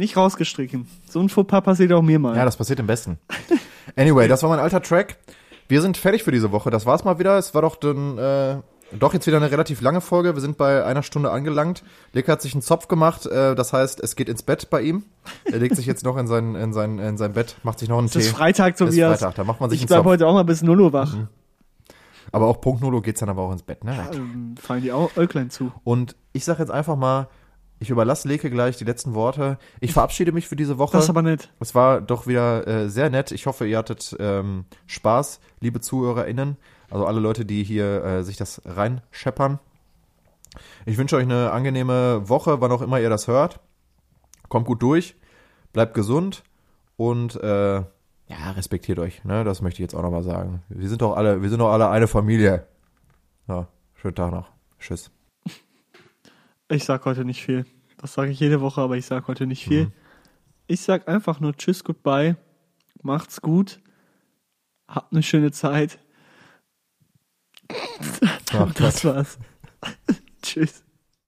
Nicht 0.00 0.16
rausgestrichen. 0.16 0.88
So 1.10 1.20
ein 1.20 1.28
Fauxpas 1.28 1.60
passiert 1.60 1.92
auch 1.92 2.00
mir 2.00 2.18
mal. 2.18 2.34
Ja, 2.34 2.46
das 2.46 2.56
passiert 2.56 2.80
im 2.80 2.86
Besten. 2.86 3.18
Anyway, 3.96 4.28
das 4.28 4.42
war 4.42 4.48
mein 4.48 4.58
alter 4.58 4.80
Track. 4.80 5.18
Wir 5.68 5.82
sind 5.82 5.98
fertig 5.98 6.22
für 6.22 6.32
diese 6.32 6.52
Woche. 6.52 6.70
Das 6.70 6.86
war's 6.86 7.04
mal 7.04 7.18
wieder. 7.18 7.36
Es 7.36 7.52
war 7.52 7.60
doch 7.60 7.76
dann, 7.76 8.16
äh, 8.16 8.56
doch 8.98 9.12
jetzt 9.12 9.26
wieder 9.26 9.36
eine 9.36 9.50
relativ 9.50 9.82
lange 9.82 10.00
Folge. 10.00 10.34
Wir 10.34 10.40
sind 10.40 10.56
bei 10.56 10.82
einer 10.86 11.02
Stunde 11.02 11.30
angelangt. 11.30 11.82
Lek 12.14 12.28
hat 12.28 12.40
sich 12.40 12.54
einen 12.54 12.62
Zopf 12.62 12.88
gemacht. 12.88 13.26
Äh, 13.26 13.54
das 13.54 13.74
heißt, 13.74 14.00
es 14.00 14.16
geht 14.16 14.30
ins 14.30 14.42
Bett 14.42 14.70
bei 14.70 14.80
ihm. 14.80 15.04
Er 15.44 15.58
legt 15.58 15.76
sich 15.76 15.84
jetzt 15.84 16.02
noch 16.02 16.16
in 16.16 16.26
sein, 16.26 16.54
in 16.54 16.72
sein, 16.72 16.98
in 16.98 17.18
sein 17.18 17.34
Bett, 17.34 17.56
macht 17.62 17.78
sich 17.78 17.90
noch 17.90 17.98
einen 17.98 18.06
es 18.06 18.14
Tee. 18.14 18.20
ist 18.20 18.30
Freitag, 18.30 18.78
so 18.78 18.86
Ist 18.86 18.94
wie 18.96 19.00
er 19.00 19.10
Freitag, 19.10 19.34
da 19.34 19.44
macht 19.44 19.60
man 19.60 19.68
sich 19.68 19.80
Ich 19.80 19.82
einen 19.82 19.88
bleib 19.88 19.98
Zopf. 19.98 20.06
Mhm. 20.06 20.10
heute 20.12 20.26
auch 20.28 20.32
mal 20.32 20.44
bis 20.44 20.62
0 20.62 20.80
Uhr 20.80 20.92
wach. 20.94 21.14
Aber 22.32 22.46
auch 22.46 22.62
Punkt 22.62 22.80
Null 22.80 22.94
Uhr 22.94 23.02
geht's 23.02 23.20
dann 23.20 23.28
aber 23.28 23.42
auch 23.42 23.52
ins 23.52 23.64
Bett, 23.64 23.84
ne? 23.84 24.08
Ähm, 24.14 24.54
fallen 24.56 24.82
die 24.82 24.92
auch 24.92 25.14
Äuglein 25.18 25.50
zu. 25.50 25.72
Und 25.84 26.16
ich 26.32 26.46
sag 26.46 26.58
jetzt 26.58 26.70
einfach 26.70 26.96
mal, 26.96 27.28
ich 27.80 27.88
überlasse 27.88 28.28
Leke 28.28 28.50
gleich 28.50 28.76
die 28.76 28.84
letzten 28.84 29.14
Worte. 29.14 29.58
Ich 29.80 29.94
verabschiede 29.94 30.32
mich 30.32 30.46
für 30.46 30.54
diese 30.54 30.76
Woche. 30.76 30.92
Das 30.92 31.04
ist 31.04 31.10
aber 31.10 31.22
nett. 31.22 31.50
Es 31.60 31.74
war 31.74 32.02
doch 32.02 32.26
wieder 32.26 32.66
äh, 32.68 32.90
sehr 32.90 33.08
nett. 33.08 33.32
Ich 33.32 33.46
hoffe, 33.46 33.66
ihr 33.66 33.78
hattet 33.78 34.14
ähm, 34.20 34.66
Spaß, 34.86 35.40
liebe 35.60 35.80
ZuhörerInnen. 35.80 36.58
Also 36.90 37.06
alle 37.06 37.20
Leute, 37.20 37.46
die 37.46 37.64
hier 37.64 38.04
äh, 38.04 38.22
sich 38.22 38.36
das 38.36 38.60
reinscheppern. 38.66 39.58
Ich 40.84 40.98
wünsche 40.98 41.16
euch 41.16 41.22
eine 41.22 41.52
angenehme 41.52 42.28
Woche, 42.28 42.60
wann 42.60 42.70
auch 42.70 42.82
immer 42.82 43.00
ihr 43.00 43.08
das 43.08 43.28
hört. 43.28 43.60
Kommt 44.48 44.66
gut 44.66 44.82
durch, 44.82 45.16
bleibt 45.72 45.94
gesund 45.94 46.42
und 46.96 47.36
äh, 47.36 47.76
ja, 47.76 48.50
respektiert 48.56 48.98
euch. 48.98 49.24
Ne? 49.24 49.42
Das 49.44 49.62
möchte 49.62 49.76
ich 49.76 49.84
jetzt 49.84 49.94
auch 49.94 50.02
nochmal 50.02 50.22
sagen. 50.22 50.62
Wir 50.68 50.88
sind 50.88 51.00
doch 51.00 51.16
alle, 51.16 51.40
wir 51.40 51.48
sind 51.48 51.60
doch 51.60 51.72
alle 51.72 51.88
eine 51.88 52.08
Familie. 52.08 52.66
Ja, 53.48 53.68
schönen 53.94 54.16
Tag 54.16 54.32
noch. 54.32 54.50
Tschüss. 54.78 55.10
Ich 56.70 56.84
sag 56.84 57.04
heute 57.04 57.24
nicht 57.24 57.42
viel. 57.42 57.66
Das 57.98 58.14
sage 58.14 58.30
ich 58.30 58.40
jede 58.40 58.60
Woche, 58.60 58.80
aber 58.80 58.96
ich 58.96 59.04
sag 59.04 59.26
heute 59.28 59.46
nicht 59.46 59.64
viel. 59.64 59.86
Mhm. 59.86 59.92
Ich 60.68 60.80
sag 60.80 61.08
einfach 61.08 61.40
nur 61.40 61.56
Tschüss, 61.56 61.82
Goodbye. 61.82 62.36
Macht's 63.02 63.40
gut. 63.40 63.80
Habt 64.86 65.12
eine 65.12 65.22
schöne 65.22 65.50
Zeit. 65.50 65.98
Ach, 68.52 68.72
Das 68.74 69.04
war's. 69.04 69.38
Tschüss. 70.42 70.84